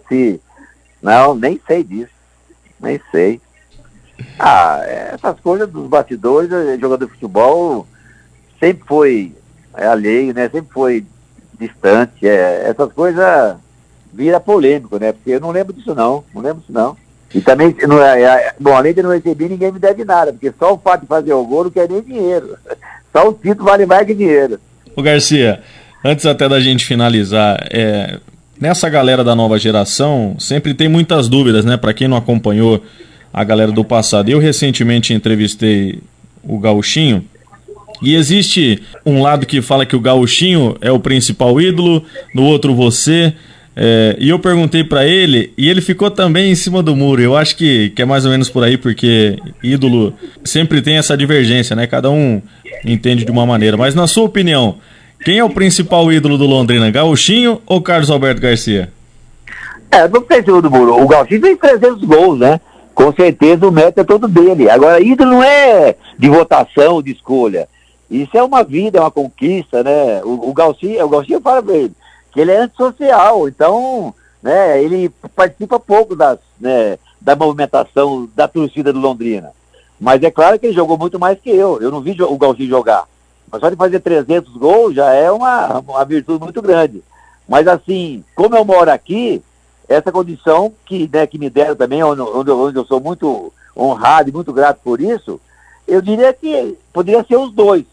Se, 0.08 0.40
não, 1.02 1.34
nem 1.34 1.58
sei 1.66 1.82
disso. 1.82 2.10
Nem 2.80 3.00
sei. 3.10 3.40
Ah, 4.38 4.80
essas 5.12 5.40
coisas 5.40 5.68
dos 5.70 5.88
batidores, 5.88 6.50
jogador 6.80 7.06
de 7.06 7.12
futebol, 7.12 7.86
sempre 8.58 8.86
foi 8.86 9.32
é, 9.76 9.86
alheio, 9.86 10.34
né? 10.34 10.48
Sempre 10.48 10.72
foi 10.72 11.04
distante. 11.58 12.26
É, 12.26 12.68
essas 12.68 12.92
coisas 12.92 13.56
vira 14.12 14.40
polêmico, 14.40 14.98
né? 14.98 15.12
Porque 15.12 15.30
eu 15.30 15.40
não 15.40 15.50
lembro 15.50 15.72
disso 15.72 15.94
não, 15.94 16.24
não 16.34 16.42
lembro 16.42 16.60
disso 16.60 16.72
não. 16.72 16.96
E 17.34 17.40
também, 17.40 17.74
não, 17.86 18.02
é, 18.02 18.22
é, 18.22 18.54
bom, 18.58 18.74
além 18.74 18.94
de 18.94 19.02
não 19.02 19.10
receber, 19.10 19.48
ninguém 19.48 19.72
me 19.72 19.78
deve 19.78 20.04
nada, 20.04 20.32
porque 20.32 20.52
só 20.58 20.72
o 20.72 20.78
fato 20.78 21.02
de 21.02 21.06
fazer 21.06 21.32
o 21.32 21.44
gol 21.44 21.64
não 21.64 21.70
quer 21.70 21.88
nem 21.88 22.00
dinheiro. 22.00 22.56
Só 23.12 23.30
o 23.30 23.32
título 23.32 23.64
vale 23.64 23.86
mais 23.86 24.06
que 24.06 24.12
dinheiro. 24.12 24.60
Ô 24.94 25.00
Garcia, 25.00 25.62
antes 26.04 26.26
até 26.26 26.46
da 26.46 26.60
gente 26.60 26.84
finalizar, 26.84 27.66
é, 27.70 28.20
nessa 28.60 28.90
galera 28.90 29.24
da 29.24 29.34
nova 29.34 29.58
geração, 29.58 30.36
sempre 30.38 30.74
tem 30.74 30.86
muitas 30.86 31.26
dúvidas, 31.26 31.64
né? 31.64 31.78
Para 31.78 31.94
quem 31.94 32.08
não 32.08 32.16
acompanhou 32.18 32.82
a 33.32 33.42
galera 33.42 33.72
do 33.72 33.82
passado. 33.82 34.28
Eu 34.28 34.38
recentemente 34.38 35.14
entrevistei 35.14 36.00
o 36.42 36.58
Gauchinho, 36.58 37.24
e 38.02 38.14
existe 38.14 38.82
um 39.05 39.23
lado 39.23 39.47
que 39.47 39.62
fala 39.62 39.86
que 39.86 39.97
o 39.97 40.01
gauchinho 40.01 40.77
é 40.81 40.90
o 40.90 40.98
principal 40.98 41.60
ídolo, 41.60 42.05
no 42.35 42.44
outro 42.44 42.74
você. 42.74 43.32
É, 43.78 44.16
e 44.18 44.31
eu 44.31 44.39
perguntei 44.39 44.82
para 44.82 45.05
ele 45.05 45.52
e 45.56 45.68
ele 45.68 45.82
ficou 45.82 46.10
também 46.10 46.51
em 46.51 46.55
cima 46.55 46.82
do 46.82 46.97
muro. 46.97 47.20
Eu 47.20 47.36
acho 47.36 47.56
que, 47.56 47.90
que 47.90 48.01
é 48.01 48.05
mais 48.05 48.24
ou 48.24 48.31
menos 48.31 48.48
por 48.48 48.64
aí, 48.64 48.78
porque 48.78 49.39
ídolo 49.62 50.14
sempre 50.44 50.81
tem 50.81 50.97
essa 50.97 51.16
divergência, 51.16 51.77
né? 51.77 51.86
Cada 51.86 52.10
um 52.10 52.40
entende 52.85 53.24
de 53.24 53.31
uma 53.31 53.44
maneira. 53.44 53.77
Mas 53.77 53.94
na 53.94 54.06
sua 54.06 54.24
opinião, 54.24 54.77
quem 55.24 55.39
é 55.39 55.44
o 55.44 55.51
principal 55.51 56.10
ídolo 56.10 56.39
do 56.39 56.47
Londrina, 56.47 56.90
Gauchinho 56.90 57.60
ou 57.66 57.82
Carlos 57.82 58.10
Alberto 58.10 58.40
Garcia? 58.40 58.90
É, 59.90 60.09
não 60.09 60.23
tem 60.23 60.43
do 60.43 60.70
muro. 60.70 61.02
O 61.02 61.06
Gauchinho 61.06 61.40
tem 61.40 61.56
300 61.56 62.02
gols, 62.05 62.39
né? 62.39 62.60
Com 62.94 63.12
certeza 63.12 63.66
o 63.66 63.70
mérito 63.70 64.01
é 64.01 64.05
todo 64.05 64.27
dele. 64.27 64.70
Agora, 64.70 65.01
ídolo 65.01 65.32
não 65.32 65.43
é 65.43 65.94
de 66.18 66.28
votação, 66.31 67.02
de 67.02 67.12
escolha. 67.12 67.68
Isso 68.10 68.36
é 68.36 68.42
uma 68.42 68.62
vida, 68.62 68.98
é 68.98 69.00
uma 69.00 69.10
conquista, 69.10 69.82
né? 69.82 70.22
O, 70.24 70.50
o 70.50 70.54
Galcinha, 70.54 71.04
o 71.04 71.08
Galcinha 71.08 71.40
fala 71.40 71.62
pra 71.62 71.74
ele 71.74 71.94
que 72.36 72.42
ele 72.42 72.52
é 72.52 72.58
antissocial, 72.58 73.48
então, 73.48 74.14
né, 74.42 74.82
ele 74.82 75.08
participa 75.34 75.80
pouco 75.80 76.14
das, 76.14 76.38
né, 76.60 76.98
da 77.18 77.34
movimentação 77.34 78.28
da 78.36 78.46
torcida 78.46 78.92
do 78.92 79.00
Londrina. 79.00 79.52
Mas 79.98 80.22
é 80.22 80.30
claro 80.30 80.58
que 80.58 80.66
ele 80.66 80.74
jogou 80.74 80.98
muito 80.98 81.18
mais 81.18 81.40
que 81.40 81.48
eu. 81.48 81.80
Eu 81.80 81.90
não 81.90 82.02
vi 82.02 82.14
o 82.20 82.36
Galcinha 82.36 82.68
jogar. 82.68 83.04
Mas 83.50 83.62
só 83.62 83.70
de 83.70 83.76
fazer 83.76 84.00
300 84.00 84.54
gols 84.54 84.94
já 84.94 85.14
é 85.14 85.32
uma, 85.32 85.78
uma 85.78 86.04
virtude 86.04 86.44
muito 86.44 86.60
grande. 86.60 87.02
Mas 87.48 87.66
assim, 87.66 88.22
como 88.34 88.54
eu 88.54 88.66
moro 88.66 88.90
aqui, 88.90 89.42
essa 89.88 90.12
condição 90.12 90.70
que, 90.84 91.08
né, 91.10 91.26
que 91.26 91.38
me 91.38 91.48
deram 91.48 91.74
também, 91.74 92.02
onde, 92.02 92.20
onde 92.20 92.78
eu 92.78 92.84
sou 92.84 93.00
muito 93.00 93.50
honrado 93.74 94.28
e 94.28 94.32
muito 94.34 94.52
grato 94.52 94.80
por 94.84 95.00
isso, 95.00 95.40
eu 95.88 96.02
diria 96.02 96.34
que 96.34 96.76
poderia 96.92 97.24
ser 97.24 97.36
os 97.36 97.50
dois. 97.50 97.86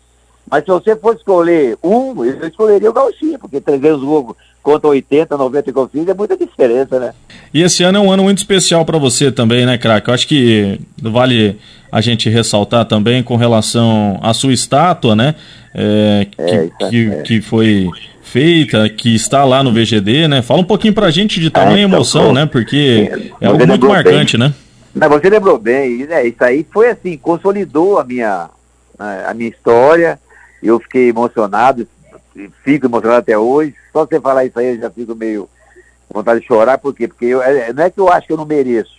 Mas 0.54 0.66
se 0.66 0.70
você 0.70 0.96
fosse 0.96 1.18
escolher 1.18 1.76
um, 1.84 2.24
eu 2.24 2.48
escolheria 2.48 2.88
o 2.88 2.94
Gauchinho, 2.94 3.40
porque 3.40 3.60
300 3.60 4.04
gols 4.04 4.36
contra 4.62 4.88
80, 4.88 5.36
90 5.36 5.72
que 5.72 5.80
eu 5.80 5.90
fiz, 5.92 6.08
é 6.08 6.14
muita 6.14 6.38
diferença, 6.38 7.00
né? 7.00 7.12
E 7.52 7.64
esse 7.64 7.82
ano 7.82 7.98
é 7.98 8.02
um 8.02 8.12
ano 8.12 8.22
muito 8.22 8.38
especial 8.38 8.86
para 8.86 9.00
você 9.00 9.32
também, 9.32 9.66
né, 9.66 9.80
craque? 9.80 10.10
Eu 10.10 10.14
acho 10.14 10.28
que 10.28 10.80
vale 11.02 11.58
a 11.92 12.02
gente 12.02 12.30
ressaltar 12.30 12.86
também 12.86 13.24
com 13.24 13.36
relação 13.36 14.20
à 14.22 14.32
sua 14.32 14.54
estátua, 14.54 15.16
né? 15.16 15.34
É, 15.74 16.28
que, 16.30 16.42
é, 16.44 16.70
que, 16.88 17.12
é. 17.12 17.22
que, 17.24 17.42
foi 17.42 17.90
feita, 18.22 18.88
que 18.90 19.16
está 19.16 19.44
lá 19.44 19.64
no 19.64 19.74
VGD, 19.74 20.28
né? 20.28 20.44
Fala 20.44 20.60
um 20.60 20.66
pouquinho 20.66 20.94
pra 20.94 21.10
gente 21.10 21.40
de 21.40 21.48
é, 21.48 21.50
então, 21.50 21.78
emoção, 21.80 22.32
né? 22.32 22.46
Porque 22.46 23.10
é 23.42 23.48
algo 23.48 23.66
muito 23.66 23.88
marcante, 23.88 24.38
bem. 24.38 24.54
né? 24.94 25.08
Você 25.10 25.32
lembrou 25.32 25.58
bem, 25.58 26.06
né? 26.06 26.28
Isso 26.28 26.44
aí 26.44 26.64
foi 26.72 26.92
assim, 26.92 27.18
consolidou 27.18 27.98
a 27.98 28.04
minha, 28.04 28.52
a 29.00 29.34
minha 29.34 29.50
história. 29.50 30.20
Eu 30.64 30.80
fiquei 30.80 31.10
emocionado, 31.10 31.88
fico 32.64 32.86
emocionado 32.86 33.20
até 33.20 33.38
hoje. 33.38 33.76
Só 33.92 34.06
você 34.06 34.20
falar 34.20 34.46
isso 34.46 34.58
aí, 34.58 34.76
eu 34.76 34.80
já 34.80 34.90
fico 34.90 35.14
meio 35.14 35.50
com 36.08 36.20
vontade 36.20 36.40
de 36.40 36.48
chorar, 36.48 36.78
por 36.78 36.94
quê? 36.94 37.08
Porque 37.08 37.26
eu, 37.26 37.42
é, 37.42 37.74
não 37.74 37.84
é 37.84 37.90
que 37.90 38.00
eu 38.00 38.10
acho 38.10 38.28
que 38.28 38.34
eu 38.34 38.38
não 38.38 38.46
mereço. 38.46 38.96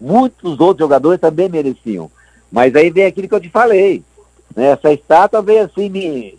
Muitos 0.00 0.60
outros 0.60 0.84
jogadores 0.84 1.20
também 1.20 1.48
mereciam. 1.48 2.10
Mas 2.50 2.74
aí 2.74 2.90
vem 2.90 3.06
aquilo 3.06 3.28
que 3.28 3.34
eu 3.34 3.40
te 3.40 3.48
falei. 3.48 4.02
Né? 4.54 4.70
Essa 4.70 4.92
estátua 4.92 5.42
veio 5.42 5.64
assim 5.64 5.88
me, 5.88 6.38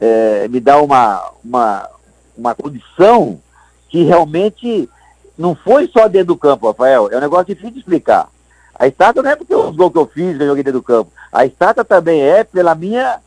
é, 0.00 0.48
me 0.48 0.60
dar 0.60 0.80
uma, 0.80 1.32
uma, 1.44 1.88
uma 2.36 2.54
condição 2.54 3.40
que 3.88 4.02
realmente 4.04 4.88
não 5.36 5.54
foi 5.54 5.88
só 5.88 6.08
dentro 6.08 6.28
do 6.28 6.36
campo, 6.36 6.68
Rafael. 6.68 7.08
É 7.10 7.16
um 7.16 7.20
negócio 7.20 7.46
difícil 7.46 7.72
de 7.72 7.78
explicar. 7.80 8.28
A 8.74 8.86
estátua 8.86 9.22
não 9.22 9.30
é 9.30 9.36
porque 9.36 9.54
os 9.54 9.76
gols 9.76 9.92
que 9.92 9.98
eu 9.98 10.06
fiz, 10.06 10.36
que 10.36 10.42
eu 10.42 10.48
joguei 10.48 10.62
dentro 10.62 10.80
do 10.80 10.84
campo. 10.84 11.12
A 11.32 11.44
estátua 11.44 11.84
também 11.84 12.22
é 12.22 12.44
pela 12.44 12.74
minha, 12.74 13.20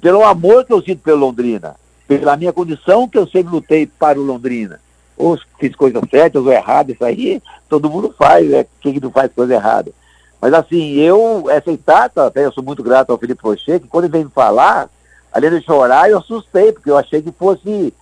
pelo 0.00 0.24
amor 0.24 0.64
que 0.64 0.72
eu 0.72 0.82
sinto 0.82 1.02
pelo 1.02 1.18
Londrina 1.18 1.76
pela 2.06 2.36
minha 2.36 2.52
condição 2.52 3.08
que 3.08 3.18
eu 3.18 3.26
sempre 3.26 3.52
lutei 3.52 3.86
para 3.86 4.18
o 4.18 4.22
Londrina. 4.22 4.80
Ou 5.16 5.38
fiz 5.58 5.74
coisa 5.74 6.00
certa, 6.10 6.38
ou 6.38 6.52
errada, 6.52 6.92
isso 6.92 7.04
aí 7.04 7.42
todo 7.68 7.90
mundo 7.90 8.14
faz, 8.16 8.50
é 8.52 8.66
quem 8.80 9.00
não 9.00 9.10
faz 9.10 9.32
coisa 9.32 9.54
errada. 9.54 9.90
Mas 10.40 10.52
assim, 10.52 10.94
eu, 10.94 11.46
essa 11.50 11.72
etapa, 11.72 12.26
até 12.26 12.44
eu 12.44 12.52
sou 12.52 12.62
muito 12.62 12.82
grato 12.82 13.10
ao 13.10 13.18
Felipe 13.18 13.42
Rocher, 13.42 13.80
que 13.80 13.88
quando 13.88 14.04
ele 14.04 14.12
veio 14.12 14.24
me 14.26 14.30
falar, 14.30 14.88
além 15.32 15.50
de 15.50 15.62
chorar, 15.62 16.10
eu 16.10 16.18
assustei, 16.18 16.70
porque 16.70 16.90
eu 16.90 16.98
achei 16.98 17.22
que 17.22 17.32
fosse 17.32 17.92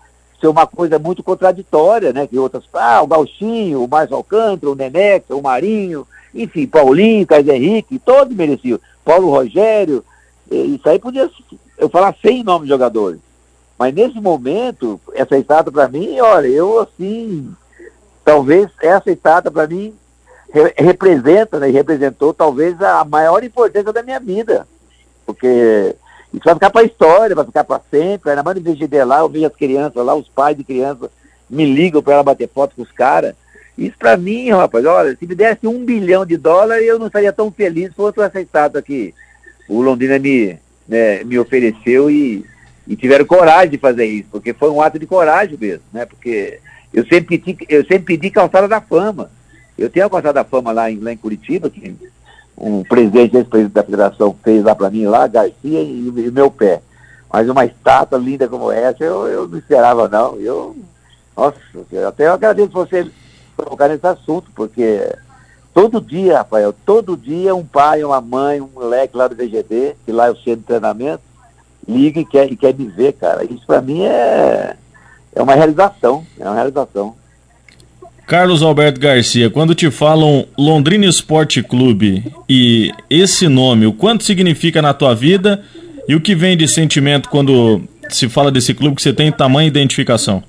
ser 0.41 0.49
uma 0.49 0.67
coisa 0.67 0.99
muito 0.99 1.23
contraditória, 1.23 2.13
né? 2.13 2.27
Que 2.27 2.37
outras, 2.37 2.65
ah, 2.75 3.01
o 3.03 3.07
Gauchinho, 3.07 3.85
o 3.85 3.89
Mais 3.89 4.11
Alcântara, 4.11 4.73
o 4.73 4.75
Nenex, 4.75 5.31
o 5.31 5.41
Marinho, 5.41 6.07
enfim, 6.35 6.67
Paulinho, 6.67 7.27
Carlos 7.27 7.49
Henrique, 7.49 8.01
todos 8.01 8.37
mereciam. 8.37 8.81
Paulo 9.05 9.31
Rogério, 9.31 10.05
isso 10.51 10.89
aí 10.89 10.99
podia 10.99 11.31
eu 11.79 11.89
falar 11.89 12.15
100 12.21 12.45
nomes 12.45 12.63
de 12.63 12.73
jogadores. 12.73 13.21
Mas 13.79 13.95
nesse 13.95 14.21
momento, 14.21 15.01
essa 15.15 15.37
estátua 15.37 15.73
para 15.73 15.89
mim, 15.89 16.21
olha, 16.21 16.47
eu 16.47 16.81
assim, 16.81 17.53
talvez 18.25 18.71
essa 18.81 19.11
estátua 19.11 19.51
para 19.51 19.67
mim 19.67 19.95
re 20.53 20.73
representa, 20.77 21.59
né, 21.59 21.69
representou 21.69 22.33
talvez 22.33 22.81
a 22.81 23.05
maior 23.05 23.43
importância 23.43 23.93
da 23.93 24.03
minha 24.03 24.21
vida. 24.21 24.67
Porque 25.27 25.97
isso 26.33 26.45
vai 26.45 26.55
ficar 26.55 26.71
para 26.71 26.83
a 26.83 26.85
história, 26.85 27.35
vai 27.35 27.45
ficar 27.45 27.65
para 27.65 27.81
sempre. 27.91 28.31
Ainda 28.31 28.43
mais 28.43 28.57
no 28.57 28.63
VGD 28.63 29.05
lá, 29.05 29.21
eu 29.21 29.29
vejo 29.29 29.47
as 29.47 29.57
crianças 29.57 30.05
lá, 30.05 30.15
os 30.15 30.29
pais 30.29 30.57
de 30.57 30.63
crianças 30.63 31.11
me 31.51 31.65
ligam 31.65 32.03
para 32.03 32.15
ela 32.15 32.23
bater 32.23 32.49
foto 32.49 32.77
com 32.77 32.83
os 32.83 32.93
caras. 32.93 33.35
Isso 33.77 33.97
para 33.99 34.17
mim, 34.17 34.51
rapaz, 34.51 34.85
olha, 34.85 35.17
se 35.17 35.27
me 35.27 35.35
desse 35.35 35.67
um 35.67 35.85
bilhão 35.85 36.25
de 36.25 36.37
dólares, 36.37 36.87
eu 36.87 36.99
não 36.99 37.09
estaria 37.09 37.33
tão 37.33 37.51
feliz 37.51 37.89
se 37.89 37.97
fosse 37.97 38.21
essa 38.21 38.41
estátua 38.41 38.81
que 38.81 39.13
o 39.69 39.83
Londrina 39.83 40.19
me, 40.19 40.59
né, 40.89 41.25
me 41.25 41.39
ofereceu 41.39 42.11
e 42.11 42.45
e 42.87 42.97
tiveram 42.97 43.25
coragem 43.25 43.71
de 43.71 43.79
fazer 43.79 44.05
isso, 44.05 44.29
porque 44.31 44.53
foi 44.53 44.71
um 44.71 44.81
ato 44.81 44.99
de 44.99 45.07
coragem 45.07 45.57
mesmo, 45.59 45.85
né? 45.93 46.05
Porque 46.05 46.61
eu 46.93 47.05
sempre 47.07 47.39
pedi, 47.39 47.67
eu 47.69 47.83
sempre 47.83 48.05
pedi 48.05 48.31
calçada 48.31 48.69
da 48.69 48.81
fama. 48.81 49.31
Eu 49.77 49.91
tenho 49.91 50.07
a 50.07 50.11
calçada 50.11 50.35
da 50.35 50.45
fama 50.45 50.71
lá 50.71 50.91
em, 50.91 50.99
lá 50.99 51.13
em 51.13 51.17
Curitiba, 51.17 51.71
que 51.71 51.97
um 52.57 52.85
presidente, 52.85 53.37
ex-presidente 53.37 53.75
da 53.75 53.83
federação 53.83 54.37
fez 54.45 54.63
lá 54.63 54.75
para 54.75 54.91
mim, 54.91 55.07
lá, 55.07 55.27
Garcia 55.27 55.81
e, 55.81 56.09
e 56.09 56.31
meu 56.31 56.51
pé. 56.51 56.83
Mas 57.33 57.49
uma 57.49 57.65
estátua 57.65 58.19
linda 58.19 58.47
como 58.47 58.71
essa, 58.71 59.03
eu, 59.03 59.27
eu 59.27 59.49
não 59.49 59.59
esperava 59.59 60.09
não. 60.09 60.39
Eu, 60.39 60.77
nossa, 61.37 61.59
até 62.07 62.27
eu 62.27 62.35
agradeço 62.35 62.71
você 62.71 63.11
colocar 63.57 63.89
nesse 63.89 64.07
assunto, 64.07 64.51
porque 64.55 65.01
todo 65.75 66.01
dia, 66.01 66.39
Rafael, 66.39 66.73
todo 66.87 67.17
dia 67.17 67.55
um 67.55 67.65
pai, 67.65 68.05
uma 68.05 68.21
mãe, 68.21 68.61
um 68.61 68.69
moleque 68.73 69.17
lá 69.17 69.27
do 69.27 69.35
VGD, 69.35 69.97
que 70.07 70.13
lá 70.13 70.29
é 70.29 70.31
o 70.31 70.37
centro 70.37 70.61
de 70.61 70.67
treinamento, 70.67 71.21
liga 71.87 72.21
e 72.21 72.25
quer, 72.25 72.51
e 72.51 72.57
quer 72.57 72.73
me 72.73 72.87
ver, 72.87 73.15
cara. 73.15 73.45
Isso 73.45 73.67
para 73.67 73.83
mim 73.83 74.05
é, 74.05 74.77
é 75.35 75.43
uma 75.43 75.55
realização, 75.55 76.25
é 76.39 76.45
uma 76.45 76.55
realização. 76.55 77.15
Carlos 78.27 78.63
Alberto 78.63 78.99
Garcia, 78.99 79.51
quando 79.51 79.75
te 79.75 79.91
falam 79.91 80.47
Londrina 80.57 81.05
Esporte 81.05 81.63
Clube 81.63 82.33
e 82.49 82.91
esse 83.11 83.49
nome, 83.49 83.85
o 83.85 83.93
quanto 83.93 84.25
significa 84.25 84.81
na 84.81 84.95
tua 84.95 85.15
vida 85.15 85.63
e 86.09 86.15
o 86.15 86.21
que 86.21 86.35
vem 86.35 86.57
de 86.57 86.67
sentimento 86.67 87.29
quando 87.29 87.83
se 88.09 88.29
fala 88.29 88.51
desse 88.51 88.73
clube 88.73 88.97
que 88.97 89.03
você 89.03 89.13
tem 89.13 89.31
tamanha 89.31 89.69
identificação? 89.69 90.43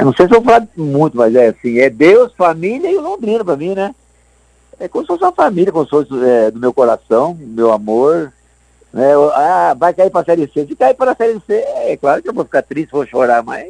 Eu 0.00 0.06
não 0.06 0.14
sei 0.14 0.26
se 0.26 0.34
eu 0.34 0.40
vou 0.40 0.44
falar 0.50 0.66
muito, 0.76 1.16
mas 1.16 1.34
é 1.36 1.48
assim, 1.48 1.78
é 1.78 1.88
Deus, 1.88 2.32
família 2.36 2.90
e 2.90 2.96
Londrina 2.96 3.44
para 3.44 3.56
mim, 3.56 3.74
né? 3.74 3.94
É 4.78 4.88
como 4.88 5.04
se 5.04 5.08
fosse 5.08 5.22
uma 5.22 5.32
família, 5.32 5.72
como 5.72 5.84
se 5.84 5.90
fosse 5.90 6.10
é, 6.24 6.50
do 6.50 6.58
meu 6.58 6.72
coração, 6.72 7.36
meu 7.40 7.70
amor, 7.72 8.32
né? 8.92 9.12
Ah, 9.34 9.74
vai 9.76 9.92
cair 9.92 10.10
para 10.10 10.20
a 10.20 10.24
Série 10.24 10.46
C. 10.46 10.66
Se 10.66 10.76
cair 10.76 10.94
para 10.94 11.12
a 11.12 11.16
Série 11.16 11.40
C, 11.46 11.54
é 11.54 11.96
claro 11.96 12.22
que 12.22 12.28
eu 12.28 12.32
vou 12.32 12.44
ficar 12.44 12.62
triste, 12.62 12.92
vou 12.92 13.06
chorar, 13.06 13.42
mas 13.42 13.66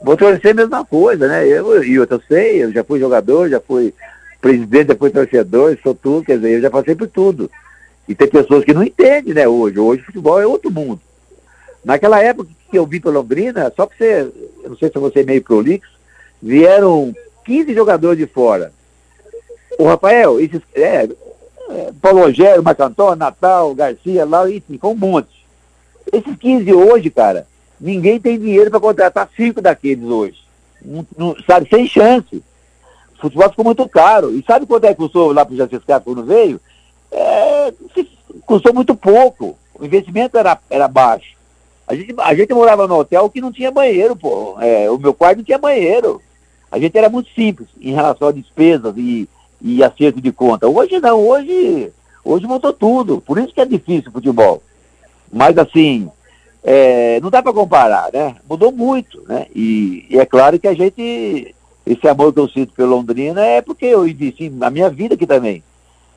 vou 0.00 0.16
torcer 0.16 0.52
a 0.52 0.54
mesma 0.54 0.84
coisa, 0.84 1.26
né? 1.26 1.46
Eu, 1.46 1.82
e 1.82 1.94
eu, 1.94 2.06
eu 2.08 2.22
sei, 2.28 2.62
eu 2.62 2.72
já 2.72 2.84
fui 2.84 3.00
jogador, 3.00 3.48
já 3.48 3.60
fui 3.60 3.94
presidente, 4.40 4.88
já 4.88 4.94
fui 4.94 5.10
torcedor, 5.10 5.76
sou 5.82 5.94
tudo, 5.94 6.26
quer 6.26 6.36
dizer, 6.36 6.56
eu 6.56 6.60
já 6.62 6.70
passei 6.70 6.94
por 6.94 7.08
tudo. 7.08 7.50
E 8.06 8.14
tem 8.14 8.28
pessoas 8.28 8.64
que 8.64 8.74
não 8.74 8.82
entendem, 8.82 9.34
né, 9.34 9.48
hoje. 9.48 9.78
Hoje 9.78 10.02
o 10.02 10.06
futebol 10.06 10.40
é 10.40 10.46
outro 10.46 10.70
mundo. 10.70 11.00
Naquela 11.84 12.22
época 12.22 12.50
que 12.70 12.78
eu 12.78 12.86
vim 12.86 13.00
para 13.00 13.10
Londrina, 13.10 13.72
só 13.74 13.86
para 13.86 13.96
você, 13.96 14.30
eu 14.62 14.70
não 14.70 14.76
sei 14.76 14.90
se 14.90 14.98
você 14.98 15.20
é 15.20 15.24
meio 15.24 15.42
prolixo, 15.42 15.90
vieram 16.42 17.14
15 17.44 17.74
jogadores 17.74 18.18
de 18.18 18.26
fora. 18.26 18.72
O 19.78 19.84
Rafael, 19.84 20.40
esses, 20.40 20.60
é, 20.74 21.08
é, 21.70 21.92
Paulo 22.02 22.22
Rogério, 22.22 22.62
Macantó, 22.62 23.14
Natal, 23.14 23.72
Garcia, 23.74 24.24
lá, 24.24 24.50
enfim, 24.50 24.76
com 24.76 24.90
um 24.90 24.96
monte. 24.96 25.46
Esses 26.12 26.36
15 26.36 26.72
hoje, 26.72 27.10
cara, 27.10 27.46
ninguém 27.80 28.18
tem 28.18 28.38
dinheiro 28.38 28.70
para 28.70 28.80
contratar 28.80 29.30
cinco 29.36 29.62
daqueles 29.62 30.04
hoje. 30.04 30.38
Não, 30.84 31.06
não, 31.16 31.36
sabe, 31.46 31.68
sem 31.68 31.86
chance. 31.86 32.42
O 33.16 33.20
futebol 33.20 33.50
ficou 33.50 33.64
muito 33.64 33.88
caro. 33.88 34.34
E 34.34 34.42
sabe 34.44 34.66
quanto 34.66 34.84
é 34.84 34.88
que 34.88 34.96
custou 34.96 35.32
lá 35.32 35.44
para 35.44 35.54
o 35.54 35.56
Jaciscar 35.56 36.00
quando 36.00 36.24
veio? 36.24 36.60
É, 37.12 37.72
custou 38.44 38.74
muito 38.74 38.96
pouco. 38.96 39.56
O 39.78 39.84
investimento 39.84 40.36
era, 40.36 40.58
era 40.68 40.88
baixo. 40.88 41.36
A 41.86 41.94
gente, 41.94 42.14
a 42.18 42.34
gente 42.34 42.52
morava 42.52 42.86
no 42.86 42.98
hotel 42.98 43.30
que 43.30 43.40
não 43.40 43.52
tinha 43.52 43.70
banheiro, 43.70 44.16
pô. 44.16 44.56
É, 44.60 44.90
o 44.90 44.98
meu 44.98 45.14
quarto 45.14 45.38
não 45.38 45.44
tinha 45.44 45.58
banheiro. 45.58 46.20
A 46.70 46.78
gente 46.78 46.96
era 46.98 47.08
muito 47.08 47.30
simples 47.30 47.68
em 47.80 47.92
relação 47.94 48.28
a 48.28 48.32
despesas 48.32 48.94
e 48.96 49.28
e 49.60 49.82
acerto 49.82 50.20
de 50.20 50.32
conta. 50.32 50.68
Hoje 50.68 51.00
não, 51.00 51.26
hoje, 51.26 51.92
hoje 52.24 52.46
mudou 52.46 52.72
tudo. 52.72 53.20
Por 53.20 53.38
isso 53.38 53.52
que 53.52 53.60
é 53.60 53.66
difícil 53.66 54.10
o 54.10 54.12
futebol. 54.12 54.62
Mas 55.32 55.58
assim, 55.58 56.08
é, 56.62 57.20
não 57.20 57.30
dá 57.30 57.42
para 57.42 57.52
comparar, 57.52 58.10
né? 58.12 58.36
Mudou 58.48 58.72
muito, 58.72 59.22
né? 59.28 59.46
E, 59.54 60.06
e, 60.10 60.18
é 60.18 60.26
claro 60.26 60.58
que 60.58 60.68
a 60.68 60.74
gente, 60.74 61.54
esse 61.86 62.08
amor 62.08 62.32
que 62.32 62.40
eu 62.40 62.48
sinto 62.48 62.72
pelo 62.72 62.96
Londrina 62.96 63.44
é 63.44 63.60
porque 63.60 63.86
eu 63.86 64.06
investi 64.06 64.50
na 64.50 64.70
minha 64.70 64.90
vida 64.90 65.14
aqui 65.14 65.26
também. 65.26 65.62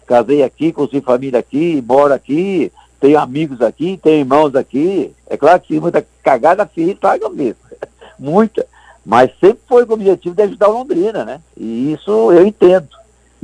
Casei 0.06 0.44
aqui, 0.44 0.72
construí 0.72 1.02
família 1.02 1.40
aqui, 1.40 1.84
moro 1.88 2.14
aqui, 2.14 2.72
tenho 3.00 3.18
amigos 3.20 3.62
aqui, 3.62 3.98
tenho 4.02 4.20
irmãos 4.20 4.56
aqui. 4.56 5.14
É 5.28 5.38
claro 5.38 5.60
que 5.60 5.80
muita 5.80 6.06
cagada 6.24 6.66
fiz, 6.66 6.98
paga 6.98 7.30
mesmo. 7.30 7.62
muita. 8.20 8.66
Mas 9.06 9.32
sempre 9.40 9.60
foi 9.68 9.86
com 9.86 9.94
o 9.94 9.96
objetivo 9.96 10.36
de 10.36 10.44
ajudar 10.44 10.70
o 10.70 10.74
Londrina, 10.74 11.26
né? 11.26 11.42
E 11.58 11.94
isso 11.94 12.32
eu 12.32 12.46
entendo. 12.46 12.90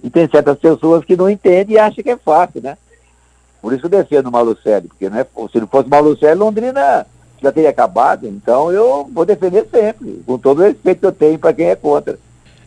E 0.03 0.09
tem 0.09 0.27
certas 0.27 0.57
pessoas 0.57 1.03
que 1.03 1.15
não 1.15 1.29
entendem 1.29 1.75
e 1.75 1.79
acham 1.79 2.03
que 2.03 2.09
é 2.09 2.17
fácil, 2.17 2.61
né? 2.61 2.77
Por 3.61 3.73
isso 3.73 3.85
eu 3.85 3.89
defendo 3.89 4.27
o 4.27 4.31
Malucelli, 4.31 4.87
porque 4.87 5.09
não 5.09 5.17
é, 5.17 5.25
se 5.51 5.59
não 5.59 5.67
fosse 5.67 5.89
Malucelli, 5.89 6.39
Londrina 6.39 7.05
já 7.41 7.51
teria 7.51 7.69
acabado. 7.69 8.27
Então 8.27 8.71
eu 8.71 9.09
vou 9.11 9.25
defender 9.25 9.65
sempre, 9.71 10.21
com 10.25 10.37
todo 10.37 10.59
o 10.59 10.63
respeito 10.63 10.99
que 10.99 11.05
eu 11.05 11.11
tenho 11.11 11.39
para 11.39 11.53
quem 11.53 11.69
é 11.69 11.75
contra. 11.75 12.17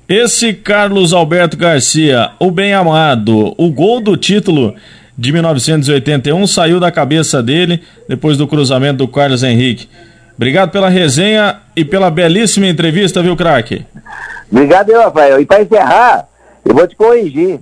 Esse 0.09 0.53
Carlos 0.53 1.13
Alberto 1.13 1.57
Garcia, 1.57 2.33
o 2.41 2.51
bem 2.51 2.75
amado, 2.75 3.55
o 3.57 3.71
gol 3.71 4.01
do 4.01 4.17
título 4.17 4.75
de 5.17 5.33
1981 5.33 6.47
saiu 6.47 6.81
da 6.81 6.91
cabeça 6.91 7.43
dele 7.43 7.83
depois 8.09 8.37
do 8.37 8.49
cruzamento 8.49 8.99
do 8.99 9.09
Carlos 9.09 9.43
Henrique. 9.43 9.89
Obrigado 10.37 10.71
pela 10.71 10.89
resenha 10.89 11.59
e 11.77 11.85
pela 11.85 12.11
belíssima 12.11 12.67
entrevista, 12.67 13.23
viu, 13.23 13.37
craque? 13.37 13.85
Obrigado, 14.51 14.91
Rafael. 14.93 15.41
E 15.41 15.47
para 15.47 15.63
encerrar, 15.63 16.27
eu 16.65 16.75
vou 16.75 16.87
te 16.87 16.97
corrigir. 16.97 17.61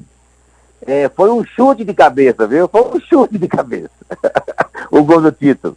É, 0.86 1.08
foi 1.08 1.30
um 1.30 1.44
chute 1.44 1.84
de 1.84 1.92
cabeça, 1.92 2.46
viu? 2.46 2.68
Foi 2.68 2.82
um 2.82 3.00
chute 3.00 3.36
de 3.36 3.48
cabeça. 3.48 3.90
o 4.90 5.02
gol 5.02 5.20
do 5.20 5.32
título. 5.32 5.76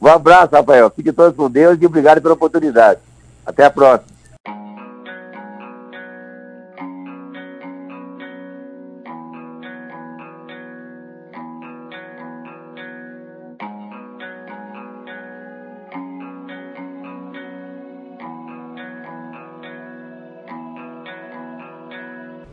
Um 0.00 0.08
abraço, 0.08 0.54
Rafael. 0.54 0.90
Fique 0.90 1.12
todos 1.12 1.36
com 1.36 1.50
Deus 1.50 1.78
e 1.80 1.86
obrigado 1.86 2.20
pela 2.20 2.34
oportunidade. 2.34 3.00
Até 3.44 3.64
a 3.64 3.70
próxima. 3.70 4.19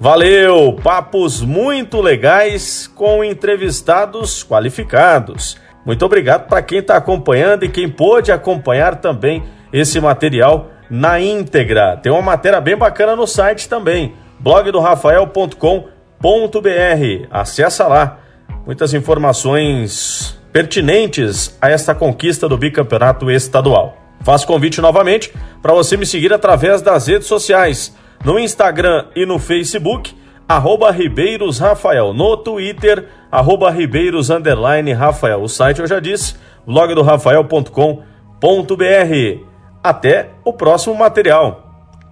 Valeu! 0.10 0.72
Papos 0.82 1.42
muito 1.42 2.00
legais 2.00 2.88
com 2.88 3.26
entrevistados 3.26 4.42
qualificados. 4.42 5.58
Muito 5.86 6.06
obrigado 6.06 6.48
para 6.48 6.62
quem 6.62 6.80
está 6.80 6.96
acompanhando 6.96 7.66
e 7.66 7.70
quem 7.70 7.90
pôde 7.90 8.32
acompanhar 8.32 9.02
também 9.02 9.44
esse 9.74 10.00
material 10.00 10.70
na 10.90 11.20
íntegra. 11.20 11.98
Tem 11.98 12.10
uma 12.10 12.22
matéria 12.22 12.62
bem 12.62 12.78
bacana 12.78 13.18
no 13.18 13.28
site 13.28 13.68
também, 13.68 14.14
blogdorafael.com.br. 14.40 17.28
Acessa 17.30 17.86
lá. 17.86 18.20
Muitas 18.66 18.94
informações 18.94 20.40
pertinentes 20.54 21.58
a 21.62 21.70
esta 21.70 21.94
conquista 21.94 22.48
do 22.48 22.58
bicampeonato 22.58 23.30
estadual. 23.30 23.98
Faço 24.22 24.48
convite 24.48 24.80
novamente 24.80 25.34
para 25.62 25.74
você 25.74 25.98
me 25.98 26.06
seguir 26.06 26.32
através 26.32 26.82
das 26.82 27.08
redes 27.08 27.28
sociais 27.28 27.94
no 28.24 28.40
Instagram 28.40 29.06
e 29.16 29.26
no 29.26 29.40
Facebook, 29.40 30.16
arroba 30.48 30.92
Ribeiros 30.92 31.60
Rafael, 31.60 32.14
no 32.14 32.38
Twitter, 32.38 33.08
arroba 33.32 33.70
Ribeiros 33.70 34.30
Underline 34.30 34.94
Rafael. 34.94 35.42
O 35.42 35.50
site 35.50 35.80
eu 35.80 35.88
já 35.88 36.00
disse, 36.00 36.36
blogdorafael.com.br. 36.66 39.48
Até 39.84 40.30
o 40.44 40.54
próximo 40.54 40.96
material. 40.96 41.64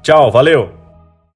Tchau, 0.01 0.31
valeu! 0.31 0.84